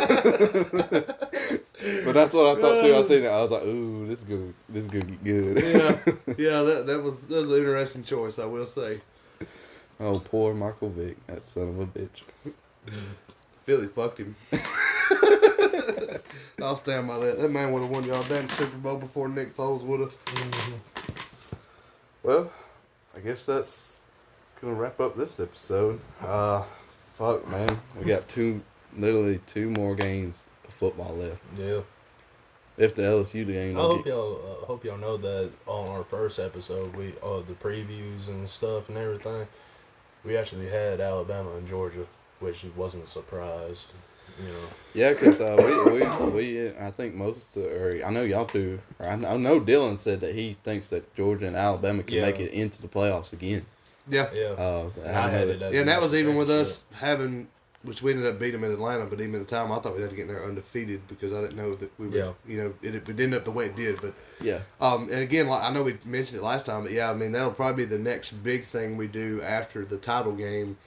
but 2.05 2.13
that's 2.13 2.33
what 2.33 2.57
I 2.57 2.61
thought 2.61 2.81
too. 2.81 2.95
I 2.95 3.01
seen 3.03 3.23
it. 3.23 3.27
I 3.27 3.41
was 3.41 3.51
like, 3.51 3.63
"Ooh, 3.63 4.07
this 4.07 4.19
is 4.19 4.25
good. 4.25 4.53
This 4.67 4.83
is 4.83 4.89
gonna 4.89 5.05
get 5.05 5.23
good." 5.23 5.57
Yeah, 5.63 6.33
yeah, 6.37 6.61
that 6.63 6.87
that 6.87 7.01
was 7.01 7.21
that 7.21 7.37
was 7.37 7.49
an 7.49 7.57
interesting 7.57 8.03
choice, 8.03 8.39
I 8.39 8.45
will 8.45 8.67
say. 8.67 9.01
Oh, 9.99 10.19
poor 10.19 10.53
Michael 10.53 10.89
Vick, 10.89 11.25
that 11.27 11.45
son 11.45 11.69
of 11.69 11.79
a 11.79 11.85
bitch. 11.85 12.23
Philly 13.65 13.87
fucked 13.87 14.19
him. 14.19 14.35
I'll 16.61 16.75
stand 16.75 17.07
by 17.07 17.17
that. 17.19 17.39
That 17.39 17.49
man 17.51 17.71
would 17.71 17.81
have 17.81 17.91
won 17.91 18.03
y'all 18.03 18.23
damn 18.23 18.49
Super 18.49 18.77
Bowl 18.77 18.97
before 18.97 19.27
Nick 19.29 19.55
Foles 19.55 19.81
would 19.83 19.99
have. 20.01 20.13
Well, 22.23 22.51
I 23.15 23.19
guess 23.19 23.45
that's 23.45 23.99
gonna 24.61 24.73
wrap 24.73 24.99
up 24.99 25.15
this 25.17 25.39
episode. 25.39 25.99
Uh, 26.21 26.63
fuck, 27.15 27.47
man, 27.49 27.79
we 27.97 28.05
got 28.05 28.27
two, 28.27 28.61
literally 28.97 29.39
two 29.45 29.69
more 29.69 29.95
games 29.95 30.45
of 30.67 30.73
football 30.73 31.15
left. 31.15 31.41
Yeah. 31.57 31.81
If 32.77 32.95
the 32.95 33.03
LSU 33.03 33.45
game, 33.47 33.77
I 33.77 33.81
hope 33.81 34.03
get- 34.03 34.11
y'all 34.13 34.59
uh, 34.61 34.65
hope 34.65 34.83
y'all 34.83 34.97
know 34.97 35.15
that 35.17 35.51
on 35.65 35.87
our 35.89 36.03
first 36.03 36.39
episode, 36.39 36.95
we 36.95 37.13
uh 37.23 37.41
the 37.41 37.53
previews 37.53 38.27
and 38.27 38.49
stuff 38.49 38.89
and 38.89 38.97
everything, 38.97 39.47
we 40.25 40.35
actually 40.35 40.69
had 40.69 40.99
Alabama 40.99 41.55
and 41.55 41.69
Georgia, 41.69 42.05
which 42.39 42.65
wasn't 42.75 43.03
a 43.05 43.07
surprise. 43.07 43.85
You 44.39 44.47
know, 44.49 44.59
yeah, 44.93 45.11
because 45.11 45.39
uh, 45.39 45.55
we, 45.57 45.93
we, 45.93 46.29
we, 46.31 46.69
I 46.77 46.91
think 46.91 47.15
most, 47.15 47.55
or 47.55 48.01
I 48.05 48.09
know 48.11 48.23
y'all 48.23 48.45
two, 48.45 48.79
or 48.99 49.07
I 49.07 49.15
know, 49.15 49.27
I 49.29 49.37
know 49.37 49.61
Dylan 49.61 49.97
said 49.97 50.19
that 50.21 50.35
he 50.35 50.57
thinks 50.63 50.87
that 50.89 51.13
Georgia 51.15 51.47
and 51.47 51.55
Alabama 51.55 52.03
can 52.03 52.15
Yeah. 52.15 52.21
make 52.23 52.39
it 52.39 52.51
into 52.51 52.81
the 52.81 52.87
playoffs 52.89 53.31
again. 53.33 53.65
Yeah. 54.09 54.29
yeah. 54.33 54.47
Uh, 54.49 54.89
so 54.91 55.01
I 55.03 55.07
I 55.07 55.29
had 55.29 55.47
that- 55.47 55.61
it 55.61 55.73
Yeah, 55.73 55.79
and 55.81 55.89
that 55.89 56.01
was 56.01 56.13
even 56.13 56.35
with 56.35 56.49
championship. 56.49 56.75
us 56.75 56.99
having, 56.99 57.47
which 57.83 58.01
we 58.01 58.11
ended 58.11 58.25
up 58.27 58.37
beating 58.39 58.59
them 58.59 58.69
in 58.69 58.75
Atlanta, 58.75 59.05
but 59.05 59.21
even 59.21 59.35
at 59.39 59.47
the 59.47 59.55
time 59.55 59.71
I 59.71 59.79
thought 59.79 59.95
we 59.95 60.01
had 60.01 60.09
to 60.09 60.15
get 60.17 60.23
in 60.23 60.27
there 60.27 60.43
undefeated 60.43 61.07
because 61.07 61.31
I 61.33 61.39
didn't 61.41 61.55
know 61.55 61.75
that 61.75 61.91
we 61.97 62.07
would, 62.07 62.15
Yeah. 62.17 62.31
you 62.45 62.57
know, 62.61 62.73
it, 62.81 62.95
it 62.95 63.07
ended 63.09 63.35
up 63.35 63.45
the 63.45 63.51
way 63.51 63.67
it 63.67 63.75
did. 63.77 64.01
But 64.01 64.13
yeah, 64.41 64.59
Um, 64.81 65.03
and 65.03 65.21
again, 65.21 65.47
like 65.47 65.63
I 65.63 65.71
know 65.71 65.83
we 65.83 65.97
mentioned 66.03 66.39
it 66.39 66.43
last 66.43 66.65
time, 66.65 66.83
but 66.83 66.91
yeah, 66.91 67.09
I 67.09 67.13
mean 67.13 67.31
that'll 67.31 67.51
probably 67.51 67.85
be 67.85 67.89
the 67.89 68.01
next 68.03 68.31
big 68.43 68.67
thing 68.67 68.97
we 68.97 69.07
do 69.07 69.41
after 69.41 69.85
the 69.85 69.97
title 69.97 70.33
game 70.33 70.77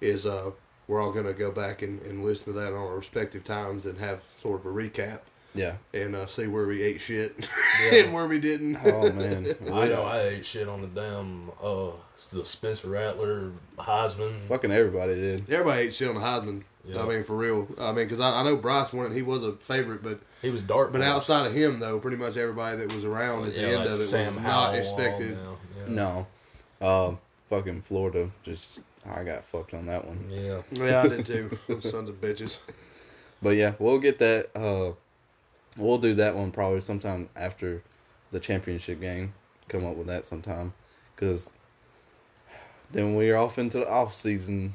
is 0.00 0.26
uh 0.26 0.50
we're 0.88 1.00
all 1.02 1.12
gonna 1.12 1.32
go 1.32 1.50
back 1.50 1.82
and, 1.82 2.00
and 2.02 2.24
listen 2.24 2.44
to 2.46 2.52
that 2.52 2.68
on 2.68 2.74
our 2.74 2.96
respective 2.96 3.44
times 3.44 3.86
and 3.86 3.98
have 3.98 4.20
sort 4.42 4.60
of 4.60 4.66
a 4.66 4.70
recap 4.70 5.20
Yeah. 5.54 5.76
and 5.92 6.14
uh, 6.14 6.26
see 6.26 6.46
where 6.46 6.66
we 6.66 6.82
ate 6.82 7.00
shit 7.00 7.48
Yeah. 7.82 7.94
and 8.00 8.12
where 8.12 8.26
we 8.26 8.38
didn't. 8.38 8.76
Oh 8.84 9.10
man. 9.12 9.54
I 9.72 9.88
know 9.88 10.02
I 10.02 10.20
ate 10.28 10.46
shit 10.46 10.68
on 10.68 10.80
the 10.82 10.88
damn 10.88 11.50
uh 11.62 11.90
the 12.32 12.44
Spencer 12.44 12.88
Rattler 12.88 13.52
Heisman. 13.78 14.46
Fucking 14.48 14.70
everybody 14.72 15.14
did. 15.14 15.50
Everybody 15.50 15.82
ate 15.82 15.94
shit 15.94 16.08
on 16.08 16.14
the 16.14 16.20
Heisman. 16.20 16.62
Yeah. 16.86 17.02
I 17.02 17.08
mean, 17.08 17.24
for 17.24 17.34
real. 17.34 17.66
I 17.78 17.92
mean, 17.92 18.04
because 18.06 18.20
I, 18.20 18.40
I 18.40 18.42
know 18.42 18.56
Bryce 18.56 18.92
won 18.92 19.06
it. 19.10 19.14
He 19.14 19.22
was 19.22 19.42
a 19.42 19.52
favorite, 19.54 20.02
but 20.02 20.20
He 20.42 20.50
was 20.50 20.60
dark. 20.60 20.92
but 20.92 21.00
horse. 21.00 21.10
outside 21.14 21.46
of 21.46 21.54
him, 21.54 21.78
though, 21.80 21.98
pretty 21.98 22.18
much 22.18 22.36
everybody 22.36 22.76
that 22.76 22.92
was 22.92 23.04
around 23.04 23.46
at 23.46 23.54
the 23.54 23.60
end 23.62 23.76
like 23.76 23.88
of 23.88 24.00
it 24.00 24.04
Sam 24.06 24.34
was 24.34 24.44
Howell, 24.44 24.66
not 24.66 24.74
expected. 24.74 25.38
yeah. 25.88 25.88
No. 25.88 26.26
Um, 26.86 27.18
fucking 27.48 27.82
Florida. 27.88 28.30
Just 28.42 28.80
I 29.10 29.22
got 29.24 29.44
fucked 29.44 29.74
on 29.74 29.86
that 29.86 30.06
one. 30.06 30.26
Yeah. 30.30 30.62
Yeah, 30.72 31.02
I 31.02 31.08
did 31.08 31.26
too. 31.26 31.58
Those 31.68 31.90
sons 31.90 32.08
of 32.08 32.20
bitches. 32.20 32.58
But 33.42 33.50
yeah, 33.50 33.74
we'll 33.78 33.98
get 33.98 34.18
that. 34.20 34.50
Uh, 34.56 34.94
we'll 35.76 35.98
do 35.98 36.14
that 36.14 36.34
one 36.34 36.50
probably 36.50 36.80
sometime 36.80 37.28
after 37.36 37.82
the 38.30 38.40
championship 38.40 39.00
game. 39.00 39.34
Come 39.68 39.84
up 39.86 39.96
with 39.96 40.06
that 40.08 40.24
sometime, 40.24 40.72
because 41.14 41.50
then 42.90 43.14
we're 43.14 43.36
off 43.36 43.58
into 43.58 43.78
the 43.78 43.88
off 43.88 44.14
season, 44.14 44.74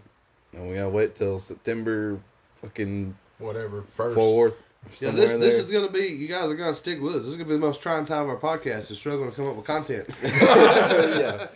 and 0.53 0.67
we 0.69 0.75
gotta 0.75 0.89
wait 0.89 1.15
till 1.15 1.39
September 1.39 2.19
fucking 2.61 3.15
Whatever. 3.37 3.83
First. 3.95 4.15
fourth. 4.15 4.63
Yeah, 4.99 5.11
this 5.11 5.31
this 5.33 5.55
is 5.55 5.71
gonna 5.71 5.89
be. 5.91 6.07
You 6.07 6.27
guys 6.27 6.49
are 6.49 6.55
gonna 6.55 6.75
stick 6.75 7.01
with 7.01 7.15
us. 7.15 7.21
This 7.23 7.29
is 7.31 7.35
gonna 7.35 7.49
be 7.49 7.53
the 7.55 7.59
most 7.59 7.81
trying 7.81 8.05
time 8.05 8.23
of 8.23 8.29
our 8.29 8.37
podcast. 8.37 8.91
Is 8.91 8.97
struggling 8.97 9.29
to 9.29 9.35
come 9.35 9.47
up 9.47 9.55
with 9.55 9.65
content. 9.65 10.09
yeah. 10.23 11.47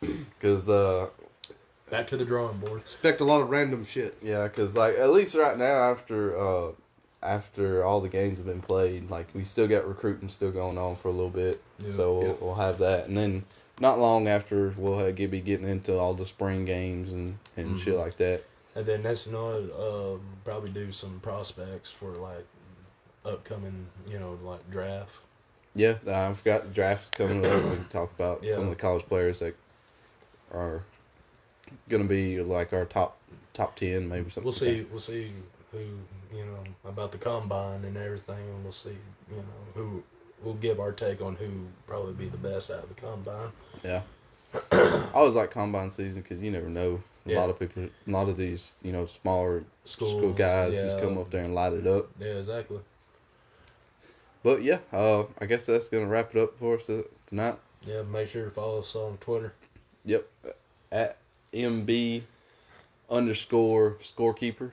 Because 0.00 0.68
uh, 0.68 1.08
Back 1.90 2.06
to 2.08 2.16
the 2.16 2.24
drawing 2.24 2.58
board. 2.58 2.80
Expect 2.82 3.20
a 3.20 3.24
lot 3.24 3.40
of 3.40 3.50
random 3.50 3.84
shit. 3.84 4.16
Yeah, 4.22 4.44
because 4.44 4.74
like 4.76 4.96
at 4.96 5.10
least 5.10 5.34
right 5.34 5.56
now 5.56 5.90
after 5.90 6.36
uh 6.38 6.72
after 7.22 7.82
all 7.82 8.00
the 8.00 8.08
games 8.08 8.38
have 8.38 8.46
been 8.46 8.62
played, 8.62 9.10
like 9.10 9.26
we 9.34 9.44
still 9.44 9.66
got 9.66 9.86
recruiting 9.88 10.28
still 10.28 10.50
going 10.52 10.78
on 10.78 10.96
for 10.96 11.08
a 11.08 11.12
little 11.12 11.30
bit, 11.30 11.60
Yeah. 11.78 11.92
so 11.92 12.18
we'll, 12.18 12.26
Yeah. 12.28 12.34
we'll 12.40 12.54
have 12.54 12.78
that, 12.78 13.08
and 13.08 13.16
then 13.16 13.44
not 13.80 13.98
long 13.98 14.28
after 14.28 14.72
we'll 14.76 14.98
have, 14.98 15.16
be 15.16 15.40
getting 15.40 15.68
into 15.68 15.96
all 15.98 16.14
the 16.14 16.26
spring 16.26 16.64
games 16.64 17.10
and 17.10 17.38
and 17.56 17.78
shit 17.80 17.94
Mhm. 17.94 17.98
like 17.98 18.16
that. 18.18 18.44
And 18.74 18.86
then 18.86 19.02
next 19.02 19.26
you 19.26 19.32
know, 19.32 20.14
um, 20.16 20.20
probably 20.44 20.70
do 20.70 20.92
some 20.92 21.18
prospects 21.20 21.90
for 21.90 22.10
like 22.12 22.44
upcoming, 23.24 23.86
you 24.06 24.18
know, 24.18 24.38
like 24.44 24.70
draft. 24.70 25.10
Yeah, 25.74 25.94
I 26.06 26.32
forgot 26.34 26.64
the 26.64 26.70
draft's 26.70 27.10
coming 27.10 27.44
up. 27.44 27.62
We 27.64 27.70
can 27.76 27.88
talk 27.88 28.12
about 28.14 28.44
some 28.46 28.64
of 28.64 28.70
the 28.70 28.76
college 28.76 29.06
players 29.06 29.40
that 29.40 29.54
are 30.52 30.82
gonna 31.88 32.04
be 32.04 32.40
like 32.40 32.72
our 32.72 32.84
top 32.84 33.18
top 33.54 33.76
ten, 33.76 34.08
maybe 34.08 34.30
something. 34.30 34.44
We'll 34.44 34.52
like 34.52 34.60
see. 34.60 34.86
We'll 34.90 35.00
see 35.00 35.32
who 35.72 35.78
you 36.36 36.44
know 36.44 36.58
about 36.84 37.12
the 37.12 37.18
combine 37.18 37.84
and 37.84 37.96
everything, 37.96 38.38
and 38.38 38.62
we'll 38.62 38.72
see 38.72 38.96
you 39.30 39.36
know 39.36 39.42
who 39.74 40.02
we'll 40.42 40.54
give 40.54 40.80
our 40.80 40.92
take 40.92 41.20
on 41.20 41.36
who 41.36 41.48
probably 41.86 42.14
be 42.14 42.28
the 42.28 42.36
best 42.36 42.70
out 42.70 42.84
of 42.84 42.88
the 42.88 42.94
combine. 43.00 43.50
Yeah, 43.82 44.02
I 44.72 45.08
always 45.14 45.34
like 45.34 45.50
combine 45.50 45.90
season 45.90 46.22
because 46.22 46.40
you 46.42 46.50
never 46.50 46.68
know. 46.68 47.02
A 47.26 47.30
Yeah. 47.32 47.40
lot 47.40 47.50
of 47.50 47.58
people, 47.58 47.82
a 47.84 48.10
lot 48.10 48.28
of 48.30 48.38
these, 48.38 48.72
you 48.82 48.90
know, 48.90 49.04
smaller 49.04 49.64
school, 49.84 50.32
guys 50.32 50.74
just 50.74 50.98
come 50.98 51.18
up 51.18 51.30
there 51.30 51.44
and 51.44 51.54
light 51.54 51.74
it 51.74 51.86
up. 51.86 52.08
Yeah, 52.18 52.38
exactly. 52.38 52.78
But 54.42 54.62
yeah, 54.62 54.78
uh, 54.92 55.24
I 55.38 55.44
guess 55.46 55.66
that's 55.66 55.88
gonna 55.90 56.06
wrap 56.06 56.34
it 56.34 56.40
up 56.40 56.58
for 56.58 56.76
us 56.76 56.88
uh, 56.88 57.02
tonight. 57.26 57.58
Yeah, 57.84 58.02
make 58.02 58.28
sure 58.28 58.44
to 58.46 58.50
follow 58.50 58.80
us 58.80 58.94
on 58.94 59.18
Twitter. 59.18 59.52
Yep, 60.04 60.26
at 60.90 61.18
mb 61.52 62.22
underscore 63.10 63.96
scorekeeper. 64.02 64.70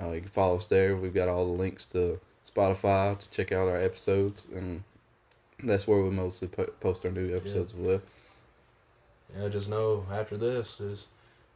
Uh, 0.00 0.10
you 0.12 0.20
can 0.20 0.30
follow 0.30 0.56
us 0.56 0.64
there. 0.66 0.96
We've 0.96 1.14
got 1.14 1.28
all 1.28 1.44
the 1.46 1.52
links 1.52 1.84
to 1.86 2.20
Spotify 2.48 3.18
to 3.18 3.28
check 3.30 3.52
out 3.52 3.68
our 3.68 3.78
episodes, 3.78 4.46
and 4.54 4.84
that's 5.62 5.86
where 5.86 6.02
we 6.02 6.10
mostly 6.10 6.48
po- 6.48 6.70
post 6.80 7.04
our 7.04 7.10
new 7.10 7.36
episodes 7.36 7.74
with. 7.74 8.02
Yeah, 9.36 9.48
just 9.48 9.68
know 9.68 10.06
after 10.10 10.36
this, 10.36 10.76
it's 10.80 11.06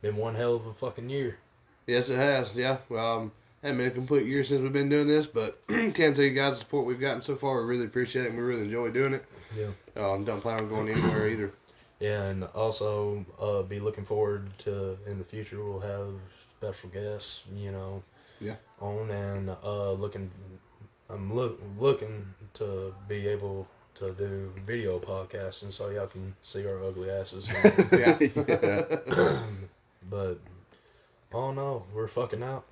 been 0.02 0.16
one 0.16 0.34
hell 0.34 0.56
of 0.56 0.66
a 0.66 0.74
fucking 0.74 1.08
year. 1.08 1.38
Yes, 1.86 2.08
it 2.10 2.16
has. 2.16 2.54
Yeah. 2.54 2.78
Well, 2.88 3.18
um, 3.18 3.32
hasn't 3.62 3.78
been 3.78 3.86
a 3.88 3.90
complete 3.92 4.26
year 4.26 4.44
since 4.44 4.60
we've 4.60 4.72
been 4.72 4.88
doing 4.88 5.06
this, 5.08 5.26
but 5.26 5.60
can't 5.68 5.94
tell 6.16 6.24
you 6.24 6.30
guys 6.30 6.54
the 6.54 6.58
support 6.60 6.86
we've 6.86 7.00
gotten 7.00 7.22
so 7.22 7.36
far. 7.36 7.62
We 7.62 7.68
really 7.68 7.86
appreciate 7.86 8.24
it. 8.26 8.28
and 8.30 8.36
We 8.38 8.44
really 8.44 8.62
enjoy 8.64 8.90
doing 8.90 9.14
it. 9.14 9.24
Yeah. 9.56 9.68
Um, 9.96 10.24
don't 10.24 10.40
plan 10.40 10.60
on 10.60 10.68
going 10.68 10.88
anywhere 10.88 11.28
either. 11.28 11.52
Yeah, 12.02 12.24
and 12.24 12.42
also 12.52 13.24
uh, 13.40 13.62
be 13.62 13.78
looking 13.78 14.04
forward 14.04 14.50
to 14.64 14.98
in 15.06 15.18
the 15.18 15.24
future 15.24 15.62
we'll 15.64 15.78
have 15.80 16.08
special 16.58 16.88
guests, 16.90 17.42
you 17.54 17.70
know, 17.70 18.02
Yeah. 18.40 18.56
on 18.80 19.08
and 19.10 19.50
uh, 19.62 19.92
looking. 19.92 20.30
I'm 21.08 21.32
look 21.32 21.60
looking 21.78 22.34
to 22.54 22.92
be 23.06 23.28
able 23.28 23.68
to 23.96 24.12
do 24.14 24.52
video 24.66 24.98
podcasting 24.98 25.72
so 25.72 25.90
y'all 25.90 26.08
can 26.08 26.34
see 26.42 26.66
our 26.66 26.82
ugly 26.82 27.08
asses. 27.10 27.48
Yeah. 27.92 28.18
yeah. 28.48 29.42
but 30.10 30.40
oh 31.32 31.52
no, 31.52 31.84
we're 31.94 32.08
fucking 32.08 32.42
out. 32.42 32.64